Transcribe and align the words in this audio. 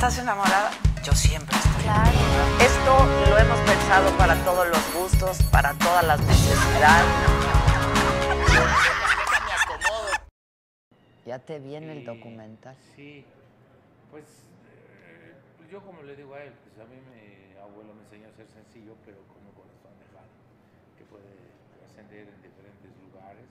¿Estás 0.00 0.16
enamorada? 0.18 0.70
Yo 1.04 1.12
siempre 1.12 1.54
estoy. 1.54 1.82
Claro. 1.82 2.16
Esto 2.56 3.04
lo 3.28 3.36
hemos 3.36 3.60
pensado 3.68 4.08
para 4.16 4.34
todos 4.46 4.66
los 4.66 4.94
gustos, 4.94 5.42
para 5.52 5.74
todas 5.74 6.02
las 6.06 6.18
necesidades. 6.24 7.06
Ya 11.26 11.38
te 11.40 11.58
viene 11.58 11.92
el 11.92 12.06
documental. 12.06 12.74
Sí, 12.96 13.26
pues 14.10 14.24
eh, 15.04 15.36
yo 15.70 15.84
como 15.84 16.00
le 16.00 16.16
digo 16.16 16.32
a 16.32 16.44
él, 16.44 16.54
pues 16.64 16.80
a 16.80 16.88
mí 16.88 16.96
mi 16.96 17.60
abuelo 17.60 17.92
me 17.92 18.00
enseñó 18.00 18.32
a 18.32 18.32
ser 18.32 18.48
sencillo, 18.48 18.96
pero 19.04 19.18
con 19.28 19.44
un 19.44 19.52
corazón 19.52 19.92
dejado, 20.00 20.32
que 20.96 21.04
puede 21.04 21.28
ascender 21.84 22.24
en 22.24 22.40
diferentes 22.40 22.88
lugares 23.04 23.44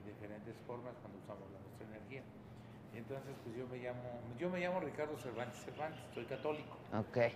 y 0.00 0.08
diferentes 0.08 0.56
formas 0.66 0.96
cuando 1.04 1.20
usamos 1.20 1.52
la 1.52 1.61
entonces, 2.98 3.34
pues 3.42 3.56
yo 3.56 3.66
me 3.68 3.78
llamo, 3.78 4.20
yo 4.38 4.50
me 4.50 4.60
llamo 4.60 4.80
Ricardo 4.80 5.16
Cervantes 5.18 5.58
Cervantes, 5.64 6.00
soy 6.14 6.24
católico. 6.26 6.76
Ok. 6.92 7.16
¿eh? 7.16 7.32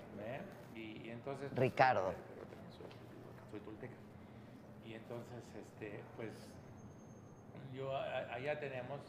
Y, 0.74 1.06
y 1.06 1.10
entonces... 1.10 1.48
pues, 1.51 1.60
Ricardo. 1.60 2.12
también 2.51 2.73
soy, 3.51 3.60
tolteca. 3.60 3.95
Y 4.84 4.95
entonces, 4.95 5.42
este, 5.55 6.01
pues, 6.16 6.30
yo 7.73 7.95
a- 7.96 8.34
allá 8.34 8.59
tenemos 8.60 9.01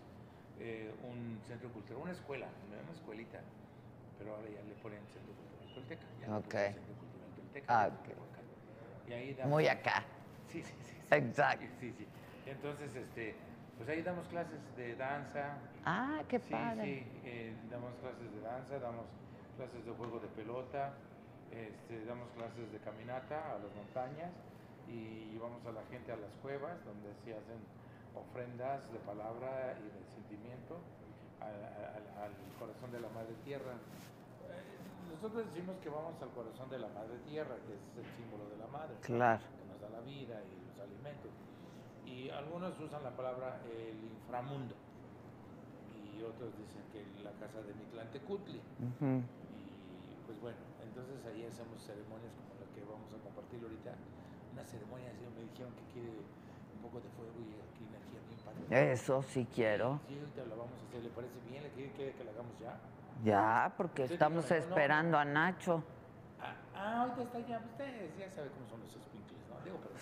eh, 0.60 0.92
un 1.04 1.40
centro 1.48 1.70
cultural, 1.72 2.02
una 2.04 2.12
escuela, 2.14 2.48
una 2.68 2.92
escuelita, 2.94 3.40
pero 4.18 4.36
ahora 4.36 4.50
ya 4.50 4.62
le 4.64 4.74
ponen 4.76 5.00
centro 5.14 5.34
cultural 5.34 5.68
tolteca. 5.74 6.06
Ya 6.22 6.38
Ok. 6.38 6.52
centro 6.74 6.94
cultural 6.96 7.30
tolteca. 7.36 7.66
Ah, 7.82 7.88
ya 7.90 7.94
ok. 7.94 8.18
por 8.18 8.28
acá. 8.30 8.42
Y 9.08 9.14
ahí 9.14 9.34
damos- 9.34 9.52
Muy 9.52 9.68
acá. 9.68 10.04
Sí, 10.48 10.64
sí, 10.64 10.74
sí. 10.80 10.84
sí. 10.86 11.16
Exacto. 11.16 11.66
Sí, 11.80 11.94
sí. 11.94 12.08
Entonces, 12.46 12.96
este, 12.96 13.36
pues 13.78 13.90
ahí 13.90 14.02
damos 14.02 14.28
clases 14.28 14.60
de 14.76 14.96
danza, 14.96 15.60
Ah, 15.90 16.20
qué 16.28 16.40
Sí, 16.40 16.52
padre. 16.52 16.84
sí, 16.84 17.20
eh, 17.24 17.56
damos 17.72 17.94
clases 18.02 18.28
de 18.36 18.42
danza, 18.42 18.78
damos 18.80 19.06
clases 19.56 19.86
de 19.86 19.92
juego 19.94 20.20
de 20.20 20.28
pelota, 20.36 20.92
este, 21.52 22.04
damos 22.04 22.28
clases 22.36 22.70
de 22.74 22.80
caminata 22.80 23.56
a 23.56 23.60
las 23.60 23.72
montañas 23.74 24.32
y 24.90 25.32
llevamos 25.32 25.66
a 25.66 25.72
la 25.72 25.84
gente 25.90 26.12
a 26.12 26.18
las 26.18 26.32
cuevas 26.42 26.76
donde 26.84 27.08
se 27.24 27.32
hacen 27.34 27.64
ofrendas 28.16 28.84
de 28.92 29.00
palabra 29.00 29.78
y 29.80 29.88
de 29.88 30.04
sentimiento 30.12 30.76
al- 31.40 32.08
al 32.20 32.34
corazón 32.60 32.92
de 32.92 33.00
la 33.00 33.08
Madre 33.10 33.34
Tierra. 33.46 33.72
Eh, 33.72 35.16
Nosotros 35.16 35.46
decimos 35.54 35.78
que 35.82 35.88
vamos 35.90 36.22
al 36.22 36.30
corazón 36.36 36.70
de 36.70 36.80
la 36.80 36.90
Madre 36.90 37.16
Tierra, 37.30 37.56
que 37.66 37.74
es 37.80 38.06
el 38.06 38.12
símbolo 38.20 38.50
de 38.50 38.58
la 38.58 38.68
Madre 38.68 38.96
Claro. 39.04 39.40
que 39.56 39.66
nos 39.72 39.80
da 39.80 39.88
la 39.90 40.02
vida 40.04 40.36
y 40.44 40.68
los 40.68 40.78
alimentos. 40.84 41.32
Y 42.06 42.30
algunos 42.30 42.78
usan 42.80 43.04
la 43.04 43.12
palabra 43.16 43.62
el 43.72 43.96
inframundo. 44.04 44.76
Y 46.18 46.24
otros 46.24 46.50
dicen 46.58 46.82
que 46.92 47.06
la 47.24 47.32
casa 47.38 47.62
de 47.62 47.74
Mictlantecutli. 47.78 48.58
Ujú. 48.58 49.22
Y 49.22 50.16
pues 50.26 50.42
bueno, 50.42 50.58
entonces 50.82 51.22
ahí 51.30 51.46
hacemos 51.46 51.78
ceremonias 51.86 52.34
como 52.34 52.58
la 52.58 52.66
que 52.74 52.82
vamos 52.82 53.10
a 53.14 53.22
compartir 53.22 53.62
ahorita. 53.62 53.94
Una 54.54 54.66
ceremonia 54.66 55.14
así, 55.14 55.22
me 55.30 55.46
dijeron 55.46 55.72
que 55.78 55.86
quiere 55.94 56.10
un 56.18 56.82
poco 56.82 56.98
de 57.00 57.10
fuego 57.14 57.38
y 57.38 57.54
aquí 57.62 57.86
energía 57.86 58.20
bien 58.26 58.40
padre. 58.42 58.92
Eso 58.92 59.22
sí 59.22 59.46
quiero. 59.54 60.02
Sí, 60.10 60.18
ahorita 60.18 60.42
la 60.50 60.56
vamos 60.58 60.74
a 60.74 60.86
hacer, 60.90 61.04
¿le 61.06 61.10
parece 61.14 61.38
bien? 61.46 61.62
¿Le 61.62 61.70
quiere, 61.78 61.92
quiere 61.94 62.12
que 62.18 62.24
la 62.26 62.32
hagamos 62.32 62.54
ya? 62.60 62.74
Ya, 63.24 63.74
porque 63.78 64.08
Sí, 64.08 64.14
estamos 64.14 64.44
no, 64.44 64.50
no. 64.50 64.56
esperando 64.58 65.18
a 65.18 65.26
Nacho. 65.26 65.84
Ah, 66.42 66.54
ah, 66.76 67.02
ahorita 67.02 67.22
está 67.24 67.40
ya, 67.46 67.58
ustedes 67.62 68.18
ya 68.18 68.30
saben 68.32 68.50
cómo 68.58 68.66
son 68.70 68.82
los 68.82 68.92
sprinkles, 68.94 69.42
¿no? 69.50 69.62
Digo, 69.66 69.78
pero... 69.82 69.96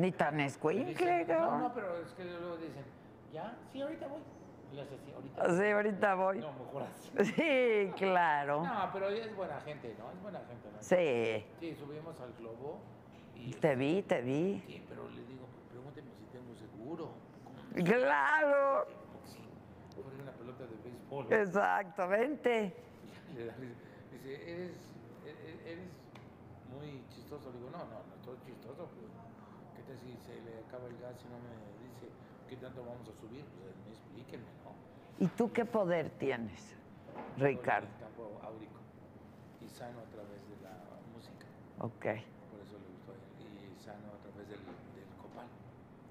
Ni 0.00 0.12
tan 0.12 0.40
escuincle, 0.40 1.24
no, 1.26 1.50
no, 1.50 1.58
¿no? 1.68 1.74
pero 1.74 1.96
es 2.00 2.12
que 2.14 2.24
luego 2.24 2.56
dicen, 2.56 2.84
¿ya? 3.32 3.54
Sí, 3.70 3.80
ahorita 3.82 4.06
voy. 4.08 4.20
Así, 4.80 5.12
ahorita. 5.14 5.56
Sí, 5.56 5.70
ahorita 5.70 6.14
voy. 6.14 6.38
No, 6.38 6.52
mejor 6.52 6.82
así. 6.82 7.10
Sí, 7.36 7.92
claro. 7.96 8.64
No, 8.64 8.90
pero 8.92 9.10
ella 9.10 9.26
es 9.26 9.36
buena 9.36 9.60
gente, 9.60 9.94
¿no? 9.98 10.10
Es 10.10 10.22
buena 10.22 10.40
gente, 10.40 10.68
¿no? 10.72 10.82
Sí. 10.82 11.44
Sí, 11.60 11.74
subimos 11.76 12.18
al 12.20 12.32
globo 12.34 12.82
y... 13.36 13.52
Te 13.54 13.76
vi, 13.76 14.02
te 14.02 14.22
vi. 14.22 14.62
Sí, 14.66 14.84
pero 14.88 15.08
le 15.10 15.22
digo, 15.24 15.46
pues, 15.46 15.66
pregúnteme 15.70 16.10
si 16.16 16.24
tengo 16.26 16.54
seguro. 16.56 17.10
¿Cómo? 17.44 17.84
Claro. 17.84 18.86
Si 19.26 19.38
fuera 20.02 20.22
una 20.22 20.32
pelota 20.32 20.64
de 20.66 20.76
béisbol. 20.76 21.28
¿no? 21.28 21.36
Exactamente. 21.36 22.74
Le 23.34 23.44
da. 23.46 23.54
Dice, 24.10 24.50
eres, 24.52 24.72
e- 25.24 25.30
e- 25.30 25.72
eres 25.72 25.90
muy 26.70 27.04
chistoso. 27.10 27.50
Le 27.50 27.58
digo, 27.58 27.70
no, 27.70 27.78
no, 27.78 27.84
no 28.08 28.14
estoy 28.16 28.38
chistoso. 28.46 28.88
Pero 28.94 29.08
¿Qué 29.76 29.82
tal 29.84 29.96
si 29.98 30.16
se 30.26 30.40
le 30.42 30.60
acaba 30.68 30.86
el 30.88 30.98
gas 30.98 31.16
y 31.24 31.28
no 31.28 31.38
me 31.40 31.50
dice 31.88 32.12
qué 32.48 32.56
tanto 32.56 32.84
vamos 32.84 33.08
a 33.08 33.14
subir? 33.20 33.44
Pues 33.56 33.72
me 33.86 33.92
explíquenme. 33.92 34.44
¿Y 35.22 35.28
tú 35.28 35.52
qué 35.52 35.64
poder 35.64 36.10
tienes, 36.18 36.74
Ricardo? 37.38 37.86
El 37.86 38.02
campo 38.02 38.40
áurico 38.42 38.80
y 39.64 39.68
sano 39.68 40.00
a 40.00 40.08
través 40.10 40.42
de 40.50 40.58
la 40.66 40.74
música. 41.14 41.46
Ok. 41.78 42.26
Por 42.50 42.58
eso 42.58 42.74
le 42.82 42.90
gustó. 42.90 43.14
Y 43.38 43.78
sano 43.78 44.10
a 44.10 44.18
través 44.18 44.48
del, 44.50 44.58
del 44.58 45.06
copal. 45.22 45.46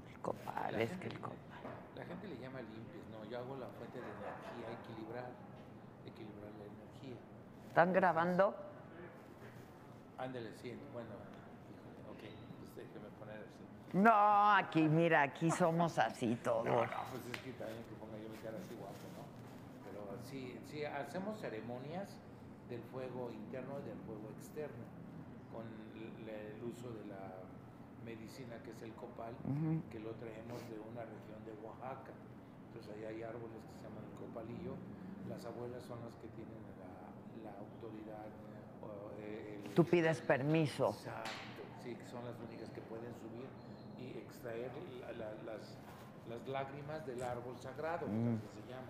El 0.07 0.19
copal, 0.21 0.71
La 0.71 0.79
es 0.81 0.89
gente 0.91 1.09
que 1.09 1.13
el 1.13 1.19
copal. 1.19 1.59
La 1.97 2.05
gente 2.05 2.27
le 2.29 2.37
llama 2.39 2.61
limpias. 2.61 3.03
No, 3.11 3.29
yo 3.29 3.37
hago 3.39 3.57
la 3.57 3.67
fuente 3.75 3.99
de 3.99 4.07
energía, 4.07 4.79
equilibrar. 4.79 5.27
Equilibrar 6.07 6.51
la 6.55 6.65
energía. 6.71 7.19
¿Están 7.67 7.91
grabando? 7.91 8.55
Ándele, 10.19 10.53
sí. 10.55 10.71
Bueno, 10.93 11.19
híjole, 11.67 11.99
ok. 12.15 12.23
Pues 12.63 12.75
déjeme 12.79 13.09
poner 13.19 13.43
así. 13.43 13.59
No, 13.91 14.55
aquí, 14.55 14.87
mira, 14.87 15.21
aquí 15.23 15.51
somos 15.51 15.99
así 15.99 16.37
todos. 16.41 16.63
No, 16.63 16.85
no, 16.85 17.03
pues 17.11 17.25
es 17.27 17.37
que 17.43 17.51
también 17.59 17.83
que 17.83 17.95
ponga 17.99 18.15
yo 18.23 18.29
mi 18.29 18.37
cara 18.37 18.55
así 18.55 18.73
guapo, 18.79 18.95
sí, 20.69 20.83
hacemos 20.85 21.39
ceremonias 21.39 22.09
del 22.69 22.81
fuego 22.83 23.29
interno 23.31 23.79
y 23.79 23.89
del 23.89 23.97
fuego 24.07 24.29
externo, 24.37 24.85
con 25.51 25.65
el, 25.67 26.29
el 26.29 26.63
uso 26.63 26.89
de 26.93 27.05
la 27.05 27.43
medicina 28.05 28.55
que 28.63 28.71
es 28.71 28.81
el 28.81 28.93
copal, 28.93 29.33
que 29.91 29.99
lo 29.99 30.11
traemos 30.15 30.61
de 30.69 30.79
una 30.79 31.03
región 31.03 31.43
de 31.45 31.53
Oaxaca. 31.65 32.13
Entonces 32.67 32.93
ahí 32.95 33.03
hay 33.05 33.23
árboles 33.23 33.59
que 33.67 33.73
se 33.77 33.83
llaman 33.83 34.03
el 34.07 34.15
copalillo. 34.17 34.73
Las 35.27 35.45
abuelas 35.45 35.83
son 35.83 35.99
las 36.01 36.15
que 36.15 36.27
tienen 36.29 36.63
la, 36.79 37.51
la 37.51 37.57
autoridad. 37.59 38.25
eh, 39.19 39.61
el- 39.65 39.73
Tú 39.75 39.83
pides 39.83 40.21
permiso. 40.21 40.89
Exacto, 40.97 41.61
sí, 41.83 41.93
que 41.95 42.05
son 42.07 42.23
las 42.25 42.35
únicas 42.39 42.69
que 42.71 42.81
pueden 42.81 43.13
subir 43.19 43.45
y 43.99 44.17
extraer 44.17 44.71
la- 44.99 45.11
la- 45.11 45.43
las, 45.43 45.77
las 46.29 46.47
lágrimas 46.47 47.05
del 47.05 47.21
árbol 47.21 47.57
sagrado, 47.59 48.07
así 48.07 48.47
se 48.63 48.71
llama. 48.71 48.87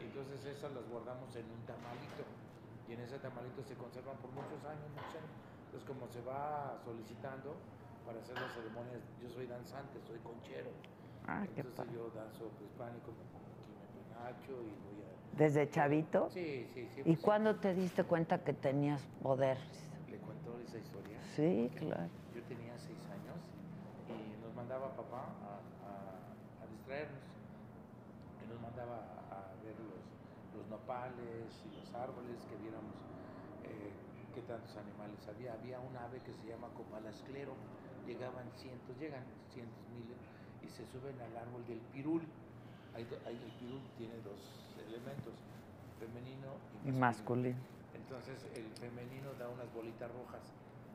Entonces 0.00 0.44
esas 0.46 0.72
las 0.72 0.88
guardamos 0.88 1.34
en 1.36 1.50
un 1.50 1.62
tamalito 1.66 2.24
y 2.88 2.92
en 2.92 3.00
ese 3.00 3.18
tamalito 3.18 3.62
se 3.62 3.76
conservan 3.76 4.16
por 4.18 4.30
muchos 4.32 4.64
años, 4.64 4.88
muchos 4.90 5.14
años. 5.14 5.30
Entonces 5.66 5.86
como 5.86 6.08
se 6.08 6.20
va 6.22 6.80
solicitando 6.84 7.56
para 8.04 8.18
hacer 8.20 8.36
las 8.40 8.52
ceremonias, 8.52 9.02
yo 9.20 9.28
soy 9.30 9.46
danzante, 9.46 10.00
soy 10.00 10.18
conchero. 10.20 10.70
Ah, 11.26 11.44
Entonces 11.54 11.92
yo 11.92 12.10
danzo 12.10 12.48
prehispánico, 12.56 13.12
me 13.12 13.24
pongo 13.24 13.46
aquí 13.62 13.72
mi 13.72 14.02
penacho 14.02 14.62
y 14.62 14.74
voy 14.82 15.02
a... 15.02 15.36
¿Desde 15.36 15.68
chavito? 15.70 16.28
Sí, 16.30 16.66
sí, 16.74 16.88
sí. 16.88 17.00
¿Y 17.00 17.04
pues, 17.04 17.20
cuándo 17.20 17.56
te 17.56 17.74
diste 17.74 18.04
cuenta 18.04 18.42
que 18.42 18.52
tenías 18.54 19.06
poder? 19.22 19.58
¿Le 20.08 20.18
cuento 20.18 20.58
esa 20.58 20.78
historia? 20.78 21.20
Sí, 21.36 21.70
claro. 21.76 22.10
Yo 22.34 22.42
tenía 22.44 22.76
seis 22.78 22.98
años 23.10 23.36
y 24.08 24.36
nos 24.42 24.54
mandaba 24.54 24.96
papá 24.96 25.20
a, 25.44 25.60
a- 25.84 26.64
a 26.64 26.66
distraernos. 26.66 27.22
Y 28.42 28.46
nos 28.46 28.60
mandaba 28.60 28.96
a, 29.30 29.52
a 29.52 29.56
ver 29.62 29.78
los, 29.78 30.02
los 30.54 30.59
nopales 30.70 31.52
y 31.66 31.70
los 31.76 31.94
árboles, 31.94 32.38
que 32.48 32.56
viéramos 32.56 32.94
eh, 33.64 33.92
qué 34.34 34.40
tantos 34.42 34.74
animales 34.76 35.18
había. 35.28 35.52
Había 35.54 35.80
un 35.80 35.96
ave 35.96 36.20
que 36.20 36.32
se 36.32 36.46
llama 36.46 36.68
copalasclero. 36.74 37.54
Llegaban 38.06 38.50
cientos, 38.56 38.96
llegan 38.98 39.22
cientos, 39.52 39.84
miles, 39.92 40.16
y 40.62 40.68
se 40.70 40.86
suben 40.86 41.20
al 41.20 41.36
árbol 41.36 41.66
del 41.66 41.80
pirul. 41.92 42.22
Ahí 42.94 43.06
el 43.28 43.52
pirul 43.60 43.82
tiene 43.98 44.16
dos 44.22 44.40
elementos, 44.88 45.34
femenino 45.98 46.56
y 46.86 46.90
masculino. 46.92 46.98
masculino. 46.98 47.58
Entonces 47.94 48.46
el 48.56 48.66
femenino 48.80 49.34
da 49.34 49.48
unas 49.48 49.72
bolitas 49.74 50.10
rojas 50.10 50.40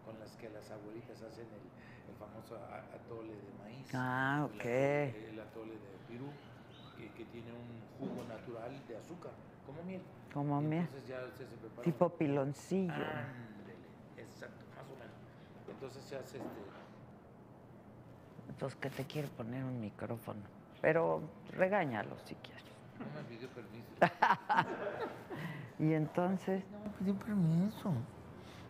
con 0.03 0.17
las 0.19 0.31
que 0.37 0.49
las 0.49 0.69
abuelitas 0.71 1.21
hacen 1.21 1.45
el, 1.53 1.61
el 2.09 2.15
famoso 2.17 2.55
atole 2.93 3.33
de 3.33 3.53
maíz. 3.59 3.87
Ah, 3.93 4.47
el 4.51 4.59
ok. 4.59 4.65
atole- 4.65 5.29
El 5.29 5.39
atole 5.39 5.73
de 5.77 5.97
pirú, 6.07 6.27
que, 6.97 7.13
que 7.13 7.25
tiene 7.25 7.53
un 7.53 7.81
jugo 7.99 8.23
natural 8.25 8.71
de 8.87 8.97
azúcar, 8.97 9.33
como 9.65 9.83
miel. 9.83 10.01
Como 10.33 10.61
miel. 10.61 10.81
Entonces 10.83 11.07
ya 11.07 11.19
se, 11.31 11.45
se 11.45 11.55
prepara. 11.57 11.83
Tipo 11.83 12.09
piloncillo. 12.09 12.93
Ándele, 12.93 13.75
exacto, 14.17 14.63
más 14.75 14.85
o 14.85 14.95
menos. 14.99 15.15
Entonces 15.69 16.03
se 16.03 16.15
hace 16.15 16.37
este. 16.37 16.49
Entonces 18.49 18.79
que 18.79 18.89
te 18.89 19.05
quiere 19.05 19.27
poner 19.29 19.63
un 19.63 19.79
micrófono. 19.79 20.41
Pero 20.81 21.21
regáñalo 21.51 22.15
si 22.25 22.35
quieres. 22.35 22.63
No 22.99 23.05
me 23.21 23.27
pidió 23.27 23.49
permiso. 23.49 23.85
Y 25.77 25.91
entonces, 25.91 26.63
No 26.71 26.79
me 26.79 26.89
pidió 26.97 27.15
permiso. 27.15 27.91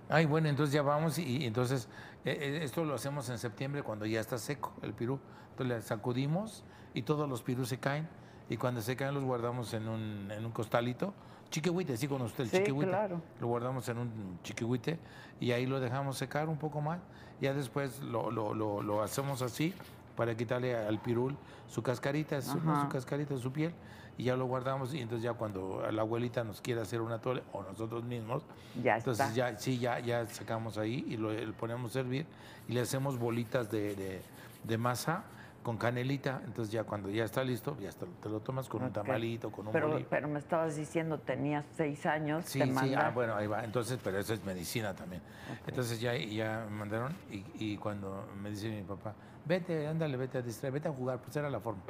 Ay, 0.10 0.26
bueno, 0.26 0.50
entonces 0.50 0.74
ya 0.74 0.82
vamos 0.82 1.20
y, 1.20 1.38
y 1.38 1.46
entonces 1.46 1.88
eh, 2.24 2.36
eh, 2.40 2.60
esto 2.64 2.84
lo 2.84 2.96
hacemos 2.96 3.30
en 3.30 3.38
septiembre 3.38 3.84
cuando 3.84 4.08
ya 4.08 4.20
está 4.20 4.40
seco 4.40 4.74
el 4.82 4.94
pirú. 4.94 5.20
Entonces 5.52 5.76
le 5.76 5.82
sacudimos 5.84 6.64
y 6.96 7.04
todos 7.04 7.30
los 7.30 7.44
pirús 7.44 7.70
se 7.70 7.80
caen 7.80 8.08
y 8.50 8.58
cuando 8.58 8.82
se 8.82 8.96
caen 8.96 9.14
los 9.14 9.24
guardamos 9.24 9.74
en 9.74 9.88
un, 9.88 10.30
en 10.32 10.46
un 10.46 10.52
costalito 10.52 11.14
chiquihuite, 11.50 11.96
sí 11.98 12.08
con 12.08 12.22
usted 12.22 12.44
el 12.46 12.50
Sí, 12.50 12.58
chiquihuite. 12.58 12.90
claro. 12.92 13.22
Lo 13.40 13.48
guardamos 13.48 13.88
en 13.90 13.98
un 14.00 14.40
chiquihuite 14.44 15.00
y 15.40 15.52
ahí 15.52 15.66
lo 15.66 15.80
dejamos 15.80 16.18
secar 16.18 16.50
un 16.50 16.58
poco 16.58 16.82
más. 16.82 17.00
Ya 17.42 17.54
después 17.54 18.00
lo, 18.02 18.32
lo, 18.32 18.54
lo, 18.54 18.82
lo 18.82 19.02
hacemos 19.04 19.42
así 19.42 19.74
para 20.16 20.36
quitarle 20.36 20.76
al 20.76 21.00
pirul 21.00 21.36
su 21.68 21.82
cascarita, 21.84 22.42
su, 22.42 22.60
¿no? 22.62 22.82
Su 22.82 22.90
cascarita, 22.90 23.38
su 23.38 23.52
piel, 23.52 23.74
y 24.18 24.24
ya 24.26 24.36
lo 24.36 24.46
guardamos. 24.46 24.94
Y 24.94 25.00
entonces 25.02 25.24
ya 25.24 25.34
cuando 25.34 25.86
la 25.92 26.02
abuelita 26.02 26.44
nos 26.44 26.62
quiere 26.62 26.82
hacer 26.82 27.02
una 27.02 27.20
tole, 27.20 27.44
o 27.54 27.64
nosotros 27.64 28.04
mismos, 28.04 28.44
Ya 28.82 28.98
entonces 28.98 29.26
está. 29.28 29.36
ya, 29.52 29.58
sí, 29.60 29.78
ya, 29.78 30.00
ya 30.00 30.26
sacamos 30.28 30.78
ahí 30.78 31.06
y 31.10 31.18
lo, 31.18 31.32
lo 31.34 31.54
ponemos 31.54 31.96
a 31.96 32.00
hervir 32.00 32.26
y 32.68 32.74
le 32.74 32.82
hacemos 32.82 33.18
bolitas 33.20 33.70
de, 33.72 33.96
de- 33.96 34.22
de 34.64 34.78
masa 34.78 35.24
con 35.66 35.78
canelita. 35.78 36.42
Entonces 36.46 36.72
ya 36.72 36.84
cuando 36.84 37.10
ya 37.10 37.24
está 37.26 37.44
listo, 37.44 37.76
ya 37.80 37.90
está- 37.90 38.06
te 38.22 38.30
lo 38.30 38.40
tomas 38.40 38.70
con 38.70 38.84
un 38.84 38.94
tamalito, 38.94 39.52
con 39.52 39.66
un 39.66 39.74
pero, 39.74 39.88
bolillo. 39.90 40.08
pero 40.12 40.28
me 40.28 40.38
estabas 40.38 40.76
diciendo, 40.76 41.18
tenías 41.20 41.66
seis 41.76 42.06
años, 42.06 42.46
Sí, 42.46 42.60
te 42.60 42.68
sí, 42.68 42.94
ah, 42.94 43.10
bueno, 43.10 43.36
ahí 43.36 43.48
va. 43.48 43.64
Entonces, 43.64 44.00
pero 44.04 44.20
eso 44.20 44.36
es 44.36 44.46
medicina 44.46 44.94
también. 44.94 45.24
Entonces 45.66 46.00
ya, 46.00 46.16
ya 46.16 46.68
me 46.70 46.76
mandaron 46.78 47.16
y, 47.32 47.44
y 47.56 47.78
cuando 47.78 48.28
me 48.40 48.52
dice 48.52 48.70
mi 48.70 48.84
papá, 48.84 49.16
vete, 49.44 49.88
ándale, 49.88 50.18
vete 50.18 50.38
a 50.38 50.42
distraer, 50.44 50.72
vete 50.72 50.88
a 50.88 50.92
jugar, 50.92 51.20
pues 51.20 51.36
era 51.36 51.50
la 51.50 51.60
forma, 51.60 51.82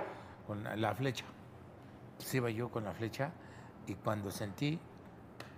con 0.48 0.64
la, 0.64 0.78
la 0.78 0.96
flecha. 0.96 1.26
Pues 2.16 2.34
iba 2.34 2.50
yo 2.50 2.70
con 2.70 2.86
la 2.86 2.94
flecha 2.94 3.32
y 3.88 3.96
cuando 3.96 4.32
sentí, 4.32 4.80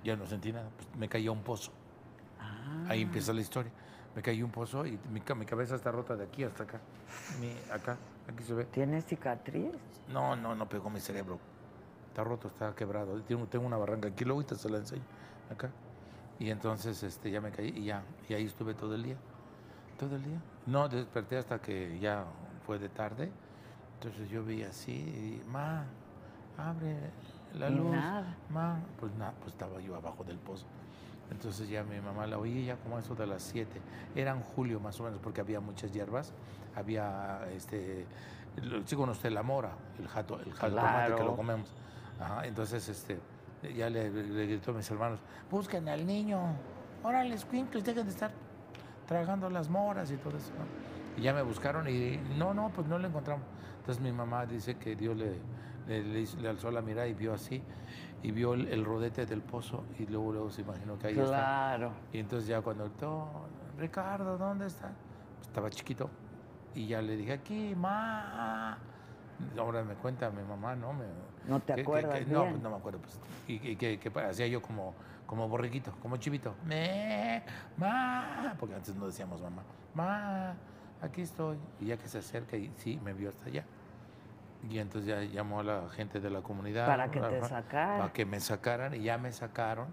ya 0.04 0.16
no 0.16 0.25
sentí 0.25 0.52
nada, 0.52 0.69
pues 0.75 0.88
me 0.98 1.08
cayó 1.08 1.31
un 1.34 1.44
pozo. 1.44 1.72
Ah, 2.40 2.86
Ahí 2.90 3.04
empieza 3.04 3.31
la 3.31 3.42
historia. 3.42 3.72
Me 4.18 4.24
cayó 4.24 4.46
un 4.46 4.52
pozo 4.52 4.84
y 4.84 4.98
mi, 5.12 5.22
mi 5.36 5.46
cabeza 5.46 5.75
está 5.75 5.92
rota 5.92 6.16
de 6.16 6.24
aquí 6.24 6.44
hasta 6.44 6.64
acá. 6.64 6.80
Mi, 7.40 7.52
acá, 7.72 7.98
aquí 8.28 8.44
se 8.44 8.56
ve. 8.56 8.66
¿Tienes 8.66 9.06
cicatriz? 9.06 9.75
No, 10.10 10.36
no, 10.36 10.56
no 10.56 10.68
pegó 10.68 10.90
mi 10.90 11.00
cerebro. 11.00 11.38
Está 12.08 12.24
roto, 12.24 12.48
está 12.48 12.74
quebrado. 12.74 13.22
Tengo, 13.22 13.68
una 13.68 13.78
barranca 13.78 14.08
aquí, 14.08 14.25
luego 14.25 14.42
se 14.42 14.69
la 14.72 14.80
enseño. 14.80 15.04
Acá. 15.52 15.69
Y 16.40 16.50
entonces 16.50 17.04
este, 17.04 17.30
ya 17.30 17.42
me 17.42 17.52
caí 17.52 17.68
y 17.68 17.84
ya. 17.86 18.02
Y 18.28 18.34
ahí 18.34 18.46
estuve 18.46 18.74
todo 18.74 18.96
el 18.96 19.04
día. 19.04 19.18
Todo 20.00 20.16
el 20.16 20.24
día. 20.24 20.42
No 20.66 20.90
desperté 20.90 21.38
hasta 21.38 21.62
que 21.62 22.00
ya 22.00 22.25
fue 22.66 22.80
de 22.80 22.90
tarde. 22.90 23.31
Entonces 24.00 24.28
yo 24.31 24.44
vi 24.44 24.64
así 24.64 24.94
y, 24.94 25.44
ma, 25.48 25.86
abre 26.58 26.98
la 27.54 27.69
luz. 27.69 27.92
nada. 27.92 28.36
Ma, 28.50 28.80
pues 29.00 29.14
nada, 29.14 29.36
pues 29.42 29.52
estaba 29.52 29.80
yo 29.80 29.96
abajo 29.96 30.24
del 30.24 30.40
pozo. 30.40 30.66
Entonces 31.32 31.68
ya 31.70 31.84
mi 31.84 32.00
mamá 32.00 32.26
la 32.26 32.38
oí 32.38 32.66
ya 32.66 32.76
como 32.78 32.98
eso 32.98 33.14
de 33.16 33.28
las 33.28 33.44
7. 33.44 33.70
Era 34.16 34.32
en 34.32 34.42
julio 34.42 34.80
más 34.80 35.00
o 35.00 35.04
menos 35.04 35.20
porque 35.22 35.42
había 35.42 35.60
muchas 35.60 35.92
hierbas. 35.92 36.34
Había, 36.76 37.42
este, 37.54 38.06
sí 38.86 38.96
con 38.96 39.10
usted 39.10 39.32
la 39.32 39.44
mora, 39.44 39.72
el 40.00 40.08
jato, 40.08 40.40
el 40.40 40.54
jato 40.54 40.76
tomate 40.76 41.08
que 41.10 41.16
Claro. 41.16 41.26
lo 41.26 41.36
comemos. 41.36 41.74
Ajá, 42.20 42.46
entonces 42.46 42.88
este, 42.88 43.20
ya 43.76 43.90
le, 43.90 44.10
le 44.10 44.46
gritó 44.48 44.72
a 44.72 44.76
mis 44.76 44.90
hermanos, 44.90 45.20
busquen 45.52 45.88
al 45.90 46.06
niño, 46.06 46.40
órale, 47.04 47.36
escuincles, 47.36 47.84
dejen 47.84 48.06
de 48.06 48.12
estar 48.12 48.32
tragando 49.08 49.50
las 49.50 49.70
moras 49.70 50.12
y 50.12 50.18
todo 50.18 50.38
eso. 50.38 50.52
¿no? 50.58 51.22
Y 51.22 51.24
ya 51.24 51.34
me 51.34 51.42
buscaron 51.42 51.88
y 51.90 52.18
no, 52.38 52.54
no, 52.54 52.70
pues 52.70 52.88
no 52.88 52.98
lo 53.00 53.08
encontramos. 53.08 53.46
Entonces 53.80 54.02
mi 54.04 54.12
mamá 54.12 54.46
dice 54.46 54.76
que 54.78 54.96
Dios 54.96 55.16
le, 55.18 55.36
le, 55.88 56.26
le 56.26 56.50
alzó 56.50 56.72
la 56.72 56.82
mirada 56.82 57.08
y 57.08 57.14
vio 57.14 57.34
así, 57.34 57.62
y 58.24 58.31
vio 58.31 58.54
el, 58.54 58.68
el 58.68 58.84
rodete 58.86 59.25
del 59.25 59.42
pozo 59.42 59.84
y 60.00 60.06
luego, 60.08 60.31
luego 60.34 60.50
se 60.52 60.62
imaginó 60.62 60.98
que 60.98 61.08
ahí 61.08 61.14
está. 61.19 61.28
Claro. 61.28 61.92
Y 62.12 62.19
entonces 62.19 62.48
ya 62.48 62.62
cuando 62.62 62.86
gritó, 62.86 63.28
Ricardo, 63.78 64.38
¿dónde 64.38 64.68
está? 64.68 64.92
Estaba 65.42 65.69
chiquito. 65.69 66.10
Y 66.75 66.88
ya 66.88 67.02
le 67.02 67.16
dije, 67.16 67.34
aquí, 67.34 67.74
ma. 67.75 68.78
Ahora 69.58 69.84
me 69.84 69.94
cuenta 69.96 70.30
mi 70.31 70.42
mamá, 70.44 70.75
¿no? 70.75 70.94
Me, 70.94 71.06
¿No 71.48 71.60
te 71.60 71.75
que- 71.75 71.81
acuerdas 71.81 72.19
que- 72.19 72.25
no, 72.25 72.50
no 72.58 72.69
me 72.72 72.75
acuerdo. 72.75 73.00
Pues, 73.00 73.19
y 73.48 73.69
y 73.72 73.75
que, 73.75 74.00
que 74.00 74.10
hacía 74.19 74.48
yo 74.48 74.62
como, 74.62 74.94
como 75.28 75.48
borriquito, 75.48 75.92
como 76.02 76.18
chivito. 76.18 76.56
Me, 76.66 77.44
ma. 77.78 78.56
Porque 78.60 78.75
antes 78.75 78.96
no 78.96 79.06
decíamos 79.06 79.42
mamá. 79.42 79.62
Ma, 79.94 80.56
aquí 81.02 81.22
estoy. 81.22 81.58
Y 81.80 81.86
ya 81.86 81.98
que 81.98 82.08
se 82.08 82.18
acerca 82.18 82.58
y 82.58 82.72
sí, 82.78 83.00
me 83.04 83.14
vio 83.14 83.30
hasta 83.30 83.46
allá. 83.46 83.64
Y 84.69 84.80
entonces 84.80 85.07
ya 85.07 85.21
llamó 85.21 85.59
a 85.59 85.63
la 85.63 85.89
gente 85.89 86.19
de 86.19 86.30
la 86.30 86.42
comunidad. 86.42 86.88
Para 86.88 87.09
que 87.12 87.19
te 87.19 87.38
ajá, 87.38 87.48
sacara. 87.48 87.98
Para 88.00 88.13
que 88.13 88.25
me 88.25 88.39
sacaran 88.39 88.94
y 88.95 89.04
ya 89.04 89.18
me 89.18 89.31
sacaron. 89.31 89.88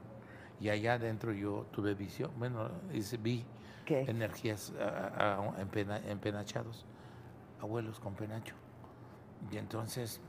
Y 0.60 0.68
allá 0.68 0.94
adentro 0.94 1.32
yo 1.32 1.66
tuve 1.72 1.94
visión. 1.94 2.30
Bueno, 2.38 2.70
vi 3.22 3.44
¿Qué? 3.84 4.02
energías 4.08 4.72
a- 4.80 5.36
a- 5.36 5.60
empena- 5.60 6.00
empenachados, 6.08 6.86
abuelos 7.60 8.00
con 8.00 8.14
penacho. 8.14 8.54
Y 9.52 9.58
entonces, 9.58 10.20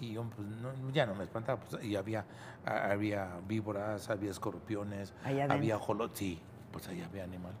y 0.00 0.12
yo 0.12 0.24
pues, 0.24 0.46
no- 0.48 0.90
ya 0.90 1.06
no 1.06 1.14
me 1.14 1.24
espantaba, 1.24 1.60
pues, 1.60 1.82
y 1.82 1.96
había, 1.96 2.26
había 2.66 3.40
víboras, 3.48 4.10
había 4.10 4.30
escorpiones, 4.30 5.14
había 5.54 5.78
jolot, 5.78 6.14
sí, 6.14 6.40
pues 6.70 6.86
ahí 6.88 7.00
había 7.00 7.24
animal. 7.24 7.52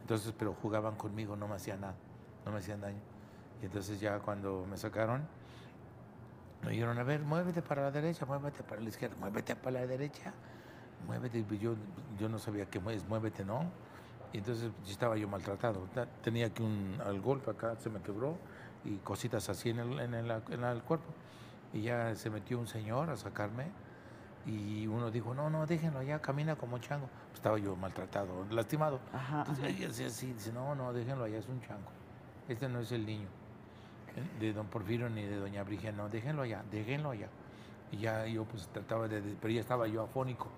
Entonces, 0.00 0.32
pero 0.38 0.54
jugaban 0.54 0.94
conmigo, 0.96 1.36
no 1.36 1.46
me 1.46 1.56
hacían 1.56 1.82
nada, 1.82 1.94
no 2.46 2.52
me 2.52 2.58
hacían 2.58 2.80
daño. 2.80 3.00
Y 3.62 3.66
entonces 3.66 4.00
ya 4.00 4.18
cuando 4.20 4.66
me 4.68 4.76
sacaron, 4.76 5.22
me 6.64 6.70
dijeron, 6.70 6.98
a 6.98 7.02
ver, 7.02 7.20
muévete 7.20 7.62
para 7.62 7.82
la 7.82 7.90
derecha, 7.90 8.26
muévete 8.26 8.62
para 8.62 8.80
la 8.80 8.88
izquierda, 8.88 9.16
muévete 9.18 9.56
para 9.56 9.80
la 9.80 9.86
derecha, 9.86 10.32
muévete. 11.06 11.38
Y 11.50 11.58
yo, 11.58 11.74
yo 12.18 12.28
no 12.28 12.38
sabía 12.38 12.66
qué 12.66 12.80
es 12.92 13.06
muévete, 13.08 13.44
¿no? 13.44 13.64
Y 14.32 14.38
entonces 14.38 14.70
yo 14.84 14.90
estaba 14.92 15.16
yo 15.16 15.26
maltratado. 15.28 15.80
Ta- 15.94 16.06
Tenía 16.22 16.46
aquí 16.46 16.62
un 16.62 16.96
al 17.04 17.20
golpe 17.20 17.50
acá, 17.50 17.76
se 17.76 17.90
me 17.90 18.00
quebró 18.00 18.36
y 18.84 18.96
cositas 18.98 19.48
así 19.48 19.70
en 19.70 19.78
el, 19.80 20.00
en 20.00 20.14
el, 20.14 20.30
en 20.50 20.64
el 20.64 20.82
cuerpo. 20.82 21.12
Y 21.72 21.82
ya 21.82 22.14
se 22.14 22.30
metió 22.30 22.58
un 22.58 22.66
señor 22.66 23.10
a 23.10 23.16
sacarme 23.16 23.66
y 24.46 24.86
uno 24.86 25.10
dijo, 25.10 25.34
no, 25.34 25.50
no, 25.50 25.66
déjenlo 25.66 25.98
allá, 26.00 26.20
camina 26.20 26.56
como 26.56 26.78
chango. 26.78 27.08
Pues 27.28 27.36
estaba 27.38 27.58
yo 27.58 27.74
maltratado, 27.76 28.44
lastimado. 28.50 29.00
Ajá, 29.12 29.40
Entonces 29.40 29.64
ajá. 29.64 29.72
ella 29.76 29.88
decía 29.88 30.06
así, 30.08 30.32
dice, 30.32 30.52
no, 30.52 30.74
no, 30.74 30.92
déjenlo 30.92 31.24
allá, 31.24 31.38
es 31.38 31.48
un 31.48 31.60
chango. 31.60 31.90
Este 32.48 32.68
no 32.68 32.80
es 32.80 32.90
el 32.92 33.06
niño 33.06 33.28
de 34.38 34.52
don 34.52 34.66
Porfirio 34.66 35.08
ni 35.08 35.22
de 35.24 35.36
doña 35.36 35.62
Brigia, 35.64 35.92
no, 35.92 36.08
déjenlo 36.08 36.42
allá, 36.42 36.62
déjenlo 36.70 37.10
allá. 37.10 37.28
Y 37.92 37.98
ya 37.98 38.26
yo 38.26 38.44
pues 38.44 38.68
trataba 38.68 39.08
de, 39.08 39.20
de- 39.20 39.36
pero 39.40 39.52
ya 39.52 39.60
estaba 39.60 39.86
yo 39.88 40.02
afónico. 40.02 40.48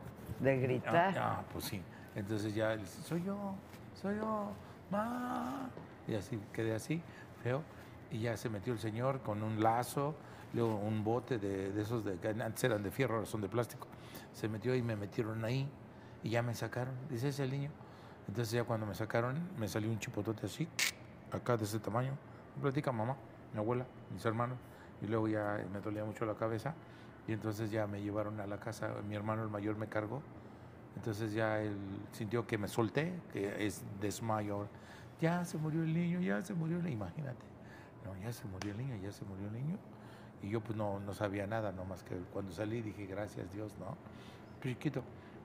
De 0.40 0.56
gritar. 0.58 1.16
Ah, 1.18 1.38
ah, 1.40 1.44
pues 1.52 1.64
sí. 1.66 1.80
Entonces 2.14 2.54
ya 2.54 2.72
él 2.74 2.80
dice, 2.80 3.02
soy 3.02 3.22
yo, 3.24 3.54
soy 4.00 4.16
yo, 4.16 4.50
ma. 4.90 5.68
Y 6.06 6.14
así, 6.14 6.38
quedé 6.52 6.74
así, 6.74 7.00
feo. 7.42 7.62
Y 8.10 8.18
ya 8.20 8.36
se 8.36 8.48
metió 8.50 8.72
el 8.72 8.78
señor 8.78 9.20
con 9.20 9.42
un 9.42 9.62
lazo, 9.62 10.14
luego 10.52 10.76
un 10.76 11.02
bote 11.04 11.38
de, 11.38 11.72
de 11.72 11.82
esos 11.82 12.04
de, 12.04 12.16
que 12.18 12.28
antes 12.28 12.62
eran 12.64 12.82
de 12.82 12.90
fierro, 12.90 13.14
ahora 13.14 13.26
son 13.26 13.40
de 13.40 13.48
plástico. 13.48 13.86
Se 14.32 14.48
metió 14.48 14.74
y 14.74 14.82
me 14.82 14.96
metieron 14.96 15.44
ahí 15.44 15.66
y 16.22 16.28
ya 16.30 16.42
me 16.42 16.54
sacaron. 16.54 16.94
Dice, 17.08 17.28
ese 17.28 17.44
el 17.44 17.50
niño. 17.52 17.70
Entonces 18.28 18.52
ya 18.52 18.64
cuando 18.64 18.84
me 18.86 18.94
sacaron, 18.94 19.36
me 19.58 19.66
salió 19.68 19.90
un 19.90 19.98
chipotote 19.98 20.46
así, 20.46 20.68
acá 21.32 21.56
de 21.56 21.64
ese 21.64 21.78
tamaño. 21.78 22.12
Platica 22.60 22.92
mamá, 22.92 23.16
mi 23.52 23.58
abuela, 23.58 23.84
mis 24.12 24.24
hermanos. 24.24 24.58
Y 25.00 25.06
luego 25.06 25.28
ya 25.28 25.64
me 25.72 25.80
dolía 25.80 26.04
mucho 26.04 26.24
la 26.24 26.34
cabeza. 26.34 26.74
Y 27.26 27.32
entonces 27.32 27.70
ya 27.70 27.86
me 27.86 28.02
llevaron 28.02 28.40
a 28.40 28.46
la 28.46 28.58
casa, 28.58 28.90
mi 29.08 29.14
hermano 29.14 29.42
el 29.42 29.48
mayor 29.48 29.76
me 29.76 29.86
cargó. 29.86 30.22
Entonces 30.96 31.32
ya 31.32 31.60
él 31.60 31.76
sintió 32.12 32.46
que 32.46 32.58
me 32.58 32.68
solté, 32.68 33.12
que 33.32 33.64
es 33.66 33.82
desmayo. 34.00 34.66
Ya 35.20 35.44
se 35.44 35.56
murió 35.56 35.82
el 35.82 35.94
niño, 35.94 36.20
ya 36.20 36.42
se 36.42 36.52
murió 36.54 36.76
el 36.78 36.82
niño, 36.84 36.94
imagínate. 36.96 37.44
No, 38.04 38.16
ya 38.20 38.32
se 38.32 38.44
murió 38.46 38.72
el 38.72 38.78
niño, 38.78 38.96
ya 39.02 39.12
se 39.12 39.24
murió 39.24 39.46
el 39.46 39.52
niño. 39.52 39.76
Y 40.42 40.50
yo 40.50 40.60
pues 40.60 40.76
no, 40.76 40.98
no 41.00 41.14
sabía 41.14 41.46
nada, 41.46 41.70
nomás 41.70 42.02
que 42.02 42.16
cuando 42.32 42.52
salí 42.52 42.82
dije, 42.82 43.06
gracias 43.06 43.50
Dios, 43.52 43.72
¿no? 43.78 43.96
Chiquito. 44.60 45.02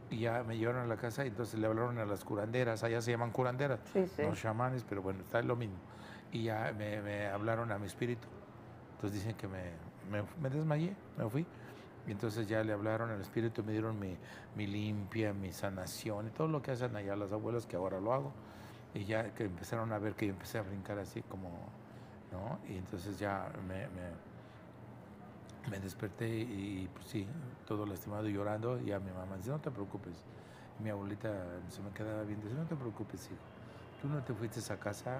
Y 0.10 0.20
ya 0.20 0.44
me 0.44 0.58
llevaron 0.58 0.82
a 0.82 0.88
la 0.88 0.96
casa 0.98 1.24
y 1.26 1.28
entonces 1.28 1.60
le 1.60 1.68
hablaron 1.68 2.00
a 2.00 2.06
las 2.06 2.24
curanderas, 2.24 2.84
allá 2.84 3.02
se 3.02 3.12
llaman 3.12 3.30
curanderas, 3.32 3.80
Sí, 3.94 4.08
sí. 4.08 4.24
no 4.24 4.34
chamanes, 4.36 4.84
pero 4.88 5.02
bueno, 5.04 5.20
está 5.22 5.42
lo 5.44 5.56
mismo. 5.56 5.76
Y 6.32 6.44
ya 6.44 6.74
me, 6.78 7.02
me 7.02 7.28
hablaron 7.28 7.72
a 7.72 7.78
mi 7.78 7.86
espíritu. 7.86 8.28
Entonces 8.96 9.20
dicen 9.20 9.36
que 9.36 9.48
me, 9.48 9.72
me, 10.12 10.24
me 10.42 10.50
desmayé, 10.50 10.96
me 11.18 11.30
fui. 11.30 11.46
Y 12.08 12.12
entonces 12.12 12.48
ya 12.48 12.64
le 12.64 12.74
hablaron 12.74 13.12
al 13.12 13.20
espíritu, 13.20 13.64
me 13.64 13.74
dieron 13.74 14.00
mi, 14.00 14.18
mi 14.56 14.66
limpia, 14.66 15.34
mi 15.34 15.52
sanación 15.52 16.28
y 16.28 16.30
todo 16.30 16.48
lo 16.48 16.62
que 16.62 16.72
hacen 16.72 16.96
allá 16.96 17.16
las 17.16 17.34
abuelas, 17.34 17.66
que 17.66 17.76
ahora 17.76 18.00
lo 18.00 18.14
hago. 18.14 18.32
Y 18.94 19.04
ya 19.04 19.34
que 19.34 19.44
empezaron 19.44 19.92
a 19.92 20.00
ver 20.00 20.14
que 20.16 20.26
yo 20.26 20.34
empecé 20.34 20.58
a 20.58 20.62
brincar 20.62 20.98
así 21.00 21.22
como, 21.24 21.50
¿no? 22.32 22.60
Y 22.74 22.78
entonces 22.78 23.20
ya 23.20 23.52
me, 23.68 23.88
me, 23.90 24.10
me 25.70 25.80
desperté 25.80 26.30
y 26.30 26.90
pues 26.94 27.08
sí, 27.08 27.28
todo 27.68 27.86
lastimado 27.86 28.28
y 28.30 28.34
llorando. 28.34 28.80
Y 28.80 28.86
ya 28.86 29.00
mi 29.00 29.12
mamá 29.12 29.36
dice, 29.36 29.50
no 29.50 29.60
te 29.60 29.70
preocupes. 29.70 30.14
Y 30.80 30.84
mi 30.84 30.90
abuelita 30.90 31.30
se 31.70 31.82
me 31.82 31.90
quedaba 31.92 32.24
bien, 32.24 32.40
dice, 32.42 32.56
no 32.56 32.66
te 32.66 32.76
preocupes, 32.76 33.26
hijo. 33.26 34.02
Tú 34.02 34.08
no 34.08 34.24
te 34.24 34.34
fuiste 34.34 34.62
a 34.72 34.78
casa 34.78 35.20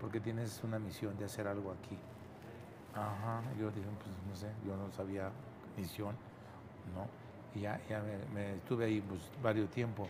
porque 0.00 0.20
tienes 0.20 0.60
una 0.64 0.78
misión 0.78 1.16
de 1.18 1.24
hacer 1.26 1.46
algo 1.46 1.72
aquí. 1.72 1.96
Ajá, 2.94 3.42
yo 3.58 3.70
dije, 3.70 3.86
pues 4.02 4.10
no 4.28 4.34
sé, 4.36 4.48
yo 4.66 4.76
no 4.76 4.90
sabía 4.92 5.30
misión, 5.76 6.16
¿no? 6.94 7.06
Y 7.54 7.62
ya, 7.62 7.80
ya 7.88 8.00
me, 8.02 8.16
me 8.34 8.54
estuve 8.56 8.86
ahí 8.86 9.00
pues 9.00 9.20
varios 9.42 9.70
tiempo 9.70 10.08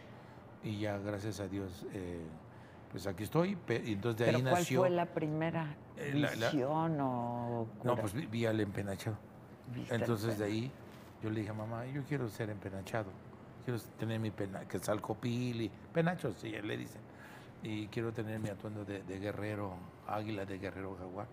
y 0.62 0.78
ya 0.78 0.98
gracias 0.98 1.40
a 1.40 1.48
Dios, 1.48 1.84
eh, 1.92 2.22
pues 2.90 3.06
aquí 3.06 3.24
estoy. 3.24 3.56
Y 3.84 3.92
entonces 3.92 4.18
de 4.18 4.24
¿Pero 4.26 4.38
ahí 4.38 4.42
cuál 4.42 4.54
nació. 4.54 4.80
fue 4.80 4.90
la 4.90 5.06
primera 5.06 5.74
Eh, 5.96 6.12
la- 6.14 6.34
la- 6.36 6.50
visión 6.50 7.00
o 7.00 7.66
No, 7.66 7.78
cura? 7.78 8.00
pues 8.00 8.12
vi, 8.14 8.26
vi 8.26 8.46
al 8.46 8.60
empenachado. 8.60 9.16
¿Viste 9.74 9.94
el 9.94 10.00
Entonces 10.00 10.38
de 10.38 10.44
ahí 10.44 10.70
yo 11.22 11.30
le 11.30 11.40
dije, 11.40 11.52
mamá, 11.52 11.84
yo 11.86 12.02
quiero 12.04 12.28
ser 12.30 12.48
empenachado, 12.50 13.10
quiero 13.64 13.78
tener 13.98 14.18
mi 14.18 14.30
pena, 14.30 14.60
que 14.66 14.78
salcopil 14.78 15.60
y 15.62 15.70
penachos, 15.92 16.36
sí, 16.40 16.50
le 16.50 16.76
dicen, 16.78 17.00
y 17.62 17.86
quiero 17.88 18.12
tener 18.12 18.38
mi 18.40 18.48
atuendo 18.48 18.84
de, 18.84 19.02
de 19.02 19.18
guerrero, 19.18 19.74
águila 20.06 20.44
de 20.44 20.58
guerrero 20.58 20.96
jaguar. 20.96 21.26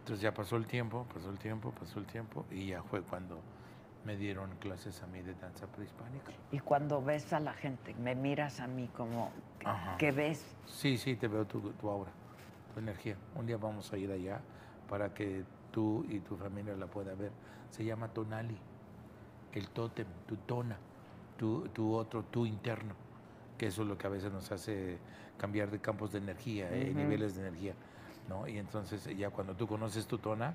Entonces 0.00 0.22
ya 0.22 0.32
pasó 0.32 0.56
el 0.56 0.66
tiempo, 0.66 1.06
pasó 1.12 1.30
el 1.30 1.38
tiempo, 1.38 1.72
pasó 1.72 1.98
el 1.98 2.06
tiempo, 2.06 2.44
y 2.50 2.66
ya 2.68 2.82
fue 2.82 3.02
cuando 3.02 3.40
me 4.04 4.16
dieron 4.16 4.50
clases 4.60 5.02
a 5.02 5.06
mí 5.08 5.20
de 5.20 5.34
danza 5.34 5.66
prehispánica. 5.66 6.30
Y 6.52 6.60
cuando 6.60 7.02
ves 7.02 7.32
a 7.32 7.40
la 7.40 7.52
gente, 7.52 7.92
me 7.94 8.14
miras 8.14 8.60
a 8.60 8.68
mí 8.68 8.88
como, 8.96 9.32
Ajá. 9.64 9.96
¿qué 9.98 10.12
ves? 10.12 10.54
Sí, 10.66 10.96
sí, 10.96 11.16
te 11.16 11.26
veo 11.26 11.44
tu, 11.44 11.60
tu 11.72 11.90
aura, 11.90 12.12
tu 12.72 12.78
energía. 12.78 13.16
Un 13.34 13.46
día 13.46 13.56
vamos 13.56 13.92
a 13.92 13.98
ir 13.98 14.12
allá 14.12 14.40
para 14.88 15.12
que 15.12 15.42
tú 15.72 16.06
y 16.08 16.20
tu 16.20 16.36
familia 16.36 16.76
la 16.76 16.86
puedan 16.86 17.18
ver. 17.18 17.32
Se 17.70 17.84
llama 17.84 18.06
Tonali, 18.08 18.56
el 19.54 19.68
tótem, 19.70 20.06
tu 20.28 20.36
tona, 20.36 20.78
tu, 21.36 21.66
tu 21.70 21.92
otro, 21.92 22.22
tu 22.22 22.46
interno, 22.46 22.94
que 23.56 23.66
eso 23.66 23.82
es 23.82 23.88
lo 23.88 23.96
que 23.98 24.06
a 24.06 24.10
veces 24.10 24.32
nos 24.32 24.50
hace 24.52 24.98
cambiar 25.38 25.70
de 25.70 25.78
campos 25.78 26.12
de 26.12 26.18
energía, 26.18 26.68
eh, 26.72 26.90
Ujú. 26.90 26.98
niveles 27.00 27.34
de 27.36 27.42
energía. 27.42 27.74
¿no? 28.28 28.46
Y 28.48 28.58
entonces 28.58 29.04
ya 29.16 29.30
cuando 29.30 29.54
tú 29.54 29.66
conoces 29.66 30.06
tu 30.06 30.18
tona, 30.18 30.54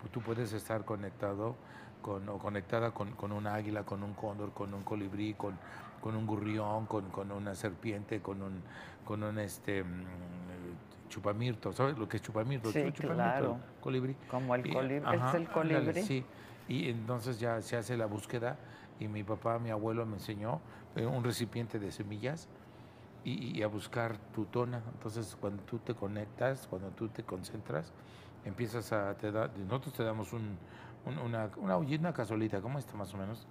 pues 0.00 0.10
tú 0.12 0.20
puedes 0.20 0.52
estar 0.52 0.84
conectado 0.84 1.54
con, 2.02 2.28
o 2.28 2.38
conectada 2.38 2.90
con, 2.92 3.12
con 3.12 3.30
un 3.32 3.46
águila, 3.46 3.84
con 3.84 4.02
un 4.02 4.14
cóndor, 4.14 4.52
con 4.52 4.74
un 4.74 4.82
colibrí, 4.82 5.34
con, 5.34 5.56
con 6.00 6.16
un 6.16 6.26
gurrión, 6.26 6.86
con, 6.86 7.10
con 7.10 7.30
una 7.30 7.54
serpiente, 7.54 8.20
con 8.20 8.42
un, 8.42 8.60
con 9.04 9.22
un 9.22 9.38
este, 9.38 9.84
mm, 9.84 11.08
chupamirto. 11.08 11.72
¿Sabes 11.72 11.96
lo 11.96 12.08
que 12.08 12.16
es 12.16 12.22
chupamirto? 12.22 12.72
Sí, 12.72 12.82
¿Tú, 12.82 12.90
chupamirto? 12.90 13.14
claro. 13.14 13.60
Colibrí. 13.80 14.16
Como 14.28 14.54
el 14.56 14.62
colibrí. 14.68 14.96
¿Es 14.96 15.04
el 15.04 15.46
ándale, 15.46 15.46
colibrí? 15.46 16.02
sí. 16.02 16.24
Y 16.68 16.88
entonces 16.88 17.38
ya 17.38 17.60
se 17.60 17.76
hace 17.76 17.96
la 17.96 18.06
búsqueda 18.06 18.56
y 19.00 19.08
mi 19.08 19.24
papá, 19.24 19.58
mi 19.58 19.70
abuelo 19.70 20.06
me 20.06 20.14
enseñó 20.14 20.60
eh, 20.96 21.06
un 21.06 21.24
recipiente 21.24 21.78
de 21.78 21.90
semillas 21.92 22.48
y, 23.24 23.58
y 23.58 23.62
a 23.62 23.68
buscar 23.68 24.18
tu 24.34 24.44
tona. 24.46 24.82
Entonces 24.94 25.36
cuando 25.40 25.62
tú 25.64 25.78
te 25.78 25.94
conectas, 25.94 26.66
cuando 26.68 26.88
tú 26.90 27.08
te 27.08 27.22
concentras, 27.22 27.92
empiezas 28.44 28.92
a, 28.92 29.14
te 29.16 29.30
da, 29.30 29.50
nosotros 29.68 29.94
te 29.94 30.04
damos 30.04 30.32
un, 30.32 30.56
un- 31.06 31.18
una, 31.18 31.50
una 31.56 31.76
una 31.76 32.12
cazuelita, 32.12 32.60
como 32.60 32.78
esta 32.78 32.94
más 32.96 33.12
o 33.14 33.16
menos, 33.18 33.46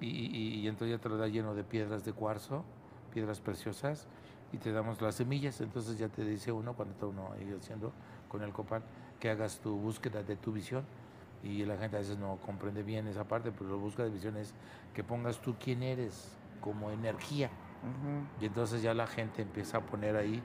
y, 0.00 0.06
y- 0.08 0.54
y 0.60 0.68
entonces 0.68 0.96
ya 0.96 1.02
te 1.02 1.08
lo 1.08 1.16
da 1.16 1.26
lleno 1.28 1.54
de 1.54 1.64
piedras 1.64 2.04
de 2.04 2.12
cuarzo, 2.12 2.64
piedras 3.12 3.40
preciosas, 3.40 4.06
y 4.52 4.58
te 4.58 4.72
damos 4.72 5.00
las 5.02 5.16
semillas, 5.16 5.60
entonces 5.60 5.98
ya 5.98 6.08
te 6.08 6.24
dice 6.24 6.52
uno, 6.52 6.72
cuando 6.74 6.94
está 6.94 7.06
uno 7.06 7.30
ahí 7.34 7.54
haciendo 7.60 7.92
con 8.28 8.42
el 8.42 8.52
copal, 8.52 8.82
que 9.20 9.30
hagas 9.30 9.58
tu 9.60 9.76
búsqueda 9.76 10.22
de 10.22 10.36
tu 10.36 10.52
visión, 10.52 10.84
y 11.42 11.64
la 11.64 11.76
gente 11.76 11.96
a 11.96 12.00
veces 12.00 12.18
no 12.18 12.36
comprende 12.44 12.82
bien 12.82 13.06
esa 13.06 13.24
parte, 13.24 13.52
pero 13.52 13.70
la 13.70 13.76
búsqueda 13.76 14.06
de 14.06 14.12
visión 14.12 14.36
es 14.36 14.54
que 14.94 15.04
pongas 15.04 15.38
tú 15.40 15.54
quién 15.62 15.82
eres 15.82 16.36
como 16.60 16.90
energía, 16.90 17.50
Ujú. 17.82 18.42
y 18.42 18.46
entonces 18.46 18.82
ya 18.82 18.92
la 18.94 19.06
gente 19.06 19.42
empieza 19.42 19.78
a 19.78 19.80
poner 19.82 20.16
ahí, 20.16 20.42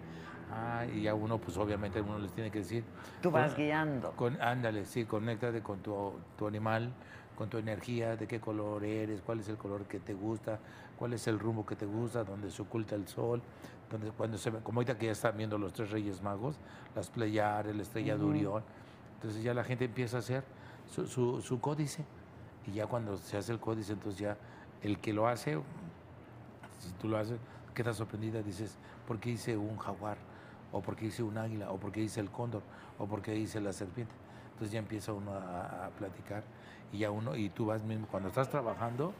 ah, 0.51 0.85
y 0.85 1.07
a 1.07 1.15
uno, 1.15 1.39
pues 1.39 1.57
obviamente 1.57 1.99
uno 2.01 2.19
les 2.19 2.31
tiene 2.33 2.51
que 2.51 2.59
decir. 2.59 2.83
Tú 3.21 3.31
vas 3.31 3.53
con- 3.53 3.63
guiando. 3.63 4.11
Con, 4.11 4.39
ándale, 4.41 4.85
sí, 4.85 5.05
conéctate 5.05 5.61
con 5.61 5.79
tu, 5.79 6.13
tu 6.37 6.47
animal, 6.47 6.93
con 7.35 7.49
tu 7.49 7.57
energía, 7.57 8.15
de 8.15 8.27
qué 8.27 8.39
color 8.39 8.83
eres, 8.83 9.21
cuál 9.21 9.39
es 9.39 9.49
el 9.49 9.57
color 9.57 9.85
que 9.85 9.99
te 9.99 10.13
gusta, 10.13 10.59
cuál 10.95 11.13
es 11.13 11.25
el 11.27 11.39
rumbo 11.39 11.65
que 11.65 11.75
te 11.75 11.87
gusta, 11.87 12.23
donde 12.23 12.51
se 12.51 12.61
oculta 12.61 12.93
el 12.93 13.07
sol, 13.07 13.41
donde 13.89 14.11
cuando 14.11 14.37
se 14.37 14.51
como 14.51 14.79
ahorita 14.79 14.97
que 14.99 15.07
ya 15.07 15.13
están 15.13 15.35
viendo 15.35 15.57
los 15.57 15.73
tres 15.73 15.89
reyes 15.89 16.21
magos, 16.21 16.59
las 16.95 17.09
Pleiades, 17.09 17.75
la 17.75 17.81
estrella 17.81 18.15
de 18.15 18.21
Ujú. 18.23 18.29
Orión, 18.29 18.63
entonces 19.15 19.41
ya 19.41 19.55
la 19.55 19.63
gente 19.63 19.85
empieza 19.85 20.17
a 20.17 20.19
hacer 20.19 20.43
su, 20.93 21.07
su, 21.07 21.41
su 21.41 21.59
códice, 21.59 22.03
y 22.67 22.73
ya 22.73 22.87
cuando 22.87 23.17
se 23.17 23.37
hace 23.37 23.51
el 23.51 23.59
códice, 23.59 23.93
entonces 23.93 24.19
ya 24.19 24.37
el 24.81 24.99
que 24.99 25.13
lo 25.13 25.27
hace, 25.27 25.59
si 26.79 26.91
tú 27.01 27.07
lo 27.07 27.17
haces, 27.17 27.39
quedas 27.73 27.97
sorprendida, 27.97 28.41
dices, 28.41 28.77
¿por 29.07 29.19
qué 29.19 29.31
hice 29.31 29.57
un 29.57 29.77
jaguar? 29.77 30.17
¿O 30.71 30.81
por 30.81 30.95
qué 30.95 31.05
hice 31.05 31.23
un 31.23 31.37
águila? 31.37 31.71
¿O 31.71 31.77
por 31.77 31.91
qué 31.91 32.01
hice 32.01 32.19
el 32.19 32.29
cóndor? 32.29 32.61
¿O 32.97 33.05
por 33.05 33.21
qué 33.21 33.35
hice 33.35 33.59
la 33.61 33.73
serpiente? 33.73 34.13
Entonces 34.51 34.71
ya 34.71 34.79
empieza 34.79 35.13
uno 35.13 35.33
a, 35.33 35.85
a 35.85 35.89
platicar 35.89 36.43
y 36.91 36.99
ya 36.99 37.09
uno, 37.11 37.35
y 37.35 37.49
tú 37.49 37.65
vas 37.65 37.83
mismo, 37.83 38.07
cuando 38.07 38.29
estás 38.29 38.49
trabajando, 38.49 39.13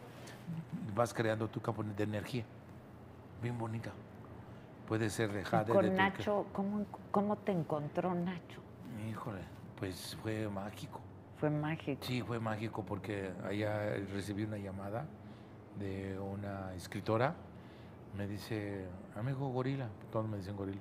vas 0.96 1.14
creando 1.14 1.48
tu 1.48 1.60
campo 1.62 1.84
de 1.84 2.04
energía, 2.04 2.46
bien 3.42 3.58
bonita. 3.58 3.92
Puede 4.88 5.10
ser 5.10 5.32
de 5.32 5.42
Y 5.42 5.44
jade, 5.44 5.66
de 5.66 5.72
con. 5.72 5.96
Nacho, 5.96 6.46
¿cómo, 6.54 6.86
¿cómo 7.10 7.36
te 7.38 7.52
encontró 7.52 8.14
Nacho? 8.14 8.62
Híjole, 9.10 9.42
pues 9.80 10.18
fue 10.22 10.48
mágico. 10.50 11.00
Fue 11.44 11.50
mágico. 11.50 12.02
Sí, 12.06 12.22
fue 12.22 12.40
mágico 12.40 12.86
porque 12.86 13.34
allá 13.44 13.96
recibí 14.14 14.46
una 14.46 14.58
llamada 14.58 15.06
de 15.78 16.18
una 16.18 16.74
escritora. 16.74 17.36
Me 18.18 18.28
dice, 18.28 18.86
amigo 19.18 19.50
Gorila, 19.50 19.90
todos 20.10 20.26
me 20.26 20.38
dicen 20.38 20.56
Gorila. 20.56 20.80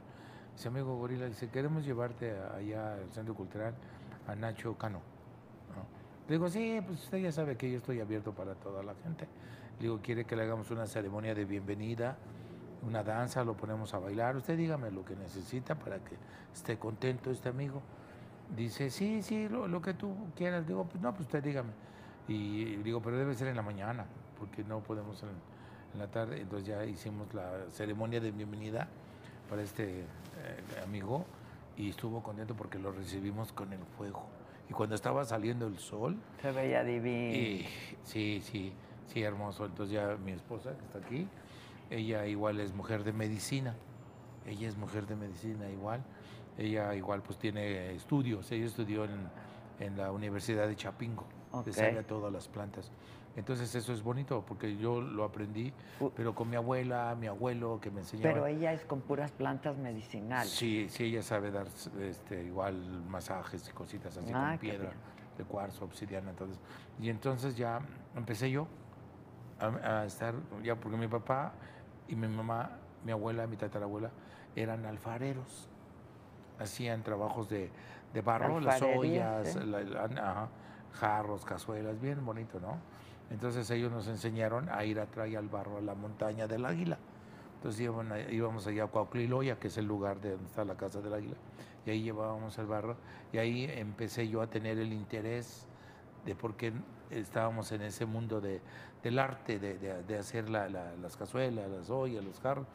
Dice, 0.55 0.69
amigo 0.69 0.97
Gorila, 0.99 1.27
dice, 1.27 1.49
queremos 1.49 1.85
llevarte 1.85 2.39
allá 2.57 2.95
al 2.95 3.11
Centro 3.11 3.35
Cultural 3.35 3.75
a 4.29 4.37
Nacho 4.37 4.79
Cano. 4.79 5.01
¿no? 5.75 6.29
Le 6.29 6.37
digo, 6.37 6.49
sí, 6.49 6.81
pues 6.87 7.03
usted 7.03 7.19
ya 7.19 7.33
sabe 7.33 7.57
que 7.57 7.69
yo 7.69 7.79
estoy 7.79 7.99
abierto 7.99 8.33
para 8.33 8.55
toda 8.55 8.85
la 8.85 8.95
gente. 9.03 9.27
Le 9.79 9.83
digo, 9.83 9.99
quiere 10.01 10.27
que 10.27 10.37
le 10.37 10.43
hagamos 10.45 10.71
una 10.71 10.87
ceremonia 10.87 11.35
de 11.35 11.45
bienvenida, 11.45 12.19
una 12.87 13.03
danza, 13.03 13.43
lo 13.43 13.57
ponemos 13.57 13.95
a 13.95 13.99
bailar. 13.99 14.37
Usted 14.37 14.57
dígame 14.57 14.93
lo 14.93 15.05
que 15.05 15.17
necesita 15.17 15.75
para 15.75 15.99
que 15.99 16.15
esté 16.55 16.79
contento 16.79 17.33
este 17.33 17.49
amigo. 17.49 17.83
Dice, 18.57 18.91
sí, 18.91 19.23
sí, 19.23 19.49
lo, 19.49 19.67
lo 19.67 19.81
que 19.81 19.95
tú 19.95 20.15
quieras. 20.37 20.67
Digo, 20.67 20.85
pues 20.85 21.03
no, 21.03 21.11
pues 21.13 21.23
usted 21.27 21.43
dígame. 21.43 21.73
Y 22.29 22.77
digo, 22.77 23.01
pero 23.01 23.17
debe 23.17 23.35
ser 23.35 23.49
en 23.49 23.57
la 23.57 23.63
mañana, 23.63 24.05
porque 24.39 24.63
no 24.65 24.81
podemos 24.81 25.23
en, 25.23 25.31
en 25.95 25.99
la 25.99 26.09
tarde. 26.09 26.41
Entonces 26.41 26.69
ya 26.69 26.85
hicimos 26.85 27.33
la 27.35 27.71
ceremonia 27.71 28.21
de 28.21 28.31
bienvenida 28.31 28.89
para 29.49 29.63
este 29.63 30.01
eh, 30.01 30.05
amigo 30.85 31.25
y 31.77 31.91
estuvo 31.91 32.23
contento 32.23 32.55
porque 32.55 32.79
lo 32.79 32.93
recibimos 32.93 33.53
con 33.53 33.73
el 33.73 33.81
fuego. 33.97 34.25
Y 34.69 34.73
cuando 34.75 34.95
estaba 34.95 35.25
saliendo 35.25 35.67
el 35.67 35.79
sol, 35.79 36.17
Se 36.41 36.53
veía 36.53 36.85
divino. 36.85 37.35
y, 37.35 37.67
sí, 38.05 38.41
sí, 38.43 38.73
sí, 39.07 39.23
hermoso. 39.23 39.67
Entonces 39.67 39.95
ya 39.95 40.17
mi 40.25 40.33
esposa 40.33 40.77
que 40.77 40.85
está 40.85 40.99
aquí, 40.99 41.27
ella 41.91 42.27
igual 42.27 42.61
es 42.61 42.73
mujer 42.75 43.03
de 43.05 43.13
medicina. 43.13 43.75
Ella 44.47 44.69
es 44.69 44.77
mujer 44.77 45.07
de 45.07 45.17
medicina 45.17 45.69
igual. 45.71 46.03
Ella 46.59 46.95
igual 46.95 47.23
pues 47.23 47.39
tiene 47.39 47.95
estudios. 47.95 48.51
Ella 48.53 48.67
estudió 48.67 49.05
en, 49.05 49.29
en 49.81 49.97
la 49.97 50.13
Universidad 50.13 50.69
de 50.69 50.77
Chapingo. 50.77 51.25
Ok. 51.51 51.67
Le 51.67 51.73
sabe 51.73 51.99
a 51.99 52.07
todas 52.07 52.33
las 52.33 52.49
plantas. 52.49 52.91
Entonces 53.35 53.75
eso 53.75 53.95
es 53.95 54.03
bonito 54.03 54.45
porque 54.47 54.77
yo 54.77 55.01
lo 55.01 55.25
aprendí, 55.25 55.73
pero 56.15 56.35
con 56.35 56.51
mi 56.51 56.57
abuela, 56.57 57.17
mi 57.19 57.27
abuelo 57.27 57.81
que 57.81 57.91
me 57.91 58.01
enseñaba. 58.01 58.35
Pero 58.35 58.47
ella 58.47 58.75
es 58.75 58.85
con 58.85 59.01
puras 59.01 59.33
plantas 59.33 59.79
medicinales. 59.79 60.51
Sí, 60.51 60.87
sí, 60.91 61.05
ella 61.05 61.23
sabe 61.23 61.51
dar 61.51 61.67
este, 62.01 62.45
igual 62.45 62.75
masajes 63.09 63.67
y 63.69 63.73
cositas 63.73 64.19
así 64.19 64.31
Ah, 64.35 64.51
con 64.51 64.53
qué 64.53 64.59
piedra 64.59 64.93
de 65.39 65.45
cuarzo, 65.45 65.87
obsidiana, 65.87 66.29
entonces. 66.31 66.59
Y 67.01 67.09
entonces 67.09 67.57
ya 67.57 67.81
empecé 68.15 68.51
yo 68.51 68.67
a, 69.59 70.01
a 70.01 70.05
estar, 70.05 70.35
ya 70.63 70.77
porque 70.77 70.99
mi 70.99 71.09
papá 71.09 71.55
y 72.09 72.15
mi 72.17 72.29
mamá, 72.29 72.79
mi 73.03 73.13
abuela, 73.13 73.47
mi 73.47 73.57
tatarabuela, 73.57 74.11
eran 74.55 74.85
alfareros. 74.85 75.71
Hacían 76.59 77.03
trabajos 77.03 77.49
de, 77.49 77.71
de 78.13 78.21
barro, 78.21 78.61
las 78.61 78.81
ollas, 78.83 79.49
sí. 79.53 79.59
la- 79.65 79.81
la- 79.83 80.31
ajá, 80.31 80.49
jarros, 80.93 81.45
cazuelas, 81.45 82.01
bien 82.01 82.25
bonito, 82.25 82.61
¿no? 82.61 82.77
Entonces 83.31 83.69
ellos 83.71 83.91
nos 83.91 84.07
enseñaron 84.09 84.69
a 84.69 84.85
ir 84.85 85.01
a 85.01 85.07
traer 85.07 85.39
al 85.39 85.49
barro 85.49 85.79
a 85.79 85.81
la 85.81 85.95
montaña 85.95 86.47
del 86.47 86.65
águila. 86.67 86.99
Entonces 87.57 87.89
a- 87.89 88.31
íbamos 88.33 88.67
allá 88.67 88.85
a 88.85 88.87
Cuauhtliloya, 88.89 89.59
que 89.59 89.69
es 89.69 89.77
el 89.79 89.87
lugar 89.87 90.21
de 90.21 90.33
donde 90.33 90.47
está 90.47 90.65
la 90.65 90.77
casa 90.77 91.01
del 91.01 91.15
águila, 91.15 91.37
y 91.87 91.91
ahí 91.91 92.03
llevábamos 92.03 92.59
el 92.59 92.67
barro, 92.67 92.97
y 93.33 93.39
ahí 93.39 93.65
empecé 93.65 94.29
yo 94.29 94.43
a 94.43 94.47
tener 94.49 94.79
el 94.79 94.93
interés 94.93 95.67
de 96.27 96.35
por 96.35 96.55
qué 96.57 96.73
estábamos 97.11 97.73
en 97.73 97.83
ese 97.83 98.05
mundo 98.07 98.41
de, 98.41 98.61
del 99.03 99.19
arte, 99.19 99.59
de, 99.59 99.79
de- 99.79 100.03
de 100.03 100.19
hacer 100.19 100.49
la- 100.51 100.69
la- 100.69 100.95
las 100.97 101.17
cazuelas, 101.17 101.69
las 101.71 101.89
ollas, 101.91 102.23
los 102.25 102.39
jarros. 102.41 102.67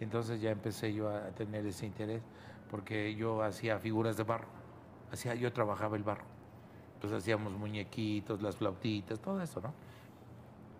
Entonces 0.00 0.40
ya 0.40 0.50
empecé 0.50 0.92
yo 0.92 1.08
a 1.08 1.28
tener 1.30 1.64
ese 1.66 1.86
interés, 1.86 2.22
porque 2.74 3.14
yo 3.14 3.40
hacía 3.40 3.78
figuras 3.78 4.16
de 4.16 4.24
barro, 4.24 4.48
hacía, 5.12 5.36
yo 5.36 5.52
trabajaba 5.52 5.96
el 5.96 6.02
barro. 6.02 6.24
Entonces 6.94 7.18
hacíamos 7.22 7.52
muñequitos, 7.52 8.42
las 8.42 8.56
flautitas, 8.56 9.20
todo 9.20 9.40
eso, 9.40 9.60
¿no? 9.60 9.72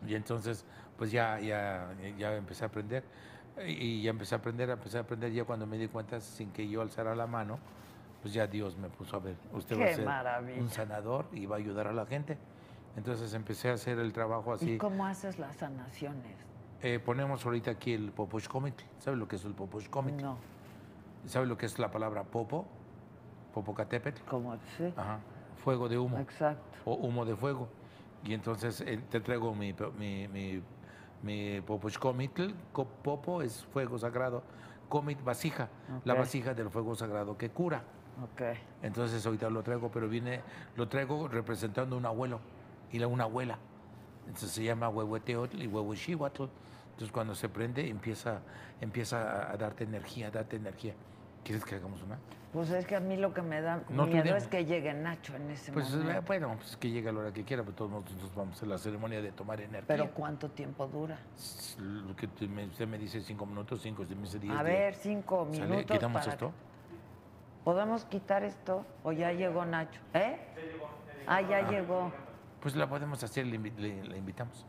Y 0.04 0.16
entonces, 0.16 0.64
pues 0.98 1.12
ya, 1.12 1.38
ya, 1.38 1.94
ya 2.18 2.34
empecé 2.34 2.64
a 2.64 2.66
aprender. 2.66 3.04
Y 3.64 4.02
ya 4.02 4.10
empecé 4.10 4.34
a 4.34 4.38
aprender, 4.38 4.70
empecé 4.70 4.98
a 4.98 5.02
aprender 5.02 5.30
ya 5.30 5.44
cuando 5.44 5.68
me 5.68 5.78
di 5.78 5.86
cuenta, 5.86 6.18
sin 6.18 6.50
que 6.50 6.68
yo 6.68 6.82
alzara 6.82 7.14
la 7.14 7.28
mano, 7.28 7.60
pues 8.22 8.34
ya 8.34 8.48
Dios 8.48 8.76
me 8.76 8.88
puso 8.88 9.14
a 9.14 9.20
ver, 9.20 9.36
usted 9.52 9.76
va 9.78 9.84
Qué 9.84 9.90
a 9.92 9.94
ser 9.94 10.04
maravilla. 10.04 10.60
un 10.60 10.70
sanador 10.70 11.26
y 11.30 11.46
va 11.46 11.54
a 11.54 11.58
ayudar 11.60 11.86
a 11.86 11.92
la 11.92 12.06
gente. 12.06 12.36
Entonces 12.96 13.32
empecé 13.34 13.70
a 13.70 13.74
hacer 13.74 14.00
el 14.00 14.12
trabajo 14.12 14.50
¿Y 14.50 14.54
así. 14.56 14.78
cómo 14.78 15.06
haces 15.06 15.38
las 15.38 15.54
sanaciones? 15.58 16.34
Eh, 16.82 16.98
ponemos 16.98 17.46
ahorita 17.46 17.70
aquí 17.70 17.92
el 17.92 18.10
Poposhkomitl. 18.10 18.82
¿Sabe 18.98 19.16
lo 19.16 19.28
que 19.28 19.36
es 19.36 19.44
el 19.44 19.54
Poposhkomitl? 19.54 20.20
No, 20.20 20.38
¿Sabe 21.26 21.46
lo 21.46 21.56
que 21.56 21.66
es 21.66 21.78
la 21.78 21.90
palabra 21.90 22.22
Popo? 22.24 22.66
Popocatépetl. 23.52 24.22
como 24.28 24.56
sí. 24.76 24.92
Ajá. 24.96 25.18
Fuego 25.62 25.88
de 25.88 25.96
humo 25.98 26.18
Exacto. 26.18 26.62
o 26.84 26.94
humo 26.94 27.24
de 27.24 27.36
fuego. 27.36 27.68
Y 28.24 28.34
entonces 28.34 28.80
eh, 28.82 29.00
te 29.10 29.20
traigo 29.20 29.54
mi, 29.54 29.74
mi, 29.98 30.28
mi, 30.28 30.62
mi 31.22 31.60
popochcomitl, 31.60 32.50
co- 32.72 32.84
popo 32.86 33.42
es 33.42 33.64
fuego 33.66 33.98
sagrado, 33.98 34.42
comit 34.88 35.22
vasija, 35.22 35.68
la 36.04 36.14
vasija 36.14 36.52
del 36.54 36.70
fuego 36.70 36.94
sagrado 36.94 37.36
que 37.38 37.50
cura. 37.50 37.82
Ok. 38.22 38.42
Entonces 38.82 39.24
ahorita 39.24 39.48
lo 39.50 39.62
traigo, 39.62 39.90
pero 39.90 40.08
viene, 40.08 40.40
lo 40.76 40.88
traigo 40.88 41.28
representando 41.28 41.96
un 41.96 42.06
abuelo 42.06 42.40
y 42.92 42.98
la, 42.98 43.06
una 43.06 43.24
abuela. 43.24 43.58
Entonces 44.26 44.50
se 44.50 44.64
llama 44.64 44.88
huehueteotl 44.88 45.62
y 45.62 45.66
huehuexihuatl. 45.66 46.44
Entonces 46.92 47.12
cuando 47.12 47.34
se 47.34 47.48
prende 47.48 47.88
empieza, 47.88 48.40
empieza 48.80 49.48
a, 49.48 49.52
a 49.52 49.56
darte 49.56 49.84
energía, 49.84 50.28
a 50.28 50.30
darte 50.30 50.56
energía. 50.56 50.94
¿Quieres 51.44 51.64
que 51.64 51.74
hagamos 51.76 52.02
una? 52.02 52.18
Pues 52.52 52.70
es 52.70 52.86
que 52.86 52.94
a 52.94 53.00
mí 53.00 53.16
lo 53.16 53.34
que 53.34 53.42
me 53.42 53.60
da 53.60 53.82
No, 53.90 54.06
miedo 54.06 54.36
es 54.36 54.46
que 54.46 54.64
llegue 54.64 54.94
Nacho 54.94 55.34
en 55.34 55.50
ese 55.50 55.72
Pues 55.72 55.90
momento. 55.90 56.22
bueno, 56.26 56.54
pues 56.56 56.76
que 56.76 56.88
llegue 56.88 57.08
a 57.08 57.12
la 57.12 57.20
hora 57.20 57.32
que 57.32 57.44
quiera, 57.44 57.62
pero 57.64 57.74
todos 57.74 57.90
nosotros 57.90 58.32
vamos 58.34 58.54
a 58.54 58.56
hacer 58.58 58.68
la 58.68 58.78
ceremonia 58.78 59.20
de 59.20 59.32
tomar 59.32 59.60
energía. 59.60 59.84
Pero 59.88 60.10
¿cuánto 60.12 60.48
tiempo 60.50 60.86
dura? 60.86 61.18
Lo 61.80 62.14
que 62.14 62.28
me- 62.46 62.66
usted 62.66 62.86
me 62.86 62.96
dice 62.96 63.20
cinco 63.20 63.44
minutos, 63.44 63.80
cinco, 63.82 64.02
usted 64.02 64.14
me 64.14 64.22
dice 64.22 64.38
diez. 64.38 64.56
A 64.56 64.62
ver, 64.62 64.94
cinco 64.94 65.48
¿Sale? 65.52 65.66
minutos. 65.68 65.90
¿Quitamos 65.96 66.20
para 66.22 66.32
esto? 66.32 66.52
¿Podemos 67.64 68.04
quitar 68.04 68.44
esto? 68.44 68.86
¿O 69.02 69.10
ya 69.12 69.32
llegó 69.32 69.64
Nacho? 69.64 70.00
¿Eh? 70.14 70.38
Ah, 71.26 71.40
ya 71.40 71.68
llegó. 71.68 72.12
Pues 72.60 72.76
la 72.76 72.88
podemos 72.88 73.22
hacer, 73.24 73.46
le, 73.46 73.58
le- 73.58 74.04
le 74.04 74.16
invitamos. 74.18 74.64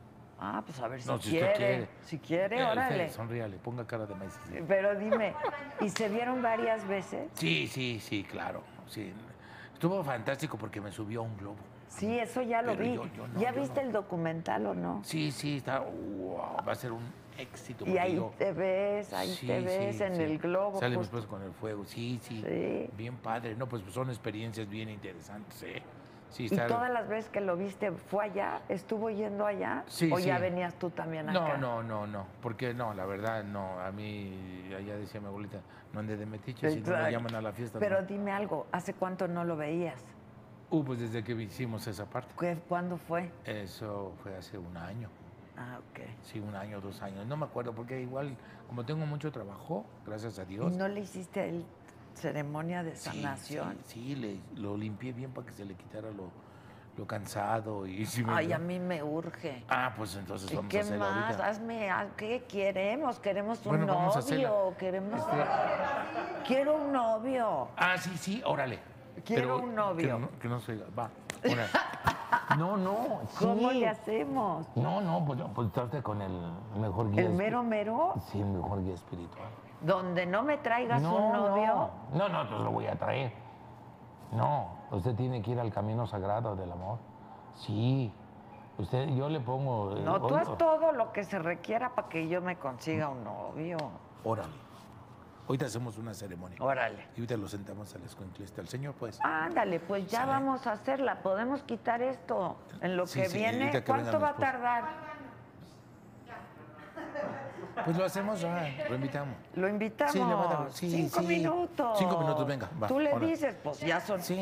Ah, 0.48 0.62
pues 0.64 0.80
a 0.80 0.88
ver 0.88 1.02
si 1.02 1.08
No, 1.08 1.18
si 1.20 1.32
quiere. 1.32 1.54
quiere. 1.54 1.88
Si 2.04 2.20
quiere, 2.20 2.60
Eh, 2.60 2.64
órale. 2.64 3.10
Sonríale, 3.10 3.58
ponga 3.58 3.86
cara 3.88 4.06
de 4.06 4.14
maíz. 4.14 4.38
Pero 4.68 4.94
dime, 4.96 5.34
¿y 5.82 5.90
se 5.90 6.08
vieron 6.08 6.42
varias 6.44 6.88
veces? 6.88 7.30
Sí, 7.34 7.66
sí, 7.68 8.00
sí, 8.00 8.24
claro. 8.24 8.62
Sí. 8.88 9.12
Estuvo 9.74 10.04
fantástico 10.04 10.56
porque 10.58 10.80
me 10.80 10.92
subió 10.92 11.22
a 11.22 11.24
un 11.24 11.36
globo. 11.36 11.58
Sí, 11.88 12.20
eso 12.20 12.42
ya 12.44 12.62
lo 12.62 12.74
Pero 12.74 12.84
vi. 12.84 12.94
yo- 12.96 13.06
yo 13.16 13.28
no, 13.28 13.40
¿Ya 13.40 13.52
viste 13.54 13.82
no. 13.82 13.88
el 13.88 13.92
documental 13.94 14.66
o 14.68 14.74
no? 14.76 15.02
Sí, 15.04 15.32
sí, 15.32 15.58
está. 15.58 15.80
wow, 15.80 16.58
va 16.68 16.72
a 16.74 16.76
ser 16.76 16.92
un 16.92 17.04
éxito. 17.40 17.86
Y 17.88 17.98
ahí 17.98 18.16
yo- 18.16 18.32
te 18.38 18.52
ves, 18.54 19.12
ahí 19.14 19.34
Sí, 19.34 19.48
te 19.48 19.62
ves 19.62 19.96
sí, 19.98 20.04
en 20.04 20.16
sí. 20.16 20.22
el 20.22 20.38
globo. 20.38 20.80
Sale 20.80 20.96
mi 20.96 21.04
esposo 21.04 21.28
con 21.28 21.42
el 21.42 21.52
fuego, 21.54 21.86
sí, 21.86 22.20
sí. 22.22 22.44
Sí. 22.48 22.90
Bien 22.96 23.16
padre. 23.18 23.56
No, 23.56 23.68
pues 23.68 23.82
son 23.92 24.10
experiencias 24.10 24.70
bien 24.70 24.90
interesantes, 24.90 25.64
¿eh? 25.64 25.82
Sí, 26.30 26.46
¿Y 26.46 26.50
todas 26.50 26.90
las 26.92 27.08
veces 27.08 27.30
que 27.32 27.40
lo 27.40 27.56
viste 27.56 27.92
fue 27.92 28.26
allá? 28.26 28.62
¿Estuvo 28.68 29.10
yendo 29.10 29.46
allá? 29.46 29.84
Sí, 29.88 30.12
¿O 30.12 30.20
ya 30.20 30.38
venías 30.38 30.74
tú 30.76 30.90
también 30.90 31.28
No, 31.28 31.46
acá? 31.46 31.58
no, 31.58 31.82
no, 31.82 32.06
no. 32.08 32.26
Porque 32.42 32.74
no, 32.74 32.94
la 32.94 33.06
verdad, 33.06 33.44
no. 33.44 33.80
A 33.80 33.92
mí, 33.92 34.70
allá 34.78 34.98
decía 34.98 35.22
mi 35.22 35.28
abuelita, 35.28 35.60
no 35.94 36.02
ande 36.02 36.18
de 36.18 36.26
metiche, 36.26 36.70
si 36.72 36.82
no 36.82 36.92
me 36.98 37.12
llaman 37.12 37.36
a 37.36 37.42
la 37.42 37.54
fiesta. 37.54 37.80
Pero 37.80 38.02
no. 38.02 38.08
dime 38.08 38.32
algo, 38.32 38.68
¿hace 38.72 38.94
cuánto 38.94 39.28
no 39.28 39.44
lo 39.46 39.56
veías? 39.56 40.04
Uh, 40.72 40.84
pues 40.84 41.00
desde 41.00 41.24
que 41.24 41.32
hicimos 41.34 41.88
esa 41.88 42.06
parte. 42.06 42.34
¿Qué- 42.38 42.58
¿Cuándo 42.68 42.98
fue? 42.98 43.32
Eso 43.46 44.14
fue 44.22 44.36
hace 44.36 44.58
un 44.58 44.76
año. 44.76 45.10
Ah, 45.58 45.78
ok. 45.80 46.00
Sí, 46.24 46.40
un 46.42 46.54
año, 46.56 46.82
dos 46.82 47.02
años. 47.02 47.26
No 47.28 47.38
me 47.38 47.46
acuerdo 47.46 47.72
porque 47.74 48.02
igual, 48.02 48.36
como 48.68 48.84
tengo 48.84 49.06
mucho 49.06 49.32
trabajo, 49.32 49.86
gracias 50.06 50.38
a 50.40 50.44
¿Y 50.44 50.48
Dios. 50.48 50.76
no 50.76 50.88
le 50.90 51.00
hiciste 51.00 51.48
el 51.48 51.64
ceremonia 52.16 52.84
de 52.84 52.96
sanación? 52.96 53.78
Sí, 53.86 54.02
sí, 54.04 54.16
le- 54.16 54.40
lo 54.62 54.76
limpié 54.78 55.14
bien 55.14 55.32
para 55.32 55.48
que 55.48 55.54
se 55.54 55.66
le 55.66 55.76
quitara 55.76 56.10
lo, 56.12 56.30
lo 56.98 57.06
cansado 57.08 57.86
y 57.86 58.06
si 58.06 58.24
me- 58.24 58.34
Ay, 58.34 58.52
a 58.54 58.58
mí 58.60 58.80
me 58.80 59.04
urge. 59.04 59.64
Ah, 59.70 59.94
pues 59.96 60.16
entonces 60.16 60.52
¿Y 60.52 60.56
vamos 60.56 60.70
a 60.70 60.72
qué 60.72 60.80
hacerlo 60.80 61.06
más? 61.06 61.26
ahorita. 61.26 61.48
Hazme, 61.48 61.90
haz- 61.92 62.12
¿qué 62.18 62.44
queremos? 62.48 63.20
Queremos 63.20 63.66
un 63.66 63.78
Bueno, 63.78 63.88
vamos 63.88 64.16
a 64.16 64.20
hacerla. 64.20 64.50
novio, 64.50 64.78
queremos... 64.78 65.20
Este- 65.20 66.46
Quiero 66.48 66.76
un 66.76 66.92
novio. 66.92 67.70
Ah, 67.78 67.98
sí, 67.98 68.18
sí, 68.18 68.42
órale. 68.46 68.80
Quiero 69.26 69.60
un 69.60 69.74
novio. 69.76 70.16
Que 70.16 70.22
no, 70.22 70.40
que 70.40 70.48
no 70.48 70.60
se 70.60 70.74
oiga. 70.74 70.86
Va, 70.98 71.10
órale. 71.44 71.70
No, 72.58 72.78
no, 72.78 73.22
¿Cómo 73.40 73.70
sí. 73.72 73.80
le 73.80 73.88
hacemos? 73.90 74.68
No, 74.76 75.02
no, 75.02 75.26
pues, 75.26 75.40
pues 75.54 75.72
trate 75.72 76.02
con 76.04 76.22
el 76.22 76.32
mejor 76.80 77.10
guía. 77.12 77.24
¿El 77.24 77.34
mero 77.34 77.64
mero? 77.64 78.14
Sí, 78.32 78.40
el 78.40 78.46
mejor 78.48 78.84
guía 78.84 78.94
espiritual. 78.94 79.48
Donde 79.82 80.26
no 80.26 80.44
me 80.44 80.58
traigas 80.58 81.02
no, 81.02 81.16
un 81.16 81.32
novio. 81.34 81.90
No, 82.14 82.30
no, 82.30 82.44
no, 82.44 82.48
te 82.50 82.64
lo 82.64 82.72
voy 82.72 82.88
a 82.88 82.96
traer. 82.96 83.34
No, 84.32 84.70
usted 84.92 85.16
tiene 85.16 85.42
que 85.42 85.52
ir 85.52 85.60
al 85.60 85.72
camino 85.72 86.08
sagrado 86.08 86.56
del 86.56 86.72
amor. 86.72 86.98
Sí. 87.56 88.12
Usted, 88.78 89.08
yo 89.16 89.30
le 89.30 89.40
pongo. 89.40 89.96
eh, 89.96 90.02
No, 90.04 90.20
tú 90.22 90.36
haz 90.36 90.58
todo 90.58 90.92
lo 90.92 91.12
que 91.14 91.24
se 91.24 91.40
requiera 91.40 91.94
para 91.96 92.10
que 92.10 92.28
yo 92.28 92.42
me 92.42 92.58
consiga 92.58 93.10
un 93.10 93.24
novio. 93.24 93.78
Órale. 94.24 94.66
Ahorita 95.48 95.68
hacemos 95.68 95.98
una 96.00 96.14
ceremonia. 96.14 96.58
Órale. 96.60 97.04
Y 97.16 97.20
ahorita 97.20 97.38
lo 97.38 97.48
sentamos 97.48 97.94
al 97.96 98.02
escuinclista. 98.04 98.62
El 98.62 98.68
señor, 98.68 98.96
pues. 98.96 99.20
Ándale, 99.24 99.80
pues 99.80 100.08
ya 100.08 100.22
Sale. 100.22 100.32
vamos 100.32 100.66
a 100.66 100.72
hacerla. 100.72 101.20
Podemos 101.22 101.62
quitar 101.64 102.02
esto 102.02 102.56
en 102.82 102.98
lo 102.98 103.06
Sí, 103.06 103.22
que 103.22 103.30
sí, 103.30 103.38
viene. 103.38 103.70
que 103.72 103.84
¿Cuánto 103.84 104.20
va 104.20 104.30
a 104.30 104.36
tardar? 104.36 104.84
Pues 107.84 107.98
lo 107.98 108.06
hacemos 108.06 108.40
ya, 108.40 108.68
lo 108.90 108.96
invitamos. 108.96 109.36
Lo 109.56 109.68
invitamos. 109.68 110.14
Sí, 110.14 110.20
le 110.20 110.34
va 110.34 110.44
a 110.44 110.54
dar- 110.54 110.72
sí, 110.72 110.90
Cinco 110.90 111.20
sí. 111.20 111.28
minutos. 111.28 112.00
Cinco 112.00 112.20
minutos, 112.20 112.48
venga, 112.48 112.70
va, 112.82 112.88
Tú 112.88 113.00
le 113.00 113.18
dices, 113.20 113.56
pues 113.64 113.80
ya 113.82 114.00
son. 114.00 114.22
Sí, 114.22 114.40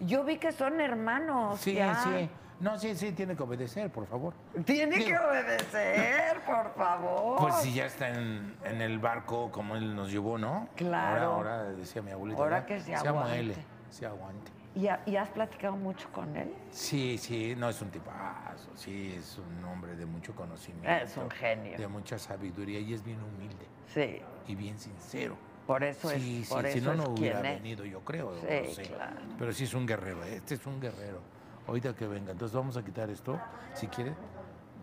Yo 0.00 0.24
vi 0.24 0.38
que 0.38 0.52
son 0.52 0.80
hermanos. 0.80 1.58
sí, 1.60 1.74
ya. 1.74 1.94
sí. 2.04 2.28
No, 2.60 2.78
sí, 2.78 2.94
sí, 2.94 3.10
tiene 3.12 3.34
que 3.36 3.42
obedecer, 3.42 3.90
por 3.90 4.06
favor. 4.06 4.32
Tiene 4.64 4.96
Digo- 4.96 5.08
que 5.08 5.18
obedecer, 5.18 6.40
por 6.46 6.72
favor. 6.74 7.38
Pues 7.40 7.56
si 7.56 7.74
ya 7.74 7.86
está 7.86 8.08
en, 8.08 8.56
en 8.64 8.80
el 8.80 8.98
barco 9.00 9.50
como 9.50 9.74
él 9.76 9.94
nos 9.94 10.10
llevó, 10.10 10.38
¿no? 10.38 10.68
Claro. 10.76 11.32
Ahora, 11.32 11.54
ahora 11.56 11.64
decía 11.72 12.00
mi 12.00 12.12
abuelita. 12.12 12.40
Ahora 12.40 12.64
que 12.64 12.78
se 12.80 12.96
Se 12.96 13.08
aguante. 13.08 13.56
se 13.90 14.06
aguante. 14.06 14.52
¿Y, 14.76 14.88
ha- 14.88 15.00
y 15.06 15.14
has 15.16 15.28
platicado 15.28 15.76
mucho 15.76 16.10
con 16.10 16.36
él? 16.36 16.52
Sí, 16.70 17.16
sí, 17.18 17.54
no 17.56 17.68
es 17.68 17.80
un 17.80 17.90
tipazo, 17.90 18.70
sí, 18.74 19.14
es 19.16 19.38
un 19.38 19.64
hombre 19.64 19.94
de 19.94 20.04
mucho 20.04 20.34
conocimiento. 20.34 20.90
Es 20.90 21.16
un 21.16 21.30
genio. 21.30 21.78
De 21.78 21.86
mucha 21.86 22.18
sabiduría 22.18 22.80
y 22.80 22.92
es 22.92 23.04
bien 23.04 23.18
humilde 23.22 23.66
Sí. 23.86 24.20
y 24.48 24.54
bien 24.56 24.76
sincero. 24.78 25.36
Por 25.66 25.84
eso 25.84 26.08
sí, 26.10 26.40
es, 26.42 26.48
sí, 26.48 26.52
por 26.54 26.66
si 26.66 26.78
eso 26.78 26.94
no, 26.94 27.04
no 27.04 27.10
hubiera 27.10 27.38
es. 27.38 27.42
venido, 27.62 27.84
yo 27.84 28.00
creo. 28.00 28.34
Sí, 28.40 28.46
no 28.66 28.70
sé. 28.74 28.82
claro. 28.82 29.16
Pero 29.38 29.52
sí 29.52 29.64
es 29.64 29.74
un 29.74 29.86
guerrero, 29.86 30.24
este 30.24 30.54
es 30.56 30.66
un 30.66 30.80
guerrero. 30.80 31.20
Ahorita 31.68 31.94
que 31.94 32.06
venga, 32.08 32.32
entonces 32.32 32.54
vamos 32.54 32.76
a 32.76 32.84
quitar 32.84 33.08
esto, 33.10 33.40
si 33.74 33.86
quiere. 33.86 34.12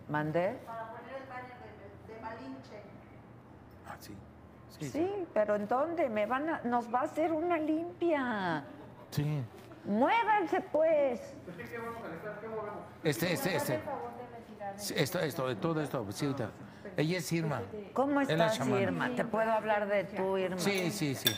¿Mandé? 0.08 0.56
Ah, 3.86 3.96
sí. 4.00 4.14
Sí, 4.80 4.88
Sí, 4.90 5.26
pero 5.34 5.54
¿en 5.54 5.68
dónde? 5.68 6.08
Me 6.08 6.26
van 6.26 6.48
a, 6.48 6.60
nos 6.62 6.92
va 6.92 7.00
a 7.00 7.04
hacer 7.04 7.30
una 7.32 7.58
limpia. 7.58 8.64
sí. 9.10 9.42
Muévanse, 9.84 10.60
pues. 10.60 11.20
Este, 13.02 13.32
este, 13.32 13.56
este. 13.56 13.80
Esto, 14.96 15.18
esto, 15.20 15.56
todo 15.56 15.80
esto, 15.82 16.06
sí, 16.12 16.26
ahorita. 16.26 16.50
Ella 16.96 17.18
es 17.18 17.32
Irma. 17.32 17.62
¿Cómo 17.92 18.20
Es 18.20 18.28
estás, 18.28 18.58
chamana. 18.58 18.80
Irma? 18.82 19.10
¿Te 19.14 19.24
puedo 19.24 19.50
hablar 19.50 19.88
de 19.88 20.04
tú, 20.04 20.36
Irma? 20.38 20.58
Sí, 20.58 20.90
sí, 20.90 21.14
sí. 21.14 21.30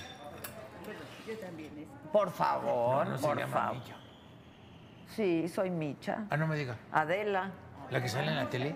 Por 2.13 2.31
favor, 2.31 3.07
No, 3.07 3.13
no 3.13 3.19
se 3.19 3.27
por 3.27 3.49
favor. 3.49 3.77
Micha. 3.77 3.97
Sí, 5.17 5.49
soy 5.49 5.71
Micha. 5.71 6.25
Ah, 6.31 6.37
no 6.37 6.47
me 6.47 6.57
diga. 6.57 6.77
Adela. 6.93 7.51
La 7.91 8.03
que 8.03 8.09
sale 8.09 8.29
en 8.29 8.37
la 8.37 8.49
tele. 8.51 8.75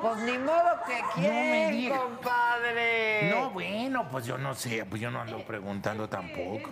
Pues 0.00 0.16
ni 0.18 0.38
modo 0.38 0.80
que 0.86 1.00
quién, 1.14 1.70
diga. 1.72 1.98
compadre. 1.98 3.30
No, 3.30 3.50
bueno, 3.50 4.08
pues 4.10 4.24
yo 4.26 4.36
no 4.38 4.54
sé, 4.54 4.84
pues 4.86 5.00
yo 5.00 5.10
no 5.10 5.20
ando 5.20 5.44
preguntando 5.44 6.08
tampoco. 6.08 6.70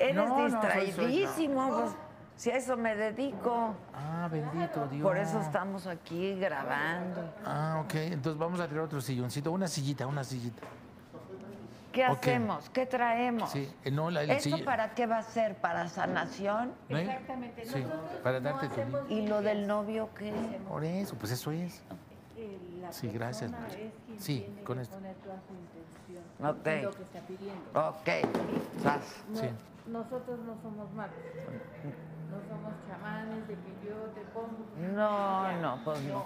Eres 0.00 0.16
No, 0.16 0.26
no, 0.26 0.36
soy- 0.36 0.50
soy- 0.50 0.86
distraidísimo. 0.86 1.68
pues, 1.68 1.90
si 2.36 2.50
a 2.50 2.56
eso 2.56 2.76
me 2.76 2.96
dedico. 2.96 3.74
Ah, 3.94 4.28
bendito 4.30 4.86
Dios. 4.88 5.02
Por 5.02 5.18
eso 5.18 5.40
estamos 5.40 5.86
aquí 5.86 6.34
grabando. 6.38 7.32
Ah, 7.44 7.82
ok. 7.84 7.94
Entonces 7.96 8.38
vamos 8.38 8.60
a 8.60 8.66
traer 8.66 8.80
otro 8.80 9.00
silloncito, 9.00 9.52
una 9.52 9.68
sillita, 9.68 10.06
una 10.06 10.24
sillita. 10.24 10.62
¿Qué 11.92 12.04
hacemos? 12.04 12.70
¿Qué 12.70 12.86
traemos? 12.86 13.50
Sí, 13.50 13.68
eh, 13.84 13.90
no, 13.90 14.10
la, 14.10 14.22
¿Esto 14.22 14.50
sillo- 14.56 14.64
para 14.64 14.94
qué 14.94 15.06
va 15.06 15.18
a 15.18 15.22
ser? 15.22 15.56
¿Para 15.56 15.88
sanación? 15.88 16.72
¿no? 16.88 16.96
Exactamente. 16.96 17.64
Sí, 17.66 17.80
Nosotros 17.80 18.00
para 18.22 18.38
no 18.38 18.48
darte 18.50 18.66
tu 18.68 18.72
hacemos 18.74 19.10
¿Y 19.10 19.26
lo 19.26 19.42
del 19.42 19.66
novio 19.66 20.08
qué? 20.16 20.32
Por 20.68 20.84
eso, 20.84 21.16
pues 21.16 21.32
eso 21.32 21.50
es. 21.50 21.82
eh, 22.36 22.58
la 22.80 22.92
Sí, 22.92 23.08
gracias, 23.08 23.50
es 23.52 24.22
Sí, 24.24 24.38
tiene 24.46 24.62
con 24.62 24.76
que 24.76 24.82
esto. 24.84 24.94
poner 24.94 25.14
toda 25.16 25.34
su 25.48 25.52
intención 25.52 26.58
Ok. 26.60 26.66
en 26.68 26.82
lo 26.84 26.90
que 26.92 27.02
está 27.02 27.18
pidiendo. 27.20 27.88
Ok. 27.88 28.82
Sas. 28.84 29.24
No, 29.28 29.40
Sí. 29.40 29.46
Nosotros 29.90 30.38
no 30.46 30.56
somos 30.62 30.90
magos. 30.92 31.14
No 32.30 32.36
somos 32.48 32.72
chamanes 32.86 33.48
de 33.48 33.54
que 33.54 33.88
yo 33.88 33.96
te 34.14 34.20
pongo. 34.32 34.64
No, 34.94 35.60
no, 35.60 35.84
pues 35.84 36.00
no. 36.02 36.24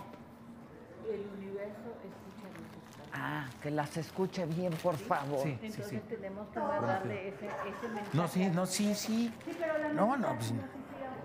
El 1.09 1.27
universo 1.39 1.89
escucha 2.03 2.47
nuestras 2.59 3.09
palabras. 3.09 3.11
Ah, 3.15 3.47
que 3.63 3.71
las 3.71 3.97
escuche 3.97 4.45
bien, 4.47 4.73
por 4.83 4.97
favor. 4.97 5.39
Sí, 5.43 5.57
sí, 5.61 5.67
Entonces 5.67 5.87
sí. 5.89 6.15
tenemos 6.15 6.49
que 6.49 6.59
mandarle 6.61 7.29
ese, 7.29 7.47
ese 7.47 7.89
mensaje. 7.89 8.17
No, 8.17 8.29
sí, 8.29 8.47
no, 8.51 8.67
sí, 8.67 8.95
sí. 8.95 9.35
Sí, 9.45 9.57
pero 9.59 9.79
la 9.79 9.89
No, 9.93 10.07
mesita 10.09 10.29
no, 10.29 10.37
pues. 10.37 10.53
no 10.53 10.63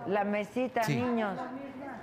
La 0.08 0.24
mesita, 0.24 0.84
Sí. 0.84 0.96
niños. 0.96 1.36
la 1.36 1.52
misma. 1.52 1.98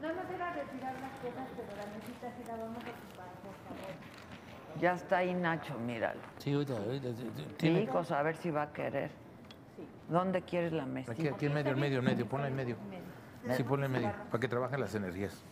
Nada 0.00 0.14
más 0.14 0.30
era 0.34 0.52
retirar 0.52 0.94
las 1.00 1.12
cosas, 1.20 1.48
pero 1.56 1.76
la 1.76 1.86
mesita 1.86 2.32
sí 2.36 2.44
la 2.46 2.56
vamos 2.56 2.76
a 2.78 2.80
ocupar, 2.80 3.28
por 3.42 3.54
favor. 3.66 4.80
Ya 4.80 4.94
está 4.94 5.16
ahí 5.18 5.34
Nacho, 5.34 5.78
míralo. 5.78 6.20
Sí, 6.38 6.52
ahorita, 6.54 6.74
ahorita. 6.76 7.66
Hijos, 7.66 8.10
a 8.12 8.22
ver 8.22 8.36
si 8.36 8.50
va 8.50 8.62
a 8.62 8.72
querer. 8.72 9.21
¿Dónde 10.12 10.42
quieres 10.42 10.72
la 10.72 10.82
aquí, 10.82 10.92
mesita? 10.92 11.34
aquí 11.34 11.46
en 11.46 11.54
medio, 11.54 11.72
en 11.72 11.80
medio, 11.80 11.98
en 12.00 12.04
medio, 12.04 12.28
ponla 12.28 12.48
en 12.48 12.54
medio. 12.54 12.76
Sí, 13.56 13.62
ponle 13.64 13.86
en 13.86 13.92
medio, 13.92 14.12
para 14.30 14.40
que 14.40 14.46
trabajen 14.48 14.78
las 14.80 14.94
energías. 14.94 15.42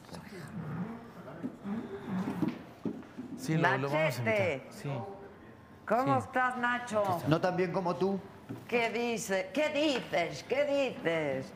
Sí, 3.38 3.56
lo, 3.56 3.78
lo 3.78 3.88
vamos 3.90 4.18
a 4.18 4.18
invitar. 4.20 4.60
Sí. 4.70 4.90
¿Cómo 5.88 6.20
Sí. 6.20 6.26
estás, 6.26 6.56
Nacho? 6.58 7.02
No 7.26 7.40
tan 7.40 7.56
bien 7.56 7.72
como 7.72 7.96
tú. 7.96 8.20
¿Qué 8.68 8.90
dices? 8.90 9.46
¿Qué 9.52 9.68
dices? 9.70 10.44
¿Qué 10.44 10.64
dices? 10.64 11.52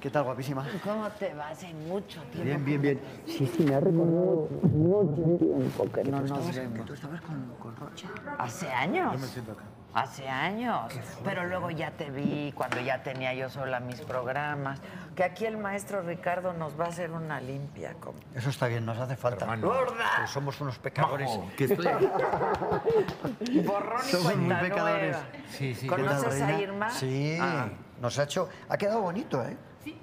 ¿Qué 0.00 0.10
tal, 0.10 0.24
guapísima? 0.24 0.66
¿Cómo 0.82 1.08
te 1.10 1.32
va? 1.34 1.48
Hace 1.50 1.72
mucho 1.74 2.20
tiempo. 2.24 2.42
Bien, 2.44 2.64
bien, 2.64 2.80
bien. 2.82 3.00
Sí, 3.26 3.46
sí, 3.46 3.62
me 3.64 3.74
ha 3.74 3.80
recordado 3.80 4.48
mucho 4.72 5.22
tiempo 5.38 5.92
que 5.92 6.04
no 6.04 6.20
nos 6.22 6.56
vemos. 6.56 6.86
tú 6.86 6.94
estabas 6.94 7.20
con, 7.20 7.54
con 7.60 7.76
Rocha. 7.76 8.08
¿Hace 8.38 8.68
años? 8.70 9.12
Yo 9.12 9.18
me 9.18 9.26
siento 9.26 9.52
acá. 9.52 9.62
Hace 9.94 10.26
años. 10.28 10.90
Pero 11.22 11.44
luego 11.46 11.70
ya 11.70 11.90
te 11.90 12.10
vi 12.10 12.52
cuando 12.52 12.80
ya 12.80 13.02
tenía 13.02 13.34
yo 13.34 13.50
sola 13.50 13.78
mis 13.80 14.00
programas. 14.00 14.80
Que 15.14 15.22
aquí 15.24 15.44
el 15.44 15.58
maestro 15.58 16.00
Ricardo 16.00 16.54
nos 16.54 16.78
va 16.80 16.86
a 16.86 16.88
hacer 16.88 17.10
una 17.10 17.40
limpia. 17.40 17.94
como- 18.00 18.18
Eso 18.34 18.48
está 18.48 18.68
bien, 18.68 18.86
nos 18.86 18.96
hace 18.98 19.16
falta. 19.16 19.46
Pues 19.46 20.30
somos 20.30 20.58
unos 20.62 20.78
pecadores. 20.78 21.28
Majo, 21.28 21.50
que 21.56 21.64
estoy. 21.64 21.86
Borrón 23.66 24.00
y 24.06 24.10
Somos 24.10 24.36
muy 24.36 24.54
pecadores. 24.56 25.16
Sí, 25.50 25.74
sí. 25.74 25.86
¿Qué 25.88 25.94
tal, 25.96 26.06
¿Conoces 26.06 26.40
a? 26.42 26.60
Irma? 26.60 26.90
Sí, 26.90 27.36
Ah. 27.40 27.68
nos 28.00 28.18
ha 28.18 28.22
hecho... 28.24 28.48
Ha 28.70 28.78
quedado 28.78 29.02
bonito, 29.02 29.42
¿eh? 29.44 29.56
Sí. 29.84 29.98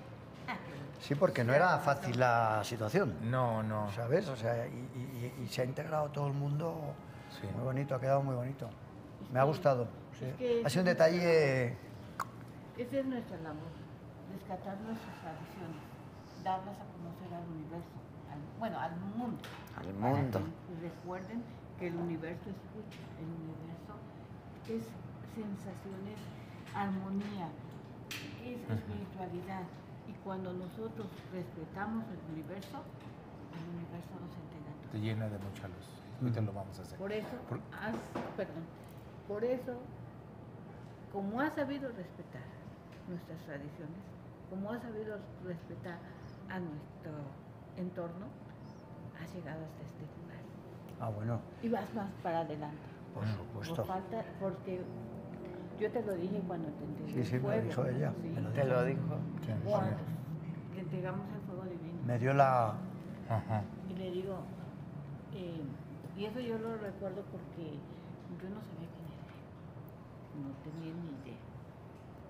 Sí, 1.02 1.16
porque 1.16 1.44
no 1.44 1.54
era 1.54 1.80
fácil 1.80 2.20
la 2.20 2.62
situación, 2.64 3.16
No, 3.24 3.64
no. 3.64 3.92
¿sabes? 3.94 4.28
O 4.28 4.36
sea, 4.36 4.68
y, 4.68 4.70
y- 5.40 5.44
y 5.44 5.48
se 5.48 5.64
ha 5.64 5.66
integrado 5.66 6.10
todo 6.10 6.28
el 6.28 6.34
mundo 6.34 6.94
Sí. 7.42 7.48
muy 7.56 7.64
bonito, 7.64 7.96
ha 7.96 8.00
quedado 8.00 8.22
muy 8.22 8.36
bonito. 8.36 8.70
Me 9.32 9.40
ha 9.40 9.44
gustado. 9.44 9.88
sí. 10.18 10.26
es 10.26 10.36
que- 10.36 10.62
Ha 10.66 10.70
sido 10.70 10.82
un 10.82 10.86
detalle... 10.88 11.78
Ese 12.78 13.00
es 13.02 13.06
nuestra 13.06 13.38
labor, 13.38 13.72
rescatar 14.32 14.78
nuestras 14.82 15.16
tradiciones, 15.20 15.84
darlas 16.44 16.78
a 16.80 16.86
conocer 16.96 17.28
al 17.36 17.44
universo, 17.52 17.92
al- 18.32 18.60
bueno, 18.60 18.80
al 18.80 18.96
mundo. 19.18 19.38
Al 19.76 19.94
mundo. 19.94 20.40
que 20.40 20.88
recuerden 20.88 21.44
que 21.78 21.88
el 21.88 21.96
universo 21.98 22.50
escucha, 22.50 23.00
el 23.20 23.28
universo 23.28 23.94
es 24.72 24.84
sensaciones, 25.36 26.20
armonía, 26.74 27.50
es 28.44 28.60
espiritualidad. 28.64 29.64
Y 30.08 30.14
cuando 30.24 30.54
nosotros 30.54 31.08
respetamos 31.34 32.06
el 32.08 32.34
universo, 32.34 32.80
el 32.80 33.64
universo 33.76 34.14
nos 34.24 34.34
entrega 34.40 34.72
todo. 34.82 34.92
Te 34.92 35.00
llena 35.00 35.28
de 35.28 35.38
mucha 35.38 35.68
luz. 35.68 35.88
Ahorita 36.22 36.42
lo 36.42 36.54
vamos 36.54 36.80
a 36.80 36.82
hacer. 36.82 36.98
Por 36.98 37.12
eso, 37.12 37.36
Por- 37.48 37.60
has, 37.76 37.96
perdón, 38.36 38.64
por 39.30 39.46
eso, 39.46 39.74
como 41.14 41.40
has 41.40 41.54
sabido 41.54 41.88
respetar 41.90 42.42
nuestras 43.08 43.40
tradiciones, 43.46 43.96
como 44.50 44.72
has 44.74 44.82
sabido 44.82 45.18
respetar 45.46 46.00
a 46.50 46.60
nuestro 46.60 47.14
entorno, 47.78 48.26
has 49.22 49.34
llegado 49.36 49.60
hasta 49.64 49.84
este 49.86 50.04
lugar. 50.18 50.42
Ah, 51.00 51.10
bueno, 51.10 51.40
Y 51.62 51.70
vas 51.70 51.94
más 51.94 52.10
para 52.24 52.40
adelante. 52.40 52.82
por 53.14 53.24
Por 53.24 53.66
supuesto. 53.66 53.86
falta, 53.86 54.26
porque 54.42 54.82
yo 55.80 55.92
te 55.92 56.02
lo 56.04 56.14
dije 56.16 56.42
cuando 56.48 56.68
te 56.70 56.84
entregué 56.86 57.14
Sí, 57.14 57.20
el 57.20 57.26
sí, 57.26 57.48
me 57.48 57.56
lo 57.56 57.62
dijo 57.64 57.86
ella, 57.86 58.12
sí. 58.22 58.28
me 58.36 58.42
lo 58.42 58.50
¿Te 58.50 58.64
lo 58.66 58.84
dijo? 58.84 59.16
Sí, 59.46 59.52
sí. 59.54 59.70
Cuando 59.70 59.96
le 60.76 60.82
entregamos 60.82 61.28
el 61.36 61.42
fuego 61.48 61.64
divino. 61.64 62.00
Me 62.06 62.18
dio 62.20 62.34
la... 62.34 62.74
Ajá. 63.30 63.62
Y 63.90 63.94
le 63.94 64.12
digo, 64.12 64.40
eh, 65.36 65.62
y 66.18 66.26
eso 66.26 66.40
yo 66.40 66.58
lo 66.58 66.76
recuerdo 66.78 67.22
porque 67.32 67.78
yo 68.42 68.50
no 68.50 68.60
sabía 68.62 68.89
no 70.40 70.52
tenía 70.64 70.94
ni 70.94 71.10
idea. 71.22 71.40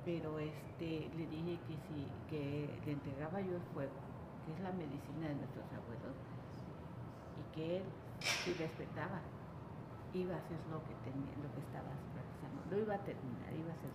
Pero 0.06 0.40
este, 0.40 1.10
le 1.18 1.28
dije 1.28 1.60
que 1.68 1.76
si 1.88 2.08
que 2.30 2.80
le 2.86 2.92
entregaba 2.94 3.42
yo 3.42 3.56
el 3.56 3.62
fuego, 3.74 3.92
que 4.46 4.54
es 4.54 4.60
la 4.62 4.72
medicina 4.72 5.28
de 5.28 5.36
nuestros 5.36 5.66
abuelos, 5.72 6.16
y 7.40 7.56
que 7.56 7.78
él, 7.78 7.84
si 8.20 8.54
respetaba, 8.54 9.20
iba 10.14 10.36
a 10.36 10.38
hacer 10.40 10.58
lo 10.72 10.80
que 10.86 10.96
tenía, 11.04 11.30
lo 11.44 11.54
que 11.54 11.62
estaba 11.62 11.92
realizando, 12.16 12.60
lo 12.72 12.78
iba 12.82 12.96
a 12.96 13.00
terminar, 13.00 13.54
iba 13.54 13.70
a 13.72 13.76
hacer 13.76 13.90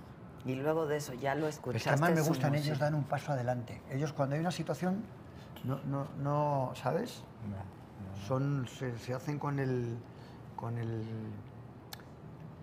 Y 0.47 0.55
luego 0.55 0.87
de 0.87 0.97
eso 0.99 1.15
ya 1.15 1.35
lo 1.35 1.49
Es 1.49 1.57
escuchaste. 1.57 1.85
que 1.85 1.91
además 1.91 2.15
me 2.15 2.29
gustan, 2.29 2.55
ellos 2.55 2.79
dan 2.79 2.95
un 2.95 3.05
paso 3.05 3.33
adelante. 3.33 3.83
Ellos 3.91 4.13
cuando 4.13 4.35
hay 4.35 4.41
una 4.41 4.53
situación, 4.53 5.03
no, 5.65 5.81
no, 5.85 6.07
no 6.23 6.71
¿sabes? 6.75 7.25
No, 7.51 7.57
no. 7.57 8.27
Son, 8.27 8.67
se, 8.69 8.97
se 8.99 9.15
hacen 9.15 9.39
con 9.39 9.59
el, 9.59 9.97
con 10.57 10.79
el... 10.79 11.03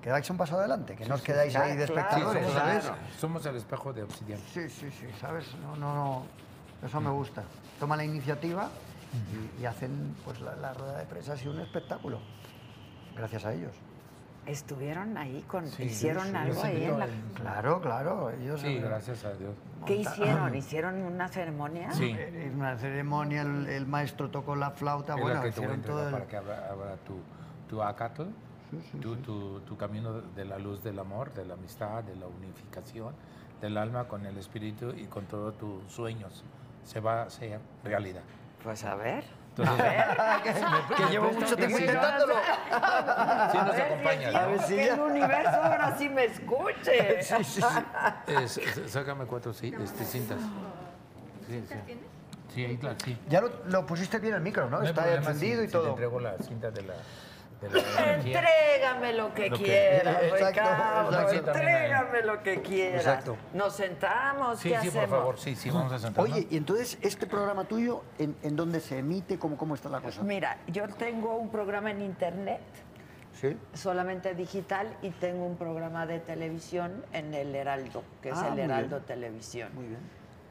Que 0.02 0.10
dais 0.10 0.28
un 0.30 0.38
paso 0.38 0.58
adelante, 0.58 0.96
que 0.96 1.06
no 1.06 1.14
os 1.16 1.22
quedáis 1.22 1.56
ahí 1.56 1.78
de 1.78 1.86
Sí, 1.86 1.94
espectadores, 1.94 2.44
somos, 2.48 2.58
¿sabes? 2.60 2.84
claro. 2.86 2.98
somos 3.20 3.46
el 3.46 3.56
espejo 3.58 3.94
de 3.94 4.04
obsidiana. 4.04 4.42
Sí, 4.52 4.68
sí, 4.70 4.90
sí, 4.90 5.06
¿sabes? 5.20 5.46
No, 5.62 5.76
no, 5.76 5.94
no. 5.94 6.24
Eso 6.84 7.00
me 7.00 7.12
gusta. 7.12 7.44
Toman 7.80 8.00
la 8.00 8.06
iniciativa 8.06 8.70
y, 9.58 9.62
y 9.62 9.66
hacen 9.66 10.16
pues 10.26 10.42
la, 10.42 10.56
la 10.56 10.74
rueda 10.74 10.98
de 10.98 11.06
prensa 11.06 11.34
ha 11.34 11.38
sido 11.38 11.52
un 11.54 11.60
espectáculo. 11.60 12.20
Gracias 13.16 13.46
a 13.46 13.54
ellos. 13.54 13.76
Estuvieron 14.48 15.16
ahí 15.20 15.44
con. 15.48 15.68
Sí, 15.68 15.84
hicieron 15.84 16.30
sí, 16.30 16.36
algo 16.36 16.64
ahí 16.64 16.84
en 16.86 16.98
la. 16.98 17.08
Claro, 17.36 17.80
claro. 17.80 18.32
Ellos 18.32 18.60
Sí, 18.60 18.80
gracias 18.80 19.24
a 19.24 19.34
Dios. 19.34 19.54
¿Qué 19.86 19.98
hicieron? 19.98 20.56
¿Hicieron 20.56 20.96
una 20.96 21.28
ceremonia? 21.28 21.92
Sí. 21.92 22.16
eh, 22.18 22.52
una 22.56 22.76
ceremonia 22.76 23.44
el, 23.44 23.68
el 23.68 23.86
maestro 23.86 24.32
tocó 24.32 24.56
la 24.56 24.72
flauta, 24.72 25.14
Es 25.14 25.20
la 25.20 25.24
bueno, 25.24 25.42
que 25.44 25.50
hicieron 25.50 25.82
todo 25.84 26.08
el... 26.08 26.12
para 26.12 26.26
que 26.26 26.38
abra, 26.38 26.70
abra 26.72 26.96
tu, 27.06 27.20
tu 27.70 27.84
acatl, 27.84 28.24
tu, 29.02 29.16
tu, 29.18 29.60
tu 29.62 29.78
camino 29.78 30.14
de 30.22 30.46
la 30.46 30.58
luz 30.58 30.84
del 30.84 31.00
amor, 31.00 31.34
de 31.34 31.46
la 31.46 31.54
amistad, 31.56 32.04
de 32.04 32.16
la 32.16 32.28
unificación 32.28 33.14
del 33.62 33.78
alma 33.78 34.06
con 34.08 34.26
el 34.26 34.38
espíritu 34.38 34.92
y 34.96 35.06
con 35.06 35.26
todos 35.26 35.58
tus 35.58 35.92
sueños. 35.92 36.44
Se 36.84 37.00
va 37.00 37.22
a 37.22 37.26
hacer 37.26 37.60
realidad. 37.84 38.24
Pues 38.64 38.84
a 38.84 38.96
ver. 38.96 39.24
Entonces, 39.56 39.86
que 40.98 41.04
llevo 41.12 41.32
mucho 41.32 41.56
tiempo 41.56 41.78
intentándolo. 41.78 42.34
Sí, 43.52 43.58
nos 43.58 43.60
A 43.60 43.64
ver 43.66 43.76
si 43.76 43.82
acompaña. 43.82 44.30
el- 44.30 44.36
A 44.36 44.46
ver 44.48 44.62
si 44.62 44.76
que 44.76 44.94
universo 44.94 45.62
ahora 45.62 45.96
sí 45.98 46.10
me 46.10 46.26
escuche. 46.26 47.22
Sí, 47.24 47.44
sí, 47.44 47.62
sí. 47.62 47.66
Es- 48.28 48.58
es- 48.58 48.92
sácame 48.92 49.26
cuatro 49.26 49.54
sí, 49.54 49.74
este, 49.80 50.06
cintas. 50.06 50.40
Sí, 51.48 51.64
sí. 51.68 51.76
¿Tienes? 51.86 52.06
Sí, 52.54 52.66
ahí, 52.66 52.78
claro, 52.78 52.96
sí. 53.04 53.18
Ya 53.30 53.42
lo, 53.42 53.50
lo 53.68 53.86
pusiste 53.86 54.20
bien 54.20 54.34
el 54.36 54.42
micro, 54.42 54.70
¿no? 54.70 54.80
No 54.80 54.86
Está 54.86 55.14
encendido 55.14 55.60
si- 55.60 55.66
y 55.66 55.68
si 55.68 55.72
todo. 55.74 55.84
te 55.84 55.90
entrego 55.90 56.20
la 56.20 56.38
cinta 56.40 56.72
de 56.72 56.82
la. 56.84 56.94
Entrégame 57.62 59.14
lo 59.14 59.34
que 59.34 59.50
Lo 59.50 59.58
que- 59.58 59.64
quieras, 59.64 60.18
Exacto, 60.24 60.48
Ricardo. 60.48 61.22
exacto. 61.22 61.52
Entrégame 61.52 62.22
lo 62.24 62.44
que 62.44 62.62
quieras. 62.62 63.02
Exacto. 63.06 63.38
Nos 63.54 63.76
sentamos, 63.76 64.60
Sí, 64.60 64.70
¿qué 64.70 64.82
sí, 64.82 64.88
hacemos? 64.90 65.08
por 65.10 65.18
favor, 65.20 65.40
sí, 65.40 65.56
sí, 65.56 65.70
vamos 65.70 65.92
a 65.94 66.00
sentarnos. 66.00 66.34
Oye, 66.34 66.48
y 66.50 66.58
entonces, 66.58 66.98
¿este 67.02 67.28
programa 67.28 67.66
tuyo, 67.66 68.04
en, 68.18 68.36
en 68.44 68.56
dónde 68.56 68.80
se 68.80 68.98
emite? 69.00 69.38
¿Cómo, 69.38 69.58
¿Cómo 69.58 69.76
está 69.76 69.90
la 69.90 70.00
cosa? 70.02 70.24
Mira, 70.24 70.58
yo 70.68 70.88
tengo 70.88 71.36
un 71.38 71.50
programa 71.50 71.92
en 71.92 72.02
internet, 72.02 72.62
¿Sí? 73.40 73.58
solamente 73.74 74.34
digital, 74.36 74.88
y 75.02 75.10
tengo 75.12 75.46
un 75.46 75.56
programa 75.58 76.06
de 76.06 76.20
televisión 76.20 77.04
en 77.14 77.34
el 77.34 77.56
Heraldo, 77.56 78.04
que 78.22 78.30
es 78.30 78.38
Ah, 78.38 78.50
el 78.54 78.60
Heraldo 78.60 78.98
bien. 78.98 79.06
Televisión. 79.08 79.70
Muy 79.74 79.86
bien. 79.88 80.00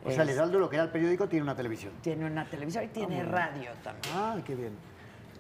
O 0.03 0.11
sea, 0.11 0.23
el 0.23 0.31
Heraldo, 0.31 0.59
lo 0.59 0.71
que 0.71 0.77
era 0.77 0.85
el 0.85 0.91
periódico, 0.91 1.29
tiene 1.29 1.43
una 1.43 1.55
televisión. 1.55 1.93
Tiene 2.01 2.25
una 2.25 2.47
televisión 2.47 2.85
y 2.85 2.89
tiene 2.89 3.09
muy 3.09 3.17
bien. 3.17 3.33
radio 3.33 3.71
también. 3.85 4.15
Ah, 4.17 4.37
qué 4.47 4.55
bien. 4.55 4.73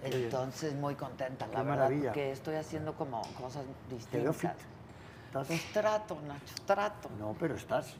Entonces, 0.02 0.74
muy 0.74 0.94
contenta, 0.94 1.46
la 1.46 1.50
Qué 1.52 1.56
verdad, 1.58 1.70
maravilla. 1.76 2.04
porque 2.10 2.32
estoy 2.32 2.54
haciendo 2.56 2.94
como 2.94 3.22
cosas 3.40 3.64
distintas. 3.90 4.36
¿Estás? 5.26 5.46
Pues 5.46 5.72
trato, 5.72 6.18
Nacho, 6.26 6.54
trato. 6.66 7.08
No, 7.18 7.36
pero 7.38 7.54
estás. 7.54 7.94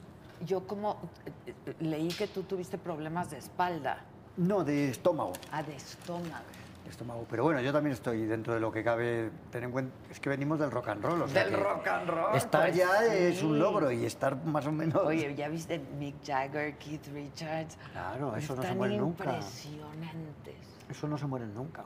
Yo 0.45 0.67
como 0.67 0.99
eh, 1.47 1.53
eh, 1.67 1.75
leí 1.81 2.09
que 2.09 2.27
tú 2.27 2.43
tuviste 2.43 2.79
problemas 2.79 3.31
de 3.31 3.39
espalda, 3.39 3.99
No, 4.37 4.65
de 4.65 4.89
estómago. 4.91 5.33
ah, 5.53 5.63
de 5.63 5.77
estómago. 5.77 6.45
estómago. 6.89 7.27
Pero 7.31 7.45
bueno, 7.45 7.61
yo 7.61 7.73
también 7.73 7.93
estoy 7.93 8.25
dentro 8.25 8.55
de 8.55 8.59
lo 8.61 8.73
que 8.73 8.83
cabe. 8.83 9.31
Ten 9.53 9.65
en 9.65 9.71
cuenta, 9.71 9.95
es 10.11 10.19
que 10.19 10.29
venimos 10.31 10.59
del 10.59 10.71
rock 10.73 10.89
and 10.89 11.05
roll. 11.05 11.23
o 11.23 11.29
sea 11.29 11.45
Del 11.45 11.55
que 11.55 11.61
rock 11.63 11.87
and 11.87 12.09
roll, 12.09 12.35
Estar 12.35 12.63
pues 12.63 12.77
ya 12.77 13.05
es 13.05 13.39
sí. 13.39 13.45
un 13.45 13.59
logro 13.61 13.93
y 13.93 14.05
estar 14.07 14.35
más 14.45 14.67
o 14.67 14.73
menos. 14.73 14.97
Oye, 15.05 15.35
¿ya 15.37 15.47
viste 15.49 15.79
Mick 15.99 16.17
Jagger, 16.27 16.77
Keith 16.79 17.07
Richards? 17.13 17.77
Claro, 17.93 18.35
eso 18.35 18.57
no 18.57 18.63
se 18.63 18.67
Están 18.69 18.77
muere 18.79 18.97
nunca. 18.97 19.25
impresionantes. 19.25 20.57
Eso 20.91 21.07
no 21.07 21.17
se 21.19 21.27
muere 21.27 21.47
nunca. 21.47 21.85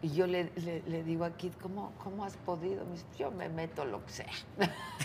Y 0.00 0.10
yo 0.10 0.26
le, 0.28 0.52
le- 0.56 0.82
le 0.86 1.02
digo 1.02 1.24
a 1.24 1.30
Keith, 1.30 1.58
¿cómo, 1.60 1.92
¿cómo 2.02 2.24
has 2.24 2.36
podido? 2.36 2.84
Me 2.84 2.92
dice, 2.92 3.04
yo 3.18 3.30
me 3.32 3.48
meto 3.48 3.84
lo 3.84 4.04
que 4.06 4.12
sea. 4.12 4.32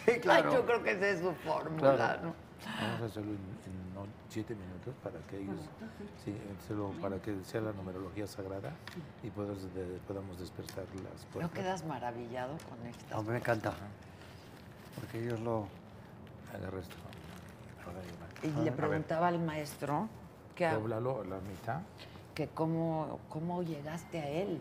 Sí, 0.06 0.12
claro. 0.22 0.54
yo 0.54 0.66
creo 0.66 0.84
que 0.84 0.92
esa 0.92 1.08
es 1.10 1.20
su 1.22 1.32
fórmula, 1.34 1.96
Claro. 1.96 2.22
¿no? 2.28 2.34
Vamos 2.80 3.02
a 3.02 3.06
hacerlo 3.06 3.32
en, 3.32 3.38
en 3.38 3.94
no- 3.96 4.06
siete 4.30 4.56
minutos 4.56 4.94
para 5.04 5.20
que 5.28 5.38
ellos, 5.42 5.58
sí, 6.24 6.34
hacerlo 6.62 6.94
para 7.02 7.20
que 7.22 7.36
sea 7.44 7.60
la 7.62 7.74
numerología 7.74 8.26
sagrada 8.28 8.72
y 9.24 9.30
podamos, 9.32 9.64
de- 9.74 10.00
podamos 10.08 10.40
despertar 10.40 10.86
las 11.04 11.26
No 11.26 11.32
puertas. 11.34 11.52
quedas 11.60 11.86
maravillado 11.86 12.56
con 12.70 12.88
esto. 12.88 13.18
A 13.18 13.22
mí 13.24 13.30
me 13.30 13.38
encanta. 13.38 13.74
Porque 14.96 15.24
ellos 15.26 15.40
lo. 15.40 15.68
Agarra 16.56 16.80
esto. 16.80 16.96
Y 18.44 18.48
le 18.48 18.64
ver. 18.66 18.76
preguntaba 18.76 19.28
al 19.28 19.40
maestro 19.40 20.08
que, 20.56 20.68
Dóblalo 20.70 21.22
a 21.22 21.26
la 21.26 21.40
mitad. 21.40 21.82
Que 22.34 22.48
cómo, 22.48 23.20
cómo 23.30 23.62
llegaste 23.64 24.20
a 24.20 24.28
él, 24.30 24.60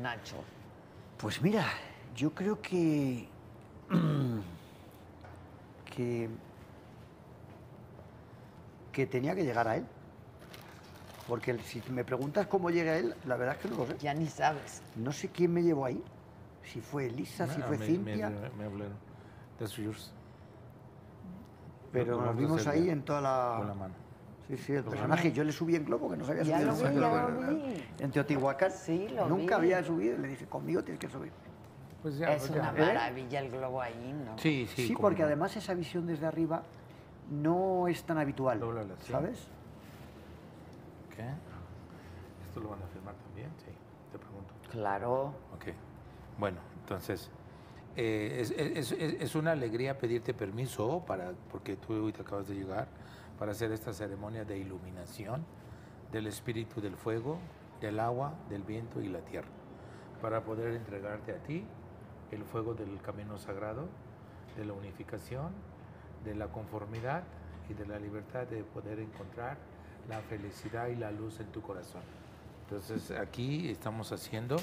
Nacho. 0.00 0.36
Pues 1.18 1.40
mira, 1.42 1.64
yo 2.16 2.32
creo 2.34 2.60
que. 2.60 3.28
que. 5.94 6.28
que 8.92 9.06
tenía 9.06 9.34
que 9.34 9.44
llegar 9.44 9.68
a 9.68 9.76
él. 9.76 9.86
Porque 11.28 11.56
si 11.60 11.80
me 11.90 12.04
preguntas 12.04 12.46
cómo 12.48 12.70
llegué 12.70 12.90
a 12.90 12.98
él, 12.98 13.14
la 13.24 13.36
verdad 13.36 13.54
es 13.56 13.62
que 13.62 13.68
no 13.68 13.76
lo 13.76 13.86
sé. 13.86 13.96
Ya 13.98 14.12
ni 14.14 14.26
sabes. 14.26 14.82
No 14.96 15.12
sé 15.12 15.28
quién 15.28 15.52
me 15.52 15.62
llevó 15.62 15.84
ahí. 15.84 16.02
Si 16.64 16.80
fue 16.80 17.06
Elisa, 17.06 17.46
si 17.46 17.60
fue 17.62 17.78
me- 17.78 17.86
Cintia. 17.86 18.30
Me, 18.30 18.50
me 18.50 18.64
hablaron. 18.64 18.96
That's 19.58 19.76
yours. 19.76 20.12
pero 21.92 22.20
nos 22.20 22.36
vimos 22.36 22.66
ahí 22.66 22.90
en 22.90 23.02
toda 23.02 23.20
la. 23.20 23.54
Con 23.58 23.68
la 23.68 23.74
mano. 23.74 23.94
Sí, 24.50 24.56
sí, 24.56 24.72
el 24.74 24.84
personaje. 24.84 25.32
Yo 25.32 25.44
le 25.44 25.52
subí 25.52 25.76
en 25.76 25.84
globo, 25.84 26.10
que 26.10 26.16
no 26.16 26.24
sabía 26.24 26.42
subir 26.44 26.66
lo 26.66 26.74
vi, 26.74 26.96
globo. 26.96 27.18
En 27.98 28.10
Teotihuacán. 28.10 28.70
Sí, 28.72 29.08
lo 29.14 29.28
Nunca 29.28 29.58
vi. 29.58 29.72
había 29.72 29.84
subido. 29.86 30.18
Le 30.18 30.28
dije, 30.28 30.46
conmigo 30.46 30.82
tienes 30.82 30.98
que 30.98 31.08
subir. 31.08 31.30
Pues 32.02 32.16
ya, 32.18 32.32
Es 32.32 32.40
pues 32.48 32.54
ya. 32.54 32.60
una 32.62 32.72
maravilla 32.72 33.40
el 33.40 33.50
globo 33.50 33.80
ahí, 33.80 34.12
¿no? 34.24 34.38
Sí, 34.38 34.66
sí. 34.74 34.88
Sí, 34.88 34.94
porque 34.98 35.20
no. 35.22 35.26
además 35.26 35.56
esa 35.56 35.74
visión 35.74 36.06
desde 36.06 36.26
arriba 36.26 36.62
no 37.30 37.86
es 37.88 38.02
tan 38.04 38.18
habitual. 38.18 38.58
Dóblala 38.58 38.94
así. 38.94 39.12
¿Sabes? 39.12 39.38
¿Qué? 41.14 41.22
¿Esto 42.48 42.60
lo 42.60 42.70
van 42.70 42.82
a 42.82 42.86
filmar 42.86 43.14
también? 43.14 43.50
Sí, 43.58 43.70
te 44.12 44.18
pregunto. 44.18 44.52
Claro. 44.70 45.34
Ok. 45.54 45.66
Bueno, 46.38 46.58
entonces, 46.80 47.30
eh, 47.96 48.38
es, 48.40 48.50
es- 48.52 48.92
es- 48.92 49.20
es 49.20 49.34
una 49.34 49.52
alegría 49.52 49.98
pedirte 49.98 50.32
permiso 50.34 51.04
para, 51.06 51.32
porque 51.52 51.76
tú 51.76 51.92
hoy 52.06 52.12
te 52.12 52.22
acabas 52.22 52.48
de 52.48 52.54
llegar, 52.54 52.88
para 53.40 53.52
hacer 53.52 53.72
esta 53.72 53.94
ceremonia 53.94 54.44
de 54.44 54.58
iluminación 54.58 55.46
del 56.12 56.26
espíritu 56.26 56.82
del 56.82 56.94
fuego, 56.94 57.38
del 57.80 57.98
agua, 57.98 58.34
del 58.50 58.62
viento 58.62 59.00
y 59.00 59.08
la 59.08 59.20
tierra, 59.20 59.48
para 60.20 60.44
poder 60.44 60.74
entregarte 60.74 61.32
a 61.32 61.42
ti 61.42 61.64
el 62.32 62.44
fuego 62.44 62.74
del 62.74 63.00
camino 63.00 63.38
sagrado, 63.38 63.88
de 64.58 64.66
la 64.66 64.74
unificación, 64.74 65.54
de 66.22 66.34
la 66.34 66.48
conformidad 66.48 67.22
y 67.70 67.72
de 67.72 67.86
la 67.86 67.98
libertad 67.98 68.46
de 68.46 68.62
poder 68.62 69.00
encontrar 69.00 69.56
la 70.06 70.20
felicidad 70.20 70.88
y 70.88 70.96
la 70.96 71.10
luz 71.10 71.40
en 71.40 71.46
tu 71.46 71.62
corazón. 71.62 72.02
Entonces 72.64 73.10
aquí 73.10 73.70
estamos 73.70 74.12
haciendo 74.12 74.56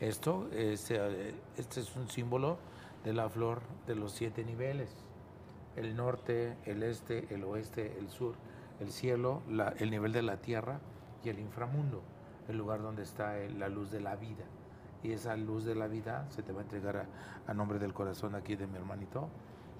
esto, 0.00 0.48
este, 0.52 1.32
este 1.56 1.80
es 1.80 1.94
un 1.94 2.08
símbolo 2.08 2.58
de 3.04 3.12
la 3.12 3.28
flor 3.28 3.60
de 3.86 3.94
los 3.94 4.10
siete 4.10 4.44
niveles, 4.44 5.05
el 5.76 5.96
norte, 5.96 6.56
el 6.64 6.82
este, 6.82 7.26
el 7.34 7.44
oeste, 7.44 7.96
el 7.98 8.08
sur, 8.08 8.34
el 8.80 8.90
cielo, 8.90 9.42
la- 9.48 9.74
el 9.78 9.90
nivel 9.90 10.12
de 10.12 10.22
la 10.22 10.36
tierra 10.38 10.78
y 11.24 11.28
el 11.28 11.38
inframundo, 11.38 12.02
el 12.48 12.56
lugar 12.58 12.82
donde 12.82 13.02
está 13.02 13.38
el- 13.38 13.58
la 13.58 13.68
luz 13.68 13.90
de 13.90 14.00
la 14.00 14.16
vida. 14.16 14.44
Y 15.02 15.12
esa 15.12 15.36
luz 15.36 15.64
de 15.64 15.74
la 15.74 15.86
vida 15.86 16.26
se 16.30 16.42
te 16.42 16.52
va 16.52 16.60
a 16.60 16.62
entregar 16.62 16.96
a, 16.96 17.06
a 17.50 17.54
nombre 17.54 17.78
del 17.78 17.92
corazón 17.94 18.34
aquí 18.34 18.56
de 18.56 18.66
mi 18.66 18.76
hermanito, 18.76 19.28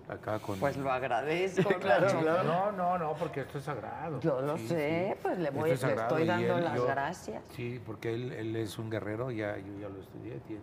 acá 0.09 0.39
con... 0.39 0.59
Pues 0.61 0.77
lo 0.77 0.93
agradezco, 0.93 1.69
Claro. 1.81 2.23
No, 2.45 2.71
no, 2.73 2.99
no, 2.99 3.15
porque 3.15 3.41
esto 3.41 3.59
es 3.59 3.65
sagrado. 3.65 4.21
Yo 4.21 4.41
lo 4.41 4.57
Sí, 4.57 4.69
sé, 4.69 5.13
sí. 5.15 5.19
pues 5.23 5.39
le 5.39 5.51
voy, 5.51 5.71
es 5.71 5.83
le 5.83 5.95
estoy 5.95 6.27
dando 6.27 6.59
él- 6.59 6.65
las 6.65 6.77
yo- 6.77 6.87
gracias. 6.87 7.43
Sí, 7.55 7.81
porque 7.85 8.15
él, 8.15 8.33
él 8.33 8.55
es 8.57 8.79
un 8.79 8.89
guerrero, 8.91 9.31
ya, 9.31 9.57
yo 9.59 9.73
ya 9.81 9.89
lo 9.89 9.99
estudié, 10.01 10.39
tiene 10.47 10.63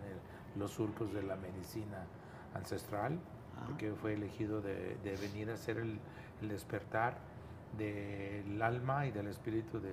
los 0.56 0.70
surcos 0.70 1.12
de 1.12 1.22
la 1.24 1.36
medicina 1.36 2.06
ancestral. 2.54 3.18
Porque 3.66 3.92
fue 3.92 4.14
elegido 4.14 4.60
de, 4.60 4.96
de 5.02 5.16
venir 5.16 5.50
a 5.50 5.56
ser 5.56 5.78
el, 5.78 5.98
el 6.42 6.48
despertar 6.48 7.18
del 7.76 8.60
alma 8.62 9.06
y 9.06 9.10
del 9.10 9.26
espíritu 9.26 9.80
de, 9.80 9.92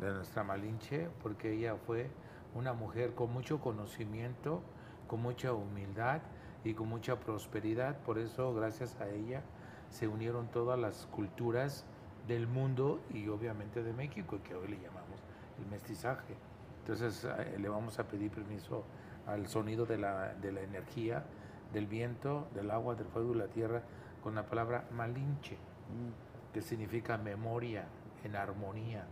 de 0.00 0.12
nuestra 0.12 0.44
Malinche, 0.44 1.08
porque 1.22 1.52
ella 1.52 1.76
fue 1.76 2.10
una 2.54 2.72
mujer 2.72 3.14
con 3.14 3.32
mucho 3.32 3.60
conocimiento, 3.60 4.62
con 5.06 5.22
mucha 5.22 5.52
humildad 5.52 6.20
y 6.64 6.74
con 6.74 6.88
mucha 6.88 7.18
prosperidad. 7.18 7.96
Por 8.00 8.18
eso, 8.18 8.54
gracias 8.54 9.00
a 9.00 9.08
ella, 9.08 9.42
se 9.90 10.08
unieron 10.08 10.48
todas 10.48 10.78
las 10.78 11.06
culturas 11.06 11.84
del 12.26 12.46
mundo 12.46 13.00
y 13.12 13.28
obviamente 13.28 13.82
de 13.82 13.92
México, 13.92 14.38
que 14.44 14.54
hoy 14.54 14.68
le 14.68 14.76
llamamos 14.76 15.22
el 15.58 15.70
mestizaje. 15.70 16.34
Entonces, 16.80 17.24
eh, 17.24 17.56
le 17.58 17.68
vamos 17.68 17.98
a 17.98 18.04
pedir 18.08 18.30
permiso 18.30 18.84
al 19.26 19.46
sonido 19.46 19.86
de 19.86 19.98
la, 19.98 20.34
de 20.34 20.52
la 20.52 20.62
energía, 20.62 21.24
del 21.72 21.86
viento, 21.86 22.48
del 22.54 22.70
agua, 22.70 22.94
del 22.94 23.06
fuego 23.06 23.32
y 23.34 23.38
la 23.38 23.46
tierra, 23.48 23.82
con 24.22 24.34
la 24.34 24.44
palabra 24.44 24.84
Malinche 24.92 25.56
que 26.52 26.62
significa 26.62 27.16
memoria 27.18 27.84
en 28.24 28.36
armonía, 28.36 29.04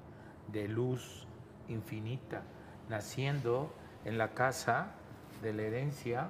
de 0.53 0.69
luz 0.69 1.27
infinita, 1.69 2.43
naciendo 2.89 3.73
en 4.05 4.19
la 4.19 4.35
casa 4.35 4.93
de 5.43 5.53
la 5.53 5.63
herencia 5.63 6.29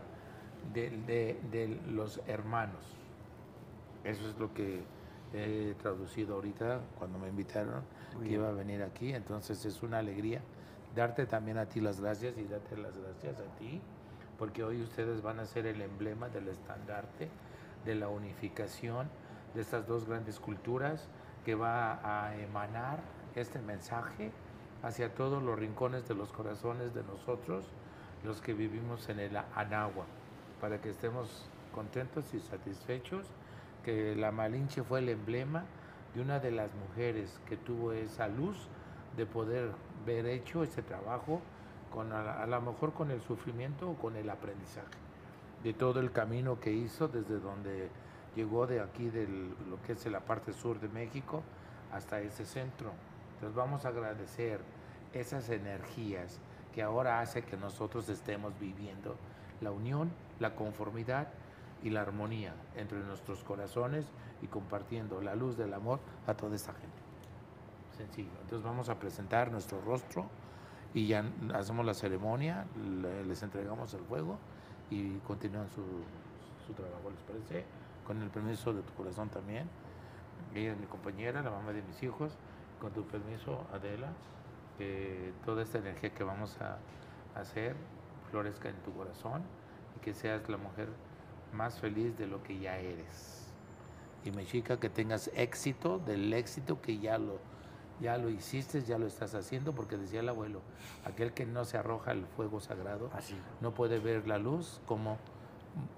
de, 0.72 0.90
de- 0.90 1.40
de 1.50 1.80
los 1.90 2.20
hermanos. 2.26 2.84
Eso 4.04 4.28
es 4.28 4.38
lo 4.38 4.52
que 4.54 4.82
he 5.34 5.74
traducido 5.80 6.34
ahorita 6.36 6.80
cuando 6.98 7.18
me 7.18 7.28
invitaron 7.28 7.82
Muy 8.14 8.22
que 8.24 8.28
bien. 8.30 8.40
iba 8.40 8.48
a 8.48 8.52
venir 8.52 8.82
aquí. 8.82 9.12
Entonces 9.12 9.64
es 9.64 9.82
una 9.82 9.98
alegría 9.98 10.40
darte 10.94 11.26
también 11.26 11.58
a 11.58 11.66
ti 11.66 11.80
las 11.80 12.00
gracias 12.00 12.36
y 12.38 12.44
darte 12.44 12.76
las 12.76 12.96
gracias 12.96 13.38
a 13.40 13.56
ti, 13.58 13.80
porque 14.40 14.64
hoy 14.64 14.80
ustedes 14.80 15.20
van 15.20 15.38
a 15.38 15.44
ser 15.44 15.66
el 15.66 15.82
emblema 15.82 16.30
del 16.30 16.48
estandarte 16.48 17.28
de 17.84 17.94
la 17.94 18.08
unificación 18.08 19.10
de 19.54 19.60
estas 19.60 19.86
dos 19.86 20.06
grandes 20.06 20.40
culturas 20.40 21.08
que 21.44 21.54
va 21.54 22.00
a 22.02 22.34
emanar 22.36 23.00
este 23.34 23.58
mensaje 23.58 24.32
hacia 24.82 25.14
todos 25.14 25.42
los 25.42 25.58
rincones 25.58 26.08
de 26.08 26.14
los 26.14 26.32
corazones 26.32 26.94
de 26.94 27.02
nosotros, 27.04 27.66
los 28.24 28.40
que 28.40 28.54
vivimos 28.54 29.10
en 29.10 29.20
el 29.20 29.36
Anagua, 29.54 30.06
para 30.58 30.80
que 30.80 30.88
estemos 30.88 31.44
contentos 31.74 32.32
y 32.32 32.40
satisfechos 32.40 33.26
que 33.84 34.16
la 34.16 34.32
Malinche 34.32 34.82
fue 34.82 35.00
el 35.00 35.10
emblema 35.10 35.64
de 36.14 36.22
una 36.22 36.38
de 36.38 36.50
las 36.50 36.70
mujeres 36.74 37.38
que 37.46 37.58
tuvo 37.58 37.92
esa 37.92 38.26
luz 38.26 38.68
de 39.18 39.26
poder 39.26 39.72
ver 40.06 40.24
hecho 40.24 40.62
ese 40.62 40.80
trabajo 40.80 41.42
con 41.92 42.12
a, 42.12 42.42
a 42.42 42.46
lo 42.46 42.60
mejor 42.60 42.92
con 42.92 43.10
el 43.10 43.20
sufrimiento 43.20 43.90
o 43.90 43.94
con 43.94 44.16
el 44.16 44.28
aprendizaje 44.30 44.88
de 45.62 45.74
todo 45.74 46.00
el 46.00 46.10
camino 46.12 46.58
que 46.58 46.72
hizo 46.72 47.08
desde 47.08 47.38
donde 47.38 47.90
llegó 48.34 48.66
de 48.66 48.80
aquí 48.80 49.10
de 49.10 49.26
lo 49.68 49.80
que 49.86 49.92
es 49.92 50.06
la 50.06 50.20
parte 50.20 50.52
sur 50.52 50.80
de 50.80 50.88
México 50.88 51.42
hasta 51.92 52.20
ese 52.20 52.46
centro. 52.46 52.92
Entonces 53.34 53.54
vamos 53.56 53.84
a 53.84 53.88
agradecer 53.88 54.60
esas 55.12 55.48
energías 55.50 56.38
que 56.72 56.82
ahora 56.82 57.20
hace 57.20 57.42
que 57.42 57.56
nosotros 57.56 58.08
estemos 58.08 58.58
viviendo 58.58 59.16
la 59.60 59.72
unión, 59.72 60.10
la 60.38 60.54
conformidad 60.54 61.28
y 61.82 61.90
la 61.90 62.02
armonía 62.02 62.54
entre 62.76 62.98
nuestros 63.00 63.42
corazones 63.42 64.06
y 64.42 64.46
compartiendo 64.46 65.20
la 65.20 65.34
luz 65.34 65.56
del 65.56 65.74
amor 65.74 65.98
a 66.26 66.34
toda 66.34 66.54
esta 66.54 66.72
gente. 66.72 66.88
Sencillo. 67.96 68.30
Entonces 68.42 68.62
vamos 68.62 68.88
a 68.88 68.98
presentar 68.98 69.50
nuestro 69.50 69.80
rostro 69.82 70.26
y 70.94 71.06
ya 71.06 71.24
hacemos 71.54 71.86
la 71.86 71.94
ceremonia, 71.94 72.66
le- 73.02 73.24
les 73.24 73.42
entregamos 73.42 73.94
el 73.94 74.00
fuego 74.00 74.38
y 74.90 75.18
continúan 75.18 75.68
su, 75.68 75.82
su 76.66 76.72
trabajo, 76.72 77.10
¿les 77.10 77.20
parece? 77.22 77.64
Con 78.06 78.20
el 78.22 78.28
permiso 78.30 78.72
de 78.72 78.82
tu 78.82 78.92
corazón 78.94 79.28
también. 79.28 79.68
Ella 80.54 80.72
es 80.72 80.78
mi 80.78 80.86
compañera, 80.86 81.42
la 81.42 81.50
mamá 81.50 81.72
de 81.72 81.82
mis 81.82 82.02
hijos. 82.02 82.32
Con 82.80 82.92
tu 82.92 83.04
permiso, 83.04 83.66
Adela, 83.72 84.08
que 84.78 85.32
toda 85.44 85.62
esta 85.62 85.78
energía 85.78 86.12
que 86.14 86.24
vamos 86.24 86.58
a 86.60 86.78
hacer 87.38 87.76
florezca 88.30 88.68
en 88.70 88.76
tu 88.76 88.92
corazón 88.94 89.42
y 89.96 90.00
que 90.00 90.14
seas 90.14 90.48
la 90.48 90.56
mujer 90.56 90.88
más 91.52 91.78
feliz 91.78 92.16
de 92.16 92.26
lo 92.26 92.42
que 92.42 92.58
ya 92.58 92.78
eres. 92.78 93.52
Y 94.24 94.30
me 94.32 94.44
chica 94.46 94.78
que 94.80 94.88
tengas 94.88 95.30
éxito 95.34 95.98
del 95.98 96.32
éxito 96.32 96.80
que 96.80 96.98
ya 96.98 97.18
lo, 97.18 97.38
ya 98.00 98.16
lo 98.16 98.30
hiciste, 98.30 98.82
ya 98.82 98.98
lo 98.98 99.06
estás 99.06 99.34
haciendo, 99.34 99.72
porque 99.74 99.96
decía 99.96 100.20
el 100.20 100.28
abuelo, 100.28 100.60
aquel 101.04 101.32
que 101.32 101.46
no 101.46 101.64
se 101.64 101.76
arroja 101.76 102.12
al 102.12 102.26
fuego 102.26 102.60
sagrado 102.60 103.10
Así. 103.12 103.36
no 103.60 103.74
puede 103.74 103.98
ver 103.98 104.26
la 104.26 104.38
luz 104.38 104.80
como 104.86 105.18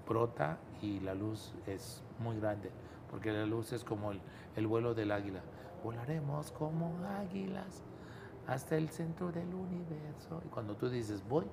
brota 0.07 0.57
y 0.81 0.99
la 0.99 1.15
luz 1.15 1.53
es 1.65 2.03
muy 2.19 2.39
grande, 2.39 2.71
porque 3.09 3.31
la 3.31 3.45
luz 3.45 3.71
es 3.73 3.83
como 3.83 4.11
el, 4.11 4.21
el 4.55 4.67
vuelo 4.67 4.93
del 4.93 5.11
águila. 5.11 5.41
Volaremos 5.83 6.51
como 6.51 6.93
águilas 7.05 7.83
hasta 8.47 8.75
el 8.77 8.89
centro 8.89 9.31
del 9.31 9.53
universo. 9.53 10.41
Y 10.45 10.49
cuando 10.49 10.75
tú 10.75 10.89
dices 10.89 11.23
voy, 11.27 11.45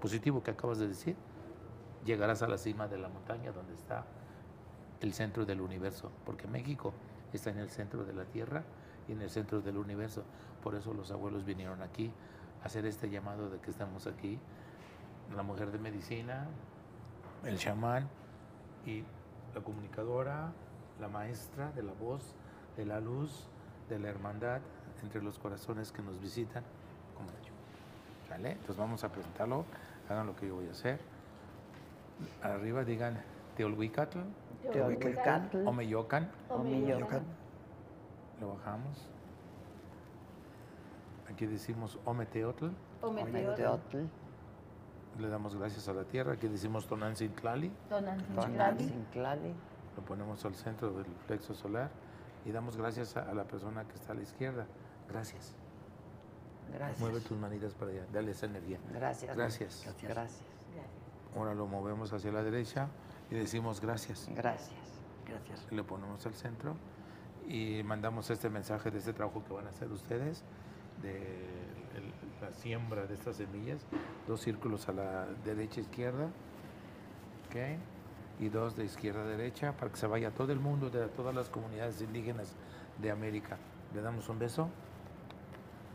positivo 0.00 0.42
que 0.42 0.52
acabas 0.52 0.78
de 0.78 0.88
decir, 0.88 1.16
llegarás 2.04 2.42
a 2.42 2.48
la 2.48 2.58
cima 2.58 2.88
de 2.88 2.98
la 2.98 3.08
montaña 3.08 3.52
donde 3.52 3.74
está 3.74 4.04
el 5.00 5.12
centro 5.12 5.44
del 5.44 5.60
universo, 5.60 6.10
porque 6.24 6.46
México 6.46 6.92
está 7.32 7.50
en 7.50 7.58
el 7.58 7.70
centro 7.70 8.04
de 8.04 8.12
la 8.12 8.24
Tierra 8.24 8.64
y 9.08 9.12
en 9.12 9.22
el 9.22 9.30
centro 9.30 9.60
del 9.60 9.76
universo. 9.78 10.22
Por 10.62 10.74
eso 10.74 10.92
los 10.92 11.10
abuelos 11.10 11.44
vinieron 11.44 11.82
aquí 11.82 12.10
a 12.62 12.66
hacer 12.66 12.86
este 12.86 13.10
llamado 13.10 13.48
de 13.50 13.58
que 13.58 13.70
estamos 13.70 14.06
aquí, 14.06 14.38
la 15.34 15.42
mujer 15.42 15.70
de 15.70 15.78
medicina, 15.78 16.46
el 17.44 17.58
chamán 17.58 18.08
y 18.86 19.04
la 19.54 19.60
comunicadora, 19.62 20.52
la 21.00 21.08
maestra 21.08 21.70
de 21.72 21.82
la 21.82 21.92
voz, 21.92 22.34
de 22.76 22.84
la 22.84 23.00
luz, 23.00 23.48
de 23.88 23.98
la 23.98 24.08
hermandad 24.08 24.60
entre 25.02 25.22
los 25.22 25.38
corazones 25.38 25.92
que 25.92 26.02
nos 26.02 26.20
visitan, 26.20 26.64
como 27.16 27.28
yo. 27.44 27.52
¿Vale? 28.30 28.52
Entonces 28.52 28.76
vamos 28.76 29.04
a 29.04 29.10
presentarlo, 29.10 29.64
hagan 30.08 30.26
lo 30.26 30.36
que 30.36 30.48
yo 30.48 30.56
voy 30.56 30.68
a 30.68 30.72
hacer. 30.72 30.98
Arriba 32.42 32.84
digan 32.84 33.18
Teolhuicatl, 33.56 34.18
Teotihuacán, 34.72 35.50
Omeyocan, 35.66 36.30
Omeyocan, 36.48 37.22
Lo 38.40 38.54
bajamos. 38.54 39.08
Aquí 41.30 41.46
decimos 41.46 41.98
Ometeotl. 42.04 42.68
Ometeotl. 43.02 43.98
Le 45.18 45.28
damos 45.28 45.56
gracias 45.56 45.88
a 45.88 45.92
la 45.92 46.04
tierra. 46.04 46.34
Aquí 46.34 46.48
decimos 46.48 46.86
Tonancintlali. 46.86 47.72
Tonancintlali. 47.88 49.54
Lo 49.96 50.04
ponemos 50.04 50.44
al 50.44 50.54
centro 50.54 50.92
del 50.92 51.06
plexo 51.26 51.54
solar 51.54 51.90
y 52.44 52.52
damos 52.52 52.76
gracias 52.76 53.16
a, 53.16 53.28
a 53.28 53.34
la 53.34 53.44
persona 53.44 53.84
que 53.84 53.94
está 53.94 54.12
a 54.12 54.14
la 54.14 54.22
izquierda. 54.22 54.66
Gracias. 55.08 55.54
Gracias. 56.72 57.00
Mueve 57.00 57.20
tus 57.20 57.36
manitas 57.36 57.74
para 57.74 57.90
allá. 57.90 58.06
Dale 58.12 58.30
esa 58.30 58.46
energía. 58.46 58.78
Gracias. 58.92 59.36
Gracias. 59.36 59.82
Gracias. 59.84 60.02
Gracias. 60.02 60.42
Ahora 61.36 61.54
lo 61.54 61.66
movemos 61.66 62.12
hacia 62.12 62.32
la 62.32 62.42
derecha 62.42 62.88
y 63.30 63.34
decimos 63.34 63.80
gracias. 63.80 64.28
Gracias. 64.34 64.78
Gracias. 65.26 65.70
Le 65.70 65.82
ponemos 65.82 66.24
al 66.26 66.34
centro 66.34 66.74
y 67.48 67.82
mandamos 67.82 68.28
este 68.28 68.50
mensaje 68.50 68.90
de 68.90 68.98
este 68.98 69.14
trabajo 69.14 69.42
que 69.42 69.54
van 69.54 69.66
a 69.66 69.70
hacer 69.70 69.90
ustedes, 69.90 70.44
de 71.02 71.22
la 72.42 72.52
siembra 72.52 73.06
de 73.06 73.14
estas 73.14 73.36
semillas, 73.36 73.80
dos 74.26 74.40
círculos 74.40 74.88
a 74.88 74.92
la 74.92 75.26
derecha 75.44 75.80
izquierda, 75.80 76.26
¿ok? 77.46 77.56
Y 78.40 78.50
dos 78.50 78.76
de 78.76 78.84
izquierda 78.84 79.22
a 79.22 79.26
derecha 79.26 79.72
para 79.72 79.90
que 79.90 79.96
se 79.96 80.06
vaya 80.06 80.30
todo 80.30 80.52
el 80.52 80.60
mundo 80.60 80.90
de 80.90 81.08
todas 81.08 81.34
las 81.34 81.48
comunidades 81.48 82.00
indígenas 82.02 82.54
de 83.00 83.10
América. 83.10 83.56
Le 83.94 84.02
damos 84.02 84.28
un 84.28 84.38
beso 84.38 84.68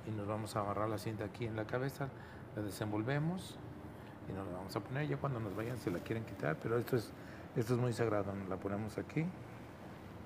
y 0.08 0.12
nos 0.12 0.28
vamos 0.28 0.56
a 0.56 0.62
agarrar 0.62 0.90
la 0.90 0.98
cinta 0.98 1.26
aquí 1.26 1.46
en 1.46 1.56
la 1.56 1.66
cabeza, 1.66 2.10
la 2.56 2.64
desenvolvemos 2.64 3.58
y 4.28 4.34
nos 4.34 4.48
la 4.48 4.54
vamos 4.58 4.76
a 4.76 4.80
poner. 4.80 5.08
Ya 5.08 5.18
cuando 5.18 5.40
nos 5.40 5.56
vayan 5.56 5.78
se 5.78 5.92
la 5.92 6.00
quieren 6.00 6.26
quitar, 6.26 6.58
pero 6.62 6.78
esto 6.80 6.98
es, 6.98 7.12
esto 7.56 7.76
es 7.76 7.80
muy 7.80 7.94
sagrado. 7.94 8.34
Nos 8.34 8.50
la 8.50 8.58
ponemos 8.58 8.98
aquí. 8.98 9.26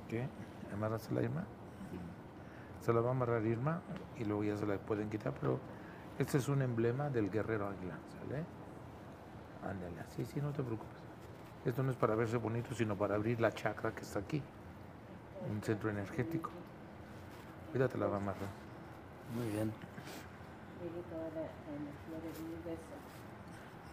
¿Qué? 0.07 0.27
¿Amarras 0.73 1.11
la 1.11 1.21
Irma? 1.23 1.43
Se 2.81 2.93
la 2.93 3.01
va 3.01 3.09
a 3.09 3.11
amarrar 3.11 3.45
Irma 3.45 3.81
y 4.17 4.23
luego 4.25 4.43
ya 4.43 4.55
se 4.55 4.65
la 4.65 4.77
pueden 4.77 5.09
quitar, 5.09 5.33
pero 5.39 5.59
este 6.19 6.37
es 6.37 6.47
un 6.47 6.61
emblema 6.61 7.09
del 7.09 7.29
guerrero 7.29 7.67
águila, 7.67 7.97
¿sale? 8.19 8.43
Ándale, 9.63 10.03
sí, 10.15 10.23
sí, 10.25 10.39
no 10.39 10.51
te 10.51 10.63
preocupes. 10.63 10.97
Esto 11.65 11.83
no 11.83 11.91
es 11.91 11.97
para 11.97 12.15
verse 12.15 12.37
bonito, 12.37 12.73
sino 12.73 12.95
para 12.95 13.15
abrir 13.15 13.41
la 13.41 13.51
chakra 13.51 13.93
que 13.93 14.01
está 14.01 14.19
aquí, 14.19 14.41
un 15.51 15.61
centro 15.61 15.89
energético. 15.89 16.49
Cuídate 17.71 17.97
la 17.97 18.07
va 18.07 18.15
a 18.15 18.19
amarrar. 18.19 18.49
Muy 19.35 19.49
bien. 19.49 19.73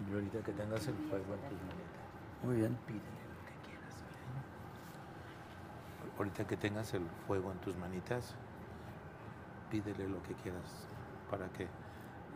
Y 0.09 0.15
ahorita 0.15 0.39
que 0.41 0.53
tengas 0.53 0.87
el 0.87 0.95
fuego 0.95 1.35
en 1.35 1.41
tus 1.49 1.59
manitas, 1.63 2.45
Muy 2.45 2.57
bien. 2.57 2.77
pídele 2.87 3.01
lo 3.03 3.41
que 3.47 3.55
quieras. 3.69 3.95
¿sale? 5.99 6.04
Ahorita 6.17 6.47
que 6.47 6.57
tengas 6.57 6.95
el 6.95 7.07
fuego 7.27 7.51
en 7.51 7.59
tus 7.59 7.77
manitas, 7.77 8.35
pídele 9.71 10.09
lo 10.09 10.23
que 10.23 10.35
quieras 10.35 10.87
para 11.31 11.49
que 11.49 11.67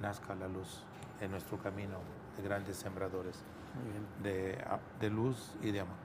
nazca 0.00 0.34
la 0.34 0.48
luz 0.48 0.82
en 1.20 1.30
nuestro 1.30 1.58
camino 1.58 1.98
de 2.36 2.42
grandes 2.42 2.76
sembradores 2.76 3.42
bien. 4.22 4.58
de, 5.00 5.10
luz 5.10 5.54
y 5.62 5.70
de 5.70 5.80
amor 5.80 5.96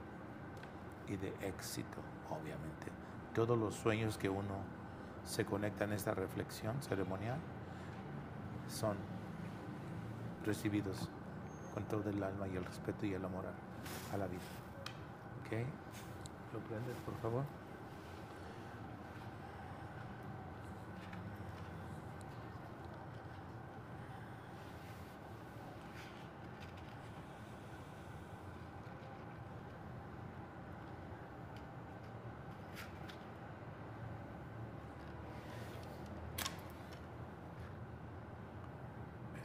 y 1.08 1.16
de 1.16 1.34
éxito, 1.40 1.98
obviamente. 2.30 2.86
Todos 3.34 3.58
los 3.58 3.74
sueños 3.74 4.16
que 4.16 4.28
uno 4.28 4.56
se 5.24 5.44
conecta 5.44 5.84
en 5.84 5.92
esta 5.92 6.14
reflexión 6.14 6.80
ceremonial 6.82 7.38
son 8.68 8.96
recibidos 10.44 11.08
con 11.72 11.84
todo 11.84 12.08
el 12.10 12.22
alma 12.22 12.46
y 12.46 12.56
el 12.56 12.64
respeto 12.64 13.06
y 13.06 13.14
el 13.14 13.24
amor 13.24 13.44
a, 13.46 14.14
a 14.14 14.18
la 14.18 14.26
vida. 14.26 14.40
¿Ok? 15.40 15.52
¿Lo 16.52 16.60
prendes, 16.60 16.96
por 17.04 17.14
favor? 17.16 17.44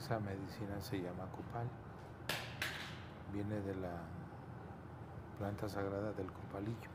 Esa 0.09 0.19
medicina 0.21 0.81
se 0.81 0.99
llama 0.99 1.27
copal. 1.29 1.67
Viene 3.31 3.61
de 3.61 3.75
la 3.75 3.93
planta 5.37 5.69
sagrada 5.69 6.11
del 6.13 6.31
copalillo. 6.31 6.89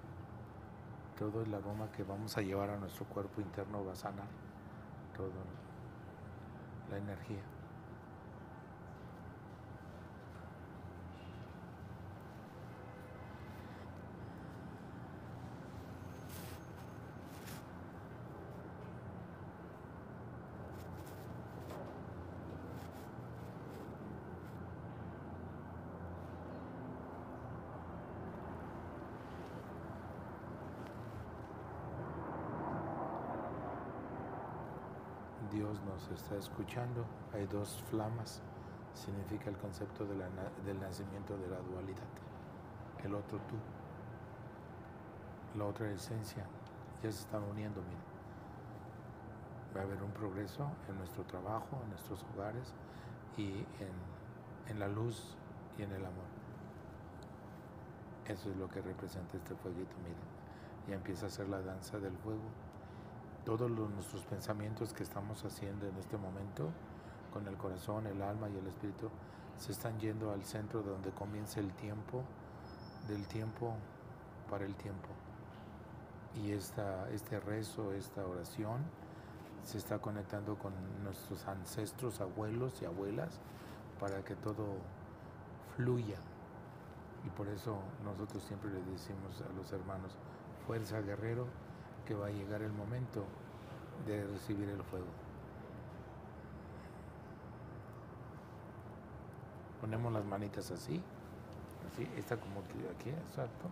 Todo 1.16 1.42
el 1.42 1.54
aroma 1.54 1.92
que 1.92 2.02
vamos 2.02 2.36
a 2.36 2.40
llevar 2.42 2.70
a 2.70 2.76
nuestro 2.76 3.04
cuerpo 3.04 3.40
interno 3.40 3.84
va 3.84 3.92
a 3.92 3.94
sanar 3.94 4.26
toda 5.16 5.44
la 6.90 6.98
energía. 6.98 7.53
Nos 35.82 36.08
está 36.10 36.36
escuchando. 36.36 37.04
Hay 37.32 37.46
dos 37.46 37.82
flamas. 37.90 38.42
Significa 38.94 39.50
el 39.50 39.56
concepto 39.56 40.04
del 40.04 40.80
nacimiento 40.80 41.36
de 41.36 41.48
la 41.48 41.58
dualidad. 41.58 42.06
El 43.02 43.14
otro 43.14 43.38
tú. 43.38 43.56
La 45.58 45.64
otra 45.64 45.90
esencia. 45.90 46.44
Ya 47.02 47.10
se 47.10 47.20
están 47.20 47.42
uniendo, 47.42 47.80
miren. 47.82 48.14
Va 49.76 49.80
a 49.80 49.84
haber 49.84 50.02
un 50.02 50.12
progreso 50.12 50.70
en 50.88 50.96
nuestro 50.98 51.24
trabajo, 51.24 51.78
en 51.82 51.90
nuestros 51.90 52.24
hogares 52.32 52.72
y 53.36 53.50
en, 53.80 53.92
en 54.68 54.78
la 54.78 54.88
luz 54.88 55.36
y 55.76 55.82
en 55.82 55.90
el 55.90 56.04
amor. 56.04 56.30
Eso 58.26 58.50
es 58.50 58.56
lo 58.56 58.68
que 58.68 58.80
representa 58.80 59.36
este 59.36 59.54
fueguito, 59.56 59.96
miren. 59.98 60.34
Ya 60.88 60.94
empieza 60.94 61.26
a 61.26 61.30
ser 61.30 61.48
la 61.48 61.60
danza 61.60 61.98
del 61.98 62.16
fuego 62.18 62.63
todos 63.44 63.70
los- 63.70 63.90
nuestros 63.90 64.24
pensamientos 64.24 64.92
que 64.92 65.02
estamos 65.02 65.44
haciendo 65.44 65.86
en 65.86 65.96
este 65.96 66.16
momento, 66.16 66.70
con 67.32 67.46
el 67.46 67.56
corazón, 67.56 68.06
el 68.06 68.22
alma 68.22 68.48
y 68.48 68.56
el 68.56 68.66
espíritu, 68.66 69.10
se 69.58 69.72
están 69.72 69.98
yendo 70.00 70.32
al 70.32 70.44
centro 70.44 70.82
donde 70.82 71.10
comienza 71.10 71.60
el 71.60 71.72
tiempo, 71.74 72.22
del 73.08 73.26
tiempo 73.26 73.74
para 74.50 74.64
el 74.64 74.74
tiempo. 74.74 75.08
Y 76.34 76.52
esta, 76.52 77.08
este 77.10 77.38
rezo, 77.38 77.92
esta 77.92 78.26
oración, 78.26 78.82
se 79.64 79.78
está 79.78 79.98
conectando 79.98 80.58
con 80.58 80.72
nuestros 81.02 81.46
ancestros, 81.46 82.20
abuelos 82.20 82.82
y 82.82 82.84
abuelas, 82.84 83.40
para 84.00 84.24
que 84.24 84.34
todo 84.36 84.64
fluya. 85.76 86.18
Y 87.24 87.30
por 87.30 87.48
eso 87.48 87.78
nosotros 88.04 88.42
siempre 88.42 88.70
le 88.70 88.82
decimos 88.82 89.40
a 89.40 89.52
los 89.54 89.72
hermanos, 89.72 90.16
fuerza 90.66 91.00
guerrero, 91.00 91.46
que 92.06 92.14
va 92.14 92.26
a 92.26 92.30
llegar 92.30 92.62
el 92.62 92.72
momento 92.72 93.24
de 94.06 94.26
recibir 94.26 94.68
el 94.68 94.82
fuego. 94.82 95.06
Ponemos 99.80 100.12
las 100.12 100.24
manitas 100.24 100.70
así, 100.70 101.00
así, 101.92 102.08
esta 102.16 102.36
como 102.36 102.60
aquí, 102.60 103.10
exacto. 103.10 103.66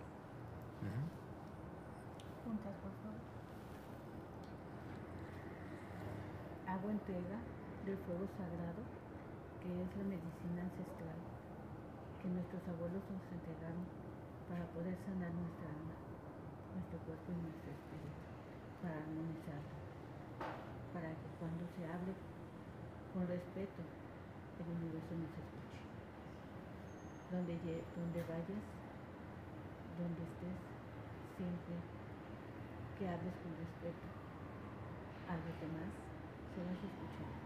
Ujú. 0.83 1.03
Juntas, 2.45 2.74
por 2.83 2.93
favor. 3.01 3.20
Hago 6.68 6.91
entrega 6.91 7.39
del 7.85 7.97
fuego 7.99 8.26
sagrado, 8.37 8.83
que 9.61 9.68
es 9.83 9.97
la 9.97 10.05
medicina 10.05 10.62
ancestral 10.62 11.20
que 12.22 12.28
nuestros 12.28 12.62
abuelos 12.70 13.03
nos 13.11 13.26
entregaron 13.35 13.83
para 14.47 14.62
poder 14.70 14.95
sanar 15.03 15.35
nuestra 15.35 15.66
alma, 15.74 15.95
nuestro 16.70 16.99
cuerpo 17.03 17.28
y 17.35 17.39
nuestro 17.43 17.70
espíritu, 17.74 18.22
para 18.83 18.99
armonizarlo, 18.99 19.78
para 20.91 21.09
que 21.14 21.28
cuando 21.39 21.62
se 21.78 21.87
hable 21.87 22.12
con 23.14 23.22
respeto, 23.30 23.80
el 24.59 24.66
universo 24.66 25.14
nos 25.14 25.30
escuche. 25.30 25.80
Donde, 27.30 27.55
donde 27.95 28.20
vayas, 28.26 28.66
donde 29.97 30.22
estés, 30.26 30.59
siempre 31.39 31.78
que 32.99 33.07
hables 33.07 33.35
con 33.39 33.55
respeto 33.55 34.07
a 35.30 35.39
los 35.39 35.55
demás, 35.62 35.91
serás 36.59 36.80
escuchado. 36.83 37.39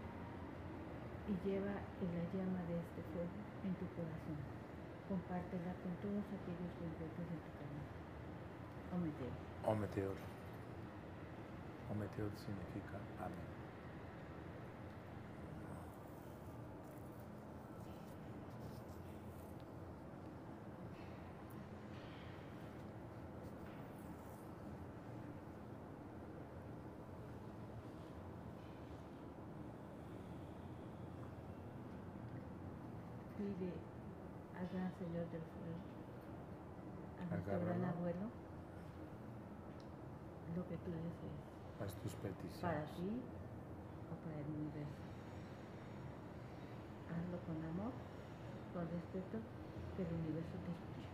Y 1.29 1.33
lleva 1.45 1.77
la 1.77 2.23
llama 2.33 2.65
de 2.65 2.81
este 2.81 3.01
fuego 3.13 3.37
en 3.61 3.73
tu 3.77 3.85
corazón. 3.93 4.39
Compártela 5.07 5.71
con 5.85 5.93
todos 6.03 6.25
aquellos 6.33 6.71
que 6.75 6.83
encuentres 6.83 7.29
en 7.31 7.39
tu 7.45 7.51
camino. 7.61 7.87
Ometeo. 8.91 9.33
O 9.63 9.75
meteoro. 9.75 10.36
Ometeot 11.91 12.31
significa 12.37 12.97
amén. 13.19 13.47
Pide 33.37 33.71
al 34.59 34.67
gran 34.73 34.91
Señor 34.97 35.25
del 35.31 35.41
Fuego, 35.41 35.77
a 37.21 37.25
nuestro 37.29 37.59
gran 37.65 37.85
abuelo, 37.85 38.27
lo 40.55 40.67
que 40.67 40.77
tú 40.77 40.91
desees, 40.91 41.56
Haz 41.81 41.93
tus 42.01 42.13
peticiones. 42.15 42.61
para 42.61 42.85
ti 42.95 43.21
o 44.09 44.15
para 44.23 44.39
el 44.39 44.47
universo. 44.47 45.03
Hazlo 47.07 47.37
con 47.45 47.57
amor, 47.63 47.93
con 48.73 48.83
respeto, 48.89 49.37
que 49.95 50.03
el 50.03 50.13
universo 50.13 50.57
te 50.65 50.71
escuche. 50.71 51.07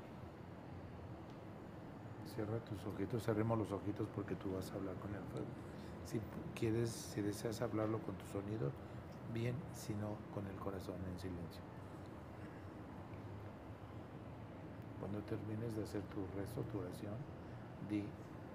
Cierra 2.34 2.60
tus 2.66 2.86
ojitos, 2.86 3.24
cerremos 3.24 3.58
los 3.58 3.72
ojitos 3.72 4.08
porque 4.16 4.36
tú 4.36 4.54
vas 4.54 4.72
a 4.72 4.76
hablar 4.76 4.96
con 4.96 5.14
el 5.14 5.22
fuego. 5.32 5.48
Si 6.06 6.20
quieres, 6.56 6.90
si 6.90 7.22
deseas 7.22 7.62
hablarlo 7.62 8.00
con 8.00 8.16
tu 8.16 8.26
sonido, 8.26 8.72
bien, 9.34 9.56
si 9.74 9.94
no, 9.94 10.16
con 10.34 10.46
el 10.48 10.56
corazón 10.56 10.96
en 11.12 11.20
silencio. 11.20 11.62
Cuando 15.00 15.20
termines 15.24 15.76
de 15.76 15.84
hacer 15.84 16.02
tu 16.04 16.26
rezo, 16.38 16.62
tu 16.72 16.80
oración, 16.80 17.16
di 17.90 18.04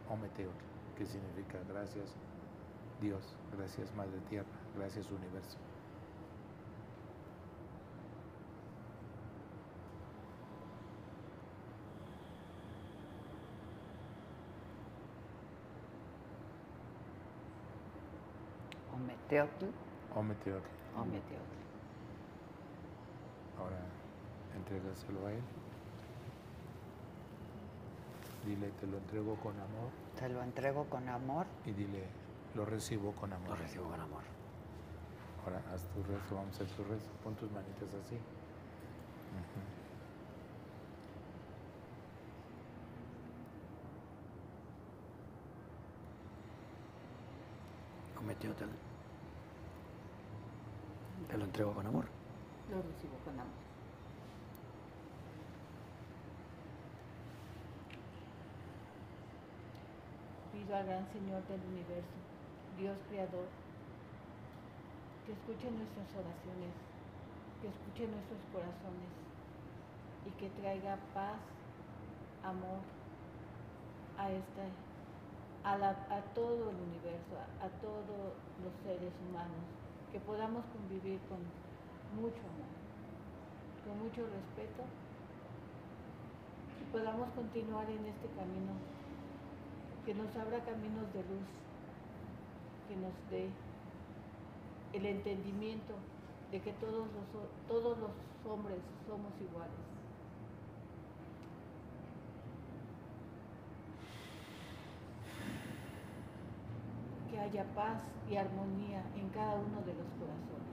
Ometeot, 0.09 0.55
que 0.99 1.07
significa 1.07 1.59
gracias 1.69 2.13
Dios, 3.01 3.23
gracias 3.57 3.95
Madre 3.95 4.19
Tierra, 4.29 4.49
gracias 4.77 5.09
Universo. 5.13 5.57
Ometeotl. 18.93 19.67
Ometeot. 20.17 20.63
Ometeotl. 20.97 21.59
Ahora 23.61 23.79
entrégaselo 24.57 25.27
a 25.29 25.33
él. 25.33 25.43
Dile, 28.49 28.71
te 28.81 28.87
lo 28.87 28.97
entrego 28.97 29.37
con 29.37 29.53
amor 29.61 29.91
Te 30.19 30.27
lo 30.31 30.43
entrego 30.43 30.85
con 30.87 31.07
amor. 31.07 31.45
y 31.67 31.73
dile, 31.73 32.03
lo 32.55 32.65
recibo 32.65 33.13
con 33.13 33.31
amor. 33.31 33.51
Lo 33.51 33.57
recibo 33.57 33.91
con 33.91 34.01
amor. 34.01 34.23
Ahora 35.45 35.63
haz 35.75 35.83
tu 35.93 36.03
rezo, 36.03 36.35
vamos 36.35 36.59
a 36.59 36.65
hacer 36.65 36.75
tu 36.75 36.83
rezo. 36.85 37.05
Pon 37.23 37.35
tus 37.35 37.51
manitas 37.51 37.89
así. 38.07 38.15
Ujú. 39.37 39.61
Ometeotl. 48.21 48.65
Te 51.29 51.37
lo 51.39 51.45
entrego 51.45 51.73
con 51.75 51.87
amor. 51.87 52.07
Lo 52.71 52.77
recibo 52.83 53.17
con 53.25 53.35
amor. 53.35 53.68
Al 60.69 60.85
gran 60.85 61.09
Señor 61.13 61.41
del 61.49 61.65
universo, 61.65 62.21
Dios 62.77 62.95
Creador, 63.09 63.49
que 65.25 65.33
escuche 65.33 65.65
nuestras 65.73 66.13
oraciones, 66.13 66.77
que 67.63 67.69
escuche 67.73 68.05
nuestros 68.05 68.37
corazones 68.53 69.09
y 70.29 70.31
que 70.37 70.51
traiga 70.61 70.99
paz, 71.15 71.41
amor 72.45 72.85
a 74.19 74.31
esta 74.31 74.69
a 75.65 76.21
todo 76.35 76.71
el 76.71 76.77
universo, 76.77 77.33
a, 77.41 77.65
a 77.65 77.69
todos 77.81 78.37
los 78.61 78.73
seres 78.85 79.13
humanos, 79.25 79.65
que 80.13 80.21
podamos 80.21 80.65
convivir 80.69 81.19
con 81.33 81.41
mucho 82.21 82.45
amor, 82.45 82.73
con 83.89 83.97
mucho 84.05 84.21
respeto 84.21 84.85
y 86.77 86.85
podamos 86.93 87.29
continuar 87.33 87.89
en 87.89 88.05
este 88.05 88.29
camino, 88.37 88.77
que 90.09 90.15
nos 90.15 90.35
abra 90.37 90.59
caminos 90.61 91.13
de 91.13 91.21
luz, 91.21 91.45
que 92.89 92.97
nos 92.97 93.13
dé 93.31 93.51
el 94.95 95.05
entendimiento 95.05 95.93
de 96.51 96.63
que 96.63 96.73
todos 96.73 97.07
los, 97.13 97.69
todos 97.69 97.99
los 97.99 98.11
hombres 98.51 98.79
somos 99.07 99.31
iguales. 99.39 99.77
Que 107.31 107.39
haya 107.39 107.65
paz 107.75 108.01
y 108.31 108.37
armonía 108.37 109.05
en 109.15 109.29
cada 109.29 109.57
uno 109.57 109.83
de 109.83 109.93
los 109.93 110.09
corazones. 110.17 110.73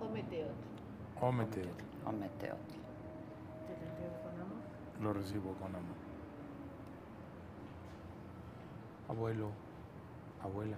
Ometeot, 0.00 0.56
Ometeot. 1.20 1.68
Ometeotl. 2.06 2.72
te 3.66 3.76
lo 3.76 3.90
entrego 3.90 4.22
con 4.22 4.40
amor. 4.40 5.02
Lo 5.02 5.12
recibo 5.12 5.52
con 5.60 5.76
amor. 5.76 6.09
Abuelo, 9.10 9.50
abuela, 10.40 10.76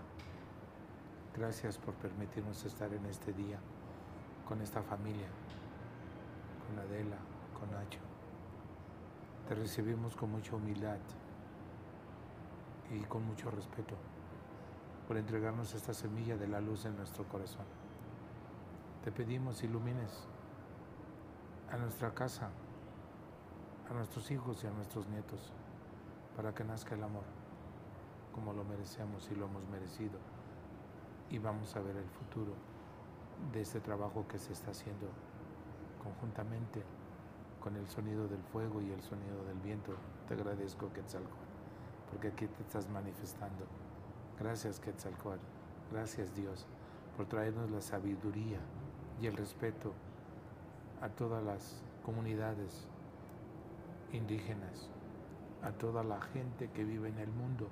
gracias 1.37 1.77
por 1.77 1.93
permitirnos 1.97 2.65
estar 2.65 2.91
en 2.95 3.05
este 3.05 3.31
día 3.35 3.59
con 4.49 4.63
esta 4.63 4.83
familia, 4.83 5.27
con 6.67 6.79
Adela, 6.79 7.19
con 7.61 7.71
Nacho. 7.71 7.99
Te 9.47 9.55
recibimos 9.55 10.17
con 10.17 10.31
mucha 10.31 10.57
humildad 10.57 10.97
y 12.91 13.01
con 13.01 13.23
mucho 13.27 13.51
respeto 13.51 13.97
por 15.07 15.19
entregarnos 15.19 15.75
esta 15.75 15.93
semilla 15.93 16.39
de 16.39 16.49
la 16.49 16.63
luz 16.63 16.87
en 16.87 16.97
nuestro 16.97 17.29
corazón. 17.29 17.67
Te 19.05 19.13
pedimos 19.13 19.63
ilumines 19.63 20.27
a 21.71 21.77
nuestra 21.77 22.15
casa, 22.15 22.49
a 23.91 23.93
nuestros 23.93 24.31
hijos 24.31 24.65
y 24.65 24.69
a 24.69 24.71
nuestros 24.71 25.07
nietos, 25.09 25.53
para 26.35 26.55
que 26.55 26.65
nazca 26.65 26.95
el 26.95 27.03
amor, 27.03 27.42
como 28.33 28.53
lo 28.53 28.65
merecemos 28.65 29.29
y 29.31 29.35
lo 29.35 29.47
hemos 29.47 29.67
merecido. 29.69 30.19
Y 31.31 31.39
vamos 31.39 31.75
a 31.77 31.81
ver 31.81 31.97
el 31.97 32.09
futuro 32.09 32.53
de 33.53 33.61
este 33.61 33.81
trabajo 33.81 34.27
que 34.29 34.39
se 34.39 34.53
está 34.53 34.71
haciendo 34.71 35.07
conjuntamente 36.03 36.83
con 37.61 37.77
el 37.77 37.89
sonido 37.89 38.27
del 38.29 38.43
fuego 38.43 38.81
y 38.81 38.91
el 38.91 39.03
sonido 39.03 39.45
del 39.45 39.59
viento. 39.61 39.95
Te 40.29 40.35
agradezco, 40.35 40.93
Quetzalcóatl, 40.93 41.37
porque 42.11 42.29
aquí 42.29 42.47
te 42.47 42.63
estás 42.63 42.89
manifestando. 42.91 43.67
Gracias, 44.39 44.81
Quetzalcóatl. 44.81 45.45
Gracias, 45.93 46.35
Dios, 46.35 46.67
por 47.17 47.27
traernos 47.27 47.71
la 47.71 47.81
sabiduría 47.81 48.59
y 49.21 49.27
el 49.27 49.37
respeto 49.37 49.93
a 51.01 51.09
todas 51.09 51.45
las 51.45 51.83
comunidades 52.05 52.89
indígenas, 54.13 54.89
a 55.63 55.71
toda 55.73 56.03
la 56.03 56.21
gente 56.21 56.71
que 56.71 56.85
vive 56.85 57.09
en 57.09 57.19
el 57.19 57.31
mundo. 57.31 57.69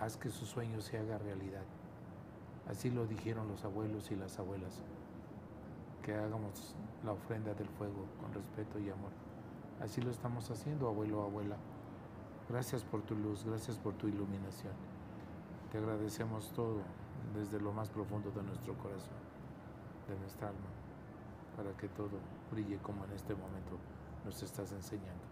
Haz 0.00 0.16
que 0.16 0.30
su 0.30 0.46
sueño 0.46 0.80
se 0.80 0.96
haga 0.96 1.18
realidad. 1.18 1.64
Así 2.66 2.90
lo 2.90 3.06
dijeron 3.06 3.48
los 3.48 3.66
abuelos 3.66 4.10
y 4.10 4.16
las 4.16 4.38
abuelas, 4.38 4.82
que 6.02 6.14
hagamos 6.14 6.74
la 7.04 7.12
ofrenda 7.12 7.52
del 7.52 7.68
fuego 7.68 8.06
con 8.18 8.32
respeto 8.32 8.78
y 8.78 8.88
amor. 8.88 9.10
Así 9.82 10.00
lo 10.00 10.10
estamos 10.10 10.50
haciendo, 10.50 10.88
abuelo, 10.88 11.22
abuela. 11.22 11.56
Gracias 12.48 12.82
por 12.82 13.02
tu 13.02 13.14
luz, 13.14 13.44
gracias 13.44 13.76
por 13.76 13.92
tu 13.92 14.08
iluminación. 14.08 14.72
Te 15.70 15.76
agradecemos 15.76 16.50
todo 16.52 16.80
desde 17.34 17.60
lo 17.60 17.72
más 17.74 17.90
profundo 17.90 18.30
de 18.30 18.42
nuestro 18.42 18.72
corazón, 18.78 19.20
de 20.08 20.18
nuestra 20.18 20.48
alma, 20.48 20.70
para 21.56 21.76
que 21.76 21.88
todo 21.88 22.18
brille 22.50 22.78
como 22.78 23.04
en 23.04 23.12
este 23.12 23.34
momento 23.34 23.76
nos 24.24 24.42
estás 24.42 24.72
enseñando. 24.72 25.30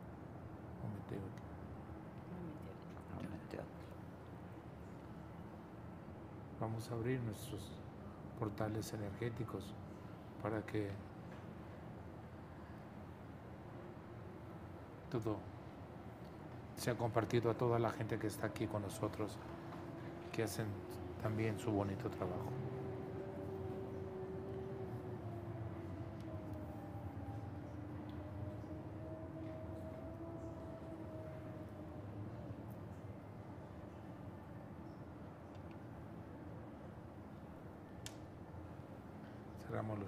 Vamos 6.61 6.91
a 6.91 6.95
abrir 6.95 7.21
nuestros 7.21 7.63
portales 8.39 8.93
energéticos 8.93 9.65
para 10.43 10.65
que 10.67 10.91
todo 15.11 15.37
sea 16.77 16.97
compartido 16.97 17.51
a 17.51 17.55
toda 17.55 17.79
la 17.79 17.91
gente 17.91 18.19
que 18.19 18.27
está 18.27 18.47
aquí 18.47 18.67
con 18.67 18.83
nosotros, 18.83 19.37
que 20.33 20.43
hacen 20.43 20.67
también 21.23 21.59
su 21.59 21.71
bonito 21.71 22.09
trabajo. 22.11 22.68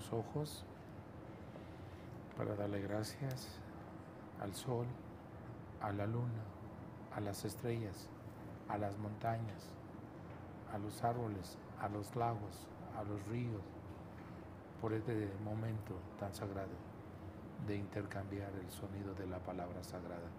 Los 0.00 0.12
ojos 0.14 0.64
para 2.36 2.54
darle 2.56 2.80
gracias 2.80 3.48
al 4.40 4.54
sol, 4.54 4.86
a 5.82 5.92
la 5.92 6.06
luna, 6.06 6.42
a 7.14 7.20
las 7.20 7.44
estrellas, 7.44 8.08
a 8.68 8.78
las 8.78 8.96
montañas, 8.96 9.68
a 10.72 10.78
los 10.78 11.04
árboles, 11.04 11.58
a 11.80 11.88
los 11.90 12.16
lagos, 12.16 12.66
a 12.98 13.04
los 13.04 13.22
ríos, 13.26 13.62
por 14.80 14.94
este 14.94 15.30
momento 15.44 15.94
tan 16.18 16.32
sagrado 16.34 16.68
de 17.66 17.76
intercambiar 17.76 18.52
el 18.54 18.70
sonido 18.70 19.14
de 19.14 19.26
la 19.26 19.38
palabra 19.40 19.84
sagrada. 19.84 20.30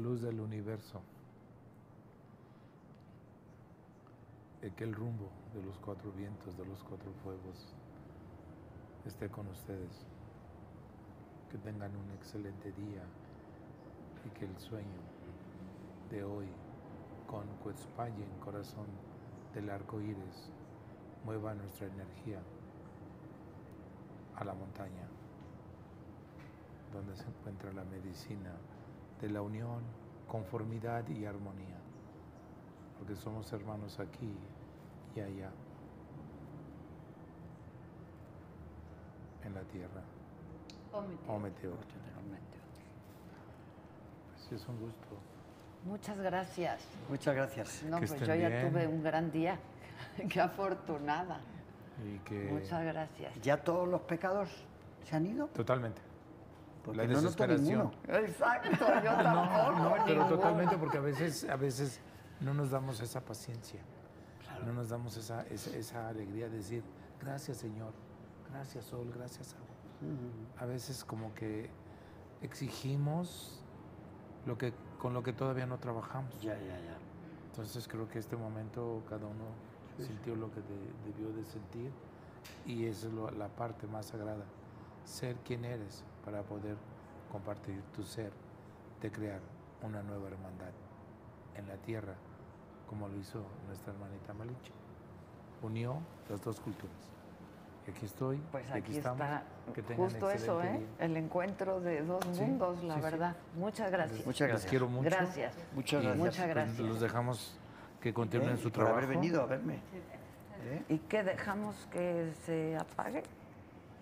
Luz 0.00 0.22
del 0.22 0.40
universo, 0.40 1.00
de 4.62 4.72
que 4.72 4.84
el 4.84 4.94
rumbo 4.94 5.30
de 5.54 5.62
los 5.62 5.78
cuatro 5.78 6.10
vientos, 6.12 6.56
de 6.56 6.64
los 6.64 6.82
cuatro 6.82 7.12
fuegos, 7.22 7.74
esté 9.06 9.28
con 9.28 9.46
ustedes. 9.48 10.06
Que 11.50 11.58
tengan 11.58 11.90
un 11.96 12.10
excelente 12.12 12.70
día 12.72 13.02
y 14.24 14.30
que 14.38 14.44
el 14.44 14.56
sueño 14.58 15.00
de 16.08 16.22
hoy 16.22 16.46
con 17.26 17.44
Cuetzpalle 17.62 18.22
en 18.22 18.40
corazón 18.40 18.86
del 19.52 19.68
arco 19.68 20.00
iris 20.00 20.52
mueva 21.24 21.54
nuestra 21.54 21.88
energía 21.88 22.38
a 24.36 24.44
la 24.44 24.54
montaña, 24.54 25.08
donde 26.92 27.16
se 27.16 27.24
encuentra 27.24 27.72
la 27.72 27.84
medicina 27.84 28.52
de 29.20 29.28
la 29.30 29.42
unión, 29.42 29.82
conformidad 30.28 31.06
y 31.08 31.24
armonía, 31.24 31.76
porque 32.98 33.14
somos 33.16 33.52
hermanos 33.52 33.98
aquí 34.00 34.32
y 35.16 35.20
allá, 35.20 35.50
en 39.44 39.54
la 39.54 39.62
tierra. 39.62 40.02
Ómete. 40.92 41.22
Ometeo. 41.28 41.72
Pues 44.50 44.62
es 44.62 44.68
un 44.68 44.80
gusto. 44.80 45.16
Muchas 45.84 46.18
gracias. 46.18 46.82
Muchas 47.08 47.34
gracias. 47.34 47.82
No, 47.84 48.00
Que 48.00 48.06
pues 48.06 48.12
estén 48.20 48.28
yo 48.28 48.34
ya 48.34 48.48
bien. 48.48 48.70
tuve 48.70 48.86
un 48.86 49.02
gran 49.02 49.30
día. 49.30 49.58
Qué 50.28 50.40
afortunada. 50.40 51.40
Y 52.04 52.18
que 52.20 52.50
Muchas 52.50 52.82
gracias. 52.84 53.32
¿Ya 53.42 53.56
todos 53.58 53.88
los 53.88 54.00
pecados 54.02 54.48
se 55.04 55.16
han 55.16 55.26
ido? 55.26 55.46
totalmente. 55.48 56.00
Porque 56.84 56.98
La 56.98 57.06
no 57.06 57.20
desesperación. 57.20 57.90
Exacto, 58.08 58.70
yo 58.70 58.76
tampoco. 59.22 59.78
No, 59.78 59.94
pero 60.04 60.22
ninguno. 60.22 60.28
totalmente 60.28 60.78
porque 60.78 60.98
a 60.98 61.02
veces, 61.02 61.48
a 61.48 61.56
veces 61.56 62.00
no 62.40 62.54
nos 62.54 62.70
damos 62.70 63.00
esa 63.00 63.20
paciencia, 63.20 63.80
no 64.64 64.72
nos 64.72 64.88
damos 64.88 65.16
esa, 65.16 65.42
esa, 65.48 65.76
esa 65.76 66.08
alegría 66.08 66.48
de 66.48 66.56
decir, 66.58 66.82
gracias 67.20 67.58
Señor, 67.58 67.92
gracias 68.50 68.84
Sol, 68.86 69.10
gracias 69.14 69.54
agua. 69.54 69.66
A 70.58 70.64
veces 70.64 71.04
como 71.04 71.34
que 71.34 71.70
exigimos 72.40 73.60
lo 74.46 74.56
que, 74.58 74.72
con 74.98 75.12
lo 75.14 75.22
que 75.22 75.32
todavía 75.32 75.66
no 75.66 75.78
trabajamos. 75.78 76.32
Ya, 76.40 76.54
ya, 76.58 76.78
ya. 76.80 76.96
Entonces 77.50 77.86
creo 77.88 78.08
que 78.08 78.18
este 78.18 78.36
momento 78.36 79.02
cada 79.08 79.26
uno 79.26 79.44
sintió 79.98 80.34
lo 80.36 80.50
que 80.50 80.60
de- 80.60 81.12
debió 81.12 81.30
de 81.36 81.44
sentir 81.44 81.90
y 82.66 82.86
esa 82.86 83.08
es 83.08 83.12
lo- 83.12 83.30
la 83.30 83.48
parte 83.48 83.86
más 83.86 84.06
sagrada, 84.06 84.44
ser 85.04 85.36
quien 85.44 85.64
eres 85.64 86.02
para 86.24 86.42
poder 86.42 86.76
compartir 87.30 87.80
tu 87.94 88.02
ser, 88.02 88.32
de 89.00 89.10
crear 89.10 89.40
una 89.82 90.02
nueva 90.02 90.28
hermandad 90.28 90.70
en 91.56 91.66
la 91.68 91.76
tierra, 91.76 92.14
como 92.88 93.08
lo 93.08 93.16
hizo 93.18 93.44
nuestra 93.66 93.92
hermanita 93.92 94.32
Malinche. 94.34 94.72
Unió 95.62 95.98
las 96.28 96.42
dos 96.42 96.60
culturas. 96.60 96.96
Y 97.86 97.90
aquí 97.90 98.04
estoy, 98.06 98.36
Pues 98.52 98.68
y 98.68 98.72
aquí 98.72 98.96
estamos. 98.96 99.20
está 99.20 99.42
Que 99.74 99.82
tengan 99.82 100.08
justo 100.10 100.30
eso, 100.30 100.62
¿eh? 100.62 100.78
día. 100.78 100.86
El 101.06 101.16
encuentro 101.16 101.80
de 101.80 102.02
dos 102.02 102.24
Sí, 102.32 102.42
mundos, 102.42 102.82
la 102.84 102.94
sí, 102.96 103.00
sí. 103.00 103.04
verdad. 103.04 103.36
Muchas 103.56 103.90
gracias. 103.90 104.26
Muchas 104.26 104.40
Les 104.40 104.48
gracias. 104.50 104.70
quiero 104.70 104.88
mucho. 104.88 105.04
Gracias. 105.10 105.54
Muchas 105.74 106.02
gracias. 106.02 106.18
Muchas 106.18 106.36
pues, 106.44 106.48
gracias. 106.54 106.78
Los 106.80 107.00
dejamos 107.00 107.58
que 108.00 108.12
continúen 108.14 108.54
Eh, 108.54 108.56
su 108.58 108.68
y 108.68 108.70
por 108.70 108.72
trabajo. 108.84 108.96
haber 108.98 109.08
venido 109.08 109.42
a 109.42 109.46
verme. 109.46 109.74
¿Eh? 110.62 110.84
¿Y 110.90 110.98
qué 110.98 111.22
dejamos 111.22 111.74
que 111.90 112.32
se 112.44 112.76
apague? 112.76 113.22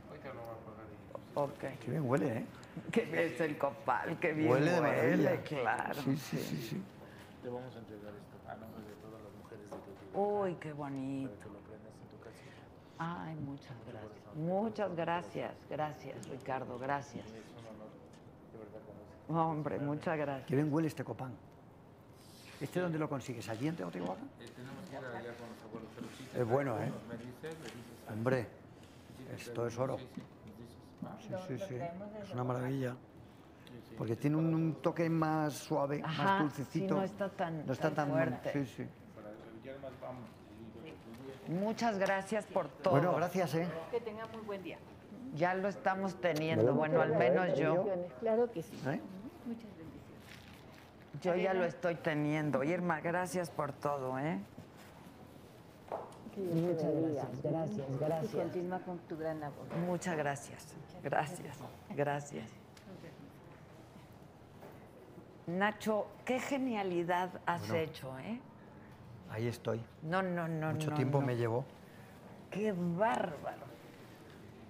Ahorita 0.08 0.28
lo 0.28 0.40
voy 0.40 0.48
a 0.48 0.52
apagar 0.52 0.86
y- 0.90 1.27
Ok. 1.38 1.60
Qué 1.84 1.90
bien 1.90 2.02
huele, 2.08 2.38
¿eh? 2.38 2.44
Que 2.90 3.26
es 3.26 3.40
el 3.40 3.56
copal, 3.56 4.18
que 4.18 4.32
bien 4.32 4.50
Huele 4.50 4.70
de 4.72 4.80
maravilla. 4.80 5.42
claro. 5.42 6.02
Sí, 6.02 6.16
sí, 6.16 6.36
sí, 6.38 6.62
sí. 6.62 6.82
Te 7.42 7.48
vamos 7.48 7.74
a 7.76 7.78
entregar 7.78 8.12
esto 8.14 8.50
a 8.50 8.56
nombre 8.56 8.82
de 8.82 8.94
todas 9.00 9.22
las 9.22 9.32
mujeres 9.40 9.70
de 9.70 9.76
tu 9.76 9.90
vida. 9.92 10.18
Uy, 10.18 10.54
qué 10.60 10.72
bonito. 10.72 11.30
Para 11.30 11.42
que 11.44 11.48
lo 11.50 11.58
prendas 11.60 11.92
en 12.02 12.08
tu 12.08 12.24
casita. 12.24 12.62
Ay, 12.98 13.34
muchas 13.36 13.76
gracias. 13.86 14.34
Muchas 14.36 14.96
gracias. 14.96 15.54
Gracias, 15.70 16.28
Ricardo. 16.28 16.78
Gracias. 16.78 17.26
Es 17.26 17.32
un 17.32 17.66
honor, 17.66 17.88
de 18.52 18.58
verdad. 18.58 19.46
Hombre, 19.50 19.78
muchas 19.78 20.18
gracias. 20.18 20.48
Qué 20.48 20.56
bien 20.56 20.72
huele 20.72 20.88
este 20.88 21.04
copán. 21.04 21.32
¿Este 22.60 22.80
dónde 22.80 22.98
lo 22.98 23.08
consigues? 23.08 23.48
¿Allí 23.48 23.68
en 23.68 23.76
Teotihuacán? 23.76 24.24
Eh, 24.40 24.48
tenemos 24.56 24.84
que 24.90 24.96
ir 24.96 24.98
allá 24.98 25.36
con 25.38 25.48
los 25.48 25.62
abuelos, 25.64 25.90
pero 25.94 26.08
sí, 26.18 26.28
Es 26.34 26.48
bueno, 26.48 26.76
¿eh? 26.80 26.90
Me 27.08 27.16
dices, 27.16 27.56
me 27.60 27.66
dices. 27.66 28.10
Hombre, 28.12 28.46
esto 29.36 29.66
es 29.68 29.78
oro. 29.78 29.98
Sí, 31.20 31.34
sí, 31.48 31.64
sí. 31.68 31.74
Es 32.22 32.30
una 32.32 32.44
maravilla. 32.44 32.96
Porque 33.96 34.16
tiene 34.16 34.36
un, 34.36 34.54
un 34.54 34.74
toque 34.82 35.08
más 35.10 35.52
suave, 35.54 36.00
Ajá, 36.04 36.22
más 36.24 36.38
sí, 36.38 36.42
dulcecito. 36.62 36.94
no 36.96 37.02
está 37.02 37.28
tan- 37.28 37.66
No 37.66 37.72
está 37.72 37.88
tan 37.88 37.94
tan 37.94 38.10
fuerte. 38.10 38.52
Sí, 38.52 38.66
sí. 38.76 38.86
Muchas 41.48 41.98
gracias 41.98 42.44
por 42.46 42.68
todo. 42.68 42.92
Bueno, 42.92 43.14
gracias, 43.16 43.54
¿eh? 43.54 43.66
Que 43.90 44.00
tengan 44.00 44.30
muy 44.32 44.42
buen 44.42 44.62
día. 44.62 44.78
Ya 45.34 45.54
lo 45.54 45.68
estamos 45.68 46.20
teniendo, 46.20 46.74
bueno, 46.74 47.00
al 47.00 47.16
menos 47.16 47.58
yo. 47.58 47.86
Claro 48.20 48.50
que 48.50 48.62
sí. 48.62 48.72
¿Eh? 48.86 49.00
Muchas 49.46 49.64
bendiciones. 49.76 51.22
Yo 51.22 51.34
ya 51.36 51.54
lo 51.54 51.64
estoy 51.64 51.94
teniendo. 51.96 52.62
Irma, 52.64 53.00
gracias 53.00 53.50
por 53.50 53.72
todo, 53.72 54.18
¿eh? 54.18 54.38
Muchas 56.38 56.92
gracias, 56.94 57.42
gracias, 57.42 57.86
Y 57.90 57.98
gracias. 58.04 58.32
continúa 58.34 58.78
con 58.80 58.98
tu 59.00 59.16
gran 59.16 59.40
labor. 59.40 59.66
Muchas 59.86 60.16
gracias, 60.16 60.66
gracias, 61.02 61.56
gracias. 61.96 62.46
Nacho, 65.46 66.06
qué 66.24 66.38
genialidad 66.40 67.30
has 67.46 67.60
Bueno. 67.68 67.74
hecho, 67.76 68.18
¿eh? 68.18 68.38
Ahí 69.30 69.46
estoy. 69.46 69.80
No, 70.02 70.22
no, 70.22 70.46
no, 70.48 70.72
Mucho 70.72 70.90
no, 70.90 70.96
tiempo 70.96 71.20
no. 71.20 71.26
me 71.26 71.36
llevó. 71.36 71.64
Qué 72.50 72.72
bárbaro. 72.72 73.66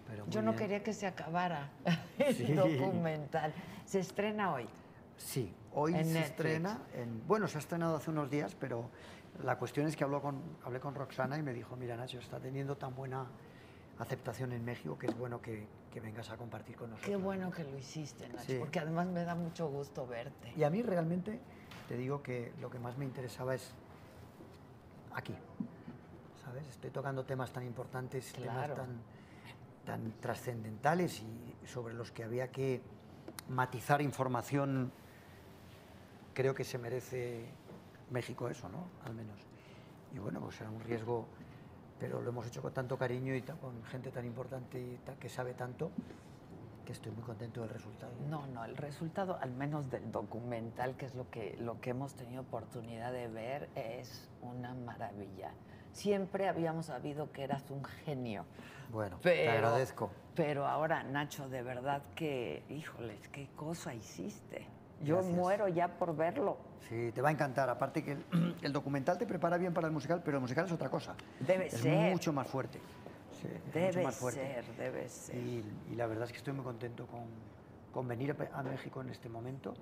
Pero 0.09 0.27
Yo 0.29 0.41
no 0.41 0.53
bien. 0.53 0.59
quería 0.63 0.83
que 0.83 0.93
se 0.93 1.07
acabara 1.07 1.69
el 2.19 2.35
Sí. 2.35 2.53
documental. 2.55 3.53
Se 3.85 4.01
estrena 4.01 4.53
hoy. 4.53 4.67
Sí, 5.17 5.53
hoy 5.75 5.95
En 5.95 6.05
se 6.05 6.13
Netflix. 6.13 6.31
estrena. 6.31 6.79
En, 6.95 7.27
bueno, 7.27 7.49
se 7.49 7.59
ha 7.59 7.61
estrenado 7.61 7.97
hace 7.97 8.11
unos 8.11 8.31
días, 8.31 8.55
pero 8.59 8.89
la 9.45 9.57
cuestión 9.59 9.87
es 9.87 9.97
que 9.97 10.05
habló 10.05 10.21
con, 10.21 10.41
hablé 10.65 10.81
con 10.81 10.95
Roxana 10.95 11.39
y 11.39 11.43
me 11.43 11.53
dijo, 11.53 11.77
mira 11.77 11.97
Nacho, 11.97 12.19
está 12.19 12.39
teniendo 12.41 12.77
tan 12.77 12.95
buena 12.95 13.27
aceptación 13.99 14.53
en 14.53 14.65
México 14.65 14.99
que 14.99 15.07
es 15.07 15.17
bueno 15.19 15.41
que, 15.41 15.67
que 15.93 16.01
vengas 16.01 16.31
a 16.31 16.37
compartir 16.37 16.77
con 16.77 16.91
nosotros. 16.91 17.09
Qué 17.11 17.17
bueno 17.17 17.51
que 17.51 17.65
lo 17.65 17.77
hiciste, 17.79 18.29
Nacho, 18.29 18.45
Sí. 18.47 18.57
porque 18.59 18.81
además 18.81 19.07
me 19.09 19.25
da 19.25 19.35
mucho 19.35 19.69
gusto 19.69 20.07
verte. 20.07 20.53
Y 20.57 20.63
a 20.65 20.71
mí 20.71 20.83
realmente 20.83 21.41
te 21.89 21.97
digo 21.97 22.23
que 22.23 22.53
lo 22.61 22.71
que 22.71 22.79
más 22.79 22.97
me 22.99 23.05
interesaba 23.05 23.55
es 23.55 23.71
aquí. 25.15 25.35
¿Sabes? 26.45 26.67
Estoy 26.69 26.91
tocando 26.91 27.25
temas 27.25 27.53
tan 27.53 27.65
importantes, 27.65 28.33
Claro. 28.33 28.75
temas 28.75 28.77
tan, 28.77 29.01
tan 29.85 30.13
trascendentales 30.21 31.23
y 31.23 31.67
sobre 31.67 31.95
los 31.95 32.11
que 32.13 32.25
había 32.25 32.51
que 32.51 32.81
matizar 33.49 34.01
información. 34.03 34.91
Creo 36.35 36.55
que 36.55 36.65
se 36.65 36.79
merece 36.79 37.47
México 38.11 38.49
eso, 38.49 38.69
¿no? 38.69 38.89
Al 39.05 39.15
menos. 39.15 39.39
Y 40.15 40.19
bueno, 40.19 40.41
pues 40.41 40.61
era 40.61 40.71
un 40.71 40.81
riesgo, 40.81 41.27
pero 41.99 42.23
lo 42.23 42.31
hemos 42.31 42.47
hecho 42.47 42.63
con 42.63 42.73
tanto 42.73 42.97
cariño 42.97 43.35
y 43.35 43.43
con 43.43 43.83
gente 43.85 44.11
tan 44.11 44.25
importante 44.25 44.81
y 44.81 44.99
que 45.19 45.29
sabe 45.29 45.55
tanto 45.55 45.91
que 46.89 46.93
estoy 46.93 47.13
muy 47.13 47.23
contento 47.23 47.61
del 47.61 47.69
resultado. 47.69 48.13
No, 48.31 48.47
no, 48.47 48.65
el 48.65 48.75
resultado, 48.75 49.39
al 49.43 49.51
menos 49.51 49.91
del 49.91 50.11
documental, 50.11 50.97
que 50.97 51.05
es 51.05 51.15
lo 51.15 51.29
que, 51.31 51.55
lo 51.61 51.83
que 51.83 51.91
hemos 51.91 52.15
tenido 52.15 52.41
oportunidad 52.41 53.13
de 53.13 53.29
ver, 53.29 53.69
es 53.75 54.31
una 54.41 54.73
maravilla. 54.73 55.53
Siempre 55.93 56.49
habíamos 56.49 56.87
sabido 56.87 57.31
que 57.31 57.45
eras 57.45 57.71
un 57.71 57.85
genio. 57.85 58.47
Bueno, 58.91 59.19
Pero, 59.23 59.51
te 59.53 59.59
agradezco. 59.59 60.11
Pero 60.35 60.67
ahora, 60.67 61.03
Nacho, 61.03 61.51
de 61.51 61.63
verdad 61.63 62.03
que, 62.15 62.63
híjoles, 62.71 63.29
qué 63.29 63.51
cosa 63.55 63.93
hiciste. 63.93 64.67
Yo 65.03 65.17
Gracias. 65.17 65.35
muero 65.37 65.69
ya 65.69 65.89
por 65.99 66.15
verlo. 66.17 66.57
Sí, 66.89 67.13
te 67.13 67.21
va 67.23 67.29
a 67.29 67.33
encantar. 67.33 67.69
Aparte 67.71 68.03
que 68.03 68.13
el, 68.13 68.57
el 68.63 68.73
documental 68.73 69.17
te 69.19 69.27
prepara 69.27 69.57
bien 69.59 69.73
para 69.73 69.87
el 69.87 69.93
musical, 69.93 70.23
pero 70.25 70.39
el 70.39 70.41
musical 70.41 70.67
es 70.67 70.73
otra 70.73 70.89
cosa. 70.91 71.15
Debe 71.41 71.67
es 71.67 71.75
ser. 71.75 72.11
mucho 72.13 72.33
más 72.33 72.49
fuerte. 72.49 72.81
Sí, 73.41 73.47
es 73.47 73.65
mucho 73.65 73.79
Debe 73.79 74.03
más 74.03 74.17
fuerte. 74.17 74.41
ser, 74.41 74.77
debe 74.77 75.09
ser. 75.09 75.37
Y, 75.37 75.65
y 75.91 75.95
la 75.95 76.07
verdad 76.07 76.25
es 76.25 76.33
que 76.33 76.39
estoy 76.39 76.53
muy 76.53 76.65
contento 76.65 77.07
con, 77.07 77.21
con 77.93 78.09
venir 78.09 78.35
a, 78.53 78.59
a 78.59 78.63
México 78.63 79.01
en 79.01 79.11
este 79.11 79.29
momento. 79.29 79.75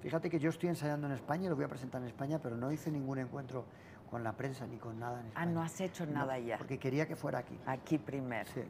Fíjate 0.00 0.30
que 0.30 0.38
yo 0.38 0.50
estoy 0.50 0.68
ensayando 0.70 1.06
en 1.06 1.12
España, 1.12 1.48
lo 1.50 1.54
voy 1.56 1.64
a 1.64 1.68
presentar 1.68 2.00
en 2.00 2.08
España, 2.08 2.38
pero 2.42 2.56
no 2.56 2.72
hice 2.72 2.90
ningún 2.90 3.18
encuentro 3.18 3.64
con 4.10 4.24
la 4.24 4.32
prensa 4.32 4.66
ni 4.66 4.76
con 4.78 4.98
nada 4.98 5.20
en 5.20 5.26
Ah, 5.26 5.28
España. 5.28 5.52
no 5.52 5.62
has 5.62 5.80
hecho 5.80 6.06
No, 6.06 6.12
nada 6.12 6.38
ya. 6.38 6.58
Porque 6.58 6.78
quería 6.78 7.06
que 7.06 7.14
fuera 7.16 7.38
aquí. 7.40 7.58
Aquí 7.66 7.98
primero. 7.98 8.48
Sí, 8.52 8.62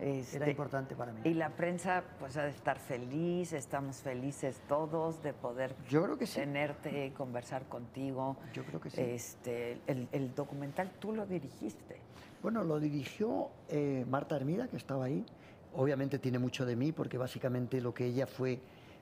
Este, 0.00 0.36
era 0.36 0.48
importante 0.48 0.94
para 0.94 1.12
mí. 1.12 1.20
Y 1.24 1.34
la 1.34 1.50
prensa, 1.50 2.04
pues, 2.18 2.36
ha 2.36 2.44
de 2.44 2.50
estar 2.50 2.78
feliz, 2.78 3.52
estamos 3.52 3.96
felices 3.96 4.60
todos 4.68 5.22
de 5.22 5.32
poder 5.32 5.74
Yo 5.88 6.04
creo 6.04 6.18
que 6.18 6.26
sí. 6.26 6.40
tenerte, 6.40 7.12
conversar 7.16 7.64
contigo. 7.68 8.36
Yo 8.52 8.64
creo 8.64 8.80
que 8.80 8.90
sí. 8.90 9.00
Este, 9.00 9.80
el, 9.86 10.08
el 10.12 10.34
documental 10.34 10.92
tú 10.98 11.12
lo 11.12 11.26
dirigiste. 11.26 12.00
Bueno, 12.42 12.62
lo 12.62 12.78
dirigió 12.78 13.50
eh, 13.68 14.04
Marta 14.08 14.36
Hermida, 14.36 14.68
que 14.68 14.76
estaba 14.76 15.06
ahí. 15.06 15.26
Obviamente 15.74 16.18
tiene 16.18 16.38
mucho 16.38 16.64
de 16.64 16.76
mí, 16.76 16.92
porque 16.92 17.18
básicamente 17.18 17.80
lo 17.80 17.92
que 17.92 18.06
ella 18.06 18.26
fue 18.26 18.60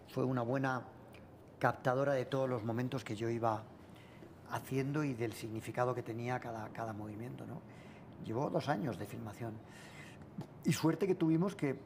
fue 0.08 0.24
una 0.24 0.42
buena 0.42 0.82
captadora 1.58 2.12
de 2.12 2.24
todos 2.24 2.48
los 2.48 2.64
momentos 2.64 3.04
que 3.04 3.16
yo 3.16 3.28
iba 3.28 3.62
haciendo 4.50 5.02
y 5.04 5.14
del 5.14 5.32
significado 5.32 5.94
que 5.94 6.02
tenía 6.02 6.38
cada, 6.38 6.68
cada 6.70 6.92
movimiento. 6.92 7.46
¿no? 7.46 7.60
Llevó 8.24 8.50
dos 8.50 8.68
años 8.68 8.98
de 8.98 9.06
filmación. 9.06 9.54
Y 10.64 10.72
suerte 10.72 11.06
que 11.06 11.14
tuvimos 11.14 11.54
que 11.54 11.78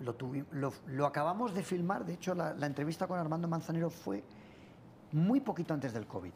lo, 0.00 0.16
tuvi- 0.16 0.46
lo, 0.52 0.72
lo 0.86 1.06
acabamos 1.06 1.54
de 1.54 1.62
filmar. 1.62 2.04
De 2.04 2.14
hecho, 2.14 2.34
la, 2.34 2.54
la 2.54 2.66
entrevista 2.66 3.06
con 3.06 3.18
Armando 3.18 3.48
Manzanero 3.48 3.90
fue 3.90 4.22
muy 5.12 5.40
poquito 5.40 5.74
antes 5.74 5.92
del 5.92 6.06
COVID. 6.06 6.32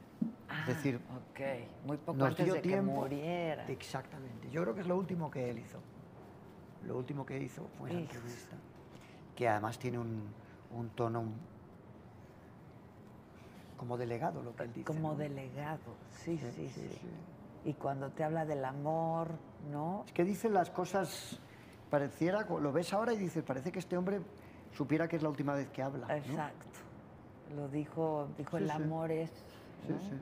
Ah, 0.48 0.62
es 0.68 0.76
decir, 0.76 0.96
ok, 0.96 1.86
muy 1.86 1.96
poco 1.98 2.18
nos 2.18 2.28
antes 2.28 2.44
dio 2.44 2.54
de 2.54 2.60
tiempo. 2.60 2.92
que 2.92 2.98
muriera. 3.00 3.66
Exactamente. 3.68 4.50
Yo 4.50 4.62
creo 4.62 4.74
que 4.74 4.80
es 4.80 4.86
lo 4.86 4.96
último 4.96 5.30
que 5.30 5.50
él 5.50 5.58
hizo. 5.58 5.78
Lo 6.86 6.96
último 6.96 7.26
que 7.26 7.40
hizo 7.40 7.68
fue 7.78 7.90
esa 7.90 7.98
entrevista. 7.98 8.56
Que 9.36 9.48
además 9.48 9.78
tiene 9.78 9.98
un, 9.98 10.22
un 10.74 10.88
tono 10.90 11.24
como 13.76 13.96
delegado, 13.96 14.42
lo 14.42 14.54
que 14.56 14.64
él 14.64 14.72
dice. 14.72 14.84
Como 14.86 15.12
¿no? 15.12 15.16
delegado, 15.16 15.78
sí, 16.10 16.38
sí, 16.38 16.50
sí, 16.54 16.68
sí, 16.68 16.88
sí. 17.00 17.08
Y 17.64 17.74
cuando 17.74 18.10
te 18.10 18.24
habla 18.24 18.44
del 18.46 18.64
amor, 18.64 19.30
¿no? 19.70 20.04
Es 20.06 20.12
que 20.12 20.24
dice 20.24 20.48
las 20.48 20.70
cosas, 20.70 21.38
pareciera, 21.90 22.44
lo 22.44 22.72
ves 22.72 22.92
ahora 22.92 23.12
y 23.12 23.16
dices, 23.18 23.42
parece 23.42 23.72
que 23.72 23.78
este 23.78 23.96
hombre 23.96 24.20
supiera 24.72 25.08
que 25.08 25.16
es 25.16 25.22
la 25.22 25.28
última 25.28 25.54
vez 25.54 25.68
que 25.70 25.82
habla. 25.82 26.06
¿no? 26.06 26.14
Exacto. 26.14 26.66
Lo 27.56 27.68
dijo, 27.68 28.28
dijo 28.36 28.58
Sí, 28.58 28.64
el 28.64 28.70
sí. 28.70 28.76
amor 28.76 29.10
es. 29.10 29.30
Sí, 29.86 29.92
¿no? 29.92 29.98
sí. 30.00 30.20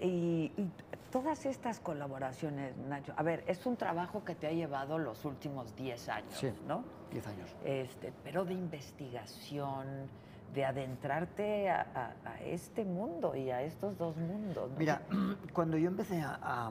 Y, 0.00 0.52
y 0.56 0.70
todas 1.10 1.44
estas 1.46 1.80
colaboraciones, 1.80 2.76
Nacho, 2.76 3.12
a 3.16 3.22
ver, 3.24 3.42
es 3.48 3.66
un 3.66 3.76
trabajo 3.76 4.24
que 4.24 4.34
te 4.36 4.46
ha 4.46 4.52
llevado 4.52 4.98
los 4.98 5.24
últimos 5.24 5.74
10 5.74 6.08
años. 6.08 6.44
¿no? 6.68 6.84
Diez 7.10 7.26
años. 7.26 7.56
Este, 7.64 8.12
pero 8.22 8.44
de 8.44 8.54
investigación, 8.54 10.08
de 10.54 10.64
adentrarte 10.64 11.70
a, 11.70 12.14
este 12.44 12.84
mundo 12.84 13.34
y 13.36 13.50
a 13.50 13.62
estos 13.62 13.96
dos 13.98 14.16
mundos. 14.16 14.70
Mira, 14.78 15.02
cuando 15.52 15.76
yo 15.76 15.88
empecé 15.88 16.20
a, 16.20 16.70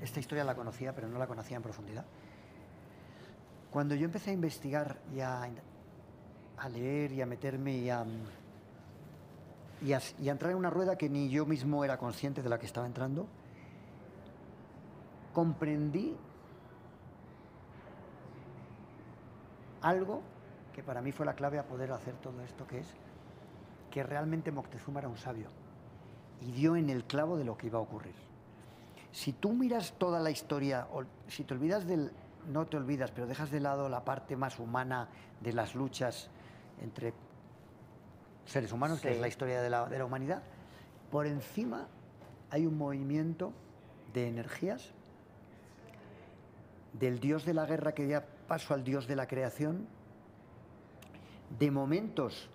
Esta 0.00 0.20
historia 0.20 0.44
la 0.44 0.54
conocía, 0.54 0.94
pero 0.94 1.08
no 1.08 1.18
la 1.18 1.26
conocía 1.26 1.56
en 1.56 1.62
profundidad. 1.62 2.04
Cuando 3.70 3.94
yo 3.94 4.04
empecé 4.04 4.30
a 4.30 4.34
investigar 4.34 4.98
y 5.14 5.20
a, 5.20 5.48
leer 6.70 7.12
y 7.12 7.22
a 7.22 7.26
meterme 7.26 7.76
y 7.76 7.90
y, 9.84 9.90
y 9.90 10.28
a 10.28 10.32
entrar 10.32 10.52
en 10.52 10.56
una 10.56 10.70
rueda 10.70 10.96
que 10.96 11.08
ni 11.08 11.28
yo 11.28 11.44
mismo 11.44 11.84
era 11.84 11.98
consciente 11.98 12.42
de 12.42 12.48
la 12.48 12.58
que 12.58 12.66
estaba 12.66 12.86
entrando, 12.86 13.26
comprendí 15.32 16.16
algo 19.80 20.22
que 20.72 20.82
para 20.82 21.02
mí 21.02 21.12
fue 21.12 21.26
la 21.26 21.34
clave 21.34 21.58
a 21.58 21.66
poder 21.66 21.92
hacer 21.92 22.14
todo 22.14 22.40
esto, 22.42 22.66
que 22.66 22.80
es 22.80 22.86
que 23.90 24.02
realmente 24.02 24.50
Moctezuma 24.50 25.00
era 25.00 25.08
un 25.08 25.18
sabio 25.18 25.48
y 26.40 26.50
dio 26.52 26.76
en 26.76 26.90
el 26.90 27.04
clavo 27.04 27.36
de 27.36 27.44
lo 27.44 27.56
que 27.56 27.66
iba 27.66 27.78
a 27.78 27.82
ocurrir. 27.82 28.14
Si 29.12 29.32
tú 29.32 29.52
miras 29.52 29.92
toda 29.98 30.18
la 30.20 30.30
historia, 30.30 30.88
o 30.92 31.04
si 31.28 31.44
te 31.44 31.54
olvidas 31.54 31.86
del, 31.86 32.10
no 32.48 32.66
te 32.66 32.78
olvidas, 32.78 33.10
pero 33.10 33.26
dejas 33.26 33.50
de 33.50 33.60
lado 33.60 33.88
la 33.88 34.04
parte 34.04 34.36
más 34.36 34.58
humana 34.58 35.08
de 35.40 35.52
las 35.52 35.74
luchas 35.74 36.30
entre 36.80 37.12
seres 38.46 38.72
humanos, 38.72 39.00
que 39.00 39.12
es 39.12 39.20
la 39.20 39.28
historia 39.28 39.60
de 39.60 39.70
la, 39.70 39.88
de 39.88 39.98
la 39.98 40.04
humanidad, 40.04 40.42
por 41.10 41.26
encima 41.26 41.86
hay 42.50 42.66
un 42.66 42.76
movimiento 42.76 43.52
de 44.12 44.28
energías 44.28 44.92
del 46.92 47.20
dios 47.20 47.44
de 47.44 47.54
la 47.54 47.66
guerra 47.66 47.92
que 47.92 48.06
da 48.06 48.24
paso 48.48 48.74
al 48.74 48.84
dios 48.84 49.06
de 49.06 49.16
la 49.16 49.26
creación, 49.26 49.86
de 51.58 51.70
momentos 51.70 52.48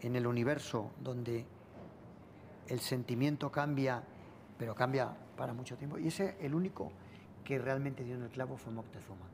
en 0.00 0.16
el 0.16 0.26
universo 0.26 0.90
donde 1.02 1.46
el 2.68 2.80
sentimiento 2.80 3.50
cambia, 3.50 4.02
pero 4.58 4.74
cambia 4.74 5.14
para 5.36 5.52
mucho 5.52 5.76
tiempo. 5.76 5.98
Y 5.98 6.08
ese, 6.08 6.36
el 6.40 6.54
único 6.54 6.90
que 7.44 7.58
realmente 7.58 8.04
dio 8.04 8.16
en 8.16 8.22
el 8.22 8.30
clavo 8.30 8.56
fue 8.56 8.72
Moctezuma. 8.72 9.26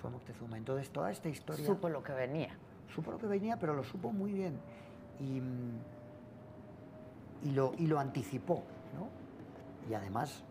Fue 0.00 0.10
Moctezuma. 0.10 0.56
Entonces, 0.56 0.90
toda 0.90 1.10
esta 1.10 1.28
historia... 1.28 1.66
Supo 1.66 1.88
lo 1.88 2.02
que 2.02 2.12
venía. 2.12 2.56
Supo 2.94 3.10
lo 3.10 3.18
que 3.18 3.26
venía, 3.26 3.58
pero 3.58 3.74
lo 3.74 3.82
supo 3.82 4.12
muy 4.12 4.32
bien. 4.32 4.58
Y, 5.20 5.40
y, 7.48 7.52
lo, 7.52 7.72
y 7.78 7.86
lo 7.86 7.98
anticipó, 7.98 8.62
¿no? 8.94 9.08
Y 9.90 9.94
además 9.94 10.44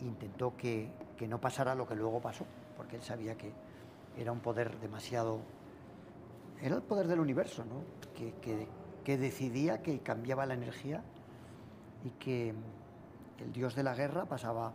intentó 0.00 0.56
que, 0.56 0.90
que 1.16 1.26
no 1.26 1.40
pasara 1.40 1.74
lo 1.74 1.86
que 1.86 1.94
luego 1.94 2.20
pasó, 2.20 2.44
porque 2.76 2.96
él 2.96 3.02
sabía 3.02 3.36
que 3.36 3.52
era 4.16 4.32
un 4.32 4.40
poder 4.40 4.78
demasiado... 4.80 5.40
Era 6.62 6.76
el 6.76 6.82
poder 6.82 7.08
del 7.08 7.20
universo, 7.20 7.64
¿no? 7.64 7.82
Que, 8.14 8.34
que- 8.40 8.68
que 9.04 9.18
decidía 9.18 9.82
que 9.82 9.98
cambiaba 9.98 10.46
la 10.46 10.54
energía 10.54 11.02
y 12.04 12.10
que 12.10 12.54
el 13.40 13.52
dios 13.52 13.74
de 13.74 13.82
la 13.82 13.94
guerra 13.96 14.26
pasaba 14.26 14.72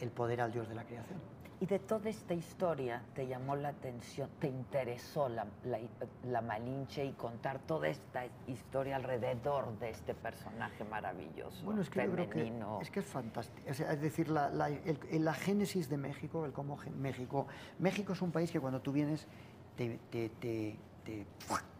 el 0.00 0.10
poder 0.10 0.40
al 0.40 0.52
dios 0.52 0.68
de 0.68 0.76
la 0.76 0.84
creación. 0.84 1.18
Y 1.60 1.66
de 1.66 1.80
toda 1.80 2.08
esta 2.08 2.34
historia 2.34 3.02
te 3.16 3.26
llamó 3.26 3.56
la 3.56 3.70
atención, 3.70 4.30
te 4.38 4.46
interesó 4.46 5.28
la, 5.28 5.44
la, 5.64 5.80
la 6.22 6.40
Malinche 6.40 7.04
y 7.04 7.12
contar 7.14 7.58
toda 7.58 7.88
esta 7.88 8.26
historia 8.46 8.94
alrededor 8.94 9.76
de 9.80 9.90
este 9.90 10.14
personaje 10.14 10.84
maravilloso, 10.84 11.64
Bueno, 11.64 11.80
es 11.80 11.90
que 11.90 12.04
yo 12.04 12.12
creo 12.12 12.26
que 12.30 12.38
femenino. 12.44 12.78
es, 12.80 12.92
que 12.92 13.00
es 13.00 13.06
fantástico. 13.06 13.68
Es 13.68 14.00
decir, 14.00 14.28
la, 14.28 14.50
la- 14.50 14.68
el- 14.68 15.00
el- 15.10 15.24
la 15.24 15.34
génesis 15.34 15.88
de 15.88 15.96
México, 15.96 16.44
el 16.46 16.52
cómo 16.52 16.78
México. 16.96 17.48
México 17.80 18.12
es 18.12 18.22
un 18.22 18.30
país 18.30 18.52
que 18.52 18.60
cuando 18.60 18.80
tú 18.80 18.92
vienes 18.92 19.26
te, 19.74 19.98
te, 20.10 20.28
te, 20.28 20.78
te- 21.08 21.26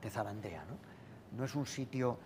te 0.01 0.11
zarandea, 0.11 0.65
¿no? 0.65 0.77
No 1.37 1.45
es 1.45 1.55
un 1.55 1.67
sitio. 1.67 2.19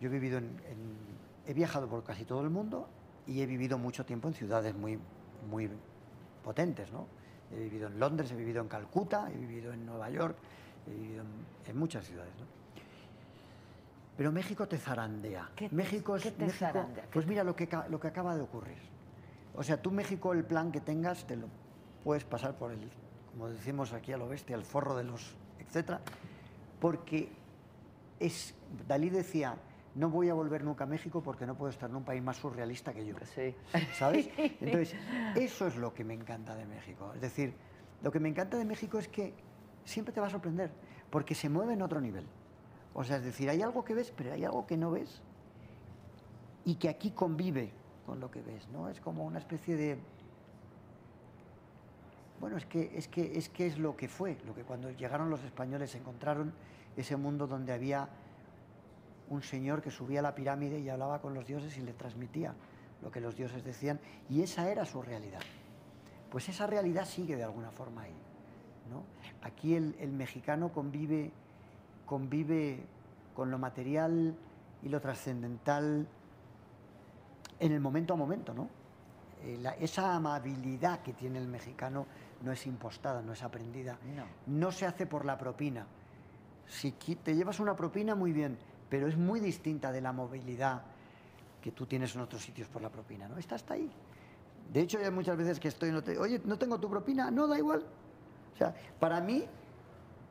Yo 0.00 0.08
he 0.08 0.12
vivido 0.12 0.38
en, 0.38 0.46
en- 0.68 1.20
He 1.46 1.54
viajado 1.54 1.88
por 1.88 2.04
casi 2.04 2.24
todo 2.24 2.42
el 2.42 2.50
mundo 2.50 2.88
y 3.26 3.40
he 3.40 3.46
vivido 3.46 3.78
mucho 3.78 4.04
tiempo 4.04 4.28
en 4.28 4.34
ciudades 4.34 4.74
muy, 4.76 4.98
muy 5.48 5.70
potentes, 6.44 6.92
¿no? 6.92 7.06
He 7.50 7.56
vivido 7.58 7.88
en 7.88 7.98
Londres, 7.98 8.30
he 8.30 8.36
vivido 8.36 8.60
en 8.62 8.68
Calcuta, 8.68 9.28
he 9.32 9.36
vivido 9.36 9.72
en 9.72 9.84
Nueva 9.86 10.10
York, 10.10 10.36
he 10.86 10.90
vivido 10.90 11.22
en, 11.22 11.28
en 11.70 11.76
muchas 11.78 12.04
ciudades, 12.06 12.32
¿no? 12.38 12.46
Pero 14.16 14.30
México 14.32 14.68
te 14.68 14.76
zarandea. 14.78 15.50
¿Qué 15.56 15.68
te- 15.68 15.74
México 15.74 16.14
es 16.16 16.22
qué 16.24 16.30
te 16.32 16.44
México- 16.46 16.58
zarandea? 16.58 17.04
¿Qué 17.04 17.10
Pues 17.12 17.26
mira 17.26 17.42
lo 17.42 17.56
que, 17.56 17.68
lo 17.88 17.98
que 17.98 18.08
acaba 18.08 18.36
de 18.36 18.42
ocurrir. 18.42 18.78
O 19.54 19.62
sea, 19.62 19.80
tú 19.80 19.90
México 19.90 20.32
el 20.32 20.44
plan 20.44 20.70
que 20.70 20.80
tengas 20.80 21.26
te 21.26 21.36
lo 21.36 21.46
puedes 22.04 22.24
pasar 22.24 22.54
por 22.58 22.70
el, 22.70 22.90
como 23.32 23.48
decimos 23.48 23.92
aquí 23.92 24.12
a 24.12 24.18
lo 24.18 24.28
bestia, 24.28 24.54
el 24.56 24.64
forro 24.64 24.94
de 24.94 25.04
los, 25.04 25.34
etcétera, 25.58 26.00
porque 26.80 27.28
es 28.18 28.54
Dalí 28.86 29.10
decía, 29.10 29.56
no 29.94 30.08
voy 30.10 30.28
a 30.28 30.34
volver 30.34 30.64
nunca 30.64 30.84
a 30.84 30.86
México 30.86 31.22
porque 31.22 31.46
no 31.46 31.56
puedo 31.56 31.70
estar 31.70 31.90
en 31.90 31.96
un 31.96 32.04
país 32.04 32.22
más 32.22 32.36
surrealista 32.36 32.92
que 32.92 33.06
yo. 33.06 33.14
Sí. 33.34 33.54
¿Sabes? 33.94 34.30
Entonces, 34.36 34.94
eso 35.34 35.66
es 35.66 35.76
lo 35.76 35.92
que 35.92 36.04
me 36.04 36.14
encanta 36.14 36.54
de 36.54 36.66
México. 36.66 37.12
Es 37.14 37.20
decir, 37.20 37.54
lo 38.02 38.10
que 38.10 38.20
me 38.20 38.28
encanta 38.28 38.56
de 38.56 38.64
México 38.64 38.98
es 38.98 39.08
que 39.08 39.34
siempre 39.84 40.14
te 40.14 40.20
va 40.20 40.28
a 40.28 40.30
sorprender, 40.30 40.70
porque 41.10 41.34
se 41.34 41.48
mueve 41.48 41.74
en 41.74 41.82
otro 41.82 42.00
nivel. 42.00 42.26
O 42.94 43.04
sea, 43.04 43.16
es 43.16 43.24
decir, 43.24 43.48
hay 43.50 43.62
algo 43.62 43.84
que 43.84 43.94
ves, 43.94 44.12
pero 44.16 44.32
hay 44.32 44.44
algo 44.44 44.66
que 44.66 44.76
no 44.76 44.90
ves 44.90 45.22
y 46.64 46.76
que 46.76 46.88
aquí 46.88 47.10
convive 47.10 47.72
con 48.06 48.20
lo 48.20 48.30
que 48.30 48.42
ves, 48.42 48.68
¿no? 48.68 48.88
Es 48.88 49.00
como 49.00 49.24
una 49.24 49.38
especie 49.38 49.76
de... 49.76 49.98
Bueno, 52.40 52.56
es 52.56 52.64
que 52.64 52.90
es, 52.96 53.06
que, 53.06 53.36
es, 53.36 53.50
que 53.50 53.66
es 53.66 53.78
lo 53.78 53.96
que 53.96 54.08
fue, 54.08 54.38
lo 54.46 54.54
que 54.54 54.62
cuando 54.62 54.90
llegaron 54.90 55.28
los 55.28 55.44
españoles 55.44 55.94
encontraron 55.94 56.54
ese 56.96 57.16
mundo 57.16 57.46
donde 57.46 57.72
había 57.72 58.08
un 59.28 59.42
señor 59.42 59.82
que 59.82 59.90
subía 59.90 60.20
a 60.20 60.22
la 60.22 60.34
pirámide 60.34 60.80
y 60.80 60.88
hablaba 60.88 61.20
con 61.20 61.34
los 61.34 61.46
dioses 61.46 61.76
y 61.76 61.82
le 61.82 61.92
transmitía 61.92 62.54
lo 63.02 63.10
que 63.10 63.20
los 63.20 63.36
dioses 63.36 63.64
decían, 63.64 64.00
y 64.28 64.42
esa 64.42 64.70
era 64.70 64.84
su 64.84 65.00
realidad. 65.02 65.40
Pues 66.30 66.48
esa 66.48 66.66
realidad 66.66 67.04
sigue 67.06 67.36
de 67.36 67.44
alguna 67.44 67.70
forma 67.70 68.02
ahí. 68.02 68.14
Aquí 69.42 69.74
el, 69.74 70.12
mexicano 70.12 70.72
convive, 70.72 71.30
convive 72.04 72.84
con 73.34 73.50
lo 73.50 73.58
material 73.58 74.34
y 74.82 74.88
lo 74.88 75.00
trascendental 75.00 76.06
en 77.58 77.72
el 77.72 77.80
momento 77.80 78.14
a 78.14 78.16
momento, 78.16 78.52
¿no? 78.52 78.68
Eh, 79.42 79.62
esa 79.80 80.14
amabilidad 80.14 81.00
que 81.00 81.12
tiene 81.14 81.38
el 81.38 81.48
mexicano 81.48 82.06
no 82.42 82.52
es 82.52 82.66
impostada, 82.66 83.22
no 83.22 83.32
es 83.32 83.42
aprendida. 83.42 83.98
No. 84.16 84.24
No 84.46 84.72
se 84.72 84.86
hace 84.86 85.06
por 85.06 85.24
la 85.24 85.36
propina. 85.38 85.86
Si 86.66 86.92
te 86.92 87.34
llevas 87.34 87.60
una 87.60 87.74
propina, 87.76 88.14
muy 88.14 88.32
bien, 88.32 88.56
pero 88.88 89.06
es 89.08 89.16
muy 89.16 89.40
distinta 89.40 89.90
de 89.92 90.00
la 90.00 90.12
movilidad 90.12 90.82
que 91.60 91.72
tú 91.72 91.86
tienes 91.86 92.14
en 92.14 92.22
otros 92.22 92.42
sitios 92.42 92.68
por 92.68 92.80
la 92.80 92.88
propina, 92.88 93.28
¿no? 93.28 93.36
Esta 93.36 93.56
está 93.56 93.74
ahí. 93.74 93.90
De 94.72 94.80
hecho, 94.80 94.98
hay 94.98 95.10
muchas 95.10 95.36
veces 95.36 95.58
que 95.60 95.68
estoy, 95.68 95.90
no 95.90 96.02
te- 96.02 96.16
oye, 96.18 96.40
¿no 96.44 96.56
tengo 96.58 96.78
tu 96.78 96.88
propina? 96.88 97.30
No, 97.30 97.46
da 97.48 97.58
igual. 97.58 97.84
O 98.54 98.56
sea, 98.56 98.74
para 99.00 99.20
mí, 99.20 99.44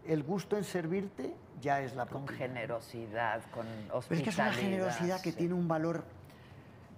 el 0.06 0.24
gusto 0.24 0.56
en 0.58 0.64
servirte 0.64 1.36
ya 1.62 1.82
es 1.82 1.94
la 1.94 2.06
Con 2.06 2.26
propina. 2.26 2.38
generosidad, 2.48 3.42
con 3.52 3.68
hospitalidad. 3.92 4.06
Pero 4.08 4.16
es 4.16 4.24
que 4.24 4.30
es 4.30 4.38
una 4.40 4.54
generosidad 4.54 5.22
que 5.22 5.32
sí. 5.32 5.38
tiene 5.38 5.54
un 5.54 5.68
valor, 5.68 6.04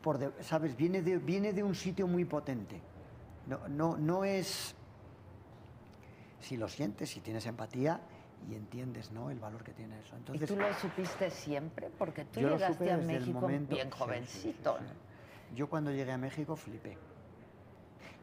por 0.03 0.19
de- 0.19 0.31
¿sabes? 0.43 0.77
Viene 0.77 1.01
de, 1.01 1.17
viene 1.17 1.51
de 1.51 1.63
un 1.63 1.73
sitio 1.75 2.05
muy 2.07 2.25
potente. 2.25 2.79
No, 3.47 3.67
no, 3.67 3.97
no 3.97 4.23
es... 4.23 4.75
Si 6.41 6.57
lo 6.57 6.67
sientes, 6.67 7.09
si 7.09 7.21
tienes 7.21 7.45
empatía 7.45 8.01
y 8.49 8.55
entiendes 8.55 9.11
¿no? 9.11 9.29
el 9.29 9.39
valor 9.39 9.63
que 9.63 9.71
tiene 9.73 9.99
eso. 9.99 10.15
¿Y 10.15 10.17
Entonces, 10.19 10.47
tú 10.49 10.55
lo 10.55 10.73
supiste 10.73 11.29
siempre? 11.29 11.89
Porque 11.97 12.25
tú 12.25 12.39
llegaste 12.41 12.91
a 12.91 12.97
México 12.97 13.39
momento- 13.39 13.75
bien 13.75 13.87
sí, 13.87 13.91
sí, 13.93 13.97
sí, 13.97 14.03
jovencito. 14.03 14.77
sí. 14.79 15.55
Yo 15.55 15.69
cuando 15.69 15.91
llegué 15.91 16.11
a 16.11 16.17
México 16.17 16.55
flipé. 16.55 16.97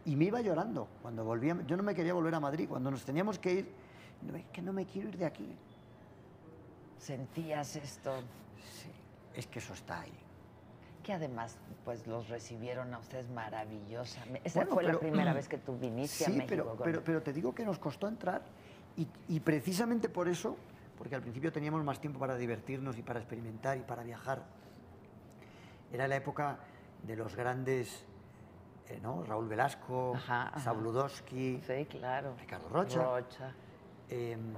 Y 0.05 0.17
me 0.17 0.25
iba 0.27 0.41
llorando 0.41 0.89
cuando 1.03 1.25
volvía. 1.25 1.57
Yo 1.67 1.77
no 1.77 1.83
me 1.83 1.95
quería 1.95 2.15
volver 2.15 2.35
a 2.35 2.41
Madrid. 2.41 2.67
Cuando 2.69 2.91
nos 2.91 3.05
teníamos 3.05 3.39
que 3.39 3.53
ir, 3.53 3.73
no, 4.23 4.35
es 4.37 4.45
que 4.47 4.63
no 4.63 4.73
me 4.73 4.87
quiero 4.87 5.09
ir 5.11 5.19
de 5.19 5.27
aquí. 5.27 5.55
Sentías 6.99 7.77
esto, 7.77 8.13
Sí, 8.83 8.91
es 9.35 9.47
que 9.47 9.59
eso 9.61 9.73
está 9.75 10.01
ahí. 10.01 10.13
Que 11.09 11.15
además 11.15 11.57
pues 11.87 12.07
los 12.07 12.29
recibieron 12.29 12.93
a 12.93 12.99
ustedes 12.99 13.31
maravillosamente. 13.31 14.43
Esa 14.47 14.59
Bueno, 14.61 14.75
fue 14.75 14.83
la 14.83 14.89
pero- 14.91 15.01
primera 15.01 15.33
vez 15.33 15.49
que 15.49 15.57
tú 15.57 15.79
viniste 15.79 16.25
a 16.25 16.27
Sí, 16.27 16.33
México. 16.35 16.47
pero, 16.51 16.67
con- 16.77 16.85
pero, 16.85 17.03
pero 17.03 17.23
te 17.23 17.33
digo 17.33 17.55
que 17.55 17.65
nos 17.65 17.79
costó 17.79 18.07
entrar 18.09 18.43
y, 18.95 19.09
y 19.29 19.41
precisamente 19.41 20.11
por 20.11 20.29
eso, 20.29 20.59
porque 20.99 21.15
al 21.15 21.23
principio 21.23 21.51
teníamos 21.51 21.83
más 21.83 21.99
tiempo 21.99 22.19
para 22.21 22.37
divertirnos 22.37 22.99
y 22.99 23.03
para 23.03 23.21
experimentar 23.21 23.79
y 23.79 23.81
para 23.85 24.03
viajar. 24.03 24.43
Era 25.91 26.07
la 26.09 26.17
época 26.17 26.59
de 27.03 27.17
los 27.17 27.35
grandes, 27.35 28.05
eh, 28.91 29.01
¿no? 29.03 29.25
Raúl 29.25 29.49
Velasco, 29.49 30.13
Ajá, 30.15 30.49
ajá. 30.49 30.61
Sabludowski, 30.61 31.63
Sí, 31.67 31.87
claro. 31.87 32.35
Ricardo 32.39 32.69
Rocha. 32.69 33.03
Rocha. 33.03 33.55
Em, 34.11 34.53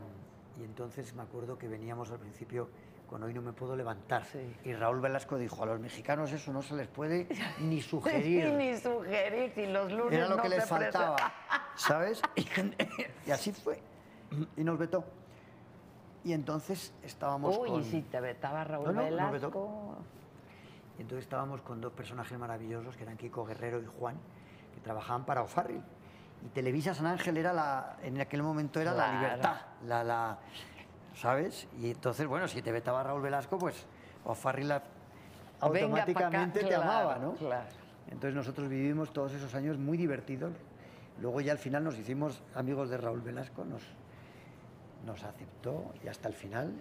y 0.59 0.65
entonces 0.65 1.15
me 1.15 1.23
acuerdo 1.23 1.57
que 1.57 1.69
veníamos 1.69 2.11
al 2.11 2.19
principio 2.19 2.71
con 3.11 3.25
Hoy 3.25 3.35
no 3.35 3.43
me 3.43 3.53
puedo 3.53 3.75
levantar. 3.75 4.25
Sí. 4.25 4.57
Y 4.65 4.73
Raúl 4.73 5.01
Velasco 5.01 5.37
dijo, 5.37 5.65
a 5.65 5.67
los 5.67 5.81
mexicanos 5.81 6.31
eso 6.31 6.53
no 6.53 6.63
se 6.63 6.77
les 6.77 6.87
puede 6.87 7.27
ni 7.59 7.83
sugerir. 7.83 8.53
Ni 8.57 8.77
sugerir, 8.77 9.51
si 9.53 9.67
los 9.67 9.91
lunes 9.91 10.13
Era 10.13 10.29
lo 10.29 10.37
no 10.37 10.43
que 10.43 10.49
les 10.49 10.65
faltaba. 10.65 11.17
¿sabes? 11.75 12.23
Y, 12.37 12.47
y 13.27 13.31
así 13.33 13.51
fue. 13.51 13.83
Y 14.57 14.63
nos 14.63 14.79
vetó. 14.79 15.05
Y 16.23 16.33
entonces 16.33 16.95
estábamos 17.03 17.59
Uy, 17.59 17.69
con... 17.69 17.85
si 17.85 18.03
te 18.03 18.21
vetaba 18.21 18.63
Raúl 18.63 18.87
No, 18.87 18.93
no, 18.93 19.11
nos 19.11 19.33
vetó. 19.33 19.51
Velasco. 19.51 19.97
Y 20.99 21.03
entonces 21.03 21.25
estábamos 21.25 21.63
con 21.63 21.81
dos 21.81 21.93
personajes 21.93 22.39
maravillosos, 22.39 22.97
que 22.97 23.03
eran 23.03 23.17
Kiko 23.17 23.45
Guerrero 23.45 23.83
y 23.83 23.87
Juan, 23.87 24.17
que 24.73 24.81
trabajaban 24.81 25.25
para 25.25 25.43
O'Farrill. 25.43 25.83
Y 26.45 26.49
Televisa 26.51 26.95
San 26.95 27.07
Ángel 27.07 27.39
era 27.39 27.53
la, 27.53 27.97
en 28.03 28.21
aquel 28.21 28.43
momento 28.43 28.81
era 28.81 28.95
la 28.95 29.15
libertad, 29.15 29.57
la, 29.85 30.05
la, 30.05 30.39
¿sabes? 31.15 31.69
Y 31.79 31.91
entonces, 31.91 32.27
bueno, 32.27 32.49
si 32.49 32.63
te 32.63 32.73
vetaba 32.73 33.03
Raúl 33.03 33.23
Velasco, 33.23 33.59
pues 33.59 33.87
O'Farrill 34.25 34.73
acá, 34.73 34.87
automáticamente 35.61 36.61
te 36.61 36.67
claro, 36.67 36.83
amaba, 36.83 37.19
¿no? 37.19 37.35
claro. 37.35 37.69
Entonces 38.07 38.35
nosotros 38.35 38.69
vivimos 38.69 39.13
todos 39.13 39.33
esos 39.33 39.55
años 39.55 39.79
muy 39.79 39.97
divertidos. 39.97 40.53
Luego 41.21 41.41
ya 41.41 41.53
al 41.53 41.59
final 41.59 41.85
nos 41.85 41.99
hicimos 41.99 42.43
amigos 42.55 42.91
de 42.91 42.97
Raúl 42.97 43.21
Velasco, 43.21 43.65
nos, 43.65 43.83
nos 45.05 45.23
aceptó 45.23 45.93
y 46.03 46.09
hasta 46.09 46.29
el 46.29 46.35
final 46.35 46.73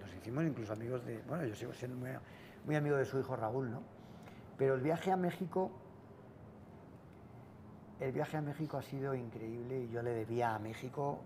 nos 0.00 0.12
hicimos 0.14 0.44
incluso 0.44 0.72
amigos 0.72 1.04
de... 1.06 1.22
Bueno, 1.28 1.44
yo 1.44 1.54
sigo 1.54 1.72
siendo 1.72 1.96
muy, 1.96 2.10
muy 2.66 2.76
amigo 2.76 2.96
de 2.96 3.04
su 3.04 3.18
hijo 3.18 3.36
Raúl, 3.36 3.70
¿no? 3.70 3.82
Pero 4.58 4.74
el 4.74 4.80
viaje 4.80 5.10
a 5.10 5.16
México... 5.16 5.70
El 8.00 8.12
viaje 8.12 8.36
a 8.36 8.42
México 8.42 8.76
ha 8.76 8.82
sido 8.82 9.14
increíble 9.14 9.82
y 9.82 9.90
yo 9.90 10.02
le 10.02 10.10
debía 10.10 10.54
a 10.54 10.58
México... 10.58 11.20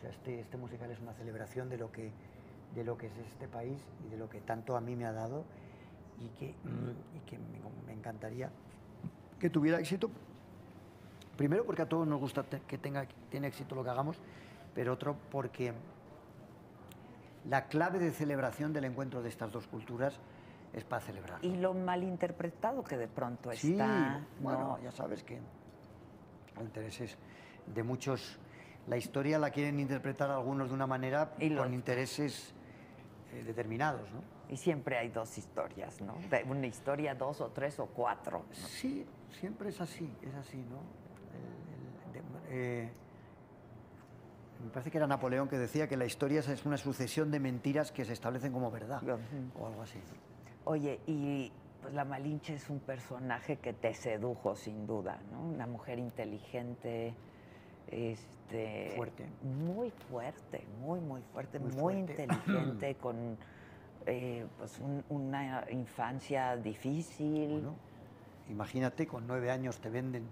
o 0.00 0.02
sea, 0.02 0.10
este, 0.10 0.40
este 0.40 0.56
musical 0.56 0.90
es 0.90 0.98
una 1.00 1.12
celebración 1.12 1.68
de 1.68 1.76
lo, 1.76 1.92
que, 1.92 2.10
de 2.74 2.84
lo 2.84 2.96
que 2.96 3.08
es 3.08 3.12
este 3.18 3.46
país 3.46 3.78
y 4.06 4.10
de 4.10 4.16
lo 4.16 4.30
que 4.30 4.40
tanto 4.40 4.74
a 4.76 4.80
mí 4.80 4.96
me 4.96 5.04
ha 5.04 5.12
dado 5.12 5.44
y 6.18 6.28
que, 6.38 6.54
mm, 6.64 7.16
y 7.16 7.20
que 7.28 7.36
me, 7.38 7.60
me 7.86 7.92
encantaría 7.92 8.50
que 9.38 9.48
tuviera 9.50 9.78
éxito. 9.78 10.10
Primero 11.36 11.64
porque 11.64 11.82
a 11.82 11.88
todos 11.88 12.06
nos 12.06 12.20
gusta 12.20 12.44
que 12.66 12.76
tenga 12.78 13.06
tiene 13.30 13.46
éxito 13.46 13.74
lo 13.74 13.82
que 13.84 13.90
hagamos, 13.90 14.18
pero 14.74 14.92
otro 14.92 15.16
porque 15.30 15.72
la 17.48 17.66
clave 17.66 17.98
de 17.98 18.10
celebración 18.10 18.72
del 18.72 18.84
encuentro 18.84 19.22
de 19.22 19.28
estas 19.30 19.50
dos 19.52 19.66
culturas 19.66 20.18
es 20.74 20.84
para 20.84 21.00
celebrar. 21.00 21.38
Y 21.42 21.56
lo 21.56 21.72
malinterpretado 21.74 22.84
que 22.84 22.96
de 22.98 23.08
pronto 23.08 23.50
Sí, 23.52 23.72
está. 23.72 24.20
bueno, 24.40 24.76
¿no? 24.76 24.82
ya 24.82 24.92
sabes 24.92 25.22
que 25.24 25.40
los 26.56 26.64
intereses 26.64 27.16
de 27.66 27.82
muchos, 27.82 28.38
la 28.86 28.96
historia 28.96 29.38
la 29.38 29.50
quieren 29.50 29.78
interpretar 29.80 30.30
algunos 30.30 30.68
de 30.68 30.74
una 30.74 30.86
manera 30.86 31.32
Y 31.38 31.54
con 31.54 31.72
intereses 31.74 32.54
eh, 33.32 33.42
determinados, 33.44 34.10
¿no? 34.12 34.22
Y 34.48 34.56
siempre 34.56 34.98
hay 34.98 35.10
dos 35.10 35.38
historias, 35.38 36.00
¿no? 36.00 36.14
De 36.28 36.42
una 36.44 36.66
historia, 36.66 37.14
dos 37.14 37.40
o 37.40 37.48
tres 37.50 37.78
o 37.78 37.86
cuatro. 37.86 38.44
¿no? 38.48 38.54
Sí, 38.66 39.06
siempre 39.38 39.68
es 39.68 39.80
así, 39.80 40.10
es 40.22 40.34
así, 40.34 40.56
¿no? 40.56 40.80
El- 42.12 42.16
el- 42.18 42.48
de- 42.48 42.82
eh, 42.84 42.90
me 44.64 44.70
parece 44.70 44.90
que 44.90 44.98
era 44.98 45.06
Napoleón 45.06 45.48
que 45.48 45.56
decía 45.56 45.88
que 45.88 45.96
la 45.96 46.04
historia 46.04 46.40
es 46.40 46.66
una 46.66 46.76
sucesión 46.76 47.30
de 47.30 47.38
mentiras 47.40 47.92
que 47.92 48.04
se 48.04 48.12
establecen 48.12 48.52
como 48.52 48.70
verdad, 48.72 49.02
Ujú. 49.02 49.62
o 49.62 49.66
algo 49.68 49.82
así. 49.82 49.98
Oye, 50.64 51.00
y 51.06 51.52
pues 51.80 51.94
la 51.94 52.04
Malinche 52.04 52.54
es 52.54 52.68
un 52.68 52.80
personaje 52.80 53.56
que 53.56 53.72
te 53.72 53.94
sedujo 53.94 54.56
sin 54.56 54.86
duda, 54.86 55.18
¿no? 55.32 55.40
Una 55.42 55.66
mujer 55.66 55.98
inteligente, 55.98 57.14
este, 57.90 58.92
Fuerte. 58.96 59.26
muy 59.42 59.90
fuerte, 59.90 60.64
muy 60.82 61.00
muy 61.00 61.22
fuerte, 61.32 61.58
muy, 61.58 61.70
Muy 61.72 61.80
fuerte. 61.80 62.22
inteligente, 62.22 62.94
con 62.96 63.36
eh, 64.06 64.46
pues 64.58 64.78
un- 64.78 65.04
una 65.08 65.64
infancia 65.70 66.56
difícil. 66.56 67.52
Bueno, 67.52 67.74
imagínate, 68.48 69.06
con 69.06 69.26
nueve 69.26 69.50
años 69.50 69.78
te 69.78 69.90
venden 69.90 70.24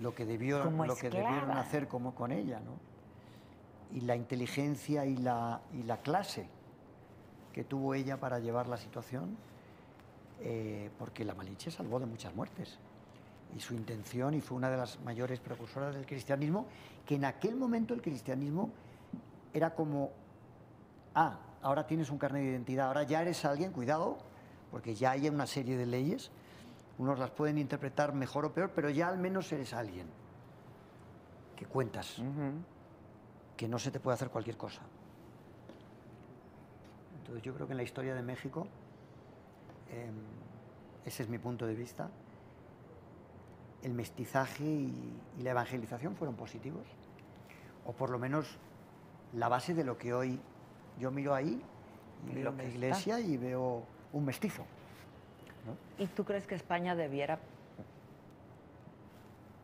lo 0.00 0.14
que, 0.14 0.24
debió, 0.24 0.64
lo 0.70 0.96
que 0.96 1.10
debieron 1.10 1.50
hacer 1.52 1.88
como 1.88 2.14
con 2.14 2.32
ella, 2.32 2.60
¿no? 2.60 2.72
Y 3.96 4.00
la 4.02 4.16
inteligencia 4.16 5.04
y 5.04 5.16
la, 5.16 5.60
y 5.74 5.82
la 5.82 5.98
clase 5.98 6.46
que 7.52 7.62
tuvo 7.64 7.94
ella 7.94 8.18
para 8.18 8.38
llevar 8.38 8.66
la 8.68 8.78
situación, 8.78 9.36
eh, 10.40 10.90
porque 10.98 11.24
la 11.24 11.34
Malinche 11.34 11.70
salvó 11.70 12.00
de 12.00 12.06
muchas 12.06 12.34
muertes. 12.34 12.78
Y 13.56 13.60
su 13.60 13.74
intención, 13.74 14.34
y 14.34 14.40
fue 14.40 14.56
una 14.56 14.70
de 14.70 14.76
las 14.76 15.00
mayores 15.00 15.40
precursoras 15.40 15.94
del 15.94 16.06
cristianismo, 16.06 16.66
que 17.04 17.16
en 17.16 17.24
aquel 17.24 17.56
momento 17.56 17.92
el 17.92 18.00
cristianismo 18.00 18.70
era 19.52 19.74
como, 19.74 20.10
ah, 21.14 21.38
ahora 21.60 21.86
tienes 21.86 22.10
un 22.10 22.18
carnet 22.18 22.42
de 22.42 22.50
identidad, 22.50 22.86
ahora 22.86 23.02
ya 23.02 23.20
eres 23.20 23.44
alguien, 23.44 23.72
cuidado, 23.72 24.18
porque 24.70 24.94
ya 24.94 25.10
hay 25.12 25.28
una 25.28 25.46
serie 25.46 25.76
de 25.76 25.86
leyes, 25.86 26.30
unos 26.98 27.18
las 27.18 27.30
pueden 27.30 27.58
interpretar 27.58 28.14
mejor 28.14 28.46
o 28.46 28.52
peor, 28.52 28.72
pero 28.74 28.88
ya 28.90 29.08
al 29.08 29.18
menos 29.18 29.52
eres 29.52 29.74
alguien, 29.74 30.06
que 31.56 31.66
cuentas, 31.66 32.16
que 33.56 33.68
no 33.68 33.78
se 33.78 33.90
te 33.90 34.00
puede 34.00 34.14
hacer 34.14 34.30
cualquier 34.30 34.56
cosa. 34.56 34.82
Entonces 37.18 37.42
yo 37.42 37.54
creo 37.54 37.66
que 37.66 37.72
en 37.72 37.78
la 37.78 37.82
historia 37.82 38.14
de 38.14 38.22
México, 38.22 38.66
em, 39.90 40.14
ese 41.04 41.22
es 41.22 41.28
mi 41.28 41.38
punto 41.38 41.66
de 41.66 41.74
vista, 41.74 42.10
el 43.82 43.92
mestizaje 43.94 44.64
y, 44.64 45.18
y 45.38 45.42
la 45.42 45.50
evangelización 45.50 46.14
fueron 46.16 46.36
positivos, 46.36 46.86
o 47.84 47.92
por 47.92 48.10
lo 48.10 48.18
menos 48.18 48.58
la 49.34 49.48
base 49.48 49.74
de 49.74 49.84
lo 49.84 49.98
que 49.98 50.14
hoy 50.14 50.38
yo 50.98 51.10
miro 51.10 51.34
ahí, 51.34 51.60
y 52.30 52.34
veo 52.34 52.50
una 52.52 52.62
está. 52.62 52.74
iglesia 52.76 53.20
y 53.20 53.36
veo 53.36 53.82
un 54.12 54.24
mestizo. 54.24 54.62
¿no? 55.66 55.76
¿Y 56.04 56.06
tú 56.08 56.24
crees 56.24 56.46
que 56.46 56.54
España 56.54 56.94
debiera 56.94 57.38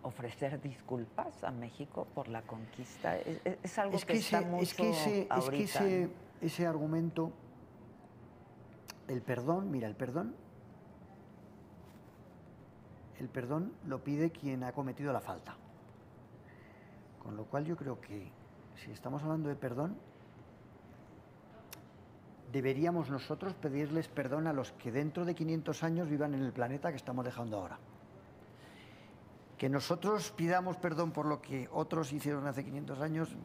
ofrecer 0.03 0.61
disculpas 0.63 1.43
a 1.45 1.51
México 1.51 2.07
por 2.15 2.29
la 2.29 2.43
conquista? 2.43 3.17
Es, 3.19 3.41
es- 3.63 3.79
algo 3.79 3.97
es 3.97 4.05
que, 4.05 4.15
que, 4.15 4.19
está 4.19 4.39
ese, 4.41 4.47
mucho 4.49 4.63
es 4.63 4.75
que, 4.75 4.91
ese, 4.91 5.21
es 5.23 5.27
que 5.27 5.33
ahorita, 5.35 5.63
ese, 5.87 6.09
ese 6.41 6.67
argumento, 6.67 7.31
el 9.09 9.23
perdón, 9.23 9.71
mira, 9.71 9.89
el 9.89 9.95
perdón, 9.97 10.35
el 13.19 13.29
perdón 13.29 13.73
lo 13.87 14.03
pide 14.03 14.31
quien 14.31 14.65
ha 14.65 14.73
cometido 14.73 15.13
la 15.13 15.21
falta. 15.21 15.57
Con 17.23 17.37
lo 17.37 17.45
cual 17.45 17.65
yo 17.65 17.77
creo 17.77 18.01
que 18.01 18.31
si 18.77 18.91
estamos 18.91 19.23
hablando 19.23 19.49
de 19.49 19.57
perdón, 19.57 19.97
deberíamos 22.53 23.11
nosotros 23.11 23.55
pedirles 23.55 24.09
perdón 24.09 24.47
a 24.47 24.53
los 24.53 24.73
que 24.73 24.93
dentro 24.93 25.25
de 25.25 25.35
500 25.35 25.83
años 25.83 26.09
vivan 26.09 26.35
en 26.35 26.43
el 26.43 26.53
planeta 26.53 26.91
que 26.91 26.97
estamos 26.97 27.25
dejando 27.25 27.59
ahora. 27.59 27.79
Que 29.59 29.69
nosotros 29.69 30.31
pidamos 30.31 30.77
perdón 30.77 31.11
por 31.11 31.27
lo 31.27 31.43
que 31.43 31.69
otros 31.73 32.13
hicieron 32.13 32.47
hace 32.47 32.65
500 32.65 33.01
años, 33.01 33.37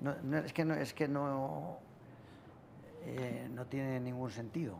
no, 0.00 0.38
es 0.38 0.52
que 0.52 0.64
no, 0.64 0.74
es 0.74 0.94
que 0.94 1.08
no, 1.08 1.78
eh, 3.02 3.48
no 3.52 3.66
tiene 3.66 3.98
ningún 3.98 4.30
sentido. 4.30 4.78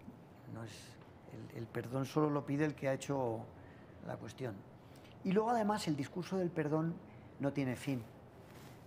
No 0.54 0.62
es, 0.62 0.70
el 1.56 1.66
perdón 1.66 2.06
solo 2.06 2.30
lo 2.30 2.46
pide 2.46 2.64
el 2.64 2.74
que 2.76 2.88
ha 2.88 2.94
hecho 2.94 3.44
la 4.08 4.16
cuestión. 4.16 4.54
Y 5.24 5.32
luego 5.32 5.50
además 5.50 5.86
el 5.86 5.96
discurso 5.96 6.36
del 6.38 6.50
perdón 6.50 6.94
no 7.40 7.52
tiene 7.52 7.76
fin. 7.76 8.02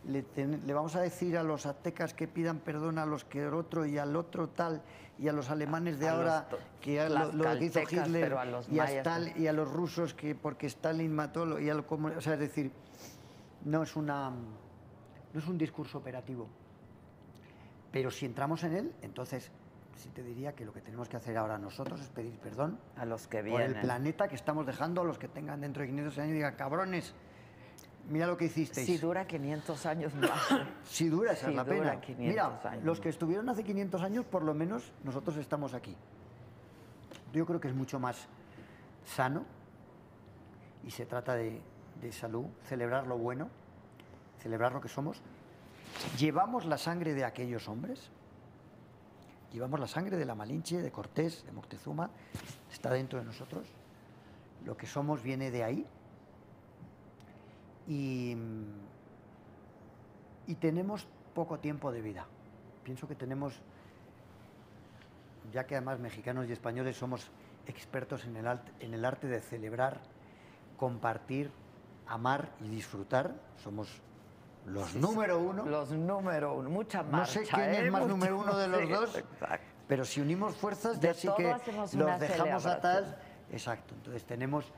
Le, 0.08 0.24
ten- 0.24 0.62
le 0.66 0.74
vamos 0.74 0.96
a 0.96 1.02
decir 1.02 1.38
a 1.38 1.44
los 1.44 1.66
aztecas 1.68 2.14
que 2.16 2.28
pidan 2.28 2.58
perdón 2.58 2.98
a 2.98 3.06
los 3.06 3.24
que 3.24 3.44
el 3.46 3.54
otro 3.54 3.86
y 3.86 4.00
al 4.00 4.16
otro 4.16 4.50
tal 4.50 4.82
y 5.20 5.28
a 5.28 5.34
los 5.34 5.52
alemanes 5.52 6.00
de 6.00 6.10
A 6.10 6.12
los 6.14 6.20
ahora 6.22 6.50
to- 6.50 6.58
que 6.82 7.08
lo, 7.08 7.32
lo 7.34 7.44
que 7.60 7.66
hizo 7.66 7.82
Hitler 7.82 8.24
pero 8.24 8.40
a 8.40 8.46
los 8.46 8.68
y, 8.68 8.80
a. 8.80 8.86
Stal- 9.04 9.38
y 9.38 9.46
a 9.46 9.54
los 9.54 9.72
rusos 9.72 10.16
que 10.16 10.34
porque 10.34 10.66
Stalin 10.66 11.14
mató 11.14 11.60
y 11.60 11.70
a 11.70 11.76
lo 11.76 11.86
como- 11.86 12.08
o 12.08 12.20
sea 12.22 12.34
es 12.34 12.40
decir 12.40 12.72
no 13.66 13.84
es 13.84 13.96
una 13.96 14.32
no 14.32 15.40
es 15.40 15.48
un 15.48 15.58
discurso 15.60 16.00
operativo 16.00 16.48
pero 17.92 18.10
si 18.10 18.26
entramos 18.26 18.64
en 18.64 18.74
él 18.76 18.92
entonces 19.04 19.52
sí 20.02 20.10
te 20.10 20.24
diría 20.24 20.54
que 20.54 20.66
lo 20.66 20.74
que 20.74 20.82
tenemos 20.82 21.08
que 21.08 21.18
hacer 21.18 21.38
ahora 21.38 21.58
nosotros 21.58 22.02
es 22.02 22.10
pedir 22.10 22.38
perdón 22.40 22.80
a 22.98 23.06
los 23.06 23.28
que 23.28 23.38
por 23.38 23.46
vienen. 23.46 23.76
el 23.76 23.82
planeta 23.82 24.28
que 24.28 24.36
estamos 24.36 24.66
dejando 24.66 25.02
a 25.02 25.04
los 25.04 25.18
que 25.20 25.28
tengan 25.28 25.62
dentro 25.62 25.82
de 25.82 25.90
500 25.90 26.18
años 26.18 26.30
y 26.32 26.34
digan 26.34 26.56
cabrones 26.56 27.14
mira 28.10 28.26
lo 28.26 28.36
que 28.36 28.46
hicisteis 28.46 28.88
Si 28.88 28.98
dura 28.98 29.26
500 29.28 29.86
años 29.86 30.14
más. 30.16 30.32
si 30.84 31.08
dura, 31.08 31.34
esa 31.34 31.46
Si 31.46 31.52
es 31.52 31.56
la 31.56 31.64
dura 31.64 31.78
pena. 31.92 32.02
500 32.02 32.28
Mira, 32.28 32.60
años. 32.72 32.84
los 32.84 33.00
que 33.00 33.10
estuvieron 33.10 33.48
hace 33.50 33.64
500 33.64 34.02
años, 34.02 34.26
por 34.26 34.44
lo 34.44 34.54
menos 34.54 34.92
nosotros 35.04 35.38
estamos 35.38 35.74
aquí. 35.76 35.96
Yo 37.32 37.46
creo 37.46 37.60
que 37.62 37.68
es 37.68 37.76
mucho 37.76 38.00
más 38.00 38.28
sano 39.06 39.46
y 40.84 40.92
se 40.92 41.06
trata 41.06 41.36
de, 41.36 41.62
de 42.02 42.12
salud, 42.12 42.46
celebrar 42.64 43.06
lo 43.08 43.18
bueno, 43.18 43.50
celebrar 44.40 44.74
lo 44.74 44.82
que 44.82 44.90
somos. 44.90 45.22
Llevamos 46.18 46.66
la 46.66 46.78
sangre 46.78 47.14
de 47.14 47.24
aquellos 47.24 47.70
hombres, 47.70 48.10
llevamos 49.52 49.80
la 49.80 49.88
sangre 49.88 50.18
de 50.18 50.26
la 50.26 50.36
Malinche, 50.36 50.82
de 50.82 50.92
Cortés, 50.92 51.46
de 51.46 51.52
Moctezuma, 51.52 52.10
está 52.72 52.92
dentro 52.92 53.20
de 53.20 53.26
nosotros. 53.26 53.68
Lo 54.66 54.78
que 54.78 54.88
somos 54.88 55.22
viene 55.22 55.52
de 55.52 55.64
ahí. 55.64 55.86
Y, 57.88 58.38
tenemos 60.60 61.08
poco 61.34 61.60
tiempo 61.60 61.92
de 61.92 62.02
vida. 62.02 62.26
Pienso 62.84 63.08
que 63.08 63.16
tenemos, 63.16 63.62
ya 65.52 65.66
que 65.66 65.76
además 65.76 66.00
mexicanos 66.00 66.48
y 66.48 66.52
españoles 66.52 66.98
somos 66.98 67.32
expertos 67.68 68.26
en 68.26 68.36
el, 68.36 68.60
en 68.80 68.94
el 68.94 69.06
arte 69.06 69.28
de 69.28 69.40
celebrar, 69.40 70.02
compartir, 70.78 71.52
amar 72.06 72.52
y 72.60 72.68
disfrutar, 72.68 73.34
somos 73.64 74.02
los 74.66 74.96
número 74.96 75.40
uno, 75.40 75.66
Los 75.66 75.92
número 75.92 76.54
uno, 76.56 76.70
mucha 76.70 77.04
No 77.04 77.26
sé 77.26 77.40
marcha. 77.40 77.56
quién 77.56 77.70
¿eh? 77.76 77.86
es 77.86 77.92
más 77.92 78.02
Mucho- 78.02 78.14
número 78.14 78.40
uno 78.40 78.58
de 78.58 78.68
los 78.68 78.82
sí, 78.82 78.88
dos. 78.88 79.18
Exacto. 79.18 79.66
pero 79.88 80.06
si 80.06 80.22
unimos 80.22 80.56
fuerzas 80.56 81.00
ya 81.00 81.14
sí 81.14 81.28
que 81.36 81.56
los 81.98 82.20
dejamos 82.20 82.66
atrás. 82.66 83.16
Exacto, 83.52 83.94
entonces 83.96 84.24
tenemos, 84.26 84.72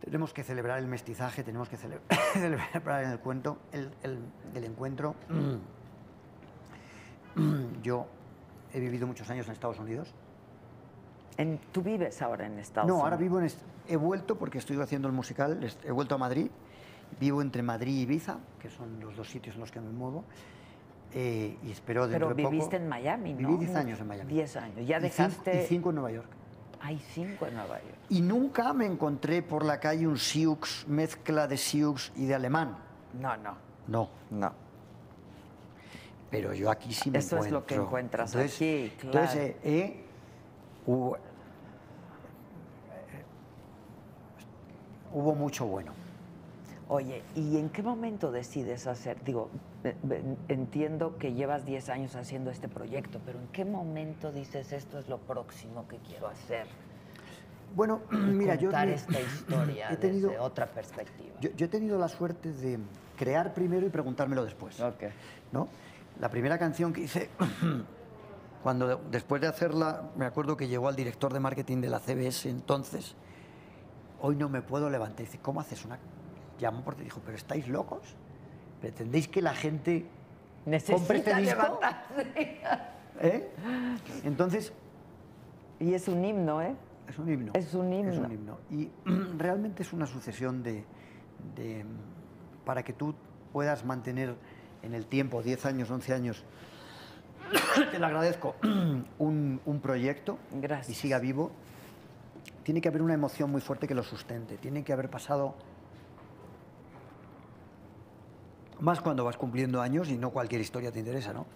tenemos 0.00 0.32
que 0.32 0.42
celebrar 0.42 0.78
el 0.78 0.86
mestizaje, 0.86 1.44
tenemos 1.44 1.68
que 1.68 1.76
cele- 1.76 2.00
celebrar 2.32 3.04
el 3.04 3.18
cuento, 3.20 3.58
el, 3.72 3.92
el- 4.02 4.24
el 4.54 4.64
encuentro. 4.64 5.14
Yo 7.82 8.06
he 8.72 8.80
vivido 8.80 9.06
muchos 9.06 9.28
años 9.30 9.46
en 9.46 9.52
Estados 9.52 9.78
Unidos. 9.78 10.12
En- 11.36 11.58
¿Tú 11.72 11.82
vives 11.82 12.20
ahora 12.22 12.46
en 12.46 12.58
Estados 12.58 12.88
No, 12.88 12.94
Unidos? 12.94 13.04
ahora 13.04 13.16
vivo 13.16 13.40
en... 13.40 13.48
He 13.86 13.96
vuelto 13.96 14.36
porque 14.38 14.58
estoy 14.58 14.80
haciendo 14.80 15.08
el 15.08 15.14
musical, 15.14 15.58
he 15.84 15.90
vuelto 15.90 16.14
a 16.14 16.18
Madrid. 16.18 16.50
Vivo 17.20 17.40
entre 17.42 17.62
Madrid 17.62 17.94
y 17.98 18.00
Ibiza, 18.02 18.38
que 18.60 18.68
son 18.70 18.98
los 19.00 19.16
dos 19.16 19.28
sitios 19.28 19.54
en 19.54 19.60
los 19.60 19.70
que 19.70 19.80
me 19.80 19.90
muevo. 19.90 20.24
eh, 21.12 21.56
y 21.62 21.70
espero 21.70 22.08
dentro 22.08 22.26
Pero 22.28 22.34
de 22.36 22.42
poco... 22.42 22.50
viviste 22.52 22.76
en 22.76 22.88
Miami, 22.88 23.34
¿no? 23.34 23.48
Viví 23.50 23.66
10 23.66 23.76
años 23.76 24.00
en 24.00 24.06
Miami. 24.08 24.32
10 24.32 24.56
años. 24.56 24.86
Ya 24.86 24.98
Y 24.98 25.02
dejaste... 25.02 25.62
y 25.62 25.66
cinco 25.66 25.90
en 25.90 25.94
Nueva 25.96 26.10
York. 26.10 26.28
Hay 26.80 26.98
cinco 26.98 27.46
en 27.46 27.54
Nueva 27.54 27.78
York. 27.80 27.94
Y 28.08 28.20
nunca 28.20 28.72
me 28.72 28.84
encontré 28.86 29.40
por 29.42 29.64
la 29.64 29.78
calle 29.78 30.06
un 30.08 30.18
Sioux, 30.18 30.84
mezcla 30.88 31.46
de 31.46 31.56
Sioux 31.56 32.10
y 32.16 32.26
de 32.26 32.34
alemán. 32.34 32.76
No, 33.20 33.36
no, 33.36 33.54
No, 33.86 34.08
no. 34.30 34.52
pero 36.30 36.52
yo 36.52 36.68
aquí 36.68 36.92
sí 36.92 37.10
me 37.12 37.18
Eso 37.18 37.38
es 37.38 37.50
lo 37.52 37.64
que 37.64 37.74
encuentro. 37.76 37.84
encuentras 37.86 38.34
Entonces- 38.34 38.56
aquí, 38.56 38.92
Entonces, 39.06 39.30
claro. 39.30 39.40
eh, 39.40 39.56
eh, 39.62 40.04
hubo, 40.86 41.16
hubo 45.12 45.34
mucho 45.34 45.64
bueno. 45.66 45.92
Oye, 46.88 47.22
¿y 47.34 47.56
en 47.56 47.70
qué 47.70 47.82
momento 47.82 48.30
decides 48.30 48.86
hacer? 48.86 49.22
Digo, 49.24 49.48
entiendo 50.48 51.16
que 51.18 51.32
llevas 51.32 51.64
10 51.64 51.88
años 51.88 52.14
haciendo 52.14 52.50
este 52.50 52.68
proyecto, 52.68 53.20
pero 53.24 53.38
¿en 53.40 53.48
qué 53.48 53.64
momento 53.64 54.30
dices 54.32 54.70
esto 54.72 54.98
es 54.98 55.08
lo 55.08 55.18
próximo 55.18 55.88
que 55.88 55.96
quiero 55.98 56.28
hacer? 56.28 56.66
Bueno, 57.74 58.02
mira, 58.10 58.54
yo 58.56 58.68
Contar 58.68 58.88
me- 58.88 58.94
esta 58.94 59.20
historia 59.20 59.88
he 59.92 59.96
tenido, 59.96 60.28
desde 60.28 60.40
otra 60.42 60.66
perspectiva. 60.66 61.34
yo, 61.40 61.50
yo 61.56 61.66
he 61.66 61.68
tenido 61.68 61.98
la 61.98 62.08
suerte 62.08 62.52
de 62.52 62.78
crear 63.16 63.54
primero 63.54 63.86
y 63.86 63.90
preguntármelo 63.90 64.44
después. 64.44 64.78
Ok. 64.80 65.04
¿no? 65.52 65.68
La 66.20 66.28
primera 66.28 66.58
canción 66.58 66.92
que 66.92 67.00
hice, 67.02 67.30
cuando 68.62 68.86
de- 68.88 68.98
después 69.10 69.40
de 69.40 69.48
hacerla, 69.48 70.10
me 70.16 70.26
acuerdo 70.26 70.56
que 70.58 70.68
llegó 70.68 70.88
al 70.88 70.96
director 70.96 71.32
de 71.32 71.40
marketing 71.40 71.80
de 71.80 71.88
la 71.88 71.98
CBS 71.98 72.48
entonces, 72.50 73.16
hoy 74.20 74.36
no 74.36 74.50
me 74.50 74.60
puedo 74.60 74.90
levantar. 74.90 75.20
Dice, 75.24 75.38
¿cómo 75.40 75.60
haces 75.60 75.82
una...? 75.86 75.98
Llamó 76.58 76.82
porque 76.82 77.02
dijo, 77.02 77.20
¿pero 77.24 77.36
estáis 77.36 77.68
locos? 77.68 78.02
¿Pretendéis 78.80 79.28
que 79.28 79.42
la 79.42 79.54
gente 79.54 80.06
compre 80.64 81.18
este 81.18 81.34
Necesita 81.34 81.36
disco? 81.38 81.80
¿Eh? 83.20 83.48
Entonces, 84.24 84.72
Y 85.80 85.94
es 85.94 86.08
un 86.08 86.24
himno, 86.24 86.62
¿eh? 86.62 86.74
Es 87.08 87.18
un 87.18 87.28
himno. 87.30 87.52
Es 87.54 87.74
un 87.74 87.92
himno. 87.92 88.12
Es 88.12 88.18
un 88.18 88.32
himno. 88.32 88.58
Y 88.70 88.88
realmente 89.38 89.82
es 89.82 89.92
una 89.92 90.06
sucesión 90.06 90.62
de, 90.62 90.84
de- 91.56 91.84
para 92.64 92.82
que 92.82 92.92
tú 92.92 93.14
puedas 93.52 93.84
mantener 93.84 94.34
en 94.82 94.94
el 94.94 95.06
tiempo, 95.06 95.42
10 95.42 95.66
años, 95.66 95.90
11 95.90 96.14
años, 96.14 96.44
te 97.90 97.98
lo 97.98 98.06
agradezco, 98.06 98.54
un, 99.18 99.60
un 99.64 99.80
proyecto 99.80 100.38
Gracias. 100.52 100.90
y 100.96 101.00
siga 101.00 101.18
vivo, 101.18 101.50
tiene 102.62 102.80
que 102.80 102.88
haber 102.88 103.02
una 103.02 103.14
emoción 103.14 103.50
muy 103.50 103.60
fuerte 103.60 103.86
que 103.86 103.94
lo 103.94 104.02
sustente. 104.02 104.56
Tiene 104.56 104.82
que 104.84 104.92
haber 104.92 105.10
pasado 105.10 105.54
más 108.80 109.00
cuando 109.00 109.24
vas 109.24 109.36
cumpliendo 109.36 109.80
años 109.80 110.10
y 110.10 110.16
no 110.16 110.30
cualquier 110.30 110.60
historia 110.60 110.90
te 110.92 110.98
interesa, 110.98 111.32
¿no? 111.32 111.46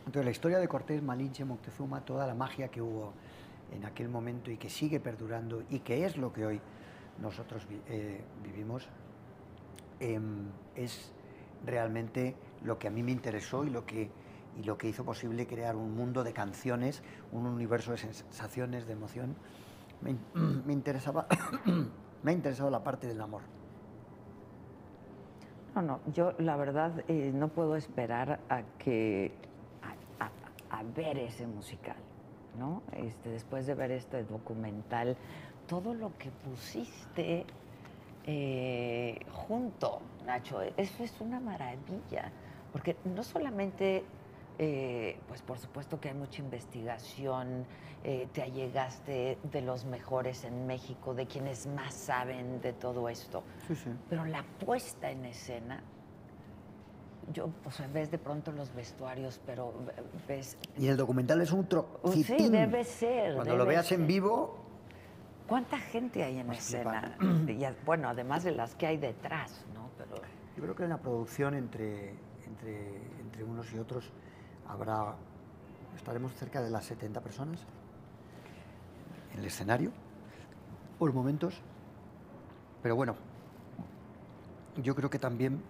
Entonces 0.00 0.24
la 0.24 0.30
historia 0.30 0.58
de 0.58 0.68
Cortés, 0.68 1.02
Malinche, 1.02 1.44
Moctezuma, 1.44 2.00
toda 2.00 2.26
la 2.26 2.34
magia 2.34 2.68
que 2.68 2.80
hubo 2.80 3.12
en 3.72 3.84
aquel 3.84 4.08
momento 4.08 4.50
y 4.50 4.56
que 4.56 4.70
sigue 4.70 5.00
perdurando 5.00 5.62
y 5.68 5.80
que 5.80 6.06
es 6.06 6.16
lo 6.16 6.32
que 6.32 6.46
hoy 6.46 6.60
nosotros 7.20 7.66
eh, 7.88 8.22
vivimos, 8.42 8.88
em, 10.00 10.46
es 10.74 11.12
realmente 11.66 12.36
lo 12.62 12.78
que 12.78 12.88
a 12.88 12.90
mí 12.90 13.02
me 13.02 13.12
interesó 13.12 13.64
y 13.64 13.70
lo 13.70 13.84
que, 13.84 14.10
y 14.58 14.62
lo 14.62 14.78
que 14.78 14.88
hizo 14.88 15.04
posible 15.04 15.46
crear 15.46 15.76
un 15.76 15.94
mundo 15.94 16.24
de 16.24 16.32
canciones, 16.32 17.02
un 17.32 17.46
universo 17.46 17.92
de 17.92 17.98
sensaciones, 17.98 18.86
de 18.86 18.92
emoción. 18.92 19.36
Me, 20.00 20.16
me 20.64 20.72
interesaba, 20.72 21.26
me 22.22 22.30
ha 22.30 22.34
interesado 22.34 22.70
la 22.70 22.82
parte 22.82 23.06
del 23.06 23.20
amor. 23.20 23.42
No, 25.74 25.82
no, 25.82 26.00
yo 26.12 26.32
la 26.38 26.56
verdad 26.56 27.04
eh, 27.08 27.30
no 27.34 27.48
puedo 27.48 27.76
esperar 27.76 28.40
a 28.48 28.62
que 28.78 29.32
a, 30.70 30.82
ver 30.94 31.18
ese 31.18 31.46
musical, 31.46 31.96
¿no? 32.58 32.82
Este, 32.92 33.30
después 33.30 33.66
de 33.66 33.74
ver 33.74 33.90
este 33.90 34.22
documental, 34.24 35.16
todo 35.66 35.92
lo 35.92 36.16
que 36.18 36.30
pusiste 36.30 37.44
eh, 38.24 39.18
junto, 39.32 40.00
Nacho, 40.24 40.60
eso 40.76 41.02
es 41.02 41.20
una 41.20 41.40
maravilla, 41.40 42.30
porque 42.72 42.96
no 43.04 43.22
solamente, 43.22 44.04
eh, 44.58 45.18
pues 45.28 45.40
por 45.42 45.58
supuesto 45.58 46.00
que 46.00 46.08
hay 46.08 46.14
mucha 46.14 46.42
investigación, 46.42 47.64
eh, 48.04 48.28
te 48.32 48.42
allegaste 48.42 49.38
de 49.50 49.62
los 49.62 49.84
mejores 49.84 50.44
en 50.44 50.66
México, 50.66 51.14
de 51.14 51.26
quienes 51.26 51.66
más 51.66 51.94
saben 51.94 52.60
de 52.60 52.72
todo 52.72 53.08
esto, 53.08 53.42
Sí, 53.66 53.74
sí. 53.76 53.90
pero 54.08 54.24
la 54.24 54.44
puesta 54.64 55.10
en 55.10 55.24
escena, 55.26 55.82
yo, 57.32 57.50
o 57.64 57.70
sea, 57.70 57.86
ves 57.88 58.10
de 58.10 58.18
pronto 58.18 58.52
los 58.52 58.74
vestuarios, 58.74 59.40
pero 59.44 59.72
ves... 60.26 60.56
Y 60.78 60.86
el 60.88 60.96
documental 60.96 61.40
es 61.42 61.52
un 61.52 61.62
Sí, 61.62 61.68
trocitín. 61.68 62.52
debe 62.52 62.84
ser. 62.84 63.34
Cuando 63.34 63.56
lo 63.56 63.66
veas 63.66 63.90
en 63.92 64.06
vivo, 64.06 64.64
¿Cuánta 65.46 65.78
gente 65.78 66.22
hay 66.22 66.38
en 66.40 66.52
escena? 66.52 67.16
Y, 67.48 67.64
bueno, 67.86 68.08
además 68.10 68.44
de 68.44 68.50
las 68.52 68.74
que 68.74 68.86
hay 68.86 68.98
detrás, 68.98 69.64
¿no? 69.72 69.88
Pero 69.96 70.16
yo 70.56 70.62
creo 70.62 70.74
que 70.76 70.82
en 70.82 70.90
la 70.90 70.98
producción 70.98 71.54
entre, 71.54 72.10
entre, 72.46 72.96
entre 73.20 73.44
unos 73.44 73.72
y 73.72 73.78
otros 73.78 74.12
habrá, 74.68 75.14
estaremos 75.96 76.32
cerca 76.34 76.62
de 76.62 76.70
las 76.70 76.84
70 76.84 77.20
personas 77.20 77.60
en 79.32 79.40
el 79.40 79.46
escenario, 79.46 79.90
por 80.98 81.12
momentos. 81.12 81.60
Pero 82.82 82.96
bueno, 82.96 83.16
yo 84.76 84.94
creo 84.94 85.10
que 85.10 85.18
también 85.18 85.62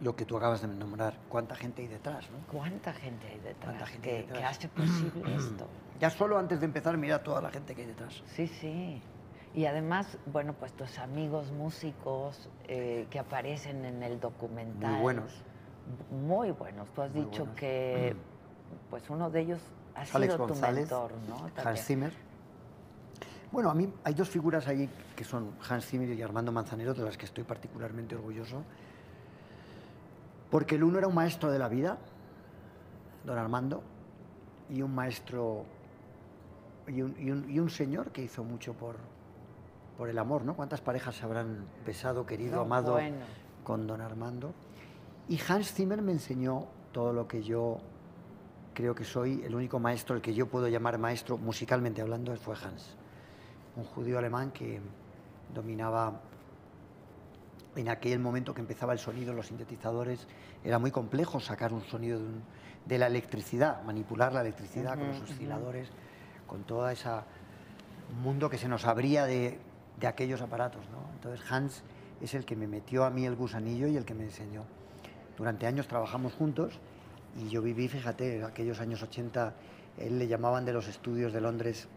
lo 0.00 0.16
que 0.16 0.24
tú 0.24 0.36
acabas 0.36 0.60
de 0.60 0.68
nombrar, 0.68 1.18
cuánta 1.28 1.54
gente 1.54 1.82
hay 1.82 1.88
detrás, 1.88 2.28
¿no? 2.30 2.38
¿cuánta 2.50 2.92
gente 2.92 3.26
hay 3.28 3.38
detrás, 3.38 3.64
¿Cuánta 3.64 3.86
gente 3.86 4.08
que, 4.08 4.16
hay 4.16 4.22
que 4.24 4.32
detrás? 4.32 4.56
hace 4.56 4.68
posible 4.68 5.36
esto? 5.36 5.66
Ya 6.00 6.10
solo 6.10 6.38
antes 6.38 6.60
de 6.60 6.66
empezar, 6.66 6.96
mira 6.96 7.22
toda 7.22 7.40
la 7.40 7.50
gente 7.50 7.74
que 7.74 7.82
hay 7.82 7.86
detrás. 7.88 8.22
Sí, 8.26 8.46
sí. 8.46 9.00
Y 9.54 9.66
además, 9.66 10.18
bueno, 10.26 10.52
pues 10.54 10.72
tus 10.72 10.98
amigos 10.98 11.52
músicos 11.52 12.50
eh, 12.66 13.06
que 13.08 13.20
aparecen 13.20 13.84
en 13.84 14.02
el 14.02 14.18
documental. 14.18 14.90
Muy 14.90 15.00
buenos. 15.00 15.44
Muy 16.10 16.50
buenos. 16.52 16.88
Tú 16.94 17.02
has 17.02 17.10
Muy 17.12 17.24
dicho 17.24 17.40
buenos. 17.40 17.56
que, 17.56 18.16
pues 18.90 19.08
uno 19.10 19.30
de 19.30 19.40
ellos 19.40 19.60
ha 19.94 20.00
Alex 20.16 20.32
sido 20.34 20.46
tu 20.46 20.54
mentor, 20.54 21.12
¿no? 21.28 21.50
Hans 21.68 21.84
Zimmer. 21.84 22.12
Bueno, 23.52 23.70
a 23.70 23.74
mí 23.74 23.92
hay 24.02 24.14
dos 24.14 24.28
figuras 24.28 24.66
ahí 24.66 24.88
que 25.14 25.22
son 25.24 25.52
Hans 25.68 25.86
Zimmer 25.86 26.08
y 26.10 26.22
Armando 26.22 26.50
Manzanero, 26.50 26.92
de 26.94 27.04
las 27.04 27.16
que 27.16 27.26
estoy 27.26 27.44
particularmente 27.44 28.16
orgulloso. 28.16 28.62
Porque 30.50 30.74
el 30.76 30.84
uno 30.84 30.98
era 30.98 31.06
un 31.08 31.14
maestro 31.14 31.50
de 31.52 31.58
la 31.58 31.68
vida, 31.68 31.98
don 33.24 33.38
Armando, 33.38 33.82
y 34.70 34.82
un 34.82 34.94
maestro 34.94 35.64
y 36.86 37.00
un, 37.02 37.14
y 37.18 37.30
un- 37.30 37.48
y 37.50 37.58
un 37.60 37.70
señor 37.70 38.10
que 38.10 38.22
hizo 38.22 38.42
mucho 38.44 38.72
por, 38.74 38.96
por 39.96 40.08
el 40.08 40.18
amor, 40.18 40.44
¿no? 40.44 40.54
¿Cuántas 40.54 40.80
parejas 40.80 41.14
se 41.14 41.24
habrán 41.24 41.64
besado, 41.86 42.26
querido, 42.26 42.56
No, 42.56 42.62
amado 42.62 42.92
bueno. 42.92 43.16
con 43.62 43.86
don 43.86 44.00
Armando? 44.00 44.52
Y 45.28 45.40
Hans 45.48 45.72
Zimmer 45.72 46.02
me 46.02 46.12
enseñó 46.12 46.66
todo 46.92 47.12
lo 47.12 47.26
que 47.26 47.42
yo 47.42 47.78
creo 48.74 48.94
que 48.94 49.04
soy, 49.04 49.42
el 49.44 49.54
único 49.54 49.78
maestro, 49.78 50.16
el 50.16 50.22
que 50.22 50.34
yo 50.34 50.46
puedo 50.46 50.68
llamar 50.68 50.98
maestro 50.98 51.38
musicalmente 51.38 52.02
hablando, 52.02 52.34
fue 52.36 52.54
Hans. 52.56 52.96
Un 53.76 53.84
judío 53.84 54.18
alemán 54.18 54.50
que 54.50 54.80
dominaba 55.54 56.20
en 57.76 57.88
aquel 57.88 58.18
momento 58.20 58.54
que 58.54 58.60
empezaba 58.60 58.92
el 58.92 58.98
sonido, 58.98 59.32
los 59.32 59.46
sintetizadores, 59.48 60.26
era 60.62 60.78
muy 60.78 60.90
complejo 60.90 61.40
sacar 61.40 61.72
un 61.72 61.82
sonido 61.82 62.18
de, 62.18 62.24
un- 62.24 62.42
de 62.86 62.98
la 62.98 63.06
electricidad, 63.06 63.82
manipular 63.84 64.32
la 64.32 64.42
electricidad 64.42 64.96
con 64.98 65.08
los 65.08 65.16
osciladores, 65.22 65.88
con 66.46 66.62
toda 66.64 66.92
esa 66.92 67.24
mundo 68.22 68.50
que 68.50 68.58
se 68.58 68.68
nos 68.68 68.84
abría 68.84 69.24
de, 69.24 69.58
de 69.98 70.06
aquellos 70.06 70.40
aparatos. 70.42 70.82
¿no? 70.90 70.98
Entonces 71.14 71.50
Hans 71.50 71.82
es 72.20 72.34
el 72.34 72.44
que 72.44 72.54
me 72.54 72.66
metió 72.68 73.04
a 73.04 73.10
mí 73.10 73.24
el 73.26 73.34
gusanillo 73.34 73.86
y 73.88 73.96
el 73.96 74.04
que 74.04 74.14
me 74.14 74.24
enseñó. 74.24 74.62
Durante 75.36 75.66
años 75.66 75.88
trabajamos 75.88 76.34
juntos 76.34 76.78
y 77.36 77.48
yo 77.48 77.62
viví, 77.62 77.88
fíjate, 77.88 78.44
aquellos 78.44 78.80
años 78.80 79.02
80, 79.02 79.54
él 79.98 80.18
le 80.18 80.28
llamaban 80.28 80.64
de 80.64 80.72
los 80.72 80.88
estudios 80.88 81.32
de 81.32 81.40
Londres 81.40 81.88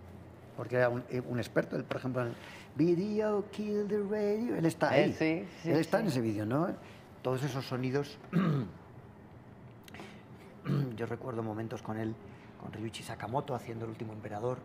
porque 0.57 0.75
era 0.75 0.89
un, 0.89 1.03
eh, 1.09 1.21
un 1.21 1.37
experto, 1.37 1.75
él, 1.75 1.83
por 1.83 1.97
ejemplo, 1.97 2.25
en 2.25 2.33
Video 2.75 3.45
Kill 3.51 3.87
the 3.87 3.99
Radio, 3.99 4.55
él 4.55 4.65
está 4.65 4.97
Eh, 4.97 5.03
ahí, 5.03 5.13
sí, 5.13 5.47
sí, 5.61 5.69
él 5.69 5.77
está 5.77 5.99
en 5.99 6.07
ese 6.07 6.19
vídeo, 6.19 6.47
¿no? 6.47 6.75
Todos 7.21 7.43
esos 7.43 7.65
sonidos, 7.65 8.17
yo 10.97 11.05
recuerdo 11.05 11.43
momentos 11.43 11.83
con 11.83 11.97
él, 11.97 12.15
con 12.59 12.73
Ryuichi 12.73 13.03
Sakamoto 13.03 13.53
haciendo 13.53 13.85
El 13.85 13.91
último 13.91 14.13
emperador, 14.13 14.57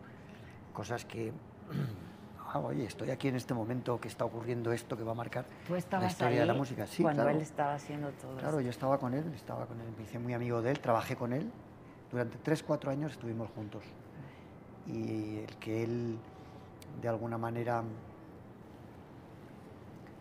cosas 0.73 1.05
que, 1.05 1.31
ah, 2.53 2.59
oye, 2.59 2.85
estoy 2.85 3.09
aquí 3.11 3.27
en 3.27 3.35
este 3.35 3.53
momento 3.53 3.99
que 3.99 4.07
está 4.07 4.25
ocurriendo 4.25 4.71
esto 4.71 4.95
que 4.95 5.03
va 5.03 5.11
a 5.11 5.15
marcar 5.15 5.45
Tú 5.67 5.73
la 5.73 5.79
historia 5.79 6.27
ahí 6.27 6.37
de 6.37 6.45
la 6.45 6.53
música. 6.53 6.85
Sí, 6.87 7.01
cuando 7.03 7.23
claro. 7.23 7.35
él 7.37 7.41
estaba 7.43 7.73
haciendo 7.73 8.09
todo 8.11 8.33
Claro, 8.33 8.49
esto. 8.49 8.61
yo 8.61 8.69
estaba 8.69 8.97
con 8.99 9.13
él, 9.13 9.25
estaba 9.35 9.65
con 9.65 9.79
él, 9.81 9.87
me 9.97 10.03
hice 10.03 10.19
muy 10.19 10.33
amigo 10.33 10.61
de 10.61 10.71
él, 10.71 10.79
trabajé 10.79 11.15
con 11.15 11.33
él. 11.33 11.51
Durante 12.11 12.37
tres, 12.37 12.61
cuatro 12.63 12.91
años 12.91 13.11
estuvimos 13.11 13.49
juntos. 13.55 13.83
Y 14.87 15.39
el 15.39 15.55
que 15.57 15.83
él, 15.83 16.17
de 17.01 17.07
alguna 17.09 17.37
manera, 17.37 17.83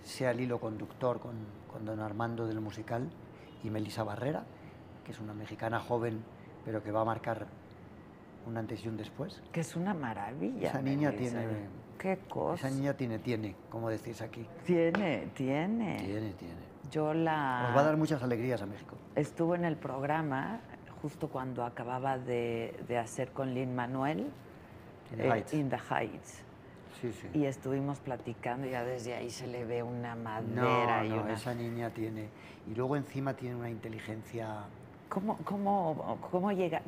sea 0.02 0.30
el 0.30 0.40
hilo 0.40 0.58
conductor 0.58 1.20
con, 1.20 1.34
con 1.70 1.84
don 1.84 2.00
Armando 2.00 2.46
del 2.46 2.60
musical 2.60 3.08
y 3.62 3.70
Melissa 3.70 4.02
Barrera, 4.04 4.44
que 5.04 5.12
es 5.12 5.20
una 5.20 5.34
mexicana 5.34 5.80
joven, 5.80 6.22
pero 6.64 6.82
que 6.82 6.90
va 6.90 7.02
a 7.02 7.04
marcar 7.04 7.46
un 8.46 8.56
antes 8.56 8.84
y 8.84 8.88
un 8.88 8.96
después. 8.96 9.40
Que 9.52 9.60
es 9.60 9.76
una 9.76 9.94
maravilla. 9.94 10.70
Esa 10.70 10.82
niña 10.82 11.10
Melissa. 11.12 11.38
tiene- 11.40 11.81
Qué 12.02 12.18
cosa. 12.28 12.66
Esa 12.66 12.76
niña 12.76 12.94
tiene, 12.94 13.20
tiene, 13.20 13.54
como 13.70 13.88
decís 13.88 14.20
aquí. 14.22 14.44
Tiene, 14.66 15.28
tiene. 15.34 15.98
Tiene, 15.98 16.32
tiene. 16.32 16.72
Yo 16.90 17.14
la... 17.14 17.62
Nos 17.68 17.76
va 17.76 17.80
a 17.80 17.84
dar 17.84 17.96
muchas 17.96 18.20
alegrías 18.24 18.60
a 18.60 18.66
México. 18.66 18.96
Estuve 19.14 19.56
en 19.56 19.64
el 19.64 19.76
programa 19.76 20.58
justo 21.00 21.28
cuando 21.28 21.64
acababa 21.64 22.18
de, 22.18 22.74
de 22.88 22.98
hacer 22.98 23.30
con 23.30 23.54
Lin 23.54 23.76
Manuel 23.76 24.26
In 25.12 25.18
the 25.18 25.26
eh, 25.26 25.30
Heights. 25.30 25.54
In 25.54 25.70
the 25.70 25.78
Heights. 25.78 26.42
Sí, 27.00 27.12
sí. 27.12 27.28
Y 27.34 27.44
estuvimos 27.44 28.00
platicando, 28.00 28.66
ya 28.66 28.84
desde 28.84 29.14
ahí 29.14 29.30
se 29.30 29.46
le 29.46 29.64
ve 29.64 29.84
una 29.84 30.16
madera 30.16 31.00
No, 31.00 31.04
y 31.04 31.08
no, 31.10 31.22
una... 31.22 31.34
esa 31.34 31.54
niña 31.54 31.90
tiene. 31.90 32.28
Y 32.68 32.74
luego 32.74 32.96
encima 32.96 33.34
tiene 33.34 33.56
una 33.56 33.70
inteligencia. 33.70 34.64
¿Cómo, 35.08 35.36
cómo, 35.44 36.18
¿Cómo 36.30 36.50
llega? 36.50 36.82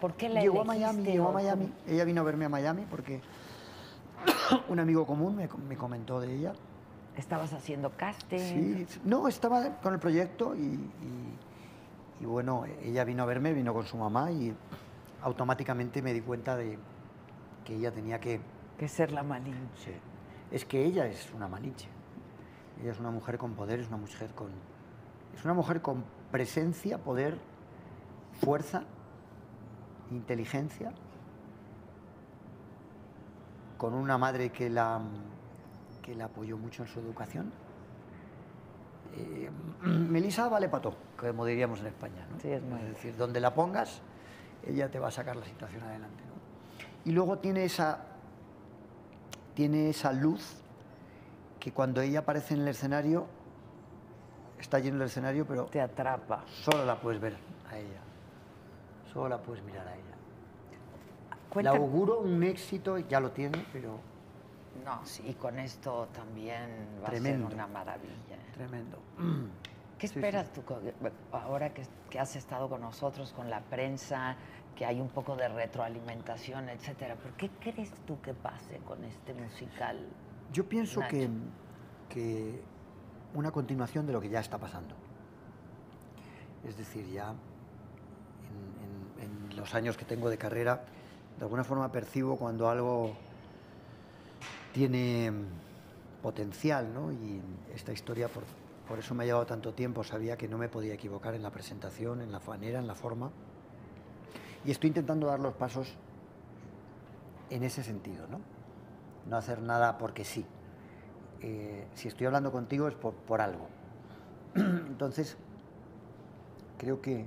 ¿Por 0.00 0.14
qué 0.14 0.28
la 0.28 0.40
Llegó 0.40 0.62
a 0.62 0.64
Miami, 0.64 1.04
llegó 1.04 1.28
a 1.28 1.32
Miami. 1.32 1.72
Ella 1.86 2.04
vino 2.04 2.20
a 2.20 2.24
verme 2.24 2.46
a 2.46 2.48
Miami 2.48 2.84
porque 2.90 3.20
un 4.68 4.78
amigo 4.80 5.06
común 5.06 5.36
me, 5.36 5.48
me 5.68 5.76
comentó 5.76 6.20
de 6.20 6.34
ella. 6.34 6.52
¿Estabas 7.16 7.52
haciendo 7.52 7.90
casting? 7.96 8.38
Sí, 8.86 8.86
no, 9.04 9.26
estaba 9.28 9.80
con 9.80 9.92
el 9.92 9.98
proyecto 9.98 10.54
y, 10.54 10.60
y- 10.60 11.38
y 12.20 12.24
bueno, 12.24 12.64
ella 12.82 13.04
vino 13.04 13.22
a 13.22 13.26
verme, 13.26 13.52
vino 13.52 13.72
con 13.74 13.84
su 13.86 13.96
mamá 13.96 14.30
y 14.32 14.54
automáticamente 15.22 16.00
me 16.02 16.12
di 16.12 16.20
cuenta 16.20 16.56
de 16.56 16.78
que 17.64 17.74
ella 17.76 17.90
tenía 17.92 18.20
que 18.20 18.40
Que 18.78 18.88
ser 18.88 19.10
la 19.12 19.22
Malinche. 19.22 19.98
Es 20.50 20.64
que 20.64 20.84
ella 20.84 21.06
es 21.06 21.30
una 21.34 21.46
malinche. 21.48 21.88
Ella 22.80 22.92
es 22.92 22.98
una 23.00 23.10
mujer 23.10 23.36
con 23.38 23.52
poder, 23.54 23.80
es 23.80 23.88
una 23.88 23.96
mujer 23.98 24.30
con. 24.34 24.48
Es 25.36 25.44
una 25.44 25.52
mujer 25.54 25.82
con 25.82 26.04
presencia, 26.30 26.98
poder, 26.98 27.36
fuerza, 28.40 28.84
inteligencia 30.10 30.92
con 33.78 33.94
una 33.94 34.18
madre 34.18 34.50
que 34.50 34.68
la, 34.68 35.00
que 36.02 36.14
la 36.14 36.26
apoyó 36.26 36.58
mucho 36.58 36.82
en 36.82 36.88
su 36.88 37.00
educación. 37.00 37.50
Eh, 39.16 39.50
Melissa 39.82 40.48
vale 40.48 40.68
pato, 40.68 40.94
como 41.16 41.44
diríamos 41.46 41.80
en 41.80 41.86
España. 41.86 42.26
¿no? 42.30 42.40
Sí, 42.40 42.50
es 42.50 42.62
muy- 42.62 42.80
decir, 42.82 43.16
donde 43.16 43.40
la 43.40 43.54
pongas, 43.54 44.00
ella 44.66 44.90
te 44.90 44.98
va 44.98 45.08
a 45.08 45.10
sacar 45.12 45.36
la 45.36 45.44
situación 45.46 45.82
adelante. 45.82 46.22
¿no? 46.24 47.10
Y 47.10 47.12
luego 47.14 47.38
tiene 47.38 47.64
esa, 47.64 48.00
tiene 49.54 49.88
esa 49.90 50.12
luz 50.12 50.56
que 51.60 51.72
cuando 51.72 52.00
ella 52.00 52.20
aparece 52.20 52.54
en 52.54 52.60
el 52.62 52.68
escenario, 52.68 53.26
está 54.58 54.78
lleno 54.78 54.96
el 54.96 55.02
escenario, 55.04 55.46
pero 55.46 55.64
Te 55.66 55.80
atrapa. 55.80 56.44
solo 56.48 56.84
la 56.84 57.00
puedes 57.00 57.20
ver 57.20 57.36
a 57.70 57.78
ella. 57.78 58.00
Solo 59.12 59.28
la 59.30 59.38
puedes 59.38 59.62
mirar 59.64 59.86
a 59.88 59.94
ella. 59.94 60.02
Cuenta- 61.50 61.72
Le 61.72 61.78
auguro 61.78 62.20
un 62.20 62.42
éxito, 62.42 62.98
ya 62.98 63.20
lo 63.20 63.30
tiene, 63.30 63.64
pero 63.72 63.98
No, 64.84 65.04
sí, 65.04 65.34
con 65.40 65.58
esto 65.58 66.08
también 66.12 66.68
va 67.02 67.06
Tremendo. 67.06 67.46
a 67.46 67.50
ser 67.50 67.54
una 67.56 67.66
maravilla. 67.66 68.36
tremendo. 68.54 68.98
¿Qué 69.98 70.06
Sí, 70.06 70.14
sí. 70.14 70.18
esperas 70.20 70.52
tú 70.52 70.62
ahora 71.32 71.72
que, 71.74 71.82
que 72.10 72.18
has 72.20 72.34
estado 72.36 72.68
con 72.68 72.80
nosotros, 72.80 73.32
con 73.32 73.50
la 73.50 73.60
prensa, 73.60 74.36
que 74.76 74.84
hay 74.86 75.00
un 75.00 75.08
poco 75.08 75.34
de 75.36 75.48
retroalimentación, 75.48 76.68
etcétera? 76.68 77.16
¿Por 77.16 77.32
qué 77.32 77.50
crees 77.60 77.90
tú 78.06 78.20
que 78.20 78.34
pase 78.34 78.78
con 78.86 79.02
este 79.04 79.34
musical? 79.34 79.98
Yo 80.52 80.68
pienso 80.68 81.00
Nacho. 81.00 81.10
que, 81.10 81.28
que 82.08 82.62
una 83.34 83.50
continuación 83.50 84.06
de 84.06 84.12
lo 84.12 84.20
que 84.20 84.28
ya 84.28 84.40
está 84.40 84.58
pasando. 84.58 84.94
Es 86.64 86.76
decir, 86.76 87.06
ya 87.08 87.30
en, 87.30 89.22
en- 89.24 89.48
en 89.50 89.56
los 89.56 89.74
años 89.74 89.96
que 89.96 90.04
tengo 90.04 90.30
de 90.30 90.38
carrera, 90.38 90.84
de 91.38 91.44
alguna 91.44 91.64
forma 91.64 91.90
percibo 91.92 92.36
cuando 92.36 92.68
algo 92.68 93.14
tiene 94.72 95.32
potencial, 96.22 96.92
¿no? 96.92 97.12
Y 97.12 97.40
esta 97.74 97.92
historia, 97.92 98.28
por, 98.28 98.42
por 98.88 98.98
eso 98.98 99.14
me 99.14 99.22
ha 99.22 99.26
llevado 99.26 99.46
tanto 99.46 99.72
tiempo, 99.72 100.02
sabía 100.02 100.36
que 100.36 100.48
no 100.48 100.58
me 100.58 100.68
podía 100.68 100.94
equivocar 100.94 101.34
en 101.34 101.42
la 101.42 101.50
presentación, 101.50 102.20
en 102.20 102.32
la 102.32 102.40
manera, 102.40 102.80
en 102.80 102.86
la 102.86 102.94
forma. 102.94 103.30
Y 104.64 104.72
estoy 104.72 104.88
intentando 104.88 105.28
dar 105.28 105.38
los 105.38 105.54
pasos 105.54 105.94
en 107.50 107.62
ese 107.62 107.84
sentido, 107.84 108.26
¿no? 108.28 108.40
No 109.28 109.36
hacer 109.36 109.62
nada 109.62 109.96
porque 109.98 110.24
sí. 110.24 110.44
Eh, 111.40 111.86
si 111.94 112.08
estoy 112.08 112.26
hablando 112.26 112.50
contigo 112.50 112.88
es 112.88 112.94
por, 112.94 113.14
por 113.14 113.40
algo. 113.40 113.68
Entonces, 114.54 115.36
creo 116.78 117.00
que 117.00 117.26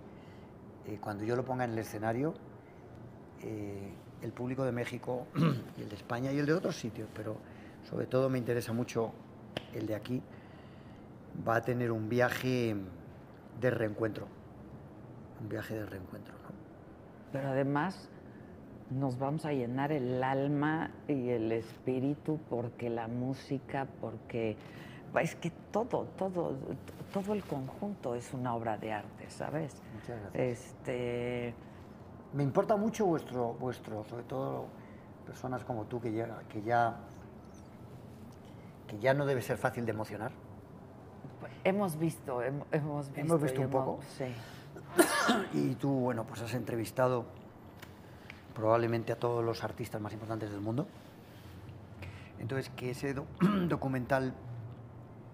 eh, 0.87 0.97
cuando 0.99 1.23
yo 1.23 1.35
lo 1.35 1.45
ponga 1.45 1.63
en 1.63 1.71
el 1.71 1.79
escenario, 1.79 2.33
eh, 3.43 3.91
el 4.21 4.31
público 4.31 4.63
de 4.63 4.71
México 4.71 5.27
y 5.77 5.81
el 5.81 5.89
de 5.89 5.95
España 5.95 6.31
y 6.31 6.39
el 6.39 6.45
de 6.45 6.53
otros 6.53 6.75
sitios, 6.75 7.09
pero 7.13 7.37
sobre 7.89 8.05
todo 8.05 8.29
me 8.29 8.37
interesa 8.37 8.73
mucho 8.73 9.11
el 9.73 9.87
de 9.87 9.95
aquí, 9.95 10.21
va 11.47 11.55
a 11.55 11.61
tener 11.61 11.91
un 11.91 12.09
viaje 12.09 12.75
de 13.59 13.69
reencuentro. 13.69 14.27
Un 15.41 15.49
viaje 15.49 15.73
de 15.73 15.85
reencuentro, 15.85 16.33
¿no? 16.33 16.49
Pero 17.31 17.47
además 17.49 18.09
nos 18.91 19.17
vamos 19.17 19.45
a 19.45 19.53
llenar 19.53 19.91
el 19.91 20.21
alma 20.21 20.91
y 21.07 21.29
el 21.29 21.51
espíritu 21.51 22.39
porque 22.49 22.89
la 22.89 23.07
música, 23.07 23.87
porque 24.01 24.57
es 25.21 25.35
que 25.35 25.51
todo, 25.71 26.07
todo, 26.17 26.57
todo 27.13 27.33
el 27.33 27.43
conjunto 27.43 28.15
es 28.15 28.33
una 28.33 28.53
obra 28.53 28.77
de 28.77 28.91
arte, 28.91 29.29
¿sabes? 29.29 29.81
Muchas 29.93 30.19
gracias. 30.19 30.35
Este, 30.35 31.53
Me 32.33 32.43
importa 32.43 32.75
mucho 32.77 33.05
vuestro, 33.05 33.53
vuestro, 33.53 34.03
sobre 34.05 34.23
todo 34.23 34.65
personas 35.25 35.63
como 35.63 35.85
tú 35.85 35.99
que 35.99 36.11
ya, 36.13 36.39
que 36.49 36.61
ya, 36.61 36.95
que 38.87 38.99
ya 38.99 39.13
no 39.13 39.25
debe 39.25 39.41
ser 39.41 39.57
fácil 39.57 39.85
de 39.85 39.91
emocionar. 39.91 40.31
hemos 41.63 41.97
visto, 41.97 42.41
hem- 42.41 42.63
hemos 42.71 43.07
visto, 43.07 43.21
Hemos 43.21 43.41
visto 43.41 43.61
un 43.61 43.69
poco. 43.69 43.99
Sí. 44.17 44.25
Y 45.53 45.75
tú, 45.75 45.89
bueno, 45.91 46.23
pues 46.25 46.41
has 46.41 46.53
entrevistado 46.53 47.25
probablemente 48.55 49.11
a 49.13 49.15
todos 49.17 49.43
los 49.43 49.63
artistas 49.63 50.01
más 50.01 50.13
importantes 50.13 50.51
del 50.51 50.61
mundo. 50.61 50.87
Entonces, 52.39 52.69
que 52.75 52.91
ese 52.91 53.13
do- 53.13 53.25
documental 53.67 54.33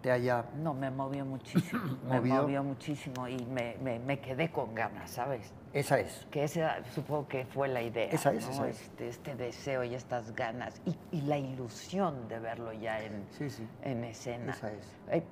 te 0.01 0.11
haya... 0.11 0.45
No, 0.57 0.73
me 0.73 0.89
movió 0.91 1.25
muchísimo, 1.25 1.81
me 2.07 2.17
Movido. 2.17 2.41
movió 2.43 2.63
muchísimo 2.63 3.27
y 3.27 3.37
me, 3.45 3.75
me- 3.81 3.99
me 3.99 4.19
quedé 4.19 4.49
con 4.51 4.73
ganas, 4.75 5.09
¿sabes? 5.11 5.51
Esa 5.73 5.99
es. 5.99 6.25
Que 6.31 6.43
esa 6.43 6.83
supongo 6.93 7.27
que 7.27 7.45
fue 7.45 7.67
la 7.67 7.81
idea. 7.81 8.05
Esa 8.11 8.31
es, 8.33 8.45
¿no? 8.45 8.51
esa 8.51 8.67
es. 8.69 8.81
Este, 8.81 9.07
este 9.09 9.35
deseo 9.35 9.83
y 9.83 9.93
estas 9.95 10.33
ganas 10.35 10.81
y, 10.85 10.95
y 11.17 11.21
la 11.21 11.37
ilusión 11.37 12.27
de 12.27 12.39
verlo 12.39 12.71
ya 12.73 13.03
en, 13.03 13.25
Sí, 13.31 13.49
sí. 13.49 13.67
en 13.83 14.03
escena. 14.03 14.53
Esa 14.53 14.71
es. 14.71 14.85
Eh, 15.11 15.23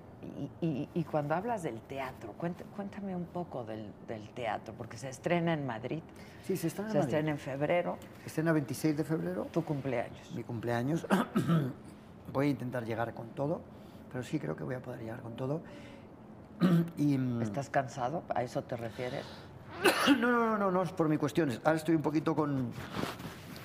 y, 0.61 0.65
y- 0.65 0.89
y 0.93 1.03
cuando 1.03 1.35
hablas 1.35 1.61
del 1.63 1.79
teatro, 1.81 2.33
cuéntame 2.33 3.15
un 3.15 3.25
poco 3.25 3.63
del, 3.63 3.91
del 4.07 4.27
teatro, 4.29 4.73
porque 4.75 4.97
se 4.97 5.09
estrena 5.09 5.53
en 5.53 5.65
Madrid, 5.67 6.01
Sí, 6.43 6.57
se 6.57 6.67
estrena 6.67 6.89
en 6.89 6.91
se 6.93 6.97
Madrid. 6.99 7.13
estrena 7.13 7.31
en 7.31 7.37
febrero, 7.37 7.97
estrena 8.25 8.51
26 8.51 8.97
de 8.97 9.03
febrero, 9.03 9.45
tu 9.51 9.63
cumpleaños. 9.63 10.31
mi 10.33 10.43
cumpleaños. 10.43 11.05
voy 12.33 12.47
a 12.47 12.49
intentar 12.49 12.83
llegar 12.85 13.13
con 13.13 13.29
todo, 13.29 13.61
pero 14.11 14.23
sí 14.23 14.39
creo 14.39 14.55
que 14.55 14.63
voy 14.63 14.75
a 14.75 14.79
poder 14.81 15.01
llegar 15.01 15.21
con 15.21 15.35
todo. 15.35 15.61
y, 16.97 17.17
mm, 17.17 17.41
¿Estás 17.41 17.69
cansado? 17.69 18.23
¿A 18.33 18.43
eso 18.43 18.63
te 18.63 18.75
refieres? 18.77 19.25
No, 20.19 20.31
no, 20.31 20.39
no, 20.51 20.57
no, 20.57 20.71
no 20.71 20.83
es 20.83 20.91
por 20.91 21.09
mi 21.09 21.17
cuestiones. 21.17 21.59
Ahora 21.63 21.77
estoy 21.77 21.95
un 21.95 22.01
poquito 22.01 22.35
con... 22.35 22.69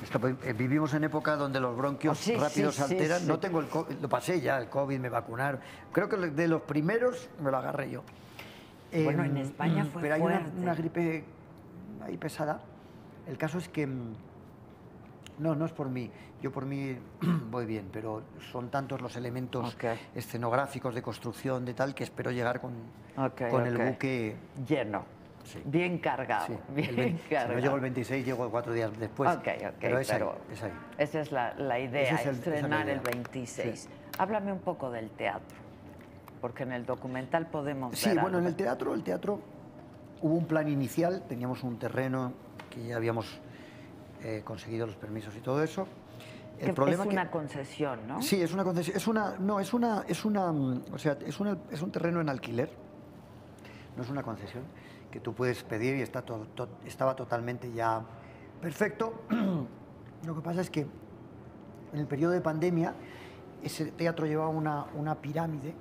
es 0.03 0.11
que, 0.11 0.49
eh, 0.49 0.53
Vivimos 0.55 0.93
en 0.95 1.05
época 1.05 1.36
donde 1.36 1.61
los 1.61 1.76
bronquios 1.76 2.18
Oh, 2.18 2.20
sí, 2.20 2.34
rápidos 2.34 2.74
se 2.74 2.84
sí, 2.88 2.95
alteran. 2.95 3.20
sí. 3.20 3.26
No 3.28 3.38
tengo 3.38 3.61
el 3.61 3.68
COVID, 3.68 3.95
lo 4.01 4.09
pasé 4.09 4.41
ya, 4.41 4.59
el 4.59 4.68
COVID, 4.68 4.99
me 4.99 5.09
vacunaron. 5.09 5.61
Creo 5.93 6.09
que 6.09 6.16
de 6.16 6.49
los 6.49 6.62
primeros 6.62 7.28
me 7.41 7.51
lo 7.51 7.59
agarré 7.59 7.91
yo. 7.91 8.03
Bueno, 9.05 9.22
en 9.22 9.36
Em, 9.36 9.45
España 9.45 9.84
fue 9.84 10.03
Pero 10.03 10.14
hay 10.16 10.20
una, 10.20 10.51
una 10.61 10.74
gripe 10.74 11.24
ahí 12.05 12.16
pesada. 12.16 12.61
El 13.28 13.38
caso 13.38 13.59
es 13.59 13.68
que... 13.68 13.88
No, 15.41 15.55
no 15.55 15.64
es 15.64 15.72
por 15.72 15.88
mí. 15.88 16.11
Yo 16.43 16.52
por 16.52 16.66
mí 16.66 16.97
voy 17.51 17.65
bien, 17.66 17.89
pero 17.93 18.23
son 18.52 18.70
tantos 18.70 19.01
los 19.01 19.16
elementos 19.16 19.77
escenográficos 20.15 20.94
de 20.94 21.02
construcción 21.02 21.65
de 21.65 21.74
tal 21.74 21.94
que 21.94 22.05
espero 22.05 22.31
llegar 22.31 22.60
con, 22.60 22.73
con 23.51 23.66
el 23.66 23.77
buque 23.78 24.36
Lleno. 24.69 25.05
Sí. 25.44 25.60
Bien 25.65 25.98
cargado. 25.98 26.47
Sí, 26.47 26.55
bien 26.74 26.90
el 26.90 26.97
20 26.97 27.23
si 27.23 27.28
cargado. 27.31 27.55
no 27.55 27.60
llego 27.60 27.74
el 27.77 27.81
26, 27.81 28.27
llego 28.27 28.51
cuatro 28.51 28.73
días 28.74 28.90
después. 29.01 29.31
Ok, 29.35 29.48
ok, 29.69 29.74
pero 29.81 29.98
es 29.98 30.10
ahí, 30.10 30.19
pero 30.19 30.36
es 30.52 30.62
ahí. 30.62 30.73
esa 30.98 31.20
es 31.23 31.32
la, 31.32 31.55
la 31.55 31.78
idea, 31.81 32.02
es 32.02 32.10
el- 32.10 32.15
esa 32.19 32.31
es 32.31 32.47
la 32.47 32.55
estrenar 32.56 32.89
el 32.89 32.98
idea. 33.01 33.10
26. 33.15 33.81
Sí. 33.81 33.89
Háblame 34.19 34.52
un 34.52 34.59
poco 34.60 34.90
del 34.90 35.09
teatro, 35.10 35.56
porque 36.43 36.65
en 36.65 36.73
el 36.73 36.85
documental 36.85 37.47
podemos 37.47 37.98
Sí, 37.98 38.10
ver 38.10 38.20
bueno, 38.20 38.39
en 38.39 38.47
el 38.47 38.55
teatro, 38.55 38.93
el 38.93 39.02
teatro 39.02 39.40
hubo 40.20 40.35
un 40.35 40.44
plan 40.44 40.69
inicial, 40.69 41.23
teníamos 41.27 41.65
un 41.65 41.78
terreno 41.78 42.35
que 42.69 42.85
ya 42.86 42.97
habíamos 42.97 43.40
eh, 44.22 44.42
conseguido 44.44 44.86
los 44.86 44.97
permisos 44.97 45.34
y 45.36 45.40
todo 45.40 45.62
eso. 45.62 45.86
El 46.59 46.68
Que 46.68 46.72
problema 46.74 47.05
es 47.05 47.09
que- 47.09 47.14
una 47.14 47.30
concesión, 47.30 48.06
¿no? 48.06 48.20
Sí, 48.20 48.40
es 48.40 48.52
una 48.52 48.64
concesión, 48.64 48.97
es 48.97 49.06
una, 49.06 49.36
no, 49.38 49.60
es 49.60 49.72
una, 49.72 50.05
es 50.06 50.24
una, 50.24 50.52
mm, 50.52 50.82
o 50.92 50.98
sea, 50.98 51.16
es 51.24 51.40
una, 51.40 51.56
es 51.70 51.80
un 51.80 51.90
terreno 51.90 52.20
en 52.20 52.28
alquiler, 52.28 52.70
no 53.97 54.02
es 54.02 54.10
una 54.10 54.22
concesión 54.22 54.64
que 55.10 55.20
tú 55.20 55.32
puedes 55.34 55.62
pedir 55.64 55.97
y 55.97 56.02
está 56.02 56.22
to- 56.22 56.47
to- 56.55 56.68
estaba 56.84 57.16
totalmente 57.16 57.72
ya 57.72 58.02
perfecto. 58.60 59.22
Lo 60.26 60.34
que 60.34 60.40
pasa 60.42 60.60
es 60.60 60.68
que 60.70 60.80
en 61.92 61.98
el 61.98 62.06
periodo 62.06 62.32
de 62.32 62.42
pandemia 62.42 62.94
ese 63.62 63.86
teatro 63.92 64.26
llevaba 64.26 64.51
una, 64.51 64.84
una 64.94 65.14
pirámide 65.16 65.74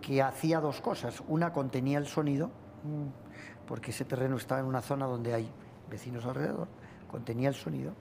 que 0.00 0.22
hacía 0.22 0.60
dos 0.60 0.80
cosas. 0.80 1.22
Una 1.28 1.52
contenía 1.52 1.98
el 1.98 2.06
sonido, 2.06 2.48
mm, 2.84 3.66
porque 3.66 3.90
ese 3.90 4.04
terreno 4.06 4.36
estaba 4.36 4.60
en 4.60 4.66
una 4.66 4.80
zona 4.80 5.04
donde 5.06 5.34
hay 5.34 5.50
vecinos 5.90 6.24
alrededor, 6.24 6.68
contenía 7.14 7.48
el 7.48 7.54
sonido. 7.54 7.92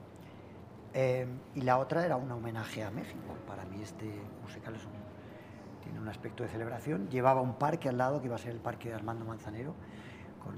Eh, 0.96 1.28
y 1.54 1.62
la 1.62 1.78
otra 1.78 2.04
era 2.04 2.16
un 2.18 2.32
homenaje 2.32 2.84
a 2.84 2.90
México. 2.90 3.36
Para 3.48 3.64
mí 3.66 3.80
este 3.84 4.10
musical 4.42 4.76
es 4.76 4.84
un- 4.86 5.84
tiene 5.84 6.00
un 6.00 6.08
aspecto 6.08 6.42
de 6.42 6.50
celebración. 6.50 7.08
Llevaba 7.10 7.40
un 7.42 7.54
parque 7.60 7.90
al 7.90 7.98
lado, 8.00 8.20
que 8.20 8.26
iba 8.26 8.36
a 8.36 8.40
ser 8.40 8.54
el 8.54 8.60
parque 8.60 8.90
de 8.90 8.96
Armando 8.96 9.24
Manzanero, 9.24 9.76
con, 10.44 10.56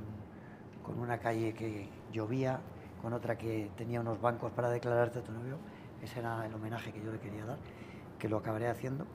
con 0.86 1.02
una 1.02 1.18
calle 1.18 1.54
que 1.54 1.90
llovía, 2.14 2.62
con 3.02 3.12
otra 3.12 3.38
que 3.38 3.70
tenía 3.76 4.00
unos 4.00 4.22
bancos 4.22 4.54
para 4.54 4.70
declararte 4.70 5.20
a 5.20 5.22
tu 5.24 5.34
novio. 5.34 5.58
Ese 6.02 6.20
era 6.20 6.46
el 6.46 6.54
homenaje 6.54 6.94
que 6.94 7.02
yo 7.04 7.12
le 7.12 7.20
quería 7.20 7.44
dar, 7.46 7.58
que 8.18 8.30
lo 8.30 8.38
acabaré 8.38 8.70
haciendo. 8.70 9.06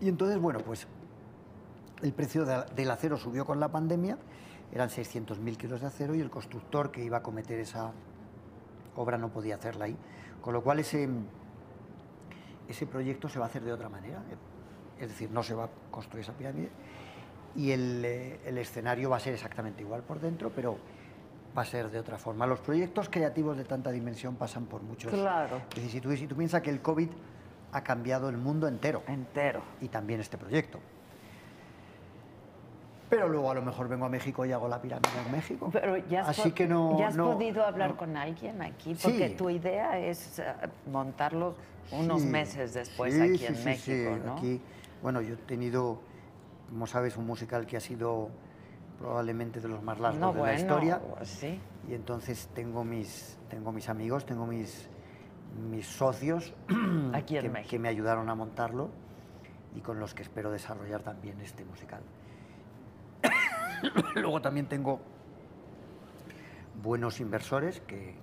Y 0.00 0.08
entonces, 0.08 0.38
bueno, 0.38 0.60
pues 0.60 0.86
el 2.02 2.12
precio 2.12 2.44
de- 2.44 2.64
del 2.76 2.88
acero 2.92 3.16
subió 3.16 3.44
con 3.44 3.58
la 3.58 3.68
pandemia, 3.68 4.16
eran 4.70 4.90
600.000 4.90 5.56
kilos 5.58 5.80
de 5.80 5.88
acero 5.88 6.14
y 6.14 6.20
el 6.20 6.30
constructor 6.30 6.92
que 6.92 7.02
iba 7.02 7.16
a 7.16 7.22
cometer 7.22 7.58
esa 7.58 7.90
obra 8.98 9.16
no 9.18 9.28
podía 9.30 9.54
hacerla 9.54 9.86
ahí. 9.86 9.96
Con 10.42 10.52
lo 10.52 10.62
cual 10.62 10.78
ese, 10.80 11.08
ese 12.68 12.86
proyecto 12.86 13.28
se 13.28 13.38
va 13.38 13.46
a 13.46 13.48
hacer 13.48 13.62
de 13.62 13.72
otra 13.72 13.88
manera. 13.88 14.22
Es 15.00 15.08
decir, 15.08 15.30
no 15.30 15.42
se 15.42 15.54
va 15.54 15.64
a 15.64 15.68
construir 15.90 16.24
esa 16.24 16.32
pirámide 16.32 16.68
y 17.54 17.70
el, 17.70 18.04
eh, 18.04 18.40
el 18.44 18.58
escenario 18.58 19.10
va 19.10 19.16
a 19.16 19.20
ser 19.20 19.32
exactamente 19.34 19.82
igual 19.82 20.02
por 20.02 20.20
dentro, 20.20 20.50
pero 20.54 20.76
va 21.56 21.62
a 21.62 21.64
ser 21.64 21.90
de 21.90 21.98
otra 21.98 22.18
forma. 22.18 22.46
Los 22.46 22.60
proyectos 22.60 23.08
creativos 23.08 23.56
de 23.56 23.64
tanta 23.64 23.90
dimensión 23.90 24.36
pasan 24.36 24.66
por 24.66 24.82
muchos 24.82 25.12
Claro. 25.12 25.62
vicisitudes. 25.74 26.20
Y 26.22 26.26
tú 26.26 26.36
piensas 26.36 26.62
que 26.62 26.70
el 26.70 26.82
COVID 26.82 27.08
ha 27.72 27.82
cambiado 27.82 28.28
el 28.28 28.36
mundo 28.38 28.66
entero 28.66 29.02
Entero. 29.06 29.62
y 29.80 29.88
también 29.88 30.20
este 30.20 30.36
proyecto. 30.38 30.78
Pero 33.10 33.28
luego 33.28 33.50
a 33.50 33.54
lo 33.54 33.62
mejor 33.62 33.88
vengo 33.88 34.04
a 34.04 34.08
México 34.08 34.44
y 34.44 34.52
hago 34.52 34.68
la 34.68 34.80
pirámide 34.82 35.08
en 35.24 35.32
México. 35.32 35.70
Pero 35.72 35.96
ya 36.08 36.22
has, 36.22 36.38
Así 36.38 36.52
que 36.52 36.66
no. 36.66 36.98
¿ya 36.98 37.08
has 37.08 37.16
no- 37.16 37.32
podido 37.32 37.64
hablar 37.64 37.90
no. 37.90 37.96
con 37.96 38.16
alguien 38.16 38.60
aquí, 38.62 38.94
Sí. 38.94 39.00
porque 39.04 39.30
tu 39.30 39.48
idea 39.50 39.98
es 39.98 40.38
eh, 40.38 40.44
montarlos 40.90 41.54
unos 41.90 42.20
Sí, 42.20 42.28
meses 42.28 42.74
después 42.74 43.14
sí, 43.14 43.20
aquí 43.20 43.38
sí, 43.38 43.46
en 43.46 43.56
sí, 43.56 43.64
México, 43.64 44.14
sí. 44.14 44.22
¿no? 44.26 44.36
Aquí, 44.36 44.60
bueno, 45.02 45.20
yo 45.22 45.34
he 45.34 45.38
tenido, 45.38 46.00
como 46.68 46.86
sabes, 46.86 47.16
un 47.16 47.26
musical 47.26 47.64
que 47.66 47.78
ha 47.78 47.80
sido 47.80 48.28
probablemente 48.98 49.60
de 49.60 49.68
los 49.68 49.82
más 49.82 49.98
largos 50.00 50.20
no, 50.20 50.32
de 50.32 50.38
bueno, 50.40 50.52
la 50.52 50.58
historia. 50.58 51.00
sí. 51.22 51.58
Y 51.88 51.94
entonces 51.94 52.48
tengo 52.54 52.84
mis, 52.84 53.38
tengo 53.48 53.72
mis 53.72 53.88
amigos, 53.88 54.26
tengo 54.26 54.44
mis, 54.44 54.86
mis 55.70 55.86
socios 55.86 56.52
Aquí 57.14 57.36
en 57.36 57.42
que, 57.44 57.48
México. 57.48 57.70
que 57.70 57.78
me 57.78 57.88
ayudaron 57.88 58.28
a 58.28 58.34
montarlo 58.34 58.90
y 59.74 59.80
con 59.80 59.98
los 59.98 60.12
que 60.12 60.22
espero 60.22 60.50
desarrollar 60.50 61.02
también 61.02 61.40
este 61.40 61.64
musical. 61.64 62.00
Luego 64.14 64.40
también 64.40 64.66
tengo 64.66 65.00
buenos 66.82 67.20
inversores 67.20 67.80
que, 67.80 68.14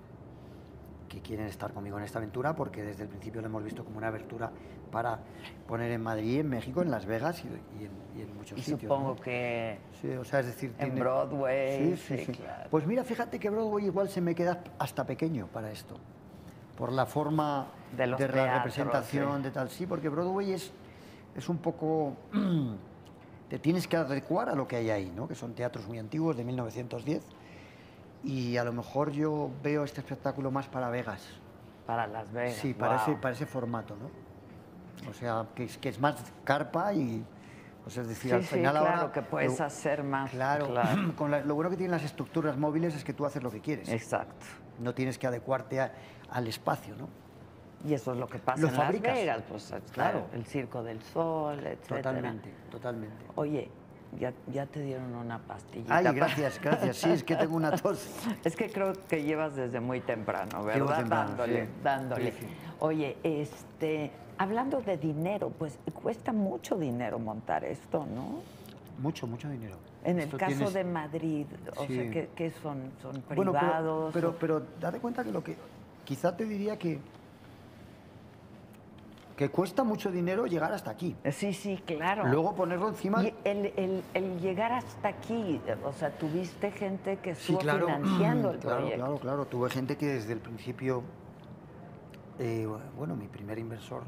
que 1.08 1.20
quieren 1.20 1.46
estar 1.46 1.72
conmigo 1.72 1.98
en 1.98 2.04
esta 2.04 2.18
aventura 2.18 2.54
porque 2.56 2.82
desde 2.82 3.02
el 3.04 3.08
principio 3.08 3.40
lo 3.40 3.48
hemos 3.48 3.62
visto 3.64 3.84
como 3.84 3.98
una 3.98 4.08
abertura 4.08 4.50
para 4.90 5.18
poner 5.66 5.90
en 5.92 6.02
Madrid, 6.02 6.40
en 6.40 6.48
México, 6.48 6.80
en 6.82 6.90
Las 6.90 7.06
Vegas 7.06 7.42
y, 7.44 7.48
y 7.82 7.84
en, 7.84 7.90
y 8.18 8.22
en 8.22 8.34
muchos 8.36 8.58
Y 8.58 8.62
sitios. 8.62 8.82
supongo 8.82 9.14
¿no? 9.14 9.20
que 9.20 9.78
Sí, 10.00 10.08
o 10.10 10.24
sea, 10.24 10.40
es 10.40 10.46
decir, 10.46 10.70
en 10.78 10.86
tiene- 10.86 11.00
Broadway, 11.00 11.96
Sí, 11.96 12.16
sí, 12.18 12.32
claro. 12.32 12.68
Pues 12.70 12.86
mira, 12.86 13.04
fíjate 13.04 13.38
que 13.38 13.50
Broadway 13.50 13.86
igual 13.86 14.08
se 14.08 14.20
me 14.20 14.34
queda 14.34 14.62
hasta 14.78 15.04
pequeño 15.04 15.48
para 15.48 15.70
esto. 15.70 15.96
Por 16.76 16.92
la 16.92 17.06
forma 17.06 17.68
De 17.96 18.06
los 18.06 18.20
la 18.20 18.26
teatros, 18.28 18.54
representación, 18.56 19.42
de 19.42 19.50
tal. 19.50 19.70
Sí, 19.70 19.86
porque 19.86 20.08
Broadway 20.10 20.52
es, 20.52 20.72
es 21.34 21.48
un 21.48 21.58
poco. 21.58 22.14
te 23.48 23.58
tienes 23.58 23.86
que 23.86 23.96
adecuar 23.96 24.48
a 24.48 24.54
lo 24.54 24.66
que 24.66 24.76
hay 24.76 24.90
ahí, 24.90 25.12
¿no? 25.14 25.28
Que 25.28 25.34
son 25.34 25.54
teatros 25.54 25.86
muy 25.86 25.98
antiguos 25.98 26.36
de 26.36 26.44
1910. 26.44 27.22
Y 28.24 28.56
a 28.56 28.64
lo 28.64 28.72
mejor 28.72 29.12
yo 29.12 29.50
veo 29.62 29.84
este 29.84 30.00
espectáculo 30.00 30.50
más 30.50 30.66
para 30.68 30.88
Vegas. 30.90 31.22
para 31.86 32.06
Las 32.06 32.32
Vegas. 32.32 32.56
Sí, 32.56 32.74
para, 32.74 32.96
ese, 32.96 33.12
wow. 33.12 33.20
para 33.20 33.34
ese 33.34 33.46
formato, 33.46 33.94
¿no? 33.96 34.10
O 35.08 35.14
sea, 35.14 35.46
que 35.54 35.64
es, 35.64 35.78
que 35.78 35.88
es 35.90 36.00
más 36.00 36.16
carpa 36.44 36.92
y. 36.92 37.24
Pues 37.84 37.98
es 37.98 38.08
decir, 38.08 38.30
Sí, 38.30 38.34
al 38.36 38.42
sí, 38.42 38.54
final 38.56 38.72
claro, 38.72 39.00
ahora. 39.02 39.12
que 39.12 39.22
puedes 39.22 39.56
lo- 39.60 39.64
hacer 39.66 40.02
más. 40.02 40.30
Claro, 40.32 40.74
Con 41.16 41.30
la- 41.30 41.40
lo 41.42 41.54
bueno 41.54 41.70
que 41.70 41.76
tienen 41.76 41.92
las 41.92 42.02
estructuras 42.02 42.56
móviles 42.56 42.96
es 42.96 43.04
que 43.04 43.12
tú 43.12 43.24
haces 43.24 43.44
lo 43.44 43.50
que 43.52 43.60
quieres. 43.60 43.88
Exacto. 43.88 44.44
No 44.80 44.92
tienes 44.92 45.18
que 45.18 45.28
adecuarte 45.28 45.80
a- 45.80 45.92
al 46.30 46.48
espacio, 46.48 46.96
¿no? 46.96 47.08
Y 47.84 47.94
eso 47.94 48.12
es 48.12 48.18
lo 48.18 48.26
que 48.26 48.38
pasa 48.38 48.60
Lo 48.62 48.68
en 48.68 48.74
fabricas. 48.74 49.08
Las 49.14 49.18
Vegas, 49.18 49.42
pues 49.48 49.74
claro, 49.92 50.26
el 50.32 50.44
Circo 50.46 50.82
del 50.82 51.00
Sol, 51.02 51.58
etcétera. 51.58 52.02
Totalmente, 52.02 52.50
totalmente. 52.70 53.24
Oye, 53.36 53.68
ya, 54.18 54.32
ya 54.52 54.66
te 54.66 54.80
dieron 54.80 55.14
una 55.14 55.38
pastillita. 55.38 55.94
Ay, 55.96 56.06
gracias, 56.14 56.60
gracias. 56.60 56.96
Sí, 56.96 57.10
es 57.10 57.22
que 57.22 57.36
tengo 57.36 57.54
una 57.56 57.72
tos. 57.76 58.08
Es 58.44 58.56
que 58.56 58.70
creo 58.70 58.92
que 59.08 59.22
llevas 59.22 59.54
desde 59.56 59.78
muy 59.80 60.00
temprano, 60.00 60.58
Llevo 60.60 60.86
¿verdad? 60.86 60.96
temprano, 60.98 61.28
dándole, 61.28 61.66
sí. 61.66 61.72
dándole. 61.84 62.32
Sí, 62.32 62.38
sí. 62.40 62.46
Oye, 62.80 63.16
este, 63.22 64.10
hablando 64.38 64.80
de 64.80 64.96
dinero, 64.96 65.52
pues 65.58 65.78
cuesta 66.02 66.32
mucho 66.32 66.76
dinero 66.76 67.18
montar 67.18 67.64
esto, 67.64 68.06
¿no? 68.06 68.40
Mucho, 69.00 69.26
mucho 69.26 69.48
dinero. 69.50 69.76
En 70.02 70.18
el 70.20 70.30
caso 70.30 70.46
tienes- 70.54 70.72
de 70.72 70.84
Madrid, 70.84 71.46
o 71.76 71.86
sea, 71.86 72.10
¿qué, 72.10 72.30
qué 72.34 72.50
son? 72.62 72.90
¿Son 73.02 73.22
Bueno, 73.34 73.52
pero- 73.52 73.58
privados? 73.58 74.10
pero, 74.14 74.36
pero, 74.38 74.62
date 74.80 74.98
cuenta 74.98 75.22
que 75.24 75.30
lo 75.32 75.42
que. 75.44 75.56
Quizá 76.04 76.34
te 76.36 76.44
diría 76.44 76.78
que. 76.78 76.98
Que 79.36 79.50
cuesta 79.50 79.84
mucho 79.84 80.10
dinero 80.10 80.46
llegar 80.46 80.72
hasta 80.72 80.90
aquí. 80.90 81.14
Sí, 81.30 81.52
sí, 81.52 81.76
claro. 81.84 82.26
Luego 82.26 82.54
ponerlo 82.54 82.88
encima. 82.88 83.22
Y 83.22 83.34
el, 83.44 83.66
el- 83.76 84.02
el 84.14 84.40
llegar 84.40 84.72
hasta 84.72 85.08
aquí, 85.08 85.60
o 85.84 85.92
sea, 85.92 86.10
tuviste 86.16 86.70
gente 86.70 87.18
que 87.18 87.34
Sí, 87.34 87.52
estuvo 87.52 87.58
claro. 87.58 87.86
financiando 87.86 88.50
el 88.50 88.58
claro, 88.60 88.76
proyecto. 88.78 89.04
claro, 89.04 89.18
claro. 89.18 89.46
Tuve 89.46 89.68
gente 89.70 89.96
que 89.98 90.06
desde 90.06 90.32
el 90.32 90.40
principio. 90.40 91.02
eh, 92.38 92.66
bueno, 92.96 93.14
mi 93.14 93.28
primer 93.28 93.58
inversor 93.58 94.04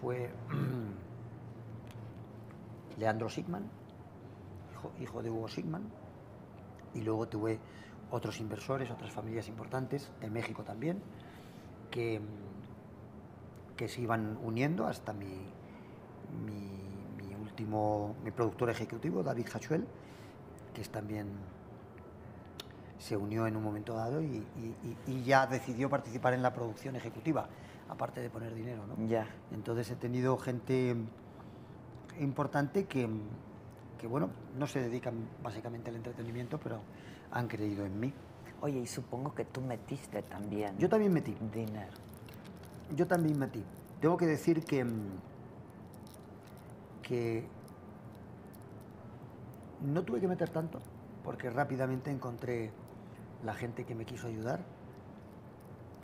fue 0.00 0.30
Leandro 2.98 3.30
Sigman, 3.30 3.64
hijo, 4.72 4.92
hijo 5.00 5.22
de 5.22 5.30
Hugo 5.30 5.48
Sigman. 5.48 5.84
Y 6.94 7.00
luego 7.00 7.26
tuve 7.26 7.58
otros 8.10 8.38
inversores, 8.40 8.90
otras 8.90 9.10
familias 9.10 9.48
importantes, 9.48 10.10
de 10.20 10.28
México 10.28 10.62
también, 10.64 11.00
que, 11.90 12.20
que 13.76 13.88
se 13.88 14.00
iban 14.00 14.38
uniendo 14.42 14.86
hasta 14.86 15.12
mi, 15.12 15.26
mi, 16.46 17.24
mi 17.26 17.34
último, 17.34 18.14
mi 18.24 18.30
productor 18.30 18.70
ejecutivo, 18.70 19.22
David 19.22 19.46
Hachuel, 19.52 19.86
que 20.74 20.80
es 20.82 20.90
también 20.90 21.28
se 22.98 23.16
unió 23.16 23.46
en 23.46 23.56
un 23.56 23.64
momento 23.64 23.94
dado 23.94 24.22
y, 24.22 24.26
y- 24.26 24.96
y- 25.06 25.12
y 25.12 25.22
ya 25.24 25.46
decidió 25.46 25.90
participar 25.90 26.34
en 26.34 26.42
la 26.42 26.52
producción 26.52 26.94
ejecutiva, 26.94 27.48
aparte 27.88 28.20
de 28.20 28.30
poner 28.30 28.54
dinero. 28.54 28.84
¿no? 28.86 29.08
Ya. 29.08 29.26
Entonces 29.52 29.90
he 29.90 29.96
tenido 29.96 30.36
gente 30.38 30.94
importante 32.20 32.84
que, 32.84 33.08
que, 33.98 34.06
bueno, 34.06 34.30
no 34.56 34.66
se 34.66 34.80
dedican 34.80 35.14
básicamente 35.42 35.90
al 35.90 35.96
entretenimiento, 35.96 36.58
pero 36.58 36.80
han 37.32 37.48
creído 37.48 37.84
en 37.84 37.98
mí. 37.98 38.12
Oye, 38.60 38.78
y 38.78 38.86
supongo 38.86 39.34
que 39.34 39.44
tú 39.46 39.60
metiste 39.60 40.22
también 40.22 40.78
Yo 40.78 40.88
también 40.88 41.12
metí, 41.12 41.36
dinero. 41.52 41.90
Yo 42.94 43.06
también 43.06 43.38
metí. 43.38 43.62
Tengo 44.00 44.16
que 44.16 44.26
decir 44.26 44.64
que, 44.64 44.84
mm, 44.84 45.18
que 47.02 47.44
no 49.82 50.02
tuve 50.02 50.20
que 50.20 50.28
meter 50.28 50.48
tanto, 50.50 50.80
porque 51.24 51.50
rápidamente 51.50 52.10
encontré 52.10 52.70
la 53.44 53.54
gente 53.54 53.84
que 53.84 53.94
me 53.94 54.04
quiso 54.04 54.26
ayudar. 54.28 54.60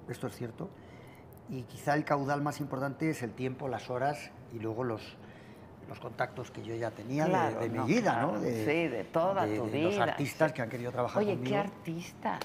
Esto 0.08 0.26
es 0.26 0.34
cierto. 0.36 0.68
Y 1.48 1.62
quizá 1.62 1.94
el 1.94 2.04
caudal 2.04 2.42
más 2.42 2.60
importante 2.60 3.10
es 3.10 3.22
el 3.22 3.32
tiempo, 3.32 3.68
las 3.68 3.88
horas 3.90 4.30
y 4.52 4.58
luego 4.58 4.84
los, 4.84 5.16
los 5.88 5.98
contactos 6.00 6.50
que 6.50 6.62
yo 6.62 6.74
ya 6.74 6.90
tenía 6.90 7.24
de- 7.24 7.30
Claro, 7.30 7.60
de, 7.60 7.68
mi 7.70 7.78
no, 7.78 7.86
vida, 7.86 8.12
claro. 8.12 8.32
¿no? 8.32 8.40
De, 8.40 8.64
Sí, 8.64 8.88
de 8.88 9.04
toda 9.04 9.46
de- 9.46 9.58
tu 9.58 9.66
de 9.70 9.82
Los 9.82 9.92
vida, 9.94 10.04
artistas 10.04 10.52
que 10.52 10.62
han 10.62 10.68
querido 10.68 10.90
trabajar 10.92 11.22
Oye, 11.22 11.34
conmigo. 11.34 11.48
qué 11.50 11.56
artistas. 11.58 12.40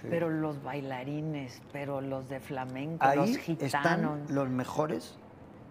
Sí. 0.00 0.06
Pero 0.10 0.28
los 0.30 0.62
bailarines, 0.62 1.60
pero 1.72 2.00
los 2.00 2.28
de 2.28 2.40
flamenco, 2.40 3.04
Ahí 3.04 3.16
los 3.16 3.36
gitanos. 3.38 3.74
están 3.74 4.22
los 4.28 4.48
mejores 4.48 5.16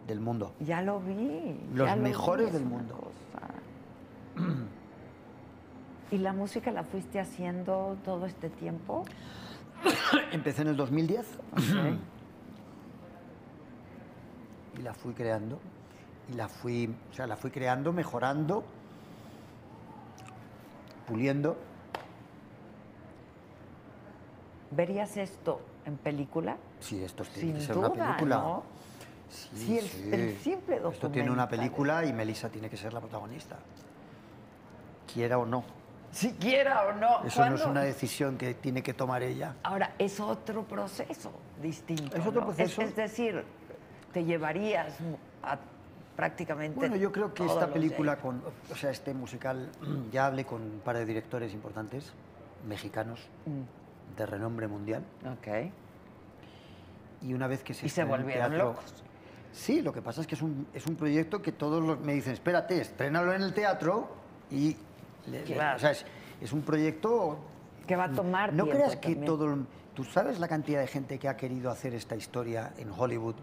del 0.07 0.19
mundo. 0.19 0.53
Ya 0.59 0.81
lo 0.81 0.99
vi. 0.99 1.59
Los 1.73 1.89
lo 1.89 1.97
mejores 1.97 2.47
es 2.47 2.53
del 2.53 2.65
mundo. 2.65 3.11
¿Y 6.11 6.17
la 6.19 6.33
música 6.33 6.71
la 6.71 6.83
fuiste 6.83 7.19
haciendo 7.19 7.97
todo 8.03 8.25
este 8.25 8.49
tiempo? 8.49 9.03
Empecé 10.31 10.61
en 10.63 10.69
el 10.69 10.77
2010 10.77 11.25
Ok. 11.53 11.59
y 14.79 14.81
la 14.81 14.93
fui 14.93 15.13
creando. 15.13 15.59
Y 16.29 16.33
la 16.33 16.47
fui, 16.49 16.93
o 17.11 17.13
sea, 17.13 17.25
la 17.27 17.37
fui 17.37 17.51
creando, 17.51 17.93
mejorando, 17.93 18.63
puliendo. 21.07 21.57
¿Verías 24.71 25.15
esto 25.17 25.61
en 25.85 25.97
película? 25.97 26.57
Sí, 26.79 27.03
esto 27.03 27.23
tiene 27.23 27.39
Sin 27.39 27.53
que 27.55 27.61
ser 27.61 27.75
duda, 27.75 27.89
una 27.89 28.05
película. 28.07 28.35
¿no? 28.37 28.63
Sí, 29.29 29.49
Sí, 29.55 29.77
el- 29.79 30.13
el 30.13 30.37
simple 30.37 30.81
Esto 30.91 31.09
tiene 31.09 31.31
una 31.31 31.47
película 31.49 32.05
y 32.05 32.13
Melissa 32.13 32.49
tiene 32.49 32.69
que 32.69 32.77
ser 32.77 32.93
la 32.93 32.99
protagonista. 33.01 33.57
Quiera 35.13 35.37
o 35.37 35.45
no. 35.45 35.63
Siquiera 36.11 36.87
o 36.87 36.93
no. 36.93 37.23
Eso 37.25 37.41
no 37.45 37.55
es 37.55 37.61
¿Cuándo? 37.61 37.69
una 37.71 37.81
decisión 37.81 38.37
que 38.37 38.53
tiene 38.53 38.81
que 38.81 38.93
tomar 38.93 39.23
ella. 39.23 39.55
Ahora, 39.63 39.93
es 39.99 40.19
otro 40.19 40.63
proceso 40.63 41.31
distinto. 41.61 42.15
Es 42.15 42.25
otro 42.25 42.41
¿no? 42.41 42.47
proceso. 42.47 42.81
Es, 42.81 42.95
decir, 42.95 43.43
te 44.13 44.23
llevarías 44.23 44.95
a 45.43 45.57
prácticamente. 46.15 46.79
Bueno, 46.79 46.95
yo 46.95 47.11
creo 47.11 47.33
que 47.33 47.45
esta 47.45 47.67
película, 47.67 48.17
con, 48.17 48.41
o 48.71 48.75
sea, 48.75 48.89
este 48.89 49.13
musical, 49.13 49.69
ya 50.11 50.25
hablé 50.27 50.45
con 50.45 50.61
un 50.61 50.79
par 50.79 50.97
de 50.97 51.05
directores 51.05 51.53
importantes, 51.53 52.11
mexicanos, 52.67 53.19
Mm, 53.45 53.61
de 54.15 54.25
renombre 54.25 54.67
mundial, 54.67 55.03
ok. 55.25 55.71
y 57.21 57.33
una 57.33 57.47
vez 57.47 57.63
que 57.63 57.73
se 57.73 57.85
Y 57.85 57.89
se 57.89 58.03
volvieron 58.03 58.51
teatro- 58.51 58.69
locos. 58.69 59.03
Sí, 59.51 59.81
lo 59.81 59.91
que 59.91 60.01
pasa 60.03 60.21
es 60.21 60.27
que 60.27 60.35
es 60.35 60.41
un, 60.41 60.67
es 60.73 60.85
un 60.85 60.95
proyecto 60.95 61.41
que 61.41 61.51
todos 61.51 61.83
los- 61.83 61.99
me 61.99 62.13
dicen, 62.13 62.33
espérate, 62.33 62.79
estrénalo 62.79 63.33
en 63.33 63.41
el 63.41 63.53
teatro 63.53 64.07
y... 64.51 64.75
le- 65.25 65.39
le- 65.45 65.53
Claro. 65.55 65.77
o 65.77 65.79
sea, 65.79 65.91
es, 65.91 66.05
es 66.41 66.53
un 66.53 66.61
proyecto... 66.61 67.39
Que 67.87 67.95
va 67.95 68.03
a 68.05 68.11
tomar 68.11 68.53
No 68.53 68.65
tiempo 68.65 68.77
creas 68.83 68.95
que 68.97 69.01
también. 69.09 69.25
todo... 69.25 69.53
el- 69.53 69.65
¿Tú 69.95 70.03
sabes 70.03 70.39
la 70.39 70.47
cantidad 70.47 70.79
de 70.81 70.85
gente 70.87 71.17
que 71.17 71.27
ha 71.27 71.35
querido 71.37 71.71
hacer 71.71 71.95
esta 71.95 72.15
historia 72.15 72.71
en 72.77 72.91
Hollywood? 72.95 73.33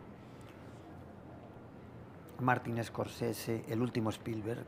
Martin 2.41 2.83
Scorsese, 2.85 3.65
el 3.69 3.81
último 3.81 4.11
Spielberg, 4.11 4.65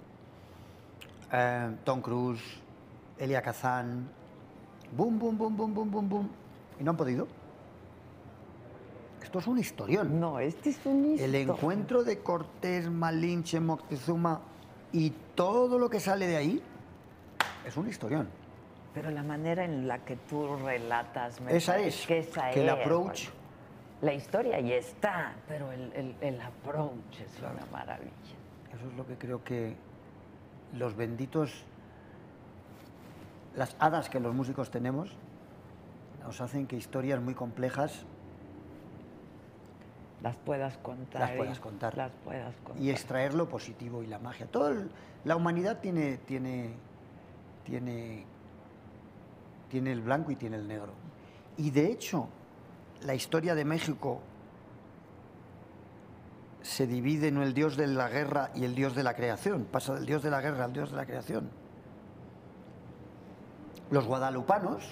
eh, 1.33 1.77
Tom 1.85 2.01
Cruise, 2.01 2.43
Elia 3.19 3.43
Kazan, 3.43 4.09
Boom, 4.93 5.19
boom, 5.19 5.37
boom, 5.39 5.57
boom, 5.57 5.75
boom, 5.75 5.91
boom, 5.91 6.09
boom. 6.09 6.29
Y 6.81 6.85
no 6.85 6.91
han 6.93 6.97
podido. 6.97 7.27
Esto 9.23 9.39
es 9.41 9.47
un 9.47 9.59
historión. 9.59 10.21
No, 10.21 10.39
este 10.39 10.71
es 10.71 10.79
un 10.85 11.17
El 11.19 11.35
encuentro 11.35 12.05
de 12.05 12.21
Cortés, 12.21 12.89
Malinche, 12.89 13.59
Moctezuma 13.61 14.41
y 14.93 15.11
todo 15.35 15.79
lo 15.79 15.91
que 15.91 15.99
sale 16.01 16.27
de 16.27 16.37
ahí 16.37 16.63
es 17.67 17.77
un 17.77 17.89
historión. 17.89 18.29
Pero 18.95 19.11
la 19.11 19.23
manera 19.23 19.65
en 19.65 19.89
la 19.89 19.99
que 20.05 20.17
tú 20.17 20.57
relatas, 20.57 21.41
me 21.41 21.57
Esa 21.57 21.79
es, 21.79 22.07
que 22.07 22.21
esa 22.21 22.51
que 22.51 22.63
el 22.63 22.69
es, 22.69 22.75
approach- 22.75 23.25
bueno. 23.31 23.47
La 24.03 24.13
historia 24.13 24.61
ya 24.61 24.75
está, 24.77 25.35
pero 25.49 25.73
el, 25.73 25.91
el- 25.95 26.15
el 26.21 26.41
approach 26.41 27.19
es 27.21 27.39
una 27.41 27.67
maravilla. 27.73 28.11
Eso 28.75 28.87
es 28.91 28.97
lo 28.97 29.07
que 29.07 29.17
creo 29.17 29.43
que 29.43 29.75
los 30.75 30.95
benditos, 30.95 31.65
las 33.57 33.75
hadas 33.79 34.09
que 34.09 34.21
los 34.21 34.35
músicos 34.35 34.71
tenemos, 34.71 35.11
nos 36.23 36.41
hacen 36.41 36.67
que 36.67 36.77
historias 36.77 37.21
muy 37.21 37.35
complejas 37.35 38.05
Las 40.23 40.37
puedas 40.37 40.77
contar. 40.79 41.21
Las 41.21 41.33
y- 41.35 41.37
puedas 41.37 41.61
contar. 41.61 41.97
Las 41.97 42.11
puedas 42.25 42.55
contar. 42.65 42.83
y 42.83 42.91
extraer 42.91 43.35
lo 43.35 43.49
positivo 43.49 44.03
y 44.03 44.07
la 44.07 44.19
magia. 44.19 44.47
Todo 44.47 44.69
el- 44.71 44.91
la 45.25 45.37
humanidad 45.37 45.79
tiene, 45.81 46.17
tiene, 46.19 46.71
tiene, 47.65 48.25
tiene 49.71 49.93
el 49.93 50.01
blanco 50.01 50.31
y 50.31 50.37
tiene 50.37 50.57
el 50.57 50.67
negro. 50.67 50.93
Y 51.57 51.71
de 51.71 51.87
hecho, 51.91 52.29
la 53.03 53.15
historia 53.15 53.55
de 53.55 53.65
México 53.65 54.21
se 56.63 56.87
divide 56.87 57.29
en 57.29 57.37
el 57.39 57.55
dios 57.55 57.77
de 57.77 57.87
la 57.87 58.09
guerra 58.09 58.51
y 58.55 58.65
el 58.65 58.75
dios 58.75 58.95
de 58.97 59.03
la 59.05 59.15
creación. 59.15 59.65
Pasa 59.71 59.95
del 59.95 60.07
dios 60.07 60.23
de 60.23 60.31
la 60.31 60.41
guerra 60.41 60.65
al 60.65 60.73
dios 60.73 60.91
de 60.91 60.97
la 60.97 61.07
creación. 61.07 61.49
Los 63.91 64.05
guadalupanos, 64.07 64.85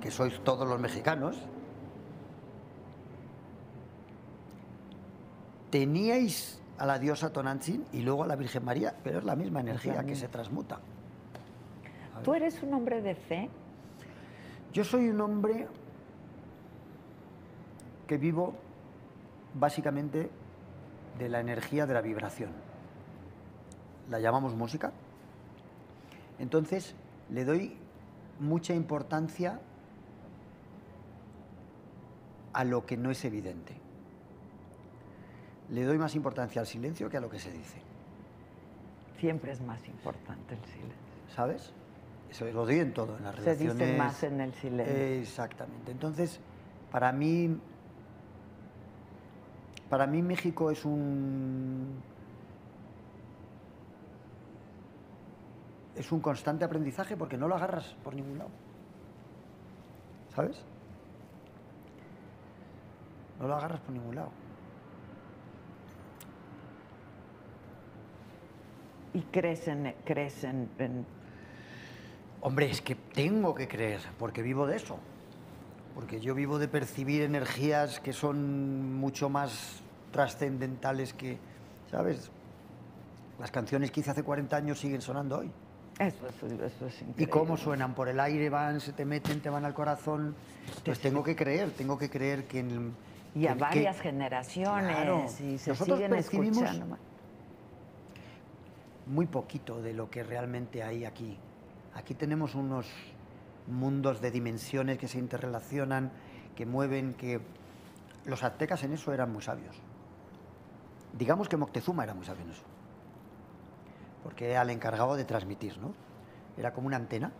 que 0.00 0.10
sois 0.10 0.42
todos 0.44 0.68
los 0.68 0.78
mexicanos, 0.78 1.36
teníais 5.70 6.60
a 6.78 6.86
la 6.86 6.98
diosa 6.98 7.32
Tonantzin 7.32 7.86
y 7.92 8.02
luego 8.02 8.24
a 8.24 8.26
la 8.26 8.36
Virgen 8.36 8.64
María, 8.64 8.94
pero 9.02 9.18
es 9.18 9.24
la 9.24 9.34
misma 9.34 9.60
energía 9.60 10.00
que 10.00 10.12
misma. 10.12 10.20
se 10.20 10.28
transmuta. 10.28 10.78
¿Tú 12.22 12.34
eres 12.34 12.62
un 12.62 12.74
hombre 12.74 13.02
de 13.02 13.14
fe? 13.14 13.50
Yo 14.72 14.84
soy 14.84 15.08
un 15.08 15.20
hombre 15.20 15.68
que 18.06 18.18
vivo 18.18 18.54
básicamente 19.54 20.30
de 21.18 21.28
la 21.28 21.40
energía 21.40 21.86
de 21.86 21.94
la 21.94 22.00
vibración. 22.00 22.50
La 24.10 24.20
llamamos 24.20 24.54
música. 24.54 24.92
Entonces 26.38 26.94
le 27.30 27.44
doy 27.44 27.78
mucha 28.40 28.74
importancia 28.74 29.60
a 32.52 32.64
lo 32.64 32.86
que 32.86 32.96
no 32.96 33.10
es 33.10 33.24
evidente. 33.24 33.74
Le 35.70 35.84
doy 35.84 35.98
más 35.98 36.14
importancia 36.14 36.60
al 36.60 36.66
silencio 36.66 37.10
que 37.10 37.16
a 37.16 37.20
lo 37.20 37.28
que 37.28 37.38
se 37.38 37.50
dice. 37.52 37.78
Siempre 39.18 39.52
es 39.52 39.60
más 39.60 39.86
importante 39.88 40.54
el 40.54 40.64
silencio. 40.64 40.96
¿Sabes? 41.34 41.72
Eso 42.30 42.44
lo 42.46 42.64
doy 42.64 42.78
en 42.80 42.92
todo, 42.92 43.16
en 43.16 43.24
las 43.24 43.34
Se 43.36 43.52
dice 43.56 43.64
relaciones. 43.72 43.98
más 43.98 44.22
en 44.22 44.40
el 44.40 44.52
silencio. 44.54 44.94
Exactamente. 44.96 45.90
Entonces, 45.92 46.40
para 46.90 47.12
mí, 47.12 47.58
para 49.90 50.06
mí 50.06 50.22
México 50.22 50.70
es 50.70 50.84
un 50.84 52.00
es 55.96 56.12
un 56.12 56.20
constante 56.20 56.64
aprendizaje 56.64 57.16
porque 57.16 57.36
no 57.36 57.48
lo 57.48 57.54
agarras 57.56 57.94
por 58.04 58.14
ningún 58.14 58.38
lado. 58.38 58.50
¿Sabes? 60.34 60.62
No 63.40 63.48
lo 63.48 63.56
agarras 63.56 63.80
por 63.80 63.92
ningún 63.92 64.14
lado. 64.14 64.30
Y 69.14 69.20
crees 69.22 69.66
en, 69.68 69.94
crees 70.04 70.44
en- 70.44 70.68
en- 70.78 71.06
Hombre, 72.42 72.70
es 72.70 72.82
que 72.82 72.94
tengo 72.94 73.54
que 73.54 73.66
creer, 73.66 74.00
porque 74.18 74.42
vivo 74.42 74.66
de 74.66 74.76
eso. 74.76 74.98
Porque 75.94 76.20
yo 76.20 76.34
vivo 76.34 76.58
de 76.58 76.68
percibir 76.68 77.22
energías 77.22 77.98
que 78.00 78.12
son 78.12 78.94
mucho 78.94 79.30
más 79.30 79.80
trascendentales 80.12 81.14
que, 81.14 81.38
¿sabes? 81.90 82.30
Las 83.40 83.50
canciones 83.50 83.90
que 83.90 84.00
hice 84.00 84.10
hace 84.10 84.22
40 84.22 84.56
años 84.56 84.78
siguen 84.78 85.00
sonando 85.00 85.38
hoy. 85.38 85.50
Eso, 85.98 86.26
es- 86.28 86.42
eso 86.52 86.86
es 86.86 86.94
increíble. 87.00 87.22
¿Y 87.22 87.26
cómo 87.26 87.56
suenan? 87.56 87.94
Por 87.94 88.08
el 88.08 88.20
aire 88.20 88.50
van, 88.50 88.80
se 88.80 88.92
te 88.92 89.04
meten, 89.04 89.40
te 89.40 89.48
van 89.48 89.64
al 89.64 89.72
corazón. 89.74 90.34
Pues 90.84 91.00
tengo 91.00 91.22
que 91.22 91.34
creer, 91.34 91.70
tengo 91.70 91.96
que 91.98 92.10
creer 92.10 92.44
que 92.46 92.60
en 92.60 92.94
Y 93.34 93.46
a 93.46 93.54
que- 93.54 93.58
varias 93.60 93.96
que- 93.96 94.02
generaciones. 94.02 94.94
Claro. 94.96 95.24
Y 95.26 95.58
se 95.58 95.70
Nosotros 95.70 95.96
siguen 95.98 96.10
percibimos- 96.12 96.62
escuchando. 96.64 96.98
muy 99.06 99.26
poquito 99.26 99.80
de 99.80 99.92
lo 99.94 100.10
que 100.10 100.22
realmente 100.22 100.82
hay 100.82 101.04
aquí. 101.04 101.38
Aquí 101.94 102.14
tenemos 102.14 102.54
unos 102.54 102.86
mundos 103.68 104.20
de 104.20 104.30
dimensiones 104.30 104.98
que 104.98 105.08
se 105.08 105.18
interrelacionan, 105.18 106.10
que 106.56 106.66
mueven, 106.66 107.14
que 107.14 107.40
los 108.24 108.42
aztecas 108.42 108.82
en 108.84 108.92
eso 108.92 109.12
eran 109.14 109.32
muy 109.32 109.42
sabios. 109.42 109.76
Digamos 111.16 111.48
que 111.48 111.56
Moctezuma 111.56 112.04
era 112.04 112.14
muy 112.14 112.26
sabio 112.26 112.44
en 112.44 112.50
eso, 112.50 112.62
porque 114.26 114.50
era 114.50 114.62
el 114.62 114.70
encargado 114.70 115.14
de 115.14 115.24
transmitir, 115.24 115.78
¿no? 115.78 115.94
Era 116.58 116.72
como 116.72 116.88
una 116.88 116.96
antena. 116.96 117.30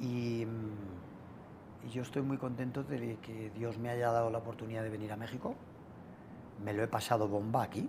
Y, 0.00 0.44
mm, 0.44 1.86
y 1.86 1.90
yo 1.90 2.02
estoy 2.02 2.22
muy 2.22 2.36
contento 2.36 2.82
de 2.82 3.16
que 3.22 3.52
Dios 3.54 3.78
me 3.78 3.90
haya 3.90 4.10
dado 4.10 4.28
la 4.28 4.38
oportunidad 4.38 4.82
de 4.82 4.90
venir 4.90 5.12
a 5.12 5.16
México. 5.16 5.54
Me 6.64 6.72
lo 6.72 6.82
he 6.82 6.88
pasado 6.88 7.28
bomba 7.28 7.62
aquí. 7.62 7.88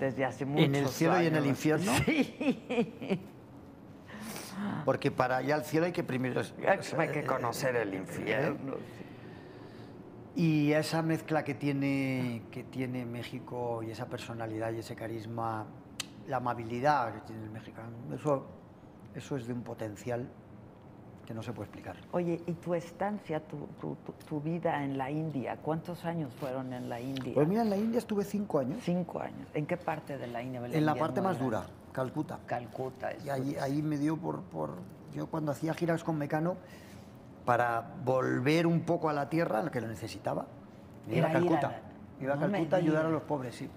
Desde 0.00 0.24
hace 0.24 0.44
muchos 0.44 0.64
En 0.64 0.74
el 0.74 0.88
cielo 0.88 1.22
y 1.22 1.26
en 1.26 1.36
el 1.36 1.44
años. 1.44 1.46
infierno. 1.46 1.92
Sí. 2.04 3.20
Porque 4.84 5.12
para 5.12 5.40
ir 5.40 5.52
al 5.52 5.64
cielo 5.64 5.86
hay 5.86 5.92
que 5.92 6.02
primero... 6.02 6.42
Hay 6.98 7.08
que 7.10 7.24
conocer 7.24 7.76
el 7.76 7.94
infierno. 7.94 8.74
Y 10.38 10.72
esa 10.72 11.02
mezcla 11.02 11.42
que 11.42 11.54
tiene, 11.54 12.42
que 12.52 12.62
tiene 12.62 13.04
México 13.04 13.82
y 13.82 13.90
esa 13.90 14.06
personalidad 14.06 14.72
y 14.72 14.78
ese 14.78 14.94
carisma, 14.94 15.66
la 16.28 16.36
amabilidad 16.36 17.12
que 17.12 17.20
tiene 17.22 17.42
el 17.42 17.50
mexicano, 17.50 17.88
eso, 18.14 18.46
eso 19.16 19.36
es 19.36 19.48
de 19.48 19.52
un 19.52 19.62
potencial 19.62 20.28
que 21.26 21.34
no 21.34 21.42
se 21.42 21.52
puede 21.52 21.66
explicar. 21.66 21.96
Oye, 22.12 22.40
¿y 22.46 22.52
tu 22.52 22.72
estancia, 22.74 23.40
tu, 23.40 23.66
tu- 23.80 23.96
tu- 23.96 24.12
tu 24.28 24.40
vida 24.40 24.84
en 24.84 24.96
la 24.96 25.10
India? 25.10 25.58
¿Cuántos 25.60 26.04
años 26.04 26.32
fueron 26.38 26.72
en 26.72 26.88
la 26.88 27.00
India? 27.00 27.34
Pues 27.34 27.48
mira, 27.48 27.62
en 27.62 27.70
la 27.70 27.76
India 27.76 27.98
estuve 27.98 28.22
cinco 28.22 28.60
años, 28.60 28.78
Cinco 28.84 29.18
años. 29.20 29.48
¿En 29.54 29.66
qué 29.66 29.76
parte 29.76 30.18
de 30.18 30.28
la 30.28 30.40
India? 30.40 30.62
en 30.64 30.86
la 30.86 30.94
parte 30.94 31.18
es 31.18 31.24
más 31.24 31.38
dura. 31.40 31.66
Calcuta. 31.92 32.38
Calcuta. 32.46 33.12
Y 33.12 33.22
eso 33.24 33.32
ahí, 33.32 33.54
es- 33.56 33.60
ahí 33.62 33.82
me 33.82 33.98
dio 33.98 34.16
por, 34.16 34.42
por... 34.42 34.76
Yo 35.12 35.26
cuando 35.26 35.50
hacía 35.50 35.74
giras 35.74 36.04
con 36.04 36.16
Mecano, 36.16 36.56
para 37.48 37.80
volver 38.04 38.66
un 38.66 38.82
poco 38.82 39.08
a 39.08 39.14
la 39.14 39.30
tierra, 39.30 39.62
lo 39.62 39.70
que 39.70 39.80
lo 39.80 39.88
necesitaba, 39.88 40.44
me 41.06 41.16
iba 41.16 41.28
a 41.28 41.32
Calcuta. 41.32 41.62
la- 41.62 41.80
Me 42.18 42.24
Iba 42.24 42.34
a 42.34 42.38
Calcuta 42.38 42.76
a 42.76 42.78
ayudar 42.78 43.06
a 43.06 43.08
los 43.08 43.22
pobres, 43.22 43.54
sí. 43.54 43.70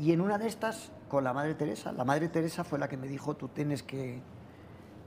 Y 0.00 0.10
en 0.10 0.20
una 0.20 0.36
de 0.36 0.48
estas, 0.48 0.90
con 1.08 1.22
la 1.22 1.32
Madre 1.32 1.54
Teresa, 1.54 1.92
la 1.92 2.04
Madre 2.04 2.28
Teresa 2.28 2.64
fue 2.64 2.80
la 2.80 2.88
que 2.88 2.96
me 2.96 3.06
dijo, 3.06 3.36
tú 3.36 3.46
tienes 3.46 3.84
que, 3.84 4.20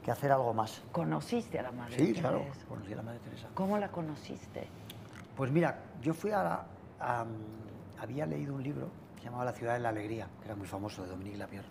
que 0.01 0.11
hacer 0.11 0.31
algo 0.31 0.53
más. 0.53 0.81
¿Conociste 0.93 1.59
a 1.59 1.63
la 1.63 1.71
madre? 1.73 1.97
Sí, 1.97 2.13
claro, 2.13 2.37
Teresa? 2.39 2.65
conocí 2.69 2.93
a 2.93 2.95
la 2.95 3.01
Madre 3.01 3.19
Teresa. 3.19 3.47
¿Cómo 3.53 3.77
la 3.77 3.89
conociste? 3.91 4.67
Pues 5.35 5.51
mira, 5.51 5.77
yo 6.01 6.13
fui 6.13 6.31
a, 6.31 6.41
la- 6.41 6.65
a- 7.01 7.25
había 8.01 8.25
leído 8.27 8.55
un 8.55 8.63
libro 8.63 8.87
que 9.15 9.23
se 9.23 9.25
llamaba 9.25 9.43
La 9.43 9.51
ciudad 9.51 9.73
de 9.73 9.79
la 9.81 9.89
alegría, 9.89 10.29
que 10.39 10.45
era 10.45 10.55
muy 10.55 10.67
famoso, 10.67 11.03
de 11.03 11.09
Dominique 11.09 11.37
Lapierre. 11.37 11.67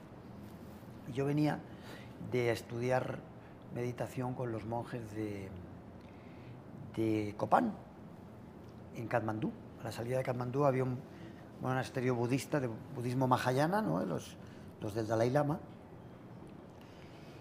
Y 1.09 1.13
yo 1.13 1.25
venía 1.25 1.59
de 2.31 2.51
estudiar 2.51 3.21
meditación 3.75 4.35
con 4.35 4.51
los 4.53 4.65
monjes 4.65 5.03
de, 5.15 5.49
de 6.97 7.35
Copán, 7.37 7.73
en 8.97 9.07
Katmandú. 9.09 9.53
A 9.81 9.85
la 9.85 9.93
salida 9.93 10.19
de 10.19 10.25
Katmandú 10.25 10.65
había 10.65 10.85
un 10.85 10.99
monasterio 11.63 12.15
budista, 12.15 12.61
de 12.61 12.69
budismo 12.95 13.27
mahayana, 13.29 13.81
¿no? 13.83 14.05
los, 14.05 14.37
los 14.81 14.95
del 14.95 15.07
Dalai 15.07 15.31
Lama. 15.31 15.59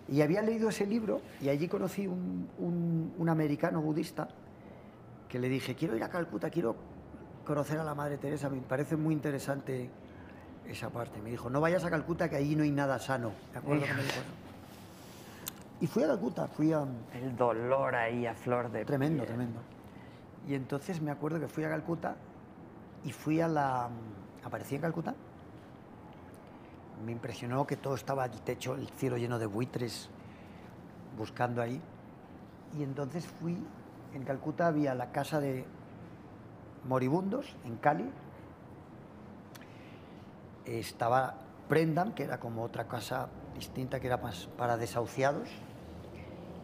Y 0.09 0.21
había 0.21 0.41
leído 0.41 0.69
ese 0.69 0.85
libro 0.85 1.21
y 1.41 1.49
allí 1.49 1.67
conocí 1.67 2.07
un, 2.07 2.47
un- 2.59 3.13
un 3.17 3.29
americano 3.29 3.81
budista 3.81 4.29
que 5.27 5.37
le 5.39 5.49
dije, 5.49 5.75
quiero 5.75 5.97
ir 5.97 6.03
a 6.03 6.09
Calcuta, 6.09 6.49
quiero 6.49 6.75
conocer 7.45 7.79
a 7.79 7.83
la 7.83 7.93
Madre 7.93 8.17
Teresa, 8.17 8.49
me 8.49 8.61
parece 8.61 8.95
muy 8.95 9.13
interesante 9.13 9.89
esa 10.65 10.89
parte. 10.89 11.21
Me 11.21 11.29
dijo, 11.31 11.49
no 11.49 11.59
vayas 11.59 11.83
a 11.83 11.89
Calcuta, 11.89 12.29
que 12.29 12.37
allí 12.37 12.55
no 12.55 12.63
hay 12.63 12.71
nada 12.71 12.99
sano. 12.99 13.31
¿De 13.51 13.59
acuerdo 13.59 13.83
que 13.83 13.93
me 13.93 14.03
dijo 14.03 14.13
eso? 14.15 14.21
Y 15.79 15.87
fui 15.87 16.03
a 16.03 16.07
Calcuta, 16.07 16.47
fui 16.47 16.73
a... 16.73 16.85
El 17.13 17.35
dolor 17.35 17.95
ahí 17.95 18.25
a 18.25 18.33
flor 18.33 18.71
de 18.71 18.85
Tremendo, 18.85 19.23
piel. 19.23 19.27
tremendo. 19.27 19.59
Y 20.47 20.55
entonces 20.55 21.01
me 21.01 21.11
acuerdo 21.11 21.39
que 21.39 21.47
fui 21.47 21.63
a 21.63 21.69
Calcuta 21.69 22.15
y 23.03 23.11
fui 23.11 23.41
a 23.41 23.47
la... 23.47 23.89
Aparecí 24.43 24.75
en 24.75 24.81
Calcuta 24.81 25.13
me 27.05 27.11
impresionó 27.11 27.67
que 27.67 27.77
todo 27.77 27.95
estaba 27.95 28.25
el 28.25 28.41
techo, 28.41 28.75
el 28.75 28.87
cielo 28.89 29.17
lleno 29.17 29.39
de 29.39 29.45
buitres, 29.45 30.09
buscando 31.17 31.61
ahí. 31.61 31.81
Y 32.77 32.83
entonces 32.83 33.25
fui, 33.25 33.57
en 34.13 34.23
Calcuta 34.23 34.67
había 34.67 34.95
la 34.95 35.11
casa 35.11 35.39
de 35.39 35.65
moribundos, 36.87 37.55
en 37.65 37.77
Cali. 37.77 38.09
Estaba 40.65 41.35
Prendam, 41.69 42.13
que 42.13 42.23
era 42.23 42.39
como 42.39 42.63
otra 42.63 42.87
casa 42.87 43.29
distinta, 43.55 43.99
que 43.99 44.07
era 44.07 44.17
más 44.17 44.47
para 44.57 44.77
desahuciados. 44.77 45.49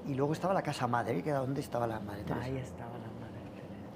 Y 0.07 0.15
luego 0.15 0.34
estaba 0.34 0.53
la 0.53 0.61
casa 0.61 0.88
madre, 0.88 1.23
que 1.23 1.30
era 1.30 1.39
donde 1.39 1.61
estaba 1.61 1.88
la 1.88 1.99
madre 1.99 2.23
Teresa. 2.23 2.45
Ahí 2.45 2.57
estaba 2.57 2.91
la 2.91 3.07
madre 3.07 3.49
Teresa. 3.55 3.89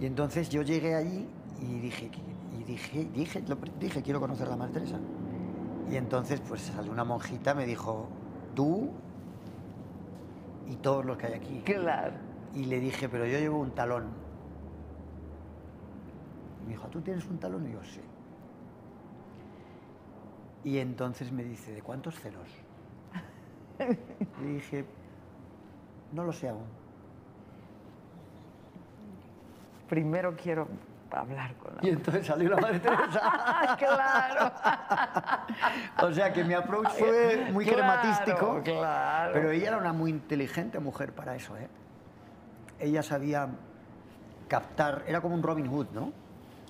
Y 0.00 0.06
entonces 0.06 0.48
yo 0.48 0.62
llegué 0.62 0.94
allí 0.94 1.28
y 1.60 1.80
dije, 1.80 2.10
y 2.58 2.62
dije, 2.64 3.08
dije, 3.12 3.42
dije, 3.80 4.02
quiero 4.02 4.20
conocer 4.20 4.46
a 4.46 4.50
la 4.50 4.56
Madre 4.56 4.74
Teresa. 4.74 4.98
Y 5.90 5.96
entonces 5.96 6.40
pues 6.46 6.62
salió 6.62 6.92
una 6.92 7.04
monjita, 7.04 7.54
me 7.54 7.66
dijo, 7.66 8.08
tú 8.54 8.90
y 10.68 10.76
todos 10.76 11.04
los 11.04 11.16
que 11.16 11.26
hay 11.26 11.34
aquí. 11.34 11.62
Claro. 11.64 12.12
Y 12.54 12.64
le 12.66 12.78
dije, 12.78 13.08
pero 13.08 13.26
yo 13.26 13.38
llevo 13.38 13.58
un 13.58 13.72
talón. 13.72 14.04
Y 16.62 16.66
me 16.66 16.70
dijo, 16.70 16.86
¿tú 16.88 17.00
tienes 17.00 17.24
un 17.26 17.38
talón? 17.38 17.68
Y 17.68 17.72
yo, 17.72 17.82
sí. 17.82 18.00
Y 20.64 20.78
entonces 20.78 21.32
me 21.32 21.42
dice, 21.42 21.72
¿de 21.72 21.82
cuántos 21.82 22.18
ceros? 22.18 22.48
Le 24.42 24.48
dije, 24.48 24.84
no 26.12 26.24
lo 26.24 26.32
sé 26.32 26.48
aún. 26.48 26.64
Primero 29.88 30.36
quiero 30.36 30.68
hablar 31.10 31.54
con 31.56 31.74
la 31.76 31.84
Y 31.86 31.88
entonces 31.90 32.26
salió 32.26 32.50
la 32.50 32.56
Madre 32.58 32.80
Teresa. 32.80 33.76
claro. 33.78 34.52
O 36.08 36.12
sea 36.12 36.32
que 36.32 36.44
mi 36.44 36.54
approach 36.54 36.90
fue 36.90 37.48
muy 37.52 37.64
Claro, 37.64 37.78
crematístico. 37.78 38.60
claro. 38.62 39.32
Pero 39.32 39.50
ella 39.50 39.68
era 39.68 39.76
una 39.78 39.92
muy 39.92 40.10
inteligente 40.10 40.78
mujer 40.78 41.12
para 41.12 41.34
eso, 41.34 41.56
¿eh? 41.56 41.68
Ella 42.78 43.02
sabía 43.02 43.48
captar, 44.46 45.02
era 45.06 45.20
como 45.20 45.34
un 45.34 45.42
Robin 45.42 45.66
Hood, 45.66 45.88
¿no? 45.92 46.12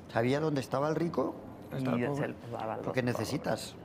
Sabía 0.08 0.40
dónde 0.40 0.60
estaba 0.60 0.88
el 0.88 0.94
rico 0.94 1.34
Y 1.72 1.76
estaba 1.76 1.96
el 1.96 2.04
lo 2.06 2.82
pobres. 2.84 3.04
necesitas. 3.04 3.76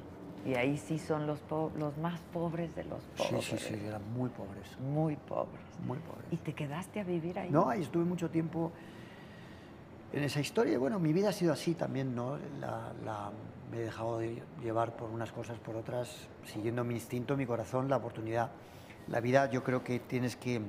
Y 0.46 0.56
ahí 0.56 0.78
sí 0.78 1.00
son 1.00 1.26
los, 1.26 1.40
los 1.78 1.98
más 1.98 2.20
pobres 2.34 2.76
de 2.76 2.84
los 2.84 3.02
Sí, 3.16 3.24
pobres. 3.30 3.46
sí, 3.46 3.58
sí, 3.58 3.74
eran 3.86 4.02
muy 4.14 4.30
pobres, 4.30 4.78
Muy 4.80 5.16
pobres. 5.16 5.62
muy 5.86 5.98
pobres. 6.00 6.26
¿Y 6.32 6.38
te 6.38 6.54
quedaste 6.54 7.00
a 7.00 7.04
vivir 7.06 7.40
ahí? 7.40 7.50
No, 7.50 7.70
ahí 7.70 7.82
estuve 7.82 8.04
mucho 8.04 8.30
tiempo 8.30 8.72
en 10.12 10.24
esa 10.24 10.42
historia. 10.42 10.78
Bueno, 10.78 11.00
mi 11.00 11.14
vida 11.14 11.30
ha 11.30 11.34
sido 11.34 11.54
así 11.54 11.76
también, 11.76 12.14
¿no? 12.14 12.38
La, 12.60 12.92
la- 13.06 13.32
me 13.72 13.78
he 13.80 13.82
dejado 13.86 14.20
de 14.20 14.44
llevar 14.62 14.96
por 14.96 15.10
unas 15.10 15.32
cosas, 15.32 15.58
por 15.60 15.76
otras, 15.76 16.28
siguiendo 16.46 16.84
mi 16.84 16.94
instinto, 16.96 17.36
mi 17.38 17.46
corazón, 17.46 17.90
la 17.90 17.98
oportunidad. 17.98 18.52
La 19.08 19.20
vida 19.20 19.50
yo 19.50 19.64
creo 19.64 19.84
que 19.84 20.00
tienes 20.00 20.36
que, 20.36 20.62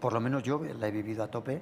por 0.00 0.12
lo 0.14 0.20
menos 0.20 0.42
yo 0.44 0.62
la 0.78 0.88
he 0.88 0.90
vivido 0.90 1.22
a 1.24 1.28
tope, 1.28 1.60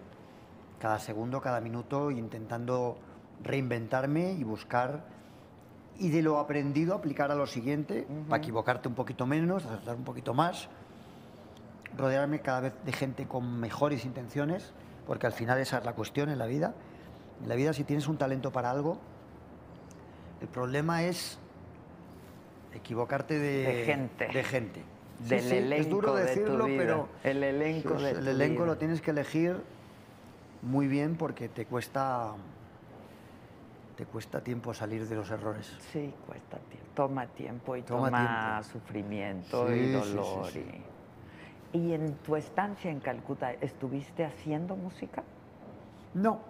cada 0.78 0.98
segundo, 1.00 1.40
cada 1.40 1.60
minuto, 1.60 2.10
intentando 2.10 2.98
reinventarme 3.42 4.32
y 4.32 4.44
buscar 4.44 5.02
y 6.00 6.08
de 6.10 6.22
lo 6.22 6.38
aprendido 6.40 6.94
aplicar 6.94 7.30
a 7.30 7.34
lo 7.36 7.46
siguiente, 7.46 8.06
para 8.28 8.42
equivocarte 8.42 8.88
un 8.88 8.94
poquito 8.94 9.26
menos, 9.26 9.64
acertar 9.66 9.94
un 9.96 10.04
poquito 10.04 10.34
más 10.34 10.68
rodearme 11.96 12.40
cada 12.40 12.60
vez 12.60 12.72
de 12.84 12.92
gente 12.92 13.26
con 13.26 13.58
mejores 13.60 14.04
intenciones, 14.04 14.72
porque 15.06 15.26
al 15.26 15.32
final 15.32 15.58
esa 15.58 15.78
es 15.78 15.84
la 15.84 15.92
cuestión 15.92 16.30
en 16.30 16.38
la 16.38 16.46
vida. 16.46 16.72
En 17.42 17.48
la 17.48 17.54
vida 17.54 17.72
si 17.72 17.84
tienes 17.84 18.06
un 18.08 18.16
talento 18.16 18.50
para 18.52 18.70
algo, 18.70 18.98
el 20.40 20.48
problema 20.48 21.02
es 21.04 21.38
equivocarte 22.74 23.38
de, 23.38 23.66
De 23.66 23.84
gente. 23.84 24.28
De 24.32 24.44
gente. 24.44 24.82
Sí, 25.24 25.28
Del 25.28 25.40
sí, 25.42 25.56
elenco 25.56 25.82
es 25.82 25.90
duro 25.90 26.14
de 26.14 26.22
tu 26.22 26.28
decirlo, 26.28 26.64
vida. 26.66 26.78
pero 26.78 27.08
El 27.24 27.42
elenco 27.42 27.94
de 27.94 28.10
el 28.12 28.20
tu 28.24 28.30
elenco 28.30 28.62
vida. 28.62 28.66
lo 28.72 28.78
tienes 28.78 29.00
que 29.02 29.10
elegir 29.10 29.56
muy 30.62 30.86
bien 30.86 31.16
porque 31.16 31.48
te 31.48 31.66
cuesta 31.66 32.32
te 34.00 34.06
cuesta 34.06 34.40
tiempo 34.40 34.72
salir 34.72 35.06
de 35.06 35.14
los 35.14 35.30
errores. 35.30 35.76
Sí, 35.92 36.10
cuesta 36.26 36.56
tiempo. 36.70 36.88
Toma 36.94 37.26
tiempo 37.26 37.76
y 37.76 37.82
Toma 37.82 38.06
toma, 38.06 38.62
sufrimiento 38.62 39.68
Sí, 39.68 39.74
y 39.74 39.92
dolor. 39.92 40.46
sí, 40.46 40.64
sí. 40.64 40.82
Y... 41.74 41.78
y 41.80 41.92
en 41.92 42.14
tu 42.14 42.34
estancia 42.34 42.90
en 42.90 43.00
Calcuta, 43.00 43.52
¿estuviste 43.52 44.24
haciendo 44.24 44.74
música? 44.74 45.22
No, 46.14 46.40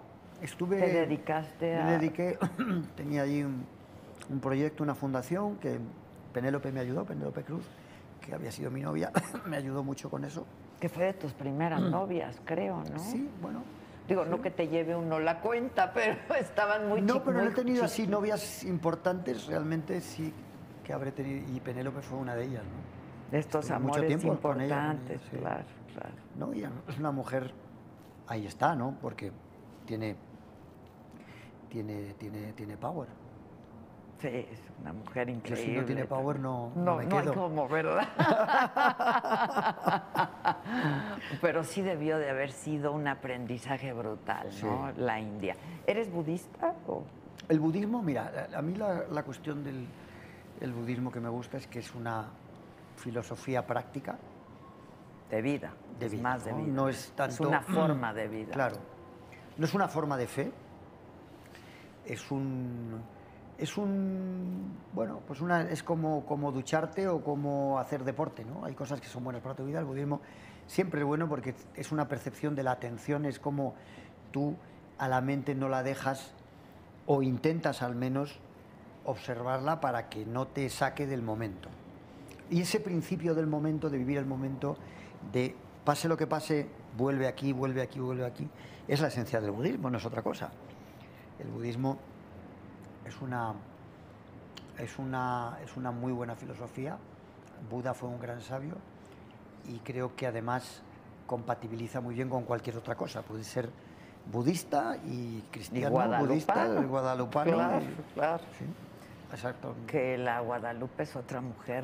estuve... 0.41 0.79
¿Te 0.79 0.93
dedicaste 0.93 1.77
a...? 1.77 1.83
Me 1.87 1.91
dediqué, 1.97 2.39
tenía 2.95 3.23
allí 3.23 3.43
un, 3.43 3.65
un 4.29 4.39
proyecto, 4.39 4.81
una 4.81 4.95
fundación 4.95 5.57
que 5.57 5.77
Penélope 6.31 6.71
me 6.71 6.79
ayudó, 6.79 7.03
Penélope 7.03 7.43
Cruz, 7.43 7.65
que 8.21 8.33
había 8.33 8.53
sido 8.53 8.71
mi 8.71 8.79
novia, 8.79 9.11
me 9.45 9.57
ayudó 9.57 9.83
mucho 9.83 10.09
con 10.09 10.23
eso. 10.23 10.45
Que 10.79 10.87
fue 10.87 11.03
de 11.03 11.13
tus 11.15 11.33
primeras 11.33 11.81
novias, 11.91 12.39
creo, 12.45 12.81
¿no? 12.89 12.97
Sí, 12.99 13.29
bueno. 13.41 13.61
Digo, 14.07 14.25
no 14.25 14.41
que 14.41 14.51
te 14.51 14.67
lleve 14.67 14.95
uno 14.95 15.19
la 15.19 15.41
cuenta, 15.41 15.93
pero 15.93 16.17
estaban 16.39 16.89
muy 16.89 17.01
no, 17.01 17.23
pero 17.23 17.41
no 17.41 17.49
he 17.49 17.53
tenido 17.53 17.83
así 17.83 18.07
novias 18.07 18.63
importantes, 18.63 19.47
realmente 19.47 20.01
sí 20.01 20.33
que 20.83 20.93
habré 20.93 21.11
tenido, 21.11 21.55
y 21.55 21.59
Penélope 21.59 22.01
fue 22.01 22.17
una 22.17 22.35
de 22.35 22.45
ellas, 22.45 22.63
¿no? 22.63 23.37
Estos 23.37 23.63
Estuve 23.65 23.79
mucho 23.79 23.99
amores 23.99 24.07
tiempo 24.07 24.27
con 24.27 24.33
ella, 24.33 24.41
con 24.41 24.61
ella, 24.61 24.91
importantes, 24.91 25.21
sí. 25.29 25.37
claro, 25.37 25.63
claro. 25.93 26.15
¿no? 26.35 26.53
Y 26.53 26.63
es 26.63 26.99
una 26.99 27.11
mujer, 27.11 27.53
ahí 28.27 28.45
está, 28.45 28.75
¿no? 28.75 28.97
Porque 29.01 29.31
tiene, 29.85 30.15
tiene, 31.69 32.13
tiene, 32.15 32.53
tiene 32.53 32.77
power. 32.77 33.07
Sí, 34.21 34.27
es 34.27 34.59
una 34.79 34.93
mujer 34.93 35.29
increíble. 35.29 35.73
si 35.73 35.79
no 35.79 35.85
tiene 35.85 36.05
power 36.05 36.39
no, 36.39 36.71
no 36.75 36.83
No, 36.83 36.95
me 36.97 37.05
no 37.05 37.19
hay 37.19 37.27
como, 37.27 37.67
¿verdad? 37.67 38.07
Pero 41.41 41.63
sí 41.63 41.81
debió 41.81 42.17
de 42.17 42.29
haber 42.29 42.51
sido 42.51 42.91
un 42.91 43.07
aprendizaje 43.07 43.93
brutal, 43.93 44.49
¿no? 44.61 44.91
La 44.97 45.19
India. 45.19 45.55
¿Eres 45.87 46.11
budista 46.11 46.73
o...? 46.87 47.03
El 47.49 47.59
budismo, 47.59 48.01
mira, 48.03 48.47
a 48.55 48.61
mí 48.61 48.75
la, 48.75 49.03
la 49.11 49.23
cuestión 49.23 49.63
del 49.63 49.87
el 50.61 50.71
budismo 50.73 51.11
que 51.11 51.19
me 51.19 51.29
gusta 51.29 51.57
es 51.57 51.65
que 51.67 51.79
es 51.79 51.93
una 51.95 52.25
filosofía 52.95 53.65
práctica 53.65 54.15
De 55.29 55.41
vida. 55.41 55.71
de 55.99 56.05
es 56.05 56.11
vida. 56.11 56.21
más 56.21 56.45
de 56.45 56.53
vida. 56.53 56.67
No 56.67 56.87
es 56.87 57.11
tanto. 57.15 57.33
Es 57.33 57.39
una 57.39 57.61
forma 57.61 58.13
de 58.13 58.27
vida. 58.27 58.51
Claro. 58.53 58.77
No 59.57 59.65
es 59.65 59.73
una 59.73 59.87
forma 59.87 60.17
de 60.17 60.27
fe. 60.27 60.51
Es 62.05 62.29
un. 62.29 63.01
Es 63.61 63.77
un. 63.77 64.75
Bueno, 64.93 65.21
pues 65.27 65.39
una, 65.39 65.61
es 65.61 65.83
como, 65.83 66.25
como 66.25 66.51
ducharte 66.51 67.07
o 67.07 67.23
como 67.23 67.77
hacer 67.77 68.03
deporte, 68.03 68.43
¿no? 68.43 68.65
Hay 68.65 68.73
cosas 68.73 68.99
que 68.99 69.07
son 69.07 69.23
buenas 69.23 69.43
para 69.43 69.53
tu 69.53 69.63
vida. 69.63 69.77
El 69.77 69.85
budismo 69.85 70.19
siempre 70.65 71.01
es 71.01 71.05
bueno 71.05 71.29
porque 71.29 71.53
es 71.75 71.91
una 71.91 72.07
percepción 72.07 72.55
de 72.55 72.63
la 72.63 72.71
atención, 72.71 73.23
es 73.25 73.39
como 73.39 73.75
tú 74.31 74.55
a 74.97 75.07
la 75.07 75.21
mente 75.21 75.53
no 75.53 75.69
la 75.69 75.83
dejas 75.83 76.33
o 77.05 77.21
intentas 77.21 77.83
al 77.83 77.95
menos 77.95 78.39
observarla 79.05 79.79
para 79.79 80.09
que 80.09 80.25
no 80.25 80.47
te 80.47 80.67
saque 80.69 81.05
del 81.05 81.21
momento. 81.21 81.69
Y 82.49 82.61
ese 82.61 82.79
principio 82.79 83.35
del 83.35 83.45
momento, 83.45 83.91
de 83.91 83.99
vivir 83.99 84.17
el 84.17 84.25
momento, 84.25 84.75
de 85.31 85.55
pase 85.85 86.07
lo 86.07 86.17
que 86.17 86.25
pase, 86.25 86.67
vuelve 86.97 87.27
aquí, 87.27 87.53
vuelve 87.53 87.83
aquí, 87.83 87.99
vuelve 87.99 88.25
aquí, 88.25 88.49
es 88.87 89.01
la 89.01 89.07
esencia 89.07 89.39
del 89.39 89.51
budismo, 89.51 89.91
no 89.91 89.99
es 89.99 90.05
otra 90.05 90.23
cosa. 90.23 90.49
El 91.39 91.47
budismo 91.47 91.99
es 93.05 93.19
una, 93.21 93.53
es 94.77 94.97
una, 94.99 95.57
es 95.63 95.75
una 95.77 95.91
muy 95.91 96.11
buena 96.11 96.35
filosofía. 96.35 96.97
Buda 97.69 97.93
fue 97.93 98.09
un 98.09 98.19
gran 98.19 98.41
sabio 98.41 98.75
y 99.67 99.79
creo 99.79 100.15
que 100.15 100.27
además 100.27 100.81
compatibiliza 101.27 102.01
muy 102.01 102.15
bien 102.15 102.29
con 102.29 102.43
cualquier 102.43 102.77
otra 102.77 102.95
cosa. 102.95 103.21
Puede 103.21 103.43
ser 103.43 103.69
budista 104.31 104.97
y 105.05 105.41
cristiano, 105.51 106.19
budista, 106.19 106.53
guadalupano. 106.53 106.87
guadalupano. 106.89 107.51
Claro, 107.53 107.81
y- 107.85 108.13
claro. 108.13 108.43
sí, 108.57 108.65
exacto. 109.31 109.75
Que 109.87 110.17
la 110.17 110.39
Guadalupe 110.41 111.03
es 111.03 111.15
otra 111.15 111.41
mujer 111.41 111.83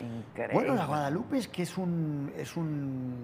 increíble. 0.00 0.54
Bueno, 0.54 0.74
la 0.74 0.86
Guadalupe 0.86 1.38
es 1.38 1.48
que 1.48 1.62
es 1.62 1.76
un, 1.78 2.32
es 2.36 2.56
un, 2.56 3.14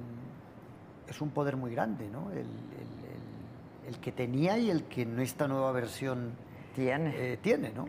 es 1.09 1.21
un 1.21 1.31
poder 1.31 1.57
muy 1.57 1.73
grande, 1.75 2.09
¿no? 2.09 2.31
El, 2.31 2.39
el- 2.39 2.45
el- 2.45 3.89
el 3.95 4.01
que 4.01 4.13
tenía 4.13 4.59
y 4.59 4.71
el 4.71 4.85
que 4.85 5.03
en 5.03 5.19
esta 5.21 5.49
nueva 5.49 5.73
versión 5.73 6.33
Tiene. 6.79 7.33
eh, 7.33 7.37
tiene, 7.39 7.73
¿no? 7.73 7.87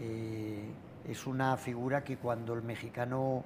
Eh, 0.00 0.70
es 1.08 1.26
una 1.26 1.56
figura 1.56 2.04
que 2.04 2.16
cuando 2.18 2.54
el 2.54 2.62
mexicano 2.62 3.44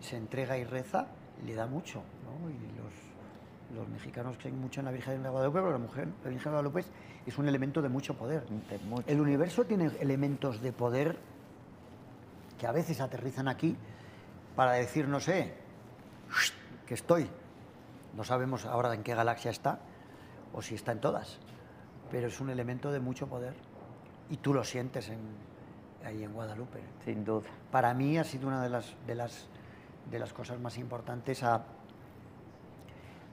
se 0.00 0.16
entrega 0.16 0.56
y 0.58 0.64
reza, 0.64 1.06
le 1.44 1.54
da 1.54 1.66
mucho, 1.66 2.02
¿no? 2.24 2.48
Y 2.50 2.54
los, 2.76 3.76
los 3.76 3.88
mexicanos 3.88 4.36
creen 4.38 4.60
mucho 4.60 4.80
en 4.80 4.86
la 4.86 4.92
Virgen 4.92 5.22
de 5.22 5.28
Guadalupe, 5.28 5.58
pero 5.58 5.72
la, 5.72 5.78
mujer, 5.78 6.08
la 6.22 6.30
Virgen 6.30 6.44
de 6.44 6.50
Guadalupe 6.50 6.80
es, 6.80 6.92
es 7.26 7.38
un 7.38 7.48
elemento 7.48 7.82
de 7.82 7.88
mucho 7.88 8.14
poder. 8.14 8.46
De 8.46 8.78
mucho. 8.78 9.08
El 9.08 9.20
universo 9.20 9.64
tiene 9.64 9.90
elementos 10.00 10.60
de 10.60 10.72
poder 10.72 11.18
que 12.58 12.66
a 12.66 12.72
veces 12.72 13.00
aterrizan 13.00 13.48
aquí 13.48 13.76
para 14.54 14.72
decir, 14.72 15.08
no 15.08 15.20
sé, 15.20 15.54
que 16.86 16.94
estoy. 16.94 17.28
No 18.14 18.24
sabemos 18.24 18.64
ahora 18.64 18.94
en 18.94 19.02
qué 19.02 19.14
galaxia 19.14 19.50
está 19.50 19.78
o 20.52 20.62
si 20.62 20.74
está 20.74 20.92
en 20.92 21.00
todas, 21.00 21.38
pero 22.10 22.28
es 22.28 22.40
un 22.40 22.50
elemento 22.50 22.90
de 22.92 23.00
mucho 23.00 23.26
poder. 23.26 23.54
y 24.28 24.36
tú 24.38 24.52
lo 24.52 24.64
sientes 24.64 25.08
en, 25.08 25.20
ahí 26.04 26.22
en 26.24 26.32
Guadalupe. 26.32 26.80
Sin 27.04 27.24
duda. 27.24 27.46
Para 27.70 27.94
mí 27.94 28.18
ha 28.18 28.24
sido 28.24 28.48
una 28.48 28.62
de 28.62 28.70
las, 28.70 28.94
de 29.06 29.14
las, 29.14 29.46
de 30.10 30.18
las 30.18 30.32
cosas 30.32 30.58
más 30.60 30.78
importantes 30.78 31.42
a, 31.42 31.64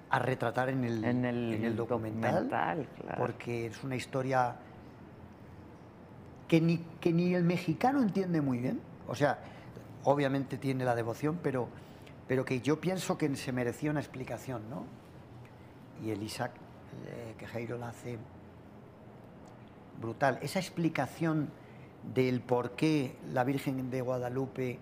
a 0.09 0.19
retratar 0.19 0.69
en 0.69 0.83
el, 0.83 1.03
En 1.03 1.25
el 1.25 1.53
en 1.53 1.65
el 1.65 1.75
documental, 1.75 2.47
documental, 2.49 2.87
claro. 3.01 3.17
porque 3.17 3.67
es 3.67 3.83
una 3.83 3.95
historia 3.95 4.55
que 6.47 6.61
ni, 6.61 6.77
que 6.99 7.11
ni 7.11 7.33
el 7.33 7.43
mexicano 7.43 8.01
entiende 8.01 8.41
muy 8.41 8.59
bien. 8.59 8.79
O 9.07 9.15
sea, 9.15 9.39
obviamente 10.03 10.57
tiene 10.57 10.85
la 10.85 10.93
devoción, 10.93 11.39
pero, 11.41 11.67
pero 12.27 12.45
que 12.45 12.61
yo 12.61 12.79
pienso 12.79 13.17
que 13.17 13.35
se 13.35 13.51
merecía 13.51 13.89
una 13.89 13.99
explicación, 14.01 14.69
¿no? 14.69 14.83
Y 16.03 16.11
el 16.11 16.21
Isaac, 16.21 16.51
eh, 17.07 17.33
que 17.37 17.47
Jairo 17.47 17.77
la 17.77 17.89
hace 17.89 18.19
brutal. 19.99 20.39
Esa 20.41 20.59
explicación 20.59 21.49
del 22.13 22.41
por 22.41 22.71
qué 22.71 23.15
la 23.31 23.43
Virgen 23.43 23.89
de 23.89 24.01
Guadalupe 24.01 24.79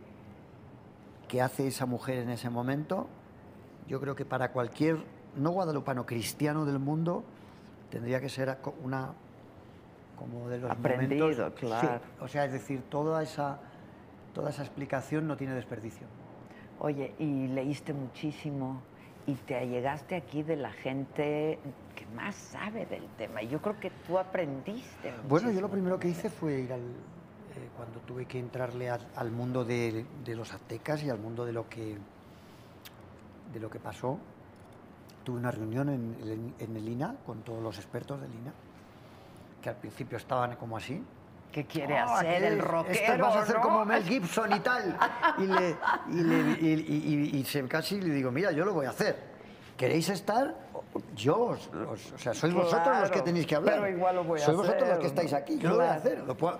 que 1.27 1.41
hace 1.41 1.67
esa 1.67 1.85
mujer 1.85 2.17
en 2.19 2.29
ese 2.29 2.49
momento, 2.49 3.07
yo 3.87 3.99
creo 4.01 4.15
que 4.15 4.25
para 4.25 4.51
cualquier 4.51 4.97
no 5.35 5.51
guadalupano 5.51 6.05
cristiano 6.05 6.65
del 6.65 6.79
mundo 6.79 7.23
tendría 7.89 8.19
que 8.19 8.27
ser 8.29 8.57
una 8.83 9.13
como 10.17 10.49
de 10.49 10.59
los 10.59 10.69
Aprendido, 10.71 11.25
momentos- 11.29 11.53
sí, 11.59 11.65
claro. 11.65 12.01
o 12.19 12.27
sea, 12.27 12.45
es 12.45 12.51
decir, 12.51 12.81
toda 12.89 13.23
esa 13.23 13.59
toda 14.33 14.49
esa 14.49 14.61
explicación 14.61 15.27
no 15.27 15.35
tiene 15.35 15.53
desperdicio. 15.53 16.07
Oye, 16.79 17.13
y 17.19 17.47
leíste 17.47 17.93
muchísimo 17.93 18.81
y 19.27 19.33
te 19.35 19.55
allegaste 19.55 20.15
aquí 20.15 20.41
de 20.41 20.55
la 20.55 20.71
gente 20.71 21.59
más 22.15 22.35
sabe 22.35 22.85
del 22.85 23.07
tema. 23.17 23.41
Y 23.41 23.47
yo 23.47 23.61
creo 23.61 23.79
que 23.79 23.91
tú 24.07 24.17
aprendiste. 24.17 25.13
Bueno, 25.27 25.51
yo 25.51 25.61
lo 25.61 25.69
primero 25.69 25.99
que 25.99 26.07
hice 26.09 26.29
fue 26.29 26.59
ir 26.61 26.73
al 26.73 26.79
eh, 26.81 27.69
cuando 27.75 27.99
tuve 28.01 28.25
que 28.25 28.39
entrarle 28.39 28.89
al, 28.89 29.05
al 29.15 29.31
mundo 29.31 29.65
de, 29.65 30.05
de 30.23 30.35
los 30.35 30.53
aztecas 30.53 31.03
y 31.03 31.09
al 31.09 31.19
mundo 31.19 31.45
de 31.45 31.53
lo 31.53 31.67
que 31.69 31.97
de 33.53 33.59
lo 33.59 33.69
que 33.69 33.79
pasó. 33.79 34.17
Tuve 35.23 35.37
una 35.37 35.51
reunión 35.51 35.89
en, 35.89 36.15
el- 36.21 36.53
en 36.63 36.75
el 36.77 36.87
INA 36.87 37.15
con 37.25 37.41
todos 37.43 37.61
los 37.61 37.77
expertos 37.77 38.19
del 38.21 38.33
INA, 38.33 38.53
que 39.61 39.69
al 39.69 39.75
principio 39.75 40.17
estaban 40.17 40.55
como 40.55 40.77
así. 40.77 41.03
¿Qué 41.51 41.65
quiere 41.65 41.97
"Ah, 41.97 42.15
hacer 42.19 42.39
¿qué 42.41 42.47
el 42.47 42.59
rockero? 42.59 43.25
Vas 43.25 43.35
a 43.35 43.41
hacer 43.41 43.57
no?" 43.57 43.61
como 43.61 43.85
Mel 43.85 44.03
Gibson 44.03 44.53
y 44.53 44.59
tal. 44.61 44.97
Y, 45.37 45.41
le, 45.47 45.75
y, 46.09 46.23
le- 46.23 46.51
y- 46.61 46.83
y- 46.87 47.13
y- 47.35 47.39
y 47.39 47.43
se- 47.45 47.67
casi 47.67 47.99
le 48.01 48.13
digo, 48.13 48.31
mira, 48.31 48.51
yo 48.51 48.63
lo 48.65 48.73
voy 48.73 48.85
a 48.85 48.91
hacer. 48.91 49.30
¿Queréis 49.81 50.09
estar? 50.09 50.55
Yo, 51.15 51.57
o 51.89 51.97
sea, 52.17 52.35
sois 52.35 52.53
vosotros 52.53 52.99
los 52.99 53.09
que 53.09 53.21
tenéis 53.21 53.47
que 53.47 53.55
hablar. 53.55 53.79
pero 53.81 53.89
igual 53.97 54.15
lo 54.15 54.23
voy 54.23 54.39
a 54.39 54.45
Sois 54.45 54.55
vosotros 54.55 54.87
los 54.87 54.99
que 54.99 55.07
estáis 55.07 55.33
aquí. 55.33 55.57
Yo 55.57 55.69
lo 55.69 55.75
voy 55.77 55.85
a 55.85 55.93
hacer. 55.95 56.19
lo 56.19 56.37
puedo- 56.37 56.59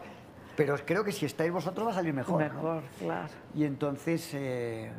pero 0.58 0.76
creo 0.86 1.04
que 1.04 1.12
si 1.12 1.28
estáis 1.28 1.52
vosotros 1.52 1.86
va 1.88 1.92
a 1.92 1.94
salir 1.94 2.14
mejor. 2.16 2.42
¿no? 2.42 2.54
Mejor, 2.54 2.84
claro. 3.00 3.28
Y 3.54 3.64
entonces 3.66 4.28
eh, 4.34 4.92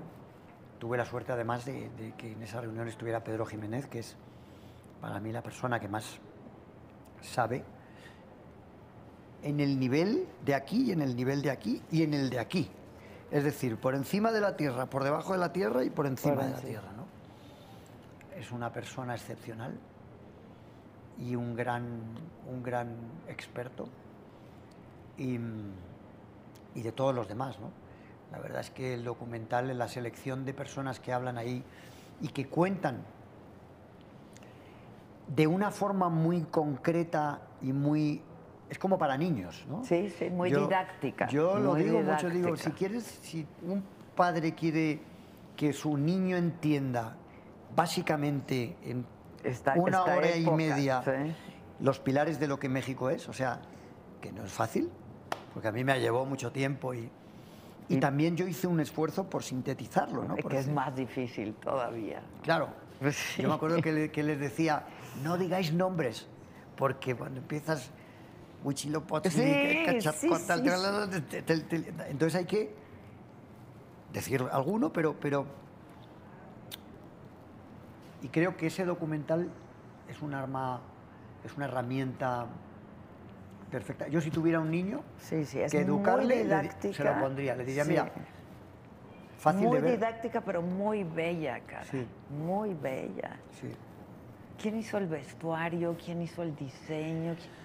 tuve 0.78 0.96
la 0.96 1.04
suerte 1.04 1.32
además 1.32 1.64
de, 1.64 1.90
de 1.90 2.12
que 2.16 2.32
en 2.32 2.42
esa 2.44 2.60
reunión 2.60 2.86
estuviera 2.86 3.24
Pedro 3.24 3.44
Jiménez, 3.44 3.88
que 3.88 3.98
es 3.98 4.16
para 5.00 5.18
mí 5.18 5.32
la 5.32 5.42
persona 5.42 5.80
que 5.80 5.88
más 5.88 6.20
sabe 7.22 7.64
en 9.42 9.58
el 9.58 9.80
nivel 9.80 10.28
de 10.44 10.54
aquí 10.54 10.84
y 10.84 10.92
en 10.92 11.02
el 11.02 11.16
nivel 11.16 11.42
de 11.42 11.50
aquí 11.50 11.82
y 11.90 12.04
en 12.04 12.14
el 12.14 12.30
de 12.30 12.38
aquí. 12.38 12.70
Es 13.32 13.42
decir, 13.44 13.78
por 13.78 13.94
encima 13.96 14.30
de 14.30 14.40
la 14.40 14.56
tierra, 14.56 14.86
por 14.86 15.02
debajo 15.02 15.32
de 15.32 15.38
la 15.38 15.52
tierra 15.52 15.82
y 15.82 15.90
por 15.90 16.06
encima 16.06 16.44
de 16.44 16.50
la 16.50 16.58
tierra. 16.60 16.92
¿no? 16.96 17.01
Es 18.42 18.50
una 18.50 18.72
persona 18.72 19.14
excepcional 19.14 19.78
y 21.16 21.36
un 21.36 21.54
gran, 21.54 21.84
un 22.52 22.60
gran 22.60 22.88
experto 23.28 23.86
y, 25.16 25.38
y 26.74 26.82
de 26.82 26.90
todos 26.90 27.14
los 27.14 27.28
demás. 27.28 27.60
¿no? 27.60 27.70
La 28.32 28.40
verdad 28.40 28.62
es 28.62 28.70
que 28.70 28.94
el 28.94 29.04
documental, 29.04 29.78
la 29.78 29.86
selección 29.86 30.44
de 30.44 30.54
personas 30.54 30.98
que 30.98 31.12
hablan 31.12 31.38
ahí 31.38 31.62
y 32.20 32.28
que 32.30 32.48
cuentan 32.48 33.04
de 35.28 35.46
una 35.46 35.70
forma 35.70 36.08
muy 36.08 36.42
concreta 36.42 37.42
y 37.60 37.72
muy... 37.72 38.22
Es 38.68 38.78
como 38.80 38.98
para 38.98 39.16
niños, 39.16 39.64
¿no? 39.68 39.84
Sí, 39.84 40.10
sí, 40.10 40.30
muy 40.30 40.50
Yo- 40.50 40.66
didáctica. 40.66 41.28
Yo 41.28 41.60
lo 41.60 41.76
digo 41.76 42.00
mucho, 42.00 42.28
digo, 42.28 42.46
didáctica. 42.48 42.56
si 42.56 42.70
quieres, 42.72 43.04
si 43.04 43.46
un 43.62 43.84
padre 44.16 44.52
quiere 44.56 45.00
que 45.54 45.72
su 45.72 45.96
niño 45.96 46.36
entienda 46.36 47.18
básicamente 47.74 48.76
en 48.82 49.04
Esta- 49.44 49.74
una 49.74 49.98
esta 50.00 50.16
hora 50.16 50.36
y 50.36 50.46
media 50.50 51.02
sí. 51.04 51.34
los 51.80 51.98
pilares 51.98 52.38
de 52.38 52.46
lo 52.48 52.58
que 52.58 52.68
México 52.68 53.10
es, 53.10 53.28
o 53.28 53.32
sea, 53.32 53.60
que 54.20 54.30
no 54.32 54.44
es 54.44 54.52
fácil, 54.52 54.90
porque 55.52 55.68
a 55.68 55.72
mí 55.72 55.82
me 55.84 55.98
llevó 56.00 56.24
mucho 56.26 56.52
tiempo 56.52 56.94
y, 56.94 57.10
y 57.88 57.96
Y- 57.96 58.00
también 58.00 58.36
yo 58.36 58.46
hice 58.46 58.66
un 58.66 58.80
esfuerzo 58.80 59.28
por 59.28 59.42
sintetizarlo, 59.42 60.24
¿no? 60.24 60.36
Es 60.36 60.42
Por 60.42 60.52
que 60.52 60.58
es 60.58 60.68
más 60.68 60.94
difícil 60.94 61.54
todavía. 61.54 62.22
Claro. 62.42 62.68
Pues 63.00 63.16
sí. 63.16 63.42
Yo 63.42 63.48
me 63.48 63.54
acuerdo 63.54 63.82
que, 63.82 63.92
le- 63.92 64.10
que 64.12 64.22
les 64.22 64.38
decía, 64.38 64.84
no 65.24 65.36
digáis 65.36 65.72
nombres, 65.72 66.28
porque 66.76 67.14
cuando 67.16 67.40
empiezas 67.40 67.90
Sí, 68.64 69.40
entonces 72.08 72.34
hay 72.36 72.44
que 72.46 72.74
decir 74.12 74.44
alguno, 74.52 74.92
pero, 74.92 75.16
pero... 75.18 75.46
Y 78.22 78.28
creo 78.28 78.56
que 78.56 78.68
ese 78.68 78.84
documental 78.84 79.50
es 80.08 80.22
un 80.22 80.34
arma, 80.34 80.80
es 81.44 81.54
una 81.56 81.66
herramienta 81.66 82.46
perfecta. 83.70 84.06
Yo 84.08 84.20
si 84.20 84.30
tuviera 84.30 84.60
un 84.60 84.70
niño, 84.70 85.02
Sí, 85.18 85.44
sí, 85.44 85.60
es 85.60 85.72
que 85.72 85.80
educarle, 85.80 86.44
le 86.44 86.92
se 86.92 87.04
lo 87.04 87.18
pondría. 87.20 87.56
Le 87.56 87.64
diría, 87.64 87.84
Sí. 87.84 87.90
mira, 87.90 88.10
fácil 89.38 89.66
muy 89.66 89.76
de 89.76 89.82
ver. 89.82 89.90
didáctica, 89.98 90.40
pero 90.40 90.62
muy 90.62 91.02
bella, 91.04 91.60
cara. 91.60 91.84
Sí. 91.84 92.06
Muy 92.30 92.74
bella. 92.74 93.36
¿Quién 94.60 94.76
hizo 94.76 94.98
el 94.98 95.06
vestuario? 95.08 95.96
¿Quién 96.04 96.22
hizo 96.22 96.42
el 96.42 96.54
diseño? 96.54 97.34
¿Quién- 97.34 97.62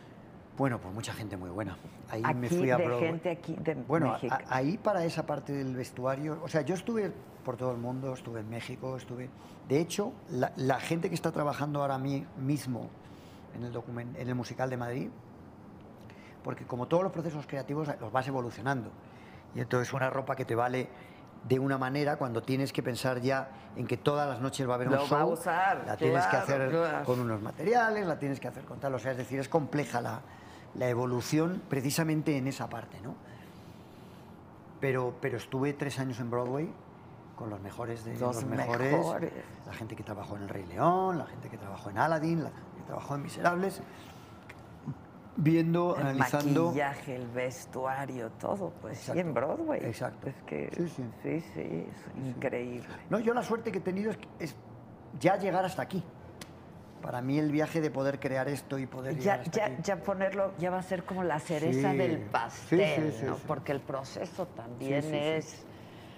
Bueno, 0.58 0.80
pues 0.80 0.92
mucha 0.92 1.14
gente 1.14 1.38
muy 1.38 1.52
buena. 1.52 1.78
Ahí 2.10 2.22
Aquí, 2.26 2.34
me 2.36 2.50
fui 2.50 2.72
a 2.72 2.78
de 2.78 2.98
gente 3.00 3.30
aquí 3.30 3.56
de 3.60 3.76
Bueno, 3.76 4.10
a- 4.10 4.14
México. 4.14 4.34
a- 4.34 4.56
ahí 4.56 4.78
para 4.80 5.06
esa 5.06 5.24
parte 5.24 5.54
del 5.54 5.76
vestuario, 5.76 6.40
o 6.44 6.48
sea, 6.48 6.62
yo 6.62 6.74
estuve 6.74 7.12
por 7.48 7.56
todo 7.56 7.72
el 7.72 7.78
mundo, 7.78 8.14
estuve 8.14 8.42
en 8.42 8.50
México, 8.50 8.98
estuve... 8.98 9.30
De 9.70 9.80
hecho, 9.80 10.12
la, 10.32 10.52
la 10.58 10.82
gente 10.82 11.08
que 11.08 11.16
está 11.16 11.32
trabajando 11.32 11.82
ahora 11.82 11.98
mi- 11.98 12.26
mismo 12.38 12.90
en 13.56 13.64
el, 13.64 13.72
documen- 13.74 14.18
en 14.18 14.28
el 14.28 14.36
musical 14.36 14.70
de 14.70 14.76
Madrid, 14.76 15.10
porque 16.44 16.66
como 16.66 16.88
todos 16.88 17.04
los 17.04 17.14
procesos 17.14 17.48
creativos 17.48 17.88
los 18.02 18.12
vas 18.12 18.28
evolucionando, 18.28 18.90
y 19.56 19.62
entonces 19.62 19.94
una 19.94 20.10
ropa 20.10 20.36
que 20.36 20.44
te 20.44 20.56
vale 20.56 20.90
de 21.48 21.58
una 21.58 21.78
manera 21.78 22.18
cuando 22.18 22.44
tienes 22.44 22.74
que 22.74 22.84
pensar 22.84 23.22
ya 23.22 23.48
en 23.78 23.88
que 23.88 23.96
todas 23.96 24.28
las 24.28 24.42
noches 24.42 24.68
va 24.68 24.74
a 24.74 24.76
haber 24.76 24.90
un 24.90 24.96
Lo 24.96 25.00
va 25.04 25.08
show, 25.08 25.18
a 25.18 25.26
usar, 25.28 25.84
la 25.88 25.96
tienes 25.96 26.26
que 26.26 26.30
claro, 26.32 26.44
hacer 26.44 26.70
claro. 26.70 27.06
con 27.06 27.22
unos 27.22 27.42
materiales, 27.42 28.06
la 28.06 28.20
tienes 28.20 28.42
que 28.42 28.50
hacer 28.50 28.66
con 28.66 28.78
tal, 28.82 28.94
o 28.94 29.00
sea, 29.00 29.12
es 29.12 29.18
decir, 29.18 29.40
es 29.40 29.48
compleja 29.48 30.02
la, 30.02 30.20
la 30.76 30.90
evolución 30.90 31.62
precisamente 31.70 32.36
en 32.36 32.48
esa 32.48 32.68
parte, 32.68 33.00
¿no? 33.00 33.16
Pero, 34.82 35.14
pero 35.22 35.38
estuve 35.38 35.72
tres 35.72 35.98
años 36.00 36.20
en 36.20 36.30
Broadway 36.30 36.70
con 37.38 37.50
los 37.52 37.62
mejores 37.62 38.04
de 38.04 38.14
Los 38.18 38.36
los, 38.36 38.46
mejores, 38.46 38.92
mejores. 38.92 39.32
la 39.66 39.74
gente 39.74 39.96
que 39.96 40.04
trabajó 40.04 40.36
en 40.36 40.44
El 40.44 40.50
Rey 40.50 40.66
León, 40.66 41.20
la 41.20 41.26
gente 41.28 41.50
que 41.50 41.58
trabajó 41.58 41.90
en 41.92 42.00
Aladdin, 42.00 42.44
la 42.44 42.50
gente 42.50 42.72
que 42.78 42.84
trabajó 42.88 43.16
en 43.16 43.22
Miserables, 43.22 43.82
viendo, 45.36 45.96
el 45.96 46.02
analizando... 46.02 46.66
maquillaje, 46.66 47.16
el 47.16 47.28
vestuario, 47.28 48.32
todo, 48.32 48.72
pues 48.82 48.98
sí, 48.98 49.12
Exacto, 49.12 49.22
en 49.22 49.34
Broadway. 49.36 49.80
exacto. 49.86 50.28
Es 50.30 50.36
que 50.48 50.70
Sí, 50.76 50.88
sí. 50.90 51.04
sí, 51.22 51.42
sí, 51.54 51.62
es 51.62 52.26
increíble. 52.28 52.88
No, 53.12 53.20
yo 53.20 53.34
la 53.36 53.44
suerte 53.44 53.72
que 53.72 53.78
he 53.78 53.82
tenido 53.82 54.10
es, 54.12 54.18
es 54.40 54.56
ya 55.20 55.38
llegar 55.38 55.64
hasta 55.64 55.84
aquí. 55.84 56.04
Para 57.04 57.22
mí 57.22 57.38
el 57.38 57.52
viaje 57.52 57.80
de 57.80 57.92
poder 57.92 58.20
crear 58.20 58.50
esto 58.50 58.80
y 58.80 58.88
poder 58.88 59.20
Ya, 59.20 59.36
hasta 59.36 59.52
ya, 59.52 59.66
aquí. 59.68 59.82
ya 59.84 59.98
ponerlo, 60.02 60.54
ya 60.58 60.72
va 60.72 60.80
a 60.80 60.84
ser 60.84 61.04
como 61.04 61.24
la 61.24 61.40
cereza 61.40 61.92
Sí. 61.92 61.98
del 61.98 62.18
Sí, 62.18 62.24
pastel, 62.32 63.12
sí, 63.14 63.20
sí, 63.20 63.26
¿no? 63.28 63.36
sí. 63.36 63.44
Porque 63.46 63.72
el 63.74 63.82
proceso 63.82 64.48
también 64.48 65.04
Sí, 65.04 65.10
sí, 65.10 65.14
sí. 65.14 65.20
es, 65.24 65.66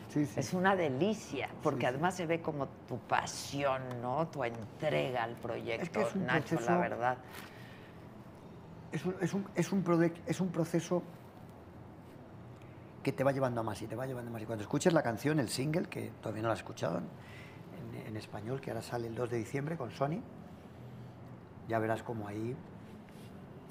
Sí, 0.10 0.26
sí. 0.26 0.40
es 0.40 0.54
una 0.54 0.76
delicia, 0.76 1.50
porque 1.62 1.82
Sí, 1.82 1.86
además 1.86 2.16
se 2.16 2.26
ve 2.26 2.42
como 2.42 2.68
tu 2.88 2.98
pasión, 2.98 3.82
¿no? 4.02 4.28
Tu 4.28 4.44
entrega 4.44 5.24
al 5.24 5.36
proyecto, 5.36 6.02
es 6.02 6.16
un 6.16 6.26
Nacho, 6.26 6.60
la 6.60 6.78
verdad. 6.78 7.18
Es 8.92 9.06
un, 9.06 9.16
es 9.22 9.34
un- 9.36 9.48
es 9.54 9.72
un 9.72 9.84
prode- 9.84 10.14
es 10.26 10.42
un 10.42 10.50
proceso 10.52 11.04
que 13.04 13.12
te 13.14 13.24
va 13.24 13.32
llevando 13.32 13.62
a 13.62 13.64
más 13.64 13.82
y 13.82 13.88
te 13.88 13.96
va 13.96 14.08
llevando 14.08 14.30
a 14.32 14.34
más. 14.34 14.42
Y 14.42 14.46
cuando 14.46 14.64
escuches 14.64 14.94
la 14.94 15.04
canción, 15.04 15.40
el 15.40 15.50
single, 15.50 15.88
que 15.88 16.12
todavía 16.22 16.42
no 16.42 16.48
la 16.50 16.54
has 16.56 16.60
escuchado 16.60 16.98
en, 16.98 18.00
en- 18.02 18.08
en 18.08 18.18
español, 18.18 18.60
que 18.62 18.72
ahora 18.72 18.82
sale 18.82 19.08
el 19.08 19.16
2 19.16 19.30
de 19.30 19.38
diciembre 19.38 19.78
con 19.78 19.92
Sony, 19.92 20.22
ya 21.68 21.78
verás 21.80 22.02
como 22.02 22.28
ahí 22.28 22.56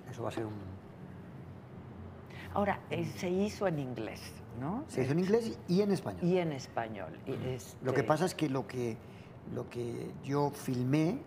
eso 0.09 0.23
va 0.23 0.29
a 0.29 0.33
ser 0.33 0.47
un... 0.47 0.55
Ahora, 2.55 2.81
eh, 2.91 3.05
se 3.05 3.29
hizo 3.29 3.67
en 3.67 3.79
inglés, 3.81 4.33
¿no? 4.59 4.85
Se 4.89 5.03
hizo 5.03 5.13
en 5.13 5.21
inglés 5.21 5.59
y 5.69 5.81
en 5.83 5.93
español. 5.93 6.23
Y 6.25 6.39
en 6.39 6.53
español. 6.53 7.19
y 7.27 7.31
Lo 7.33 7.37
este, 7.51 7.93
que 7.95 8.03
pasa 8.05 8.25
es 8.25 8.35
que 8.35 8.49
lo 8.49 8.67
que, 8.67 8.97
lo 9.55 9.69
que 9.69 10.11
yo 10.25 10.51
filmé 10.51 11.19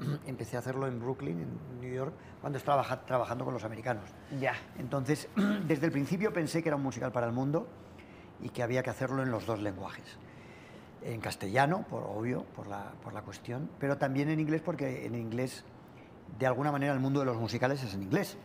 empecé 0.26 0.56
a 0.56 0.60
hacerlo 0.60 0.86
en 0.86 1.00
Brooklyn, 1.00 1.40
en 1.40 1.80
New 1.80 1.92
York, 1.92 2.12
cuando 2.40 2.58
estaba 2.58 2.82
trabaja- 2.82 3.04
trabajando 3.06 3.44
con 3.44 3.54
los 3.54 3.64
americanos. 3.64 4.04
Ya. 4.40 4.54
Entonces, 4.78 5.28
desde 5.66 5.86
el 5.86 5.92
principio 5.92 6.32
pensé 6.32 6.62
que 6.62 6.68
era 6.68 6.76
un 6.76 6.82
musical 6.82 7.12
para 7.12 7.26
el 7.26 7.32
mundo 7.32 7.66
y 8.40 8.50
que 8.50 8.62
había 8.62 8.82
que 8.82 8.90
hacerlo 8.90 9.22
en 9.22 9.30
los 9.30 9.46
dos 9.46 9.60
lenguajes. 9.60 10.04
En 11.02 11.20
castellano, 11.20 11.84
por 11.88 12.02
obvio, 12.04 12.44
por 12.56 12.66
la, 12.66 12.92
por 13.02 13.12
la 13.12 13.22
cuestión, 13.22 13.70
pero 13.78 13.98
también 13.98 14.28
en 14.30 14.40
inglés, 14.40 14.62
porque 14.64 15.06
en 15.06 15.14
inglés, 15.14 15.64
de 16.38 16.46
alguna 16.46 16.72
manera, 16.72 16.92
el 16.92 17.00
mundo 17.00 17.20
de 17.20 17.26
los 17.26 17.36
musicales 17.36 17.82
es 17.84 17.94
en 17.94 18.02
inglés. 18.02 18.36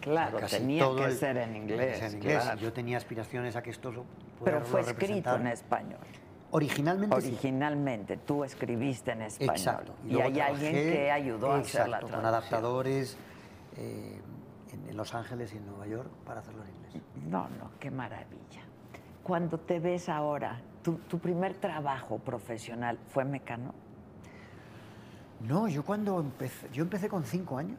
Claro, 0.00 0.38
Casi 0.38 0.58
tenía 0.58 0.86
que 0.96 1.04
el- 1.04 1.16
ser 1.16 1.36
en 1.38 1.56
inglés. 1.56 2.02
en 2.02 2.14
inglés. 2.16 2.42
claro. 2.42 2.60
Yo 2.60 2.72
tenía 2.72 2.96
aspiraciones 2.96 3.56
a 3.56 3.62
que 3.62 3.70
esto 3.70 3.92
Pero 4.44 4.60
fue 4.62 4.80
escrito 4.82 5.34
en 5.34 5.48
español. 5.48 5.98
Originalmente 6.52 7.20
sí. 7.20 7.28
Originalmente, 7.28 8.16
tú 8.18 8.44
escribiste 8.44 9.12
en 9.12 9.22
español. 9.22 9.56
Exacto. 9.56 9.94
Y, 10.06 10.20
hay 10.20 10.40
alguien 10.40 10.72
que 10.72 11.10
ayudó 11.10 11.52
a 11.52 11.58
hacer 11.58 11.88
la 11.88 11.98
traducción. 11.98 12.20
con 12.20 12.26
adaptadores 12.28 13.16
eh, 13.76 14.20
en, 14.72 14.88
en 14.88 14.96
Los 14.96 15.14
Ángeles 15.14 15.52
y 15.52 15.56
en 15.56 15.66
Nueva 15.66 15.86
York 15.86 16.08
para 16.24 16.40
hacerlo 16.40 16.62
en 16.62 16.70
inglés. 16.70 17.02
No, 17.28 17.48
no, 17.58 17.72
qué 17.80 17.90
maravilla. 17.90 18.62
Cuando 19.24 19.58
te 19.58 19.80
ves 19.80 20.08
ahora, 20.08 20.60
tu, 20.82 20.94
tu 20.98 21.18
primer 21.18 21.54
trabajo 21.54 22.18
profesional 22.18 22.96
fue 23.08 23.24
mecano. 23.24 23.74
No, 25.40 25.68
yo 25.68 25.84
cuando 25.84 26.20
empecé, 26.20 26.68
yo 26.72 26.82
empecé 26.82 27.08
con 27.08 27.24
cinco 27.24 27.58
años 27.58 27.78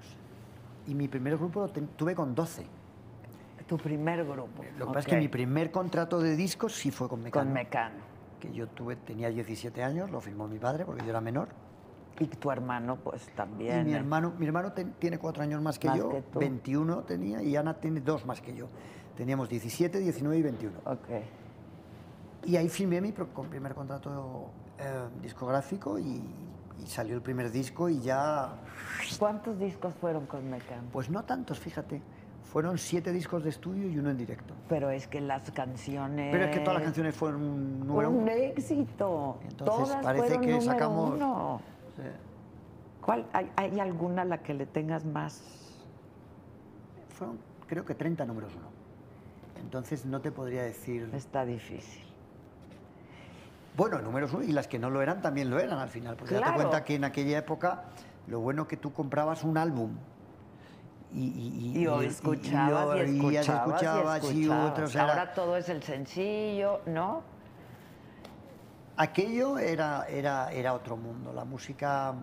y 0.88 0.96
mi 0.96 1.08
primer 1.08 1.38
grupo 1.38 1.62
lo 1.62 1.70
tuve 1.70 2.16
con 2.16 2.34
12. 2.34 2.66
Tu 3.68 3.78
primer 3.78 4.24
grupo. 4.24 4.64
Lo 4.78 4.88
que 4.88 4.94
pasa 4.94 5.00
es 5.00 5.06
que 5.08 5.18
mi 5.18 5.28
primer 5.28 5.72
contrato 5.72 6.20
de 6.22 6.38
discos 6.38 6.74
sí 6.74 6.90
fue 6.90 7.10
con 7.10 7.22
Mecano. 7.22 7.46
Con 7.46 7.54
mecano. 7.54 7.96
Que 8.40 8.54
yo 8.54 8.68
tuve, 8.68 8.96
tenía 8.96 9.30
17 9.30 9.84
años, 9.84 10.10
lo 10.10 10.22
firmó 10.22 10.48
mi 10.48 10.58
padre 10.58 10.86
porque 10.86 11.04
yo 11.04 11.10
era 11.10 11.20
menor. 11.20 11.50
Y 12.20 12.28
tu 12.28 12.50
hermano, 12.50 12.96
pues 12.96 13.28
también. 13.36 13.82
Y 13.82 13.84
mi 13.86 13.92
¿eh? 13.94 13.98
hermano, 13.98 14.34
mi 14.38 14.46
hermano 14.46 14.72
ten- 14.72 14.94
tiene 14.98 15.20
cuatro 15.20 15.44
años 15.44 15.62
más 15.62 15.78
que 15.78 15.90
Más 15.90 15.98
yo, 15.98 16.10
que 16.10 16.22
tú. 16.22 16.40
21 16.40 17.04
tenía 17.04 17.44
y 17.44 17.58
Ana 17.58 17.74
tiene 17.74 18.00
dos 18.00 18.26
más 18.26 18.40
que 18.40 18.56
yo. 18.56 18.68
Teníamos 19.18 19.50
17, 19.50 20.00
19 20.00 20.38
y 20.38 20.42
21. 20.44 20.78
Ok. 20.86 21.08
Y 22.46 22.56
ahí 22.56 22.70
firmé 22.70 23.02
mi 23.02 23.12
primer 23.12 23.76
contrato 23.76 24.50
eh, 24.80 25.10
discográfico 25.22 26.00
y, 26.00 26.24
y 26.84 26.88
salió 26.88 27.16
el 27.16 27.22
primer 27.22 27.52
disco 27.52 27.90
y 27.90 28.00
ya, 28.00 28.54
¿Cuántos 29.20 29.60
discos 29.60 29.94
fueron 29.96 30.26
con 30.26 30.50
mecano? 30.50 30.88
pues 30.92 31.10
no 31.10 31.24
tantos, 31.24 31.60
fíjate. 31.60 32.02
Fueron 32.44 32.78
siete 32.78 33.12
discos 33.12 33.44
de 33.44 33.50
estudio 33.50 33.90
y 33.90 33.98
uno 34.00 34.10
en 34.10 34.18
directo. 34.18 34.54
Pero 34.70 34.90
es 34.90 35.06
que 35.08 35.20
las 35.20 35.52
canciones. 35.52 36.32
Pero 36.32 36.46
es 36.46 36.52
que 36.52 36.60
todas 36.62 36.76
las 36.76 36.84
canciones 36.84 37.14
fueron 37.14 37.44
un 37.44 37.86
número 37.86 38.10
Un 38.10 38.30
éxito. 38.30 39.38
Entonces, 39.50 39.90
todas 39.90 40.04
parece 40.04 40.40
que 40.40 40.62
sacamos- 40.62 41.14
uno. 41.16 41.62
Sí. 41.98 42.04
¿Cuál, 43.02 43.26
hay, 43.34 43.52
hay 43.58 43.80
alguna 43.82 44.22
a 44.22 44.26
la 44.26 44.42
que 44.42 44.54
le 44.54 44.66
tengas 44.66 45.04
más? 45.06 45.42
Fueron 47.10 47.38
creo 47.68 47.84
que 47.86 47.94
30 47.94 48.26
números 48.26 48.54
uno. 48.56 48.68
Entonces 49.62 50.06
no 50.06 50.22
te 50.22 50.32
podría 50.32 50.64
decir... 50.64 51.10
Está 51.14 51.46
difícil. 51.46 52.07
Bueno, 53.78 54.02
números 54.02 54.34
uno 54.34 54.44
y 54.44 54.52
las 54.52 54.68
que 54.68 54.80
no 54.80 54.90
lo 54.90 55.04
eran 55.04 55.22
también 55.22 55.52
lo 55.52 55.60
eran 55.60 55.78
al 55.78 55.90
final. 55.90 56.16
Porque 56.18 56.34
date 56.34 56.46
Claro. 56.46 56.58
cuenta 56.62 56.84
que 56.84 56.96
en 56.96 57.04
aquella 57.04 57.38
época 57.38 57.84
lo 58.26 58.40
bueno 58.40 58.68
que 58.68 58.76
tú 58.76 58.92
comprabas 58.92 59.44
un 59.44 59.56
álbum. 59.56 59.92
Y, 61.14 61.74
y, 61.76 61.82
Y, 61.84 61.88
o 61.88 62.02
escuchabas 62.02 62.98
y, 63.08 63.20
oías, 63.22 63.48
escuchabas 63.48 63.68
escuchabas 63.78 64.24
y 64.24 64.28
escuchabas. 64.42 64.72
otro, 64.72 64.86
o 64.86 64.88
sea, 64.90 65.04
era- 65.04 65.14
Ahora 65.14 65.34
todo 65.34 65.56
es 65.58 65.70
el 65.70 65.84
sencillo, 65.84 66.82
¿no? 66.88 67.22
aquello 69.00 69.60
era, 69.60 70.08
era, 70.10 70.52
era 70.52 70.74
otro 70.74 70.98
mundo. 70.98 71.32
La 71.32 71.46
música 71.46 72.16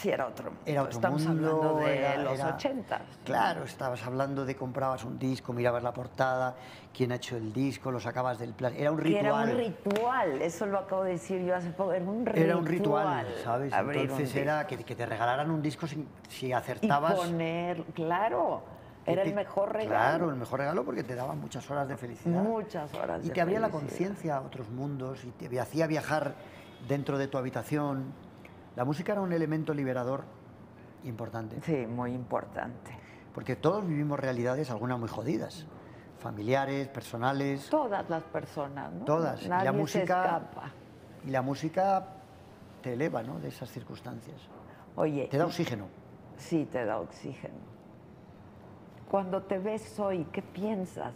Sí, 0.00 0.08
era 0.08 0.26
otro 0.26 0.46
mundo. 0.46 0.62
Era 0.64 0.80
otro 0.82 0.94
Estamos 0.94 1.26
mundo, 1.26 1.46
hablando 1.50 1.74
de 1.80 1.98
era- 1.98 2.16
los 2.22 2.32
era- 2.38 2.54
ochentas. 2.54 3.02
Claro, 3.22 3.64
estabas 3.64 4.02
hablando 4.06 4.46
de 4.46 4.56
comprabas 4.56 5.04
un 5.04 5.18
disco, 5.18 5.52
mirabas 5.52 5.82
la 5.82 5.92
portada, 5.92 6.54
quién 6.94 7.12
ha 7.12 7.16
hecho 7.16 7.36
el 7.36 7.52
disco, 7.52 7.90
lo 7.90 8.00
sacabas 8.00 8.38
del 8.38 8.54
plan. 8.54 8.72
Era 8.74 8.92
un 8.92 8.98
ritual. 8.98 9.24
era 9.26 9.34
un 9.52 9.58
ritual, 9.58 10.40
eso 10.40 10.64
lo 10.64 10.78
acabo 10.78 11.04
de 11.04 11.10
decir 11.12 11.42
yo 11.44 11.54
hace 11.54 11.68
poco, 11.70 11.92
era 11.92 12.02
un 12.04 12.24
ritual. 12.24 12.44
Era 12.44 12.56
un 12.56 12.66
ritual, 12.66 13.26
¿sabes? 13.44 13.74
Entonces 13.74 14.34
era 14.34 14.66
que, 14.66 14.78
que 14.78 14.94
te 14.96 15.04
regalaran 15.04 15.50
un 15.50 15.60
disco 15.60 15.86
si, 15.86 16.08
si 16.30 16.46
Y 16.46 16.52
acertabas. 16.52 17.14
poner, 17.16 17.82
claro, 17.94 18.62
era 19.04 19.22
te- 19.22 19.28
el 19.28 19.34
mejor 19.34 19.70
regalo. 19.74 19.90
Claro, 19.90 20.30
el 20.30 20.36
mejor 20.36 20.60
regalo 20.60 20.82
porque 20.82 21.02
te 21.04 21.14
daba 21.14 21.34
muchas 21.34 21.70
horas 21.70 21.88
de 21.88 21.98
felicidad. 21.98 22.42
Muchas 22.42 22.94
horas 22.94 23.22
Y 23.22 23.28
de 23.28 23.34
te 23.34 23.40
abría 23.42 23.60
la 23.60 23.68
conciencia 23.68 24.38
a 24.38 24.40
otros 24.40 24.70
mundos 24.70 25.24
y 25.24 25.30
te 25.32 25.60
hacía 25.60 25.86
viajar 25.86 26.36
dentro 26.88 27.18
de 27.18 27.28
tu 27.28 27.36
habitación. 27.36 28.14
La 28.76 28.84
música 28.84 29.12
era 29.12 29.20
un 29.20 29.32
elemento 29.32 29.74
liberador 29.74 30.24
importante. 31.04 31.60
Sí, 31.62 31.86
muy 31.86 32.12
importante. 32.12 32.96
Porque 33.34 33.56
todos 33.56 33.86
vivimos 33.86 34.18
realidades, 34.18 34.70
algunas 34.70 34.98
muy 34.98 35.08
jodidas. 35.08 35.66
Familiares, 36.18 36.88
personales. 36.88 37.68
Todas 37.70 38.08
las 38.10 38.22
personas, 38.24 38.92
¿no? 38.92 39.04
Todas. 39.04 39.42
Y 39.42 39.48
la 39.48 39.64
Nadie 39.64 39.86
se 39.86 40.02
escapa. 40.02 40.70
Y 41.26 41.30
la 41.30 41.42
música 41.42 42.06
te 42.82 42.92
eleva 42.94 43.22
¿no? 43.22 43.38
de 43.38 43.48
esas 43.48 43.70
circunstancias. 43.70 44.40
Oye, 44.96 45.28
Te 45.30 45.38
da 45.38 45.46
oxígeno. 45.46 45.86
sí 46.36 46.66
te 46.70 46.84
da 46.84 46.98
oxígeno. 46.98 47.54
Cuando 49.10 49.42
te 49.42 49.58
ves 49.58 49.98
hoy, 49.98 50.26
¿qué 50.32 50.42
piensas 50.42 51.14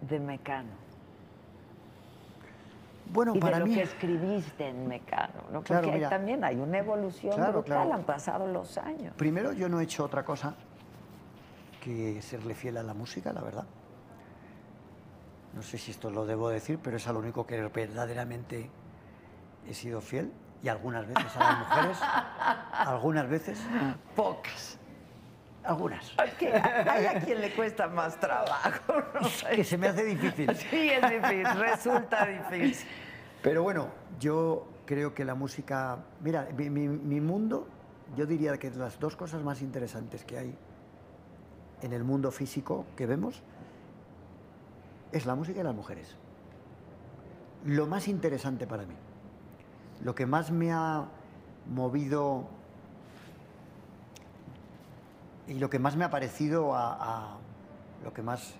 de 0.00 0.18
Mecano? 0.20 0.83
Bueno, 3.12 3.32
y 3.34 3.38
para 3.38 3.54
de 3.56 3.60
lo 3.60 3.66
mí. 3.66 3.74
que 3.74 3.82
escribiste 3.82 4.68
en 4.68 4.88
Mecano, 4.88 5.42
¿no? 5.52 5.62
Claro, 5.62 5.82
Porque 5.82 5.96
mira. 5.98 6.08
también 6.10 6.42
hay 6.42 6.56
una 6.56 6.78
evolución 6.78 7.34
Claro, 7.34 7.52
brutal, 7.60 7.82
claro. 7.82 7.94
han 7.94 8.04
pasado 8.04 8.46
los 8.46 8.76
años. 8.78 9.14
Primero, 9.16 9.52
yo 9.52 9.68
no 9.68 9.78
he 9.80 9.84
hecho 9.84 10.04
otra 10.04 10.24
cosa 10.24 10.54
que 11.82 12.20
serle 12.22 12.54
fiel 12.54 12.76
a 12.78 12.82
la 12.82 12.94
música, 12.94 13.32
la 13.32 13.42
verdad. 13.42 13.66
No 15.52 15.62
sé 15.62 15.78
si 15.78 15.90
esto 15.92 16.10
lo 16.10 16.26
debo 16.26 16.48
decir, 16.48 16.80
pero 16.82 16.96
es 16.96 17.06
a 17.06 17.12
lo 17.12 17.18
único 17.20 17.46
que 17.46 17.60
verdaderamente 17.68 18.70
he 19.68 19.74
sido 19.74 20.00
fiel. 20.00 20.32
Y 20.62 20.68
algunas 20.68 21.06
veces 21.06 21.36
a 21.36 21.40
las 21.40 21.58
mujeres. 21.58 21.98
algunas 22.72 23.28
veces. 23.28 23.60
Pocas. 24.16 24.78
Algunas. 25.64 26.14
Hay 26.18 27.06
a 27.06 27.20
quien 27.20 27.40
le 27.40 27.52
cuesta 27.54 27.88
más 27.88 28.18
trabajo. 28.20 28.94
¿no? 29.14 29.28
Que 29.54 29.64
se 29.64 29.78
me 29.78 29.88
hace 29.88 30.04
difícil. 30.04 30.54
Sí, 30.56 30.90
es 30.90 31.10
difícil, 31.10 31.46
resulta 31.58 32.26
difícil. 32.26 32.86
Pero 33.42 33.62
bueno, 33.62 33.88
yo 34.20 34.66
creo 34.86 35.14
que 35.14 35.24
la 35.24 35.34
música. 35.34 35.98
Mira, 36.20 36.48
mi, 36.56 36.68
mi- 36.70 36.88
mi 36.88 37.20
mundo, 37.20 37.66
yo 38.16 38.26
diría 38.26 38.58
que 38.58 38.70
las 38.70 38.98
dos 39.00 39.16
cosas 39.16 39.42
más 39.42 39.62
interesantes 39.62 40.24
que 40.24 40.38
hay 40.38 40.54
en 41.82 41.92
el 41.92 42.04
mundo 42.04 42.30
físico 42.30 42.86
que 42.96 43.06
vemos 43.06 43.42
es 45.12 45.26
la 45.26 45.34
música 45.34 45.60
y 45.60 45.62
las 45.62 45.74
mujeres. 45.74 46.16
Lo 47.64 47.86
más 47.86 48.08
interesante 48.08 48.66
para 48.66 48.84
mí, 48.84 48.94
lo 50.02 50.14
que 50.14 50.26
más 50.26 50.50
me 50.50 50.72
ha 50.72 51.06
movido 51.72 52.46
y 55.46 55.54
lo 55.54 55.68
que 55.68 55.78
más 55.78 55.96
me 55.96 56.04
ha 56.04 56.10
parecido 56.10 56.74
a, 56.74 57.36
lo 58.02 58.12
que 58.12 58.22
más 58.22 58.54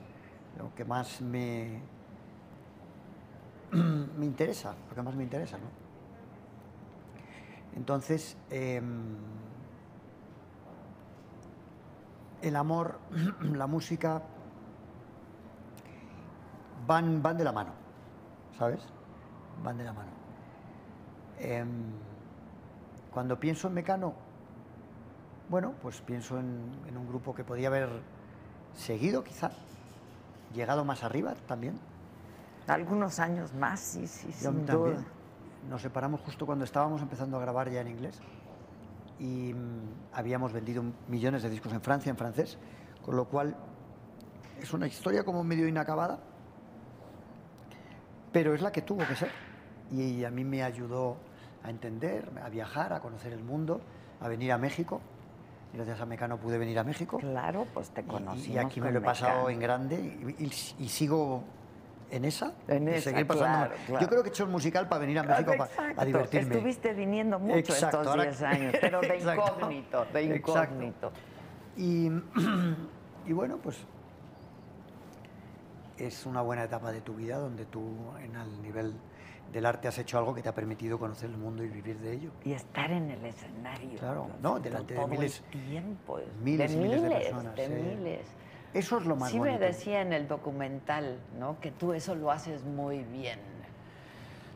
lo 0.59 0.75
que 0.75 0.85
más 0.85 1.21
me 1.21 1.81
me 3.73 4.25
interesa, 4.25 4.75
lo 4.89 4.95
que 4.95 5.03
más 5.03 5.15
me 5.17 5.25
interesa, 5.25 5.59
¿no? 5.59 5.85
Entonces, 7.77 8.37
em, 8.51 9.17
el 12.41 12.55
amor, 12.55 13.01
la 13.41 13.67
música, 13.67 14.23
van, 16.87 17.21
van 17.21 17.37
de 17.37 17.45
la 17.45 17.53
mano, 17.53 17.73
¿sabes? 18.57 18.81
Van 19.65 19.77
de 19.77 19.85
la 19.85 19.93
mano. 19.93 20.11
Em, 21.41 21.69
cuando 23.13 23.41
pienso 23.41 23.67
en 23.67 23.75
Mecano, 23.75 24.15
bueno, 25.55 25.73
pues 25.81 26.01
pienso 26.01 26.37
en, 26.41 26.69
en 26.89 26.97
un 26.97 27.07
grupo 27.07 27.33
que 27.33 27.45
podía 27.45 27.69
haber 27.69 27.89
seguido, 28.75 29.23
quizá, 29.23 29.53
llegado 30.53 30.85
más 30.85 31.05
arriba 31.05 31.37
también. 31.47 31.79
Algunos 32.67 33.21
años 33.21 33.55
más, 33.55 33.79
sí, 33.79 34.09
sí, 34.09 34.27
Yo 34.43 34.51
sin 34.51 34.67
también. 34.67 34.97
duda. 34.97 35.05
Nos 35.71 35.81
separamos 35.81 36.23
justo 36.23 36.45
cuando 36.45 36.65
estábamos 36.65 37.01
empezando 37.03 37.37
a 37.37 37.41
grabar 37.41 37.71
ya 37.71 37.83
en 37.83 37.87
inglés 37.87 38.19
y 39.21 39.55
mm, 39.55 40.15
habíamos 40.15 40.53
vendido 40.53 40.83
millones 41.07 41.45
de 41.45 41.51
discos 41.51 41.73
en 41.73 41.81
Francia 41.81 42.11
en 42.11 42.17
francés, 42.17 42.59
con 43.05 43.15
lo 43.15 43.27
cual 43.27 43.55
es 44.61 44.73
una 44.73 44.89
historia 44.89 45.23
como 45.23 45.45
medio 45.45 45.69
inacabada, 45.69 46.19
pero 48.33 48.55
es 48.55 48.61
la 48.61 48.73
que 48.73 48.83
tuvo 48.83 49.07
que 49.07 49.15
ser. 49.15 49.31
Y 49.93 50.25
a 50.25 50.31
mí 50.33 50.43
me 50.43 50.65
ayudó 50.65 51.17
a 51.63 51.71
entender, 51.71 52.29
a 52.45 52.49
viajar, 52.49 52.93
a 52.93 52.99
conocer 52.99 53.33
el 53.33 53.45
mundo, 53.45 53.81
a 54.21 54.27
venir 54.27 54.51
a 54.51 54.59
México. 54.59 55.01
Gracias 55.75 56.01
a 56.01 56.07
Mecano 56.07 56.37
pude 56.39 56.57
venir 56.59 56.79
a 56.79 56.85
México. 56.85 57.19
Claro, 57.19 57.67
pues 57.75 57.91
te 57.91 58.01
Y- 58.03 58.05
conocimos 58.05 58.47
Y, 58.49 58.59
aquí 58.59 58.81
me 58.81 58.93
lo 58.93 58.99
he 59.01 59.03
pasado 59.03 59.33
Mecano. 59.47 59.51
en 59.51 59.61
grande 59.61 59.97
y, 60.39 60.45
y- 60.45 60.85
y 60.85 60.89
sigo 60.89 61.43
en 62.11 62.25
esa, 62.25 62.53
En 62.69 62.87
esa, 62.89 63.11
seguir 63.11 63.27
pasándome. 63.27 63.67
claro, 63.67 63.83
claro. 63.87 64.01
Yo 64.03 64.09
creo 64.09 64.23
que 64.23 64.29
he 64.29 64.33
hecho 64.33 64.45
el 64.45 64.51
musical 64.51 64.89
para 64.89 65.01
venir 65.01 65.19
a 65.19 65.25
México 65.25 65.53
Exacto. 65.53 66.01
a 66.01 66.05
divertirme. 66.05 66.55
Estuviste 66.55 66.93
viniendo 66.95 67.39
mucho 67.41 67.57
Exacto, 67.59 67.97
estos 68.03 68.07
ahora- 68.07 68.23
10 68.25 68.43
años, 68.43 68.75
pero 68.81 69.01
de 69.01 69.17
incógnito, 69.19 70.07
de 70.13 70.23
incógnito. 70.23 71.13
Y, 71.77 72.09
y 73.27 73.33
bueno, 73.33 73.57
pues 73.61 73.79
es 75.99 76.27
una 76.27 76.41
buena 76.41 76.65
etapa 76.65 76.93
de 76.93 77.01
tu 77.01 77.15
vida 77.15 77.39
donde 77.39 77.65
tú 77.67 77.83
en 78.23 78.37
el 78.37 78.63
nivel 78.63 78.93
del 79.53 79.67
arte 79.67 79.87
has 79.89 79.99
hecho 79.99 80.19
algo 80.19 80.35
que 80.35 80.43
te 80.43 80.49
ha 80.49 80.55
permitido 80.55 80.99
conocer 80.99 81.31
el 81.31 81.37
mundo 81.37 81.63
y 81.63 81.69
vivir 81.69 81.99
de 81.99 82.13
ello. 82.13 82.31
Y 82.45 82.53
estar 82.53 82.91
en 82.91 83.11
el 83.11 83.25
escenario. 83.25 83.99
Claro, 83.99 84.29
no, 84.43 84.59
delante 84.59 84.95
de 84.95 85.07
miles- 85.07 85.43
tiempo. 85.51 86.19
es- 86.19 86.27
miles 86.43 86.71
de 86.71 86.77
y 86.77 86.81
miles 86.81 87.03
de 87.03 87.09
miles, 87.09 87.23
personas, 87.25 87.57
de 87.57 87.67
sí. 87.67 87.73
miles. 87.73 88.27
Eso 88.73 88.99
es 88.99 89.07
lo 89.07 89.15
más 89.15 89.31
sí 89.31 89.39
bonito. 89.39 89.59
me 89.61 89.67
decía 89.67 90.01
en 90.01 90.13
el 90.13 90.27
documental, 90.27 91.19
¿no? 91.39 91.61
Que 91.61 91.71
tú 91.71 91.93
eso 91.93 92.15
lo 92.17 92.33
haces 92.33 92.65
muy 92.65 93.05
bien. 93.05 93.39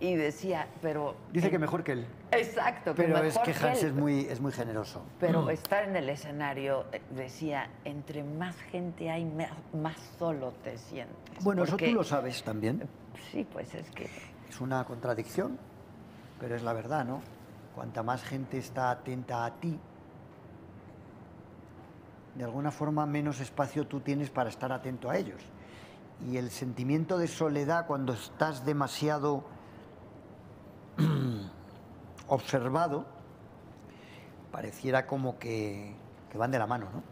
Y 0.01 0.15
decía, 0.15 0.69
pero... 0.81 1.17
Dice 1.33 1.51
que 1.51 1.59
mejor 1.59 1.83
que 1.83 1.91
él. 1.93 2.07
Exacto, 2.31 2.95
que 2.95 3.03
Pero 3.03 3.15
mejor 3.21 3.27
es 3.27 3.39
que 3.39 3.67
Hans 3.67 3.83
él. 3.83 3.89
es 3.89 3.95
muy, 3.95 4.21
es 4.27 4.41
muy 4.41 4.53
generoso. 4.53 5.03
Pero 5.19 5.51
estar 5.51 5.83
en 5.85 5.97
el 5.97 6.09
escenario, 6.09 6.85
eh, 6.93 7.01
decía, 7.11 7.69
entre 7.85 8.23
más 8.23 8.55
gente 8.71 9.11
hay, 9.11 9.25
me- 9.25 9.49
más 9.73 9.97
solo 10.19 10.53
te 10.63 10.79
sientes. 10.79 11.43
Bueno, 11.43 11.65
eso 11.65 11.73
Porque- 11.73 11.89
tú 11.89 11.95
lo 11.95 12.05
sabes 12.05 12.43
también. 12.45 12.89
Sí, 13.33 13.45
pues 13.53 13.75
es 13.75 13.91
que... 13.91 14.09
Es 14.49 14.61
una 14.61 14.85
contradicción, 14.85 15.59
pero 16.41 16.57
es 16.57 16.63
la 16.63 16.73
verdad, 16.73 17.05
¿no? 17.05 17.21
Cuanta 17.75 18.03
más 18.03 18.23
gente 18.23 18.59
está 18.59 18.91
atenta 18.91 19.45
a 19.45 19.55
ti, 19.55 19.79
de 22.35 22.45
alguna 22.45 22.71
forma 22.71 23.05
menos 23.05 23.41
espacio 23.41 23.87
tú 23.87 24.01
tienes 24.01 24.31
para 24.31 24.49
estar 24.49 24.73
atento 24.73 25.11
a 25.11 25.17
ellos. 25.17 25.43
Y 26.29 26.37
el 26.37 26.51
sentimiento 26.51 27.19
de 27.19 27.27
soledad 27.27 27.87
cuando 27.87 28.13
estás 28.13 28.65
demasiado 28.65 29.45
observado, 32.29 33.07
pareciera 34.53 35.07
como 35.07 35.39
que, 35.39 35.95
que 36.31 36.39
van 36.39 36.51
de 36.51 36.59
la 36.59 36.67
mano, 36.67 36.87
¿no? 36.93 37.03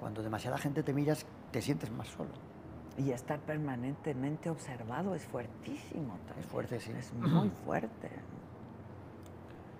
Cuando 0.00 0.22
demasiada 0.22 0.58
gente 0.58 0.82
te 0.82 0.92
miras, 0.92 1.26
te 1.50 1.60
sientes 1.60 1.90
más 1.90 2.08
solo. 2.08 2.47
Y 2.96 3.12
estar 3.12 3.38
permanentemente 3.40 4.50
observado 4.50 5.14
es 5.14 5.24
fuertísimo. 5.24 6.14
también. 6.26 6.38
Es 6.40 6.46
fuerte, 6.46 6.80
sí. 6.80 6.90
Es 6.92 7.12
muy 7.12 7.50
fuerte. 7.64 8.10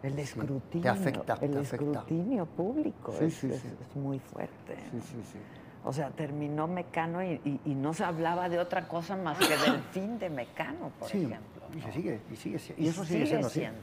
El 0.03 0.15
Sí, 0.15 0.21
escrutinio. 0.21 0.83
te 0.83 0.89
afecta, 0.89 1.33
El 1.35 1.39
te 1.51 1.59
afecta. 1.59 1.61
escrutinio 1.77 2.47
público 2.47 3.13
Sí, 3.19 3.25
es, 3.25 3.35
sí, 3.35 3.51
es- 3.51 3.61
sí. 3.61 3.69
es 3.81 3.97
muy 3.97 4.21
fuerte. 4.21 4.77
Sí, 4.93 5.01
sí, 5.01 5.17
sí. 5.33 5.39
O 5.85 5.93
sea, 5.93 6.11
terminó 6.11 6.69
Mecano 6.69 7.23
y, 7.23 7.41
y- 7.45 7.61
y 7.65 7.75
no 7.75 7.93
se 7.95 8.05
hablaba 8.05 8.49
de 8.49 8.59
otra 8.61 8.87
cosa 8.87 9.17
más 9.17 9.39
que 9.39 9.49
del 9.57 9.81
fin 9.93 10.19
de 10.19 10.31
Mecano, 10.31 10.91
por 11.01 11.09
sí, 11.09 11.19
ejemplo. 11.25 11.63
y 11.77 11.81
se 11.81 11.93
sigue, 11.93 12.21
y 12.31 12.37
sigue, 12.37 12.59
si- 12.61 12.75
y, 12.77 12.89
eso 12.89 13.05
sigue, 13.05 13.27
sigue 13.27 13.27
siendo 13.27 13.49
siendo. 13.49 13.79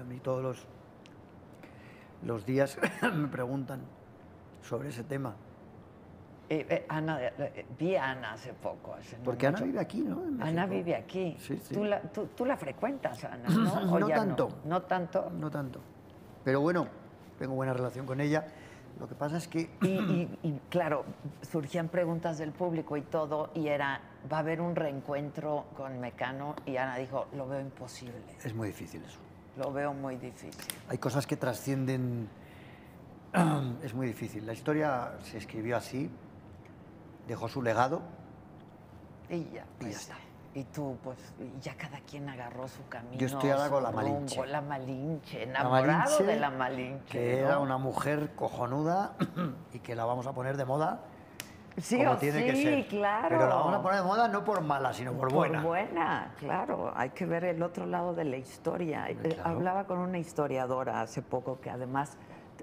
A 0.00 0.04
mí 0.04 0.18
todos 0.20 0.42
los, 0.42 0.66
los 2.24 2.46
días 2.46 2.78
me 3.14 3.28
preguntan 3.28 3.80
sobre 4.62 4.88
ese 4.90 5.02
tema. 5.04 5.34
Eh, 6.52 6.66
eh, 6.68 6.84
Ana, 6.88 7.18
eh, 7.22 7.64
vi 7.78 7.94
a 7.94 8.10
Ana 8.10 8.32
hace 8.32 8.52
poco. 8.52 8.94
hace 8.94 9.16
no 9.18 9.22
Porque 9.22 9.46
Ana 9.46 9.58
mucho. 9.58 9.66
vive 9.66 9.78
aquí, 9.80 10.00
¿no? 10.00 10.20
Ana 10.44 10.66
vive 10.66 10.96
aquí. 10.96 11.36
Sí, 11.38 11.56
sí. 11.62 11.72
¿Tú, 11.74 11.84
la, 11.84 12.00
tú, 12.02 12.26
tú 12.36 12.44
la 12.44 12.56
frecuentas, 12.56 13.22
Ana, 13.24 13.48
¿no? 13.48 13.72
¿O 13.94 14.00
No 14.00 14.08
ya 14.08 14.16
tanto. 14.16 14.48
No, 14.64 14.82
tanto. 14.82 15.30
No 15.30 15.48
tanto. 15.48 15.80
Pero 16.42 16.60
bueno, 16.60 16.88
tengo 17.38 17.54
buena 17.54 17.72
relación 17.72 18.04
con 18.04 18.20
ella. 18.20 18.44
Lo 18.98 19.06
que 19.06 19.14
pasa 19.14 19.36
es 19.36 19.46
que 19.46 19.70
Y, 19.82 19.86
y- 19.86 20.38
y, 20.42 20.60
claro, 20.68 21.04
surgían 21.42 21.88
preguntas 21.88 22.36
del 22.38 22.50
público 22.50 22.96
y 22.96 23.02
todo, 23.02 23.50
y 23.54 23.68
era, 23.68 24.00
va 24.30 24.38
a 24.38 24.40
haber 24.40 24.60
un 24.60 24.74
reencuentro 24.74 25.66
con 25.76 26.00
Mecano, 26.00 26.56
y 26.66 26.76
Ana 26.78 26.96
dijo, 26.96 27.28
lo 27.36 27.46
veo 27.46 27.60
imposible, 27.60 28.12
es 28.44 28.52
muy 28.54 28.66
difícil 28.68 29.02
eso. 29.04 29.18
lo 29.56 29.72
veo 29.72 29.94
muy 29.94 30.16
difícil. 30.16 30.50
Hay 30.88 30.98
cosas 30.98 31.26
que 31.28 31.36
trascienden. 31.36 32.28
Es 33.84 33.94
muy 33.94 34.08
difícil. 34.08 34.44
La 34.44 34.52
historia 34.52 35.12
se 35.22 35.38
escribió 35.38 35.76
así, 35.76 36.10
dejó 37.26 37.48
su 37.48 37.62
legado. 37.62 38.02
Y 39.28 39.44
ya, 39.44 39.44
Y 39.44 39.54
ya 39.54 39.64
pues, 39.78 39.96
está. 39.96 40.16
Y 40.52 40.64
tú, 40.64 40.98
pues, 41.04 41.16
ya 41.60 41.76
cada 41.76 42.00
quien 42.00 42.28
agarró 42.28 42.66
su 42.66 42.86
camino. 42.88 43.16
Yo 43.16 43.28
estoy 43.28 43.50
ahora 43.50 43.70
con 43.70 43.82
la 43.84 43.90
rumbo, 43.92 44.08
Malinche. 44.08 44.46
La 44.46 44.60
Malinche, 44.60 45.46
La 45.46 45.60
enamorado 45.60 45.98
Malinche, 46.00 46.24
de 46.24 46.40
la 46.40 46.50
Malinche. 46.50 47.04
Que 47.18 47.40
¿no? 47.42 47.46
era 47.48 47.58
una 47.60 47.78
mujer 47.78 48.34
cojonuda 48.34 49.12
y 49.72 49.78
que 49.78 49.94
la 49.94 50.04
vamos 50.04 50.26
a 50.26 50.32
poner 50.32 50.56
de 50.56 50.64
moda 50.64 51.00
Sí, 51.78 51.98
como 51.98 52.12
o 52.12 52.16
tiene 52.16 52.44
que 52.44 52.56
sí, 52.56 52.62
ser. 52.64 52.86
claro. 52.88 53.28
Pero 53.28 53.48
la 53.48 53.54
vamos 53.54 53.74
a 53.74 53.82
poner 53.82 54.00
de 54.00 54.06
moda 54.06 54.28
no 54.28 54.44
por 54.44 54.60
mala, 54.60 54.92
sino 54.92 55.12
por 55.12 55.32
buena. 55.32 55.60
Por 55.60 55.68
buena, 55.68 56.34
claro. 56.38 56.92
Hay 56.96 57.10
que 57.10 57.26
ver 57.26 57.44
el 57.44 57.62
otro 57.62 57.86
lado 57.86 58.14
de 58.14 58.24
la 58.24 58.36
historia. 58.36 59.08
Eh, 59.08 59.16
claro. 59.16 59.50
Hablaba 59.50 59.84
con 59.84 59.98
una 59.98 60.18
historiadora 60.18 61.00
hace 61.00 61.22
poco 61.22 61.60
que 61.60 61.70
además, 61.70 62.18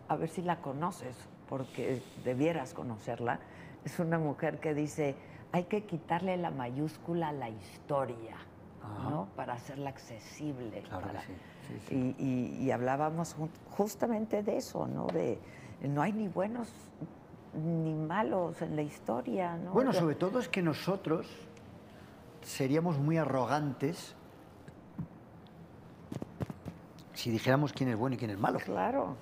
a 0.07 0.15
ver 0.17 0.29
si 0.29 0.41
la 0.41 0.57
conoces, 0.57 1.15
porque 1.49 2.01
debieras 2.23 2.73
conocerla. 2.73 3.39
Es 3.87 3.99
una 3.99 4.19
mujer 4.19 4.59
que 4.59 4.73
dice, 4.73 5.15
hay 5.53 5.63
que 5.63 5.85
quitarle 5.85 6.35
la 6.35 6.51
mayúscula 6.51 7.29
a 7.29 7.31
la 7.31 7.47
historia, 7.49 8.35
Ajá. 8.83 9.09
¿no? 9.09 9.27
Para 9.37 9.53
hacerla 9.53 9.91
accesible. 9.91 10.81
Claro 10.81 11.07
que 11.13 11.19
sí, 11.19 11.33
sí, 11.69 11.79
sí. 11.87 12.15
Y, 12.19 12.25
y- 12.25 12.65
y 12.65 12.71
hablábamos 12.71 13.33
justamente 13.69 14.43
de 14.43 14.57
eso, 14.57 14.87
¿no? 14.87 15.07
De 15.07 15.39
no 15.83 16.01
hay 16.01 16.11
ni 16.11 16.27
buenos 16.27 16.67
ni 17.53 17.93
malos 17.93 18.61
en 18.61 18.75
la 18.75 18.81
historia, 18.81 19.55
¿no? 19.55 19.71
Bueno, 19.71 19.93
sobre 19.93 20.15
todo 20.15 20.39
es 20.39 20.49
que 20.49 20.61
nosotros 20.61 21.25
seríamos 22.41 22.97
muy 22.97 23.15
arrogantes 23.17 24.15
si 27.13 27.31
dijéramos 27.31 27.71
quién 27.71 27.89
es 27.89 27.95
bueno 27.95 28.15
y 28.15 28.17
quién 28.17 28.31
es 28.31 28.37
malo. 28.37 28.59
Claro. 28.59 29.15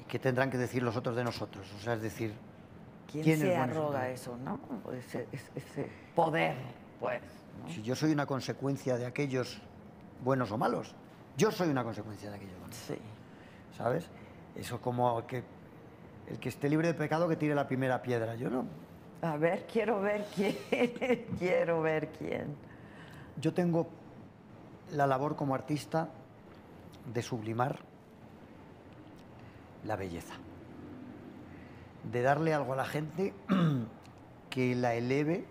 ¿Y 0.00 0.04
qué 0.04 0.20
tendrán 0.20 0.48
que 0.48 0.58
decir 0.58 0.80
los 0.84 0.96
otros 0.96 1.16
de 1.16 1.24
nosotros? 1.24 1.66
O 1.76 1.80
sea, 1.80 1.94
es 1.94 2.02
decir, 2.02 2.32
¿Quién, 3.10 3.24
¿Quién 3.24 3.34
es 3.36 3.40
se 3.40 3.56
arroga 3.56 4.08
eso, 4.10 4.36
no? 4.38 4.58
Ese, 4.92 5.28
ese- 5.32 5.50
ese 5.54 5.88
poder, 6.14 6.56
pues. 7.00 7.22
¿no? 7.62 7.70
si 7.70 7.82
yo 7.82 7.94
soy 7.94 8.12
una 8.12 8.26
consecuencia 8.26 8.96
de 8.96 9.06
aquellos 9.06 9.60
buenos 10.22 10.50
o 10.50 10.58
malos, 10.58 10.94
yo 11.36 11.50
soy 11.50 11.68
una 11.68 11.84
consecuencia 11.84 12.30
de 12.30 12.36
aquellos 12.36 12.58
buenos. 12.58 12.76
Sí. 12.76 12.96
¿Sabes? 13.76 14.08
Eso 14.56 14.80
como 14.80 15.26
que, 15.26 15.42
el 16.28 16.38
que 16.38 16.48
esté 16.48 16.68
libre 16.68 16.88
de 16.88 16.94
pecado 16.94 17.28
que 17.28 17.36
tire 17.36 17.54
la 17.54 17.66
primera 17.66 18.02
piedra. 18.02 18.34
Yo 18.36 18.50
no. 18.50 18.64
A 19.22 19.36
ver, 19.36 19.66
quiero 19.72 20.00
ver 20.00 20.26
quién. 20.34 20.56
quiero 21.38 21.82
ver 21.82 22.08
quién. 22.18 22.54
Yo 23.40 23.52
tengo 23.54 23.88
la 24.92 25.06
labor 25.06 25.34
como 25.36 25.54
artista 25.54 26.08
de 27.12 27.22
sublimar 27.22 27.78
la 29.84 29.96
belleza, 29.96 30.34
de 32.10 32.22
darle 32.22 32.54
algo 32.54 32.72
a 32.72 32.76
la 32.76 32.84
gente 32.84 33.34
que 34.50 34.74
la 34.74 34.94
eleve, 34.94 35.46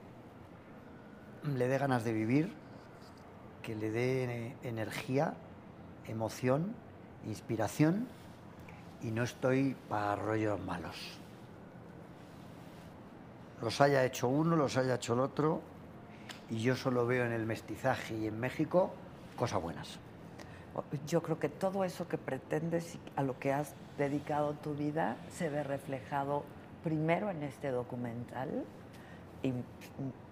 le 1.44 1.68
dé 1.68 1.78
ganas 1.78 2.04
de 2.04 2.14
vivir, 2.14 2.54
que 3.62 3.76
le 3.76 3.92
dé 3.92 4.24
eh, 4.24 4.58
energía, 4.64 5.34
emoción, 6.08 6.76
inspiración 7.26 8.08
y 9.02 9.12
no 9.12 9.24
estoy 9.24 9.76
para 9.90 10.16
rollos 10.16 10.60
malos. 10.64 11.20
Los 13.62 13.80
haya 13.82 14.04
hecho 14.06 14.28
uno, 14.28 14.56
los 14.56 14.76
haya 14.78 14.96
hecho 14.96 15.14
el 15.14 15.22
otro, 15.22 15.62
y 16.50 16.60
yo 16.60 16.76
solo 16.76 17.06
veo 17.06 17.26
en 17.26 17.32
el 17.32 17.46
mestizaje 17.46 18.16
y 18.18 18.28
en 18.28 18.40
México 18.40 18.94
cosas 19.38 19.62
buenas. 19.62 20.00
Yo 21.08 21.22
creo 21.22 21.40
que 21.40 21.50
todo 21.50 21.84
eso 21.84 22.08
que 22.08 22.18
pretendes 22.18 22.96
y 22.96 23.00
a 23.16 23.22
lo 23.24 23.38
que 23.38 23.54
has 23.54 23.76
dedicado 23.98 24.54
tu 24.54 24.74
vida 24.74 25.18
se 25.32 25.50
ve 25.50 25.64
reflejado 25.64 26.44
primero 26.84 27.30
en 27.30 27.44
este 27.44 27.70
documental 27.70 28.50
y, 29.44 29.54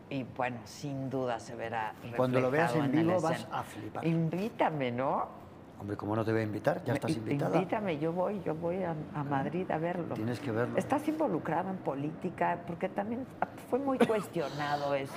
y, 0.09 0.23
bueno, 0.35 0.57
sin 0.65 1.09
duda 1.09 1.39
se 1.39 1.55
verá 1.55 1.89
reflejado 1.91 2.17
Cuando 2.17 2.39
lo 2.41 2.51
veas 2.51 2.75
en 2.75 2.91
vivo 2.91 3.21
vas 3.21 3.47
a 3.51 3.63
flipar. 3.63 4.05
Invítame, 4.05 4.91
¿no? 4.91 5.41
Hombre, 5.79 5.97
¿cómo 5.97 6.15
no 6.15 6.23
te 6.23 6.31
voy 6.31 6.41
a 6.41 6.43
invitar? 6.43 6.83
Ya 6.85 6.93
estás 6.93 7.17
invitada. 7.17 7.57
Invítame, 7.57 7.97
yo 7.97 8.13
voy, 8.13 8.39
yo 8.45 8.53
voy 8.53 8.83
a, 8.83 8.95
a 9.15 9.23
Madrid 9.23 9.69
a 9.71 9.79
verlo. 9.79 10.13
Tienes 10.13 10.39
que 10.39 10.51
verlo. 10.51 10.77
¿Estás 10.77 11.07
involucrado 11.07 11.71
en 11.71 11.77
política? 11.77 12.59
Porque 12.67 12.87
también 12.87 13.25
fue 13.69 13.79
muy 13.79 13.97
cuestionado 13.97 14.93
eso. 14.93 15.13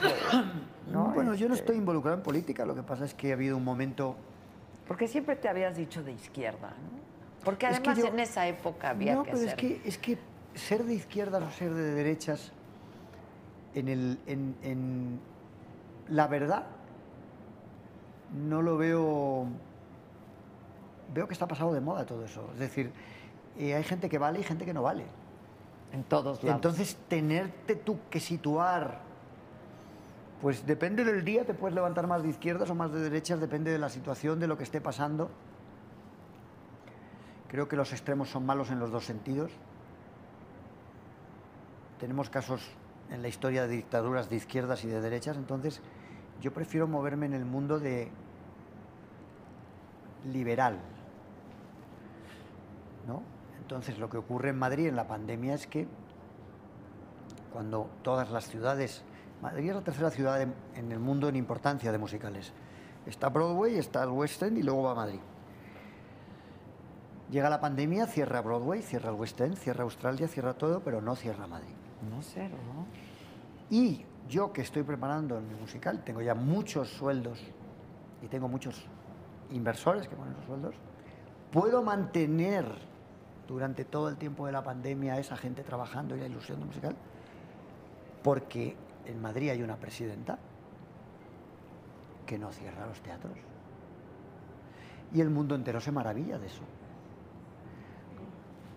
¿no? 0.91 1.13
Bueno, 1.15 1.35
yo 1.35 1.49
no 1.49 1.55
Este, 1.55 1.67
estoy 1.67 1.77
involucrado 1.77 2.17
en 2.17 2.23
política, 2.23 2.65
lo 2.65 2.75
que 2.75 2.83
pasa 2.83 3.05
es 3.05 3.15
que 3.15 3.31
ha 3.31 3.35
habido 3.35 3.57
un 3.57 3.65
momento... 3.65 4.17
Porque 4.87 5.09
siempre 5.09 5.37
te 5.37 5.49
habías 5.49 5.77
dicho 5.77 6.03
de 6.03 6.13
izquierda, 6.13 6.69
¿no? 6.71 7.05
Porque 7.45 7.67
Es 7.67 7.81
que 7.81 7.91
además 7.91 7.99
yo- 7.99 8.07
en 8.15 8.21
esa 8.21 8.47
época 8.47 8.91
había 8.91 9.15
no, 9.15 9.23
que 9.23 9.33
pero 9.33 9.43
es 9.45 9.55
que, 9.55 9.81
es 9.85 9.99
que 9.99 10.19
ser 10.55 10.85
de 10.85 10.95
izquierdas 10.95 11.43
o 11.43 11.51
ser 11.51 11.73
de 11.75 11.95
derechas, 11.95 12.53
en, 13.75 13.89
el, 13.89 14.19
en, 14.27 14.57
en 14.63 15.21
la 16.09 16.27
verdad, 16.27 16.65
no 18.35 18.63
lo 18.63 18.77
veo... 18.77 19.47
Veo 21.13 21.27
que 21.29 21.33
está 21.35 21.47
pasado 21.47 21.73
de 21.73 21.81
moda 21.81 22.05
todo 22.07 22.25
eso. 22.25 22.49
Es 22.55 22.59
decir, 22.59 22.93
eh, 23.59 23.75
hay 23.75 23.85
gente 23.85 24.09
que 24.09 24.19
vale 24.19 24.41
y 24.41 24.43
gente 24.43 24.65
que 24.65 24.75
no 24.75 24.83
vale. 24.83 25.05
En 25.93 26.03
todos 26.03 26.43
lados. 26.43 26.57
entonces 26.57 26.97
tenerte 27.09 27.77
tú 27.77 27.99
que 28.11 28.19
situar 28.19 29.01
Pues 30.45 30.67
depende 30.67 31.05
del 31.05 31.25
día, 31.25 31.47
te 31.47 31.55
puedes 31.55 31.75
levantar 31.75 32.07
más 32.07 32.23
de 32.23 32.29
izquierdas 32.29 32.69
o 32.69 32.75
más 32.75 32.93
de 32.93 33.01
derechas, 33.01 33.41
depende 33.41 33.71
de 33.71 33.79
la 33.79 33.89
situación, 33.89 34.39
de 34.39 34.47
lo 34.47 34.59
que 34.59 34.65
esté 34.65 34.79
pasando. 34.79 35.31
Creo 37.49 37.67
que 37.67 37.77
los 37.77 37.95
extremos 37.95 38.29
son 38.29 38.45
malos 38.45 38.71
en 38.71 38.79
los 38.79 38.91
dos 38.91 39.07
sentidos. 39.07 39.51
Tenemos 41.99 42.29
casos 42.29 42.61
en 43.11 43.23
la 43.23 43.29
historia 43.29 43.67
de 43.67 43.69
dictaduras 43.69 44.29
de 44.29 44.37
izquierdas 44.37 44.85
y 44.85 44.89
de 44.89 45.01
derechas, 45.01 45.39
entonces 45.39 45.81
yo 46.43 46.53
prefiero 46.53 46.87
moverme 46.87 47.25
en 47.25 47.33
el 47.33 47.47
mundo 47.47 47.81
de 47.81 48.11
liberal. 50.31 50.79
¿no? 53.09 53.23
Entonces 53.63 53.99
lo 53.99 54.11
que 54.11 54.19
ocurre 54.19 54.51
en 54.51 54.59
Madrid 54.59 54.89
en 54.89 54.97
la 54.97 55.09
pandemia 55.09 55.55
es 55.55 55.67
que 55.67 55.89
cuando 57.51 57.89
todas 58.03 58.31
las 58.31 58.47
ciudades, 58.47 59.07
Madrid 59.43 59.71
es 59.71 59.77
la 59.77 59.83
tercera 59.83 60.11
ciudad 60.11 60.41
en, 60.41 60.55
en 60.75 60.93
el 60.93 60.99
mundo 60.99 61.29
en 61.29 61.37
importancia 61.37 61.93
de 61.93 61.99
musicales. 61.99 62.53
Está 63.07 63.29
Broadway, 63.29 63.77
está 63.77 64.03
el 64.03 64.11
West 64.11 64.43
End 64.43 64.59
y 64.59 64.63
luego 64.63 64.83
va 64.83 64.93
a 64.93 64.95
Madrid. 64.95 65.21
Llega 67.31 67.51
la 67.51 67.61
pandemia, 67.61 68.07
cierra 68.07 68.41
Broadway, 68.41 68.83
cierra 68.83 69.11
el 69.11 69.17
West 69.17 69.41
End, 69.41 69.57
cierra 69.57 69.85
Australia, 69.85 70.29
cierra 70.29 70.55
todo, 70.55 70.81
pero 70.81 71.01
no 71.01 71.17
cierra 71.17 71.47
Madrid. 71.47 71.75
No 72.11 72.23
cero, 72.23 72.57
¿no? 72.75 72.87
Y 73.71 74.05
yo 74.29 74.53
que 74.53 74.63
estoy 74.63 74.83
preparando 74.83 75.41
mi 75.41 75.55
musical, 75.55 76.03
tengo 76.05 76.23
ya 76.23 76.35
muchos 76.35 76.89
sueldos 76.89 77.41
y 78.23 78.29
tengo 78.29 78.49
muchos 78.49 78.87
inversores 79.51 80.09
que 80.09 80.17
ponen 80.17 80.35
los 80.35 80.45
sueldos, 80.45 80.75
puedo 81.51 81.83
mantener 81.83 82.67
durante 83.47 83.85
todo 83.85 84.09
el 84.09 84.17
tiempo 84.17 84.47
de 84.47 84.53
la 84.53 84.63
pandemia 84.63 85.15
a 85.15 85.19
esa 85.19 85.37
gente 85.37 85.63
trabajando 85.63 86.17
y 86.17 86.21
la 86.21 86.27
ilusión 86.27 86.65
musical, 86.65 86.95
porque 88.23 88.77
en 89.07 89.21
Madrid 89.21 89.51
hay 89.51 89.63
una 89.63 89.77
presidenta 89.77 90.39
que 92.27 92.39
no 92.39 92.51
cierra 92.53 92.87
los 92.87 93.01
teatros. 93.01 93.37
Y 95.13 95.21
el 95.21 95.31
mundo 95.31 95.55
entero 95.55 95.81
se 95.81 95.93
maravilla 95.93 96.39
de 96.39 96.47
eso. 96.47 96.63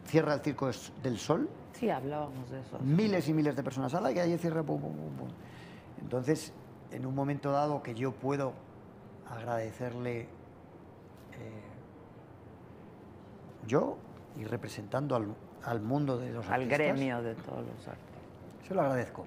Cierra 0.06 0.34
el 0.36 0.41
Circo 0.41 0.70
del 1.04 1.18
Sol, 1.18 1.49
Sí, 1.74 1.90
hablábamos 1.90 2.49
de 2.49 2.60
eso. 2.62 2.80
miles 2.80 3.28
y 3.30 3.34
miles 3.34 3.56
de 3.56 3.64
personas 3.64 3.94
a 3.94 4.02
la 4.02 4.12
y 4.12 4.20
allí 4.20 4.38
cierra 4.38 4.64
pum, 4.64 4.82
pum, 4.82 4.95
pum, 4.95 5.16
pum. 5.18 5.28
Entonces, 6.02 6.52
en 6.91 7.06
un 7.06 7.14
momento 7.14 7.52
dado 7.52 7.84
que 7.84 7.94
yo 7.94 8.14
puedo 8.14 8.54
agradecerle 9.30 10.22
eh, 10.22 10.28
yo 13.68 13.98
y 14.38 14.45
representando 14.45 15.16
al, 15.16 15.36
al 15.64 15.82
mundo 15.82 16.18
de 16.18 16.32
los 16.32 16.48
Al 16.48 16.54
artistas, 16.64 16.78
gremio 16.78 17.22
de 17.22 17.36
todos 17.36 17.60
los 17.66 17.88
artistas. 17.88 18.22
se 18.68 18.74
lo 18.74 18.82
agradezco. 18.82 19.26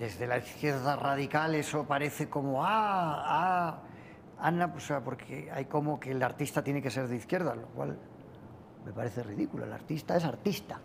Desde 0.00 0.26
la 0.26 0.38
izquierda 0.38 0.96
radical 0.96 1.54
eso 1.54 1.84
parece 1.84 2.30
como, 2.30 2.64
ah, 2.64 3.22
ah, 3.22 3.78
Ana, 4.38 4.72
pues, 4.72 4.90
porque 5.04 5.50
hay 5.52 5.66
como 5.66 6.00
que 6.00 6.12
el 6.12 6.22
artista 6.22 6.64
tiene 6.64 6.80
que 6.80 6.90
ser 6.90 7.06
de 7.06 7.16
izquierda, 7.16 7.54
lo 7.54 7.66
cual 7.66 7.98
me 8.86 8.92
parece 8.94 9.22
ridículo. 9.22 9.66
El 9.66 9.72
artista 9.74 10.16
es 10.16 10.24
artista. 10.24 10.80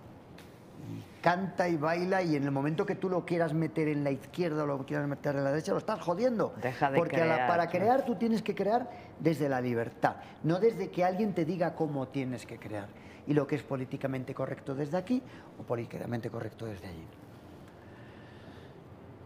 Y 0.92 1.22
canta 1.22 1.70
y 1.70 1.78
baila 1.78 2.22
y 2.24 2.36
en 2.36 2.44
el 2.44 2.52
momento 2.52 2.86
que 2.86 2.96
tú 2.96 3.08
lo 3.10 3.26
quieras 3.26 3.54
meter 3.54 3.88
en 3.88 4.04
la 4.04 4.12
izquierda 4.12 4.64
o 4.64 4.68
lo 4.68 4.86
quieras 4.86 5.08
meter 5.08 5.38
en 5.38 5.46
la 5.46 5.52
derecha, 5.52 5.72
lo 5.72 5.78
estás 5.78 6.02
jodiendo. 6.02 6.54
Deja 6.62 6.92
de 6.92 6.98
Porque 6.98 7.16
la- 7.16 7.24
crear, 7.24 7.48
para 7.48 7.70
crear 7.70 8.06
tú 8.06 8.16
tienes 8.16 8.42
que 8.42 8.54
crear 8.54 8.90
desde 9.18 9.48
la 9.48 9.62
libertad, 9.62 10.18
no 10.44 10.60
desde 10.60 10.92
que 10.92 11.06
alguien 11.06 11.34
te 11.34 11.46
diga 11.46 11.74
cómo 11.74 12.10
tienes 12.10 12.46
que 12.46 12.60
crear. 12.60 12.90
Y 13.28 13.34
lo 13.34 13.48
que 13.48 13.56
es 13.56 13.64
políticamente 13.64 14.36
correcto 14.36 14.76
desde 14.76 14.98
aquí 14.98 15.24
o 15.58 15.64
políticamente 15.64 16.30
correcto 16.30 16.66
desde 16.66 16.88
allí. 16.90 17.08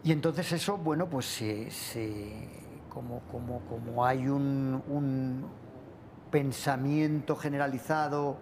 Y 0.04 0.12
entonces 0.12 0.52
eso, 0.52 0.78
bueno, 0.78 1.08
pues 1.08 1.26
se, 1.26 1.70
se- 1.72 2.48
como, 2.90 3.20
como, 3.32 3.60
como 3.62 4.06
hay 4.06 4.28
un, 4.28 4.82
un 4.88 5.46
pensamiento 6.32 7.36
generalizado, 7.36 8.38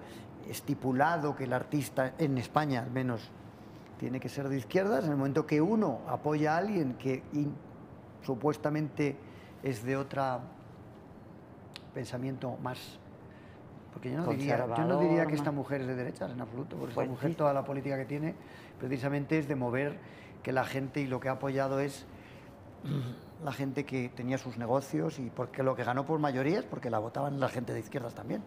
estipulado, 0.49 1.35
que 1.35 1.45
el 1.45 1.53
artista, 1.53 2.13
en 2.17 2.37
España 2.37 2.81
al 2.81 2.91
menos, 2.91 3.29
tiene 3.99 4.19
que 4.19 4.29
ser 4.29 4.47
de 4.49 4.57
izquierdas, 4.57 5.05
en 5.05 5.11
el 5.11 5.17
momento 5.17 5.45
que 5.47 5.59
uno 5.59 6.01
apoya 6.07 6.53
a 6.55 6.57
alguien 6.59 6.93
que 6.93 7.23
in- 7.33 7.55
supuestamente 8.23 9.15
es 9.63 9.83
de 9.83 9.97
otro 9.97 10.39
pensamiento 11.93 12.57
más... 12.61 12.77
Porque 13.93 14.11
yo 14.11 14.17
no, 14.19 14.27
diría, 14.31 14.67
yo 14.77 14.85
no 14.85 14.99
diría 14.99 15.25
que 15.25 15.33
esta 15.33 15.51
mujer 15.51 15.81
es 15.81 15.87
de 15.87 15.95
derechas 15.95 16.29
en 16.31 16.39
absoluto, 16.39 16.75
porque 16.77 16.93
Pues 16.93 17.05
esta 17.05 17.11
mujer 17.15 17.29
sí. 17.31 17.35
toda 17.35 17.51
la 17.53 17.63
política 17.65 17.97
que 17.97 18.05
tiene 18.05 18.35
precisamente 18.79 19.39
es 19.39 19.47
de 19.47 19.55
mover 19.55 19.97
que 20.43 20.51
la 20.51 20.63
gente 20.65 21.01
y 21.01 21.07
lo 21.07 21.19
que 21.19 21.29
ha 21.29 21.33
apoyado 21.33 21.79
es 21.79 22.05
la 23.43 23.51
gente 23.51 23.85
que 23.85 24.09
tenía 24.09 24.37
sus 24.37 24.57
negocios 24.57 25.19
y 25.19 25.29
porque 25.29 25.63
lo 25.63 25.75
que 25.75 25.83
ganó 25.83 26.05
por 26.05 26.19
mayoría 26.19 26.59
es 26.59 26.65
porque 26.65 26.89
la 26.89 26.99
votaban 26.99 27.39
la 27.39 27.49
gente 27.49 27.73
de 27.73 27.79
izquierdas 27.79 28.13
también. 28.13 28.43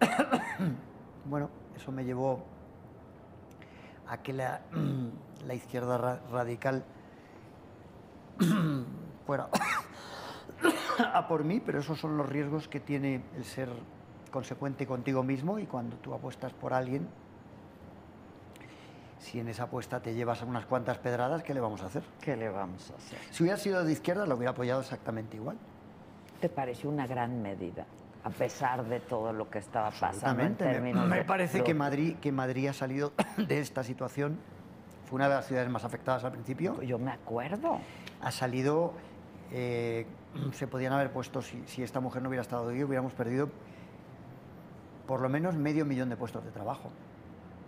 bueno, 1.24 1.50
eso 1.76 1.92
me 1.92 2.04
llevó 2.04 2.44
a 4.06 4.18
que 4.18 4.32
la, 4.32 4.60
la 5.46 5.54
izquierda 5.54 5.98
ra- 5.98 6.20
radical 6.30 6.84
fuera 9.26 9.48
a 11.12 11.26
por 11.28 11.44
mí, 11.44 11.60
pero 11.60 11.80
esos 11.80 11.98
son 11.98 12.16
los 12.16 12.28
riesgos 12.28 12.68
que 12.68 12.80
tiene 12.80 13.22
el 13.36 13.44
ser 13.44 13.68
consecuente 14.30 14.86
contigo 14.86 15.22
mismo 15.22 15.58
y 15.58 15.66
cuando 15.66 15.96
tú 15.96 16.14
apuestas 16.14 16.52
por 16.52 16.72
alguien, 16.74 17.08
si 19.20 19.38
en 19.38 19.48
esa 19.48 19.64
apuesta 19.64 20.00
te 20.00 20.14
llevas 20.14 20.42
unas 20.42 20.66
cuantas 20.66 20.98
pedradas, 20.98 21.42
¿qué 21.44 21.54
le 21.54 21.60
vamos 21.60 21.82
a 21.82 21.86
hacer? 21.86 22.02
¿Qué 22.20 22.36
le 22.36 22.48
vamos 22.48 22.90
a 22.90 22.96
hacer? 22.96 23.18
Si 23.30 23.42
hubiera 23.44 23.56
sido 23.58 23.84
de 23.84 23.92
izquierda, 23.92 24.26
lo 24.26 24.34
hubiera 24.34 24.50
apoyado 24.50 24.80
exactamente 24.80 25.36
igual. 25.36 25.56
¿Te 26.40 26.48
pareció 26.48 26.90
una 26.90 27.06
gran 27.06 27.40
medida? 27.42 27.84
A 28.24 28.30
pesar 28.30 28.84
de 28.84 28.98
todo 29.00 29.32
lo 29.32 29.48
que 29.48 29.58
estaba 29.60 29.90
pasando 29.90 30.42
en. 30.42 30.48
Me- 30.50 30.54
términos 30.56 31.06
Me, 31.08 31.16
de- 31.18 31.24
parece 31.24 31.62
que 31.62 31.72
Madrid, 31.74 32.16
que 32.20 32.32
Madrid 32.32 32.66
ha 32.68 32.72
salido 32.72 33.12
de 33.36 33.60
esta 33.60 33.84
situación. 33.84 34.38
Fue 35.06 35.16
una 35.16 35.28
de 35.28 35.34
las 35.36 35.46
ciudades 35.46 35.68
más 35.70 35.84
afectadas 35.84 36.24
al 36.24 36.32
principio. 36.32 36.80
Yo 36.82 36.98
me 36.98 37.10
acuerdo. 37.12 37.78
Ha 38.22 38.30
salido. 38.30 38.92
eh, 39.52 40.06
se 40.52 40.66
podían 40.66 40.92
haber 40.92 41.10
puesto, 41.12 41.42
si, 41.42 41.62
si 41.66 41.82
esta 41.82 41.98
mujer 42.00 42.22
no 42.22 42.28
hubiera 42.28 42.42
estado 42.42 42.68
ahí, 42.68 42.84
hubiéramos 42.84 43.12
perdido 43.12 43.48
por 45.06 45.20
lo 45.20 45.28
menos 45.28 45.56
medio 45.56 45.84
millón 45.84 46.08
de 46.08 46.16
puestos 46.16 46.44
de 46.44 46.50
trabajo. 46.52 46.90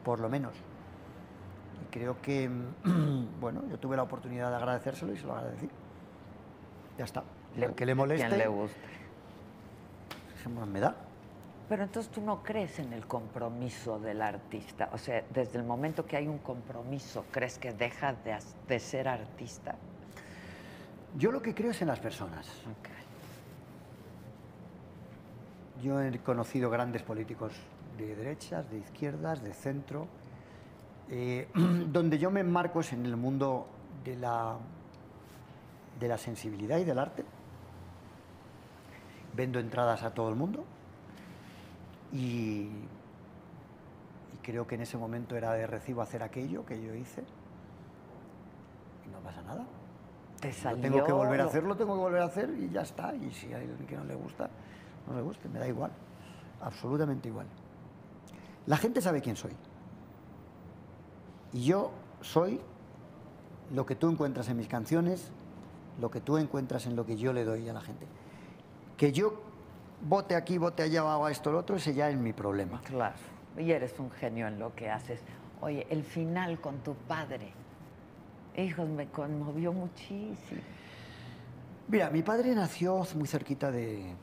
Por 0.05 0.21
lo 0.21 0.29
menos. 0.29 0.53
Y 1.83 1.91
creo 1.91 2.21
que, 2.21 2.49
bueno, 3.41 3.63
yo 3.69 3.79
tuve 3.79 3.97
la 3.97 4.03
oportunidad 4.03 4.51
de 4.51 4.57
agradecérselo 4.57 5.13
y 5.13 5.17
se 5.17 5.27
lo 5.27 5.35
agradecí. 5.35 5.69
Ya 6.99 7.05
está. 7.05 7.23
Le- 7.57 7.75
que 7.75 7.87
le 7.87 7.95
moleste, 7.95 8.27
Quien 8.27 8.39
le 8.39 8.47
guste. 8.47 8.79
dijimos, 10.37 10.69
me 10.69 10.81
da. 10.81 10.95
Pero 11.69 11.85
entonces 11.85 12.13
tú 12.13 12.21
no 12.21 12.43
crees 12.43 12.79
en 12.79 12.93
el 12.93 13.07
compromiso 13.07 13.99
del 13.99 14.21
artista. 14.21 14.91
O 14.93 14.99
sea, 14.99 15.25
desde 15.33 15.59
el 15.59 15.65
momento 15.65 16.05
que 16.05 16.17
hay 16.17 16.27
un 16.29 16.39
compromiso, 16.39 17.25
¿crees 17.31 17.59
que 17.59 17.73
deja 17.73 18.15
de, 18.69 18.79
ser 18.79 19.09
artista? 19.09 19.75
Yo 21.17 21.33
lo 21.33 21.41
que 21.41 21.55
creo 21.55 21.71
es 21.71 21.81
en 21.83 21.89
las 21.89 22.01
personas. 22.01 22.47
Ok. 22.47 22.89
Yo 25.83 26.01
he 26.01 26.19
conocido 26.19 26.71
grandes 26.71 27.03
políticos 27.03 27.53
de 27.99 28.17
derechas, 28.17 28.71
de 28.71 28.79
izquierdas, 28.79 29.43
de 29.43 29.53
centro. 29.55 30.07
Eh, 31.11 31.49
donde 31.55 32.19
yo 32.19 32.31
me 32.31 32.41
enmarco 32.41 32.81
es 32.81 32.93
en 32.93 33.07
el 33.07 33.17
mundo 33.17 33.67
de 34.05 34.17
la, 34.17 34.57
de 35.99 36.09
la 36.09 36.19
sensibilidad 36.19 36.79
y 36.79 36.85
del 36.85 36.99
arte. 36.99 37.25
Vendo 39.35 39.59
entradas 39.59 40.03
a 40.03 40.13
todo 40.13 40.29
el 40.29 40.37
mundo 40.37 40.65
y, 42.13 42.19
y 42.19 42.71
creo 44.43 44.67
que 44.67 44.75
en 44.75 44.83
ese 44.83 44.99
momento 44.99 45.37
era 45.37 45.53
de 45.53 45.67
recibo 45.67 46.03
hacer 46.03 46.23
aquello 46.23 46.67
que 46.67 46.83
yo 46.83 46.95
hice 46.95 47.23
y 49.07 49.11
no 49.11 49.21
pasa 49.21 49.41
nada. 49.43 49.65
Te 50.43 50.51
tengo 50.51 51.05
que 51.05 51.13
volver 51.13 51.41
a 51.41 51.45
hacerlo, 51.45 51.77
tengo 51.77 51.95
que 51.95 52.01
volver 52.01 52.21
a 52.21 52.25
hacer 52.25 52.51
y 52.59 52.69
ya 52.69 52.83
está. 52.83 53.15
Y 53.15 53.33
si 53.33 53.47
hay 53.47 53.63
alguien 53.63 53.87
que 53.87 53.97
no 53.97 54.03
le 54.03 54.17
gusta, 54.17 54.51
no 55.07 55.15
le 55.15 55.23
guste, 55.23 55.49
me 55.49 55.61
da 55.61 55.69
igual. 55.69 55.93
Absolutamente 56.61 57.29
igual. 57.29 57.47
La 58.67 58.77
gente 58.77 59.01
sabe 59.01 59.21
quién 59.21 59.37
soy. 59.37 59.53
Y 61.53 61.65
yo 61.65 61.91
soy 62.21 62.61
lo 63.75 63.87
que 63.87 63.95
tú 63.95 64.11
encuentras 64.11 64.49
en 64.49 64.57
mis 64.57 64.69
canciones, 64.69 65.31
lo 66.01 66.11
que 66.11 66.21
tú 66.21 66.39
encuentras 66.39 66.87
en 66.87 66.97
lo 66.97 67.07
que 67.07 67.17
yo 67.17 67.33
le 67.33 67.45
doy 67.45 67.69
a 67.69 67.73
la 67.73 67.81
gente. 67.81 68.07
Que 68.97 69.13
yo 69.13 69.41
vote 70.03 70.35
aquí, 70.35 70.59
vote 70.59 70.83
allá, 70.83 71.03
haga 71.03 71.31
esto 71.31 71.51
o 71.51 71.53
lo 71.53 71.59
otro, 71.61 71.77
ese 71.77 71.95
ya 71.95 72.09
es 72.11 72.17
mi 72.17 72.33
problema. 72.33 72.81
Claro. 72.83 73.15
Y 73.57 73.71
eres 73.71 73.99
un 73.99 74.11
genio 74.11 74.47
en 74.47 74.59
lo 74.59 74.75
que 74.75 74.91
haces. 74.91 75.21
Oye, 75.61 75.87
el 75.91 76.03
final 76.03 76.61
con 76.61 76.79
tu 76.79 76.95
padre. 76.95 77.53
Hijos, 78.57 78.89
me 78.89 79.09
conmovió 79.09 79.73
muchísimo. 79.73 80.61
Mira, 81.89 82.11
mi 82.11 82.23
padre 82.23 82.55
nació 82.55 83.07
muy 83.15 83.27
cerquita 83.27 83.71
de, 83.71 84.15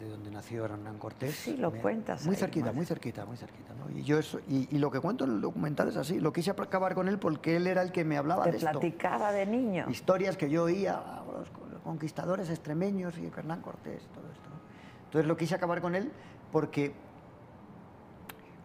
de 0.00 0.08
donde 0.08 0.30
nació 0.30 0.64
Hernán 0.64 0.98
Cortés. 0.98 1.34
Sí, 1.34 1.56
lo 1.58 1.70
cuentas 1.72 2.24
Muy 2.24 2.34
ahí, 2.34 2.40
cerquita, 2.40 2.72
muy 2.72 2.86
cerquita, 2.86 3.24
muy 3.26 3.36
cerquita. 3.36 3.74
¿no? 3.74 3.90
Y, 3.96 4.02
yo 4.02 4.18
eso, 4.18 4.40
y, 4.48 4.74
y 4.74 4.78
lo 4.78 4.90
que 4.90 4.98
cuento 4.98 5.24
en 5.24 5.32
el 5.32 5.40
documental 5.40 5.88
es 5.88 5.96
así. 5.96 6.18
Lo 6.18 6.32
quise 6.32 6.50
acabar 6.50 6.94
con 6.94 7.06
él 7.06 7.18
porque 7.18 7.56
él 7.56 7.66
era 7.66 7.82
el 7.82 7.92
que 7.92 8.04
me 8.04 8.16
hablaba 8.16 8.44
Te 8.44 8.52
de 8.52 8.56
esto. 8.56 8.70
platicaba 8.70 9.30
de 9.32 9.44
niño. 9.46 9.86
Historias 9.90 10.36
que 10.36 10.48
yo 10.48 10.64
oía, 10.64 10.94
ah, 10.96 11.22
los, 11.26 11.48
los 11.70 11.82
conquistadores 11.82 12.48
extremeños 12.48 13.18
y 13.18 13.26
Hernán 13.26 13.60
Cortés, 13.60 14.02
todo 14.14 14.24
esto. 14.32 14.48
¿no? 14.48 14.56
Entonces 15.04 15.28
lo 15.28 15.36
quise 15.36 15.54
acabar 15.54 15.80
con 15.82 15.94
él 15.94 16.10
porque 16.50 16.94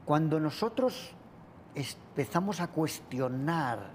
cuando 0.05 0.39
nosotros 0.39 1.11
empezamos 1.75 2.61
a 2.61 2.67
cuestionar 2.67 3.89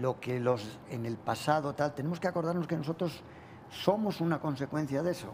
lo 0.00 0.18
que 0.18 0.40
los 0.40 0.78
en 0.90 1.06
el 1.06 1.16
pasado 1.16 1.74
tal, 1.74 1.94
tenemos 1.94 2.18
que 2.18 2.26
acordarnos 2.26 2.66
que 2.66 2.76
nosotros 2.76 3.22
somos 3.70 4.20
una 4.20 4.40
consecuencia 4.40 5.02
de 5.02 5.12
eso. 5.12 5.32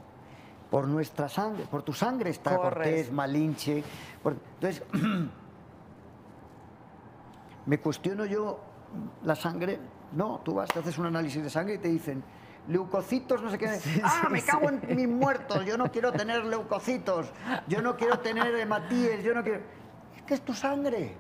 Por 0.71 0.89
nuestra 0.89 1.29
sangre, 1.29 1.65
por 1.71 1.83
tu 1.83 1.93
sangre 1.93 2.31
está 2.31 2.57
Corres. 2.57 2.73
Cortés, 2.73 3.13
Malinche. 3.13 3.85
por- 4.23 4.37
entonces, 4.61 4.83
me 7.67 7.79
cuestiono 7.79 8.25
yo 8.25 8.59
la 9.25 9.35
sangre. 9.35 9.79
No, 10.13 10.41
tú 10.45 10.55
vas, 10.55 10.69
te 10.69 10.79
haces 10.81 10.99
un 10.99 11.07
análisis 11.07 11.43
de 11.43 11.51
sangre 11.51 11.75
y 11.75 11.79
te 11.79 11.89
dicen 11.89 12.23
leucocitos, 12.69 13.43
no 13.43 13.51
sé 13.51 13.59
qué. 13.59 13.69
ah, 14.05 14.21
sí, 14.23 14.27
me 14.31 14.43
cago 14.43 14.69
en 14.69 14.97
mis 14.97 15.09
muertos. 15.09 15.65
Yo 15.65 15.77
no 15.77 15.91
quiero 15.91 16.13
tener 16.13 16.45
leucocitos. 16.45 17.31
Yo 17.69 17.81
no 17.83 17.97
quiero 17.97 18.19
tener 18.19 18.55
hematíes. 18.57 19.23
Yo 19.23 19.35
no 19.35 19.43
quiero. 19.43 19.61
Es 20.17 20.23
que 20.23 20.35
es 20.35 20.41
tu 20.43 20.53
sangre. 20.55 21.15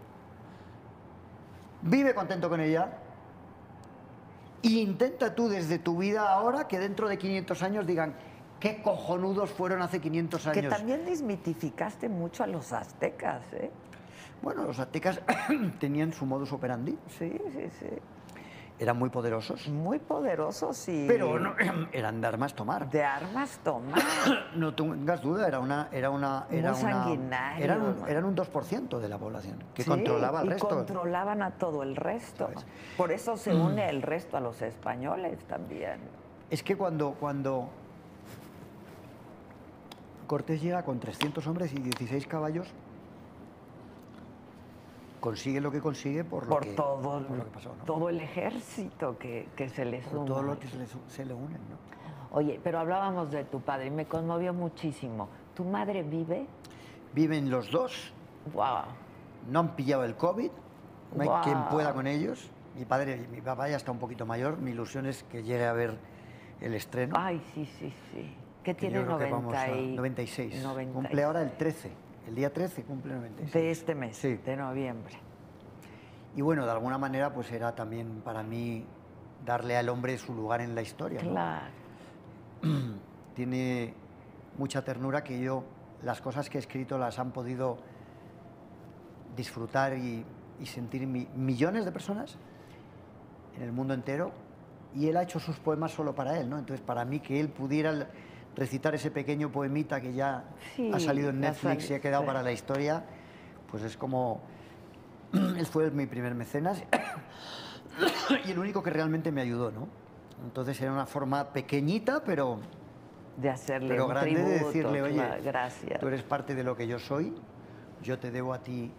Vive 1.82 2.14
contento 2.14 2.48
con 2.48 2.60
ella. 2.60 2.98
E 4.62 4.68
intenta 4.68 5.34
tú 5.34 5.48
desde 5.48 5.78
tu 5.78 5.98
vida 5.98 6.32
ahora 6.32 6.66
que 6.66 6.78
dentro 6.78 7.08
de 7.08 7.18
500 7.18 7.62
años 7.62 7.86
digan 7.86 8.14
qué 8.60 8.82
cojonudos 8.82 9.50
fueron 9.50 9.82
hace 9.82 10.00
500 10.00 10.46
años. 10.46 10.62
Que 10.62 10.68
también 10.68 11.04
desmitificaste 11.04 12.08
mucho 12.08 12.44
a 12.44 12.46
los 12.46 12.72
aztecas, 12.72 13.42
¿eh? 13.52 13.70
Bueno, 14.42 14.64
los 14.64 14.78
aztecas 14.78 15.20
tenían 15.80 16.12
su 16.12 16.26
modus 16.26 16.52
operandi, 16.52 16.98
Sí, 17.08 17.32
sí, 17.52 17.68
sí. 17.80 17.86
eran 18.78 18.98
muy 18.98 19.08
poderosos, 19.08 19.66
Muy 19.68 19.98
poderosos 19.98 20.86
y 20.90 21.06
pero 21.08 21.38
no- 21.38 21.54
eran 21.92 22.20
de 22.20 22.26
armas 22.26 22.54
tomar. 22.54 22.90
de 22.90 23.02
armas 23.02 23.58
tomar. 23.64 24.02
No 24.54 24.74
tengas 24.74 25.22
duda, 25.22 25.48
era 25.48 25.58
una... 25.60 25.88
Era 25.92 26.10
una, 26.10 26.46
era 26.50 26.72
Muy 26.72 26.82
una- 26.82 26.92
sanguinario, 26.92 27.64
eran, 27.64 27.80
un, 27.82 28.08
eran 28.08 28.24
un 28.24 28.36
2% 28.36 28.98
de 28.98 29.08
la 29.08 29.18
población 29.18 29.62
que 29.74 29.82
Sí, 29.82 29.88
controlaba 29.90 30.40
al 30.40 30.46
y 30.46 30.50
resto. 30.50 30.68
controlaban 30.68 31.42
a 31.42 31.52
todo 31.52 31.82
el 31.82 31.96
resto. 31.96 32.50
Por 32.98 33.12
eso 33.12 33.36
se 33.38 33.54
une 33.54 33.88
el 33.88 34.02
resto 34.02 34.36
a 34.36 34.40
los 34.40 34.60
españoles 34.62 35.44
también. 35.46 35.98
Es 36.50 36.62
que 36.62 36.76
cuando, 36.76 37.12
cuando 37.18 37.68
Cortés 40.26 40.60
llega 40.62 40.82
con 40.84 40.98
300 40.98 41.46
hombres 41.46 41.72
y 41.72 41.76
16 41.76 42.26
caballos, 42.26 42.66
consigue 45.20 45.60
lo 45.60 45.70
que 45.70 45.80
consigue 45.80 46.24
por 46.24 46.44
lo, 46.44 46.50
Por 46.50 46.62
que, 46.64 46.72
todo, 46.74 47.26
por 47.26 47.36
lo 47.36 47.44
que 47.44 47.50
pasó, 47.50 47.74
¿no? 47.76 47.84
todo 47.84 48.08
el 48.08 48.20
ejército 48.20 49.18
que, 49.18 49.48
que 49.56 49.68
se 49.68 49.84
le 49.84 49.98
Por 50.00 50.10
suma. 50.12 50.24
todo 50.26 50.42
lo 50.42 50.58
que 50.58 50.68
se 50.68 50.76
le, 50.78 50.86
su- 50.86 51.00
se 51.08 51.24
le 51.24 51.34
unen, 51.34 51.58
¿no? 51.70 52.36
Oye, 52.36 52.60
pero 52.62 52.78
hablábamos 52.80 53.30
de 53.30 53.44
tu 53.44 53.60
padre 53.60 53.86
y 53.86 53.90
me 53.90 54.06
conmovió 54.06 54.52
muchísimo. 54.52 55.28
¿Tu 55.54 55.64
madre 55.64 56.02
vive? 56.02 56.46
Viven 57.14 57.48
los 57.50 57.70
dos, 57.70 58.12
¡Wow! 58.52 58.82
no 59.50 59.60
han 59.60 59.76
pillado 59.76 60.04
el 60.04 60.16
COVID, 60.16 60.50
no 61.14 61.22
hay 61.22 61.42
quien 61.44 61.64
pueda 61.70 61.94
con 61.94 62.06
ellos. 62.06 62.50
Mi 62.76 62.84
padre, 62.84 63.26
mi 63.32 63.40
papá 63.40 63.68
ya 63.70 63.76
está 63.76 63.90
un 63.90 63.98
poquito 63.98 64.26
mayor, 64.26 64.58
mi 64.58 64.72
ilusión 64.72 65.06
es 65.06 65.22
que 65.24 65.42
llegue 65.44 65.64
a 65.66 65.72
ver 65.72 65.96
el 66.60 66.74
estreno. 66.74 67.14
Ay, 67.16 67.40
sí, 67.54 67.64
sí, 67.78 67.92
sí. 68.12 68.34
¿Qué 68.66 68.74
que 68.74 68.80
tiene 68.80 68.96
yo 68.96 69.04
creo 69.06 69.18
que 69.18 69.30
vamos 69.30 69.54
a- 69.54 69.66
90 69.68 69.80
y- 69.80 69.96
96. 69.96 70.62
96. 70.64 70.92
Cumple 70.92 71.22
ahora 71.22 71.40
el 71.42 71.52
13, 71.56 71.92
el 72.26 72.34
día 72.34 72.52
13 72.52 72.82
cumple 72.82 73.14
96. 73.14 73.52
De 73.52 73.70
este 73.70 73.94
mes, 73.94 74.16
Sí. 74.16 74.34
de 74.44 74.56
noviembre. 74.56 75.14
Y 76.34 76.42
bueno, 76.42 76.64
de 76.66 76.72
alguna 76.72 76.98
manera 76.98 77.32
pues 77.32 77.52
era 77.52 77.74
también 77.76 78.22
para 78.24 78.42
mí 78.42 78.84
darle 79.44 79.76
al 79.76 79.88
hombre 79.88 80.18
su 80.18 80.34
lugar 80.34 80.60
en 80.62 80.74
la 80.74 80.82
historia. 80.82 81.22
¿no? 81.22 81.30
Claro. 81.30 81.66
Tiene 83.36 83.94
mucha 84.58 84.82
ternura 84.82 85.22
que 85.22 85.38
yo 85.40 85.62
las 86.02 86.20
cosas 86.20 86.50
que 86.50 86.58
he 86.58 86.60
escrito 86.60 86.98
las 86.98 87.20
han 87.20 87.30
podido 87.30 87.78
disfrutar 89.36 89.96
y, 89.96 90.24
y 90.60 90.66
sentir 90.66 91.06
mi- 91.06 91.28
millones 91.36 91.84
de 91.84 91.92
personas 91.92 92.36
en 93.56 93.62
el 93.62 93.70
mundo 93.72 93.94
entero 93.94 94.32
y 94.94 95.08
él 95.08 95.16
ha 95.18 95.22
hecho 95.22 95.38
sus 95.38 95.58
poemas 95.60 95.92
solo 95.92 96.14
para 96.16 96.38
él, 96.38 96.48
¿no? 96.48 96.58
Entonces 96.58 96.84
para 96.84 97.04
mí 97.04 97.20
que 97.20 97.38
él 97.38 97.48
pudiera 97.50 98.08
recitar 98.56 98.94
ese 98.94 99.10
pequeño 99.10 99.52
poemita 99.52 100.00
que 100.00 100.12
ya 100.14 100.44
Sí, 100.74 100.90
ha 100.92 100.98
salido 100.98 101.30
en 101.30 101.40
Netflix 101.40 101.90
y 101.90 101.94
ha 101.94 102.00
quedado 102.00 102.22
sí. 102.22 102.26
para 102.26 102.42
la 102.42 102.52
historia, 102.52 103.04
pues 103.70 103.82
es 103.82 103.96
como 103.96 104.40
él 105.32 105.66
fue 105.66 105.90
mi 105.90 106.06
primer 106.06 106.34
mecenas 106.34 106.82
y 108.46 108.50
el 108.50 108.58
único 108.58 108.82
que 108.82 108.90
realmente 108.90 109.30
me 109.32 109.40
ayudó, 109.42 109.70
¿no? 109.70 109.88
Entonces 110.44 110.80
era 110.80 110.92
una 110.92 111.06
forma 111.06 111.52
pequeñita, 111.52 112.22
pero, 112.24 112.60
De 113.36 113.48
hacerle 113.50 113.88
pero 113.88 114.04
un 114.04 114.10
grande 114.10 114.30
tributo, 114.34 114.50
de 114.52 114.58
decirle, 114.64 115.02
oye, 115.02 115.40
gracias. 115.44 115.98
tú 116.00 116.08
eres 116.08 116.22
parte 116.22 116.54
de 116.54 116.62
lo 116.64 116.76
que 116.76 116.86
yo 116.86 116.98
soy, 116.98 117.34
yo 118.02 118.18
te 118.18 118.30
debo 118.30 118.52
a 118.52 118.58
ti. 118.62 118.92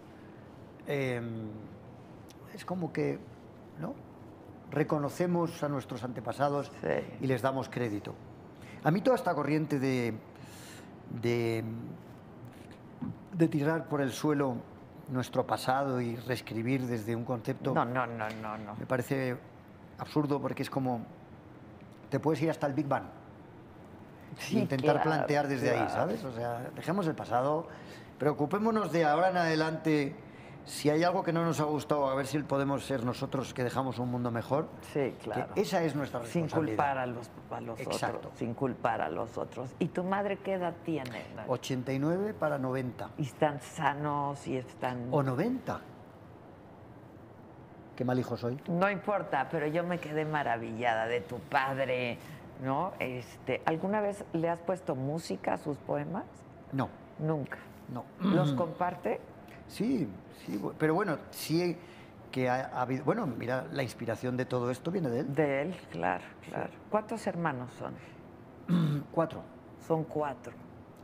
Eh, 0.88 1.20
es 2.54 2.64
como 2.64 2.92
que, 2.92 3.18
¿no? 3.80 3.94
Reconocemos 4.70 5.62
a 5.62 5.68
nuestros 5.68 6.02
antepasados 6.04 6.72
Sí. 6.82 7.16
y 7.20 7.26
les 7.26 7.40
damos 7.42 7.68
crédito. 7.68 8.14
A 8.84 8.90
mí 8.90 9.00
toda 9.00 9.16
esta 9.16 9.34
corriente 9.34 9.78
de, 9.78 10.14
de, 11.22 11.64
de 13.32 13.48
tirar 13.48 13.86
por 13.88 14.00
el 14.00 14.12
suelo 14.12 14.56
nuestro 15.08 15.46
pasado 15.46 16.00
y 16.00 16.16
reescribir 16.16 16.86
desde 16.86 17.16
un 17.16 17.24
concepto 17.24 17.74
No, 17.74 17.84
no, 17.84 18.06
no, 18.06 18.28
no, 18.28 18.58
no. 18.58 18.74
me 18.76 18.86
parece 18.86 19.36
absurdo 19.98 20.40
porque 20.40 20.62
es 20.62 20.70
como 20.70 21.00
te 22.10 22.20
puedes 22.20 22.40
ir 22.42 22.50
hasta 22.50 22.66
el 22.66 22.74
Big 22.74 22.86
Bang 22.86 23.04
Sí, 24.38 24.56
e 24.58 24.60
intentar 24.60 25.00
claro, 25.02 25.10
plantear 25.10 25.48
desde 25.48 25.70
ahí. 25.70 25.88
¿sabes? 25.88 26.22
O 26.24 26.32
sea, 26.32 26.70
dejemos 26.76 27.06
el 27.06 27.14
pasado, 27.14 27.66
preocupémonos 28.18 28.92
de 28.92 29.04
ahora 29.04 29.30
en 29.30 29.36
adelante 29.38 30.14
si 30.68 30.90
hay 30.90 31.02
algo 31.02 31.22
que 31.22 31.32
no 31.32 31.44
nos 31.44 31.60
ha 31.60 31.64
gustado, 31.64 32.08
a 32.10 32.14
ver 32.14 32.26
si 32.26 32.38
podemos 32.40 32.84
ser 32.84 33.02
nosotros 33.02 33.54
que 33.54 33.64
dejamos 33.64 33.98
un 33.98 34.10
mundo 34.10 34.30
mejor. 34.30 34.68
Sí, 34.92 35.00
Que 35.00 35.14
claro. 35.22 35.46
esa 35.56 35.82
es 35.82 35.96
nuestra 35.96 36.20
Sin 36.26 36.42
responsabilidad. 36.42 36.76
culpar 36.76 36.98
a 36.98 37.06
los, 37.06 37.30
a 37.50 37.60
los 37.62 37.80
Exacto. 37.80 38.18
otros. 38.18 38.32
Sin 38.38 38.52
culpar 38.52 39.00
a 39.00 39.08
los 39.08 39.38
otros. 39.38 39.70
¿Y 39.78 39.86
tu 39.88 40.04
madre 40.04 40.36
qué 40.38 40.54
edad 40.54 40.74
tiene? 40.84 41.24
Nacho? 41.34 41.50
89 41.52 42.34
para 42.34 42.58
90. 42.58 43.08
Y 43.16 43.22
están 43.22 43.60
sanos 43.62 44.46
y 44.46 44.58
están... 44.58 45.08
O 45.10 45.22
90. 45.22 45.80
Qué 47.96 48.04
mal 48.04 48.18
hijo 48.18 48.36
soy. 48.36 48.60
No 48.68 48.90
importa, 48.90 49.48
pero 49.50 49.66
yo 49.68 49.82
me 49.84 49.98
quedé 49.98 50.24
maravillada 50.26 51.06
de 51.06 51.22
tu 51.22 51.38
padre, 51.38 52.18
¿no? 52.62 52.92
Este, 52.98 53.62
¿Alguna 53.64 54.00
vez 54.02 54.22
le 54.34 54.50
has 54.50 54.60
puesto 54.60 54.94
música 54.94 55.54
a 55.54 55.56
sus 55.56 55.78
poemas? 55.78 56.24
No, 56.72 56.90
Nunca. 57.18 57.56
no. 57.92 58.04
¿Los 58.20 58.52
comparte? 58.52 59.18
Sí, 59.68 60.08
sí, 60.44 60.60
pero 60.78 60.94
bueno, 60.94 61.18
sí 61.30 61.76
que 62.32 62.48
ha, 62.48 62.66
ha 62.72 62.82
habido. 62.82 63.04
Bueno, 63.04 63.26
mira, 63.26 63.66
la 63.72 63.82
inspiración 63.82 64.36
de 64.36 64.44
todo 64.44 64.70
esto 64.70 64.90
viene 64.90 65.08
de 65.08 65.20
él. 65.20 65.34
De 65.34 65.62
él, 65.62 65.76
claro, 65.90 66.24
claro. 66.48 66.70
¿Cuántos 66.90 67.26
hermanos 67.26 67.70
son? 67.78 69.04
Cuatro. 69.12 69.42
Son 69.86 70.04
cuatro. 70.04 70.52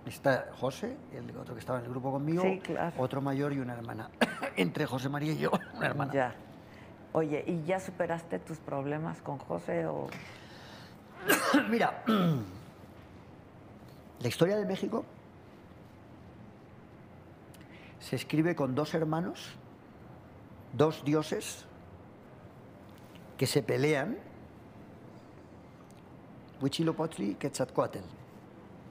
Está 0.04 0.48
José, 0.60 0.94
el 1.12 1.34
otro 1.38 1.54
que 1.54 1.60
estaba 1.60 1.78
en 1.78 1.86
el 1.86 1.90
grupo 1.90 2.10
conmigo, 2.12 2.42
Sí, 2.42 2.58
claro. 2.62 2.92
otro 2.98 3.22
mayor 3.22 3.54
y 3.54 3.60
una 3.60 3.72
hermana. 3.72 4.10
Entre 4.56 4.84
José 4.84 5.08
María 5.08 5.32
y 5.32 5.38
yo, 5.38 5.50
una 5.76 5.86
hermana. 5.86 6.12
Ya. 6.12 6.34
Oye, 7.14 7.42
¿y 7.46 7.62
ya 7.62 7.80
superaste 7.80 8.40
tus 8.40 8.58
problemas 8.58 9.22
con 9.22 9.38
José 9.38 9.86
o...? 9.86 10.08
Mira, 11.70 12.02
la 14.20 14.28
historia 14.28 14.56
de 14.56 14.66
México 14.66 15.04
se 18.04 18.16
escribe 18.16 18.54
con 18.54 18.74
dos 18.74 18.92
hermanos, 18.92 19.54
dos 20.74 21.02
dioses 21.06 21.64
que 23.38 23.46
se 23.46 23.62
pelean, 23.62 24.18
Huitzilopochtli 26.60 27.30
y 27.30 27.34
Quetzalcóatl. 27.36 27.98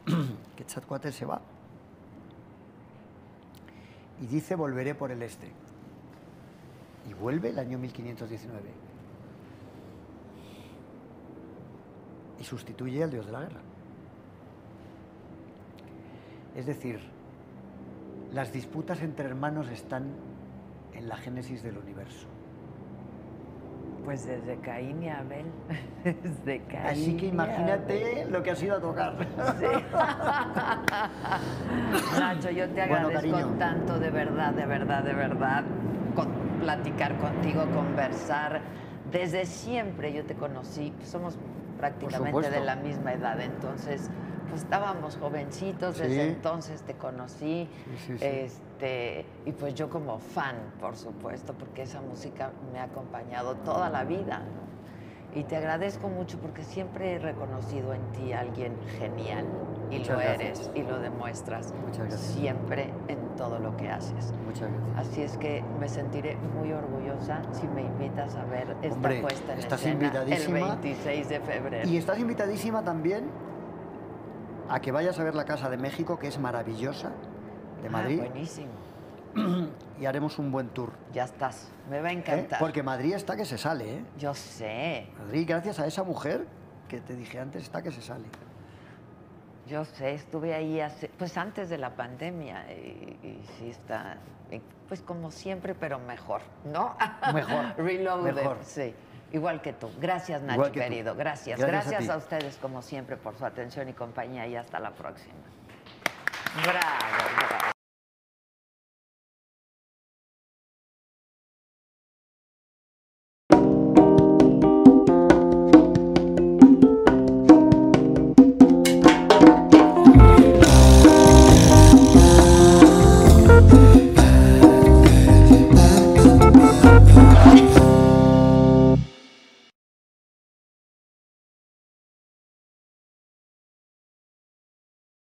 Quetzalcóatl 0.58 1.10
se 1.10 1.26
va 1.26 1.40
y 4.20 4.26
dice 4.26 4.56
volveré 4.56 4.96
por 4.96 5.12
el 5.12 5.22
este. 5.22 5.52
Y 7.08 7.14
vuelve 7.14 7.50
el 7.50 7.60
año 7.60 7.78
1519. 7.78 8.94
y 12.40 12.46
sustituye 12.46 13.04
al 13.04 13.12
dios 13.12 13.28
de 13.28 13.32
la 13.32 13.42
guerra. 13.42 13.62
Es 16.56 16.66
decir, 16.66 17.13
las 18.34 18.52
disputas 18.52 19.02
entre 19.02 19.26
hermanos 19.26 19.70
están 19.70 20.08
en 20.94 21.08
la 21.08 21.18
génesis 21.18 21.64
del 21.64 21.78
universo. 21.78 22.28
Pues 24.04 24.26
desde 24.26 24.58
Caín 24.58 25.02
y 25.04 25.10
Abel. 25.10 25.46
Desde 26.04 26.60
Caín 26.64 26.88
Así 26.88 27.16
que 27.16 27.28
imagínate 27.28 28.26
lo 28.30 28.44
que 28.44 28.52
has 28.52 28.62
ido 28.62 28.76
a 28.76 28.82
tocar. 28.82 29.16
Nacho, 32.20 32.50
yo 32.50 32.68
te 32.70 32.82
agradezco 32.82 33.38
tanto, 33.58 34.00
de 34.00 34.10
verdad, 34.10 34.54
de 34.54 34.66
verdad, 34.66 35.04
de 35.04 35.14
verdad, 35.14 35.64
con- 36.16 36.34
platicar 36.60 37.16
contigo, 37.18 37.66
conversar. 37.74 38.60
Desde 39.10 39.46
siempre 39.46 40.12
yo 40.12 40.26
te 40.26 40.36
conocí, 40.36 40.94
somos 41.06 41.38
prácticamente 41.78 42.50
de 42.50 42.60
la 42.60 42.76
misma 42.76 43.14
edad, 43.14 43.40
entonces 43.40 44.10
pues 44.50 44.62
estábamos 44.64 45.18
jovencitos, 45.18 45.98
desde 45.98 46.28
entonces 46.30 46.82
te 46.84 46.94
conocí, 46.96 47.68
Sí, 48.06 48.18
sí, 48.18 48.26
este 48.26 49.26
y 49.46 49.52
pues 49.52 49.74
yo 49.76 49.90
como 49.90 50.20
fan, 50.20 50.56
por 50.80 50.96
supuesto, 50.96 51.54
porque 51.54 51.84
esa 51.84 52.02
música 52.02 52.52
me 52.72 52.80
ha 52.80 52.84
acompañado 52.84 53.56
toda 53.58 53.90
la 53.90 54.04
vida. 54.04 54.40
¿no? 54.40 54.74
Y 55.36 55.46
te 55.46 55.56
agradezco 55.58 56.10
mucho 56.10 56.38
porque 56.40 56.64
siempre 56.64 57.14
he 57.14 57.20
reconocido 57.20 57.94
en 57.96 58.02
ti 58.12 58.34
a 58.34 58.42
alguien 58.42 58.76
genial 59.00 59.48
y 59.90 59.98
Muchas 59.98 60.10
lo 60.10 60.20
gracias. 60.22 60.40
eres 60.42 60.72
y 60.76 60.84
lo 60.84 61.00
demuestras 61.00 61.74
Muchas 61.88 61.98
gracias. 62.08 62.22
siempre 62.22 62.94
en 63.08 63.18
todo 63.36 63.58
lo 63.58 63.76
que 63.76 63.90
haces. 63.90 64.32
Muchas 64.46 64.70
gracias. 64.70 65.08
Así 65.10 65.22
es 65.24 65.38
que 65.38 65.64
me 65.80 65.90
sentiré 65.90 66.36
muy 66.36 66.72
orgullosa 66.72 67.42
si 67.52 67.68
me 67.68 67.82
invitas 67.82 68.36
a 68.36 68.46
ver 68.46 68.76
esta 68.84 68.96
Hombre, 68.96 69.22
puesta 69.22 69.54
en 69.54 69.60
estás 69.60 69.80
escena 69.80 69.98
el 69.98 70.04
invitadísima. 70.04 70.76
26 70.76 71.30
de 71.30 71.40
febrero. 71.40 71.90
Y 71.90 71.98
estás 71.98 72.20
invitadísima 72.20 72.84
también 72.84 73.24
a 74.70 74.80
que 74.80 74.92
vayas 74.92 75.20
a 75.20 75.24
ver 75.24 75.36
la 75.36 75.46
Casa 75.46 75.70
de 75.70 75.78
México, 75.78 76.18
que 76.20 76.28
es 76.28 76.40
maravillosa, 76.40 77.10
de 77.82 77.88
Ah, 77.88 77.92
Madrid, 77.92 78.20
buenísimo. 78.20 78.72
y 80.00 80.06
haremos 80.06 80.38
un 80.40 80.52
buen 80.52 80.70
tour. 80.70 80.92
Ya 81.12 81.24
estás. 81.26 81.72
Me 81.90 82.00
va 82.02 82.10
a 82.10 82.12
¿eh? 82.12 82.16
encantar. 82.16 82.60
Porque 82.60 82.84
Madrid 82.84 83.14
está 83.14 83.36
que 83.36 83.46
se 83.46 83.58
sale, 83.58 83.98
¿eh? 83.98 84.06
Yo 84.18 84.34
sé, 84.34 85.08
Madrid, 85.20 85.46
gracias 85.48 85.80
a 85.80 85.88
esa 85.88 86.04
mujer 86.04 86.46
que 86.88 87.02
te 87.02 87.16
dije 87.16 87.40
antes, 87.40 87.64
está 87.64 87.82
que 87.82 87.92
se 87.92 88.02
sale. 88.02 88.26
yo 89.68 89.86
sé. 89.86 90.14
Estuve 90.14 90.54
ahí 90.54 90.80
hace, 90.80 91.10
pues 91.18 91.38
antes 91.38 91.70
de 91.70 91.78
la 91.78 91.96
pandemia 91.96 92.72
y, 92.72 93.18
y 93.24 93.42
sí 93.58 93.70
está, 93.70 94.18
pues 94.88 95.02
como 95.02 95.32
siempre, 95.32 95.74
pero 95.74 95.98
mejor, 96.00 96.42
¿no? 96.66 96.96
Mejor, 97.34 97.74
Reloaded, 97.78 98.34
mejor. 98.36 98.58
sí. 98.62 98.94
Igual 99.34 99.64
que 99.64 99.74
tú. 99.74 99.90
Gracias, 100.00 100.44
Nacho, 100.44 100.72
que 100.72 100.80
querido. 100.80 101.16
Gracias. 101.16 101.60
Gracias 101.60 101.88
a 101.88 101.90
Gracias, 101.90 102.10
a, 102.10 102.18
ustedes, 102.18 102.58
como 102.58 102.84
siempre, 102.84 103.18
por 103.18 103.36
su 103.36 103.44
atención 103.44 103.90
y 103.90 103.94
compañía. 103.94 104.46
Y 104.46 104.56
hasta 104.56 104.80
la 104.80 104.92
próxima. 104.92 105.34
Bravo, 106.64 107.50
bravo. 107.50 107.73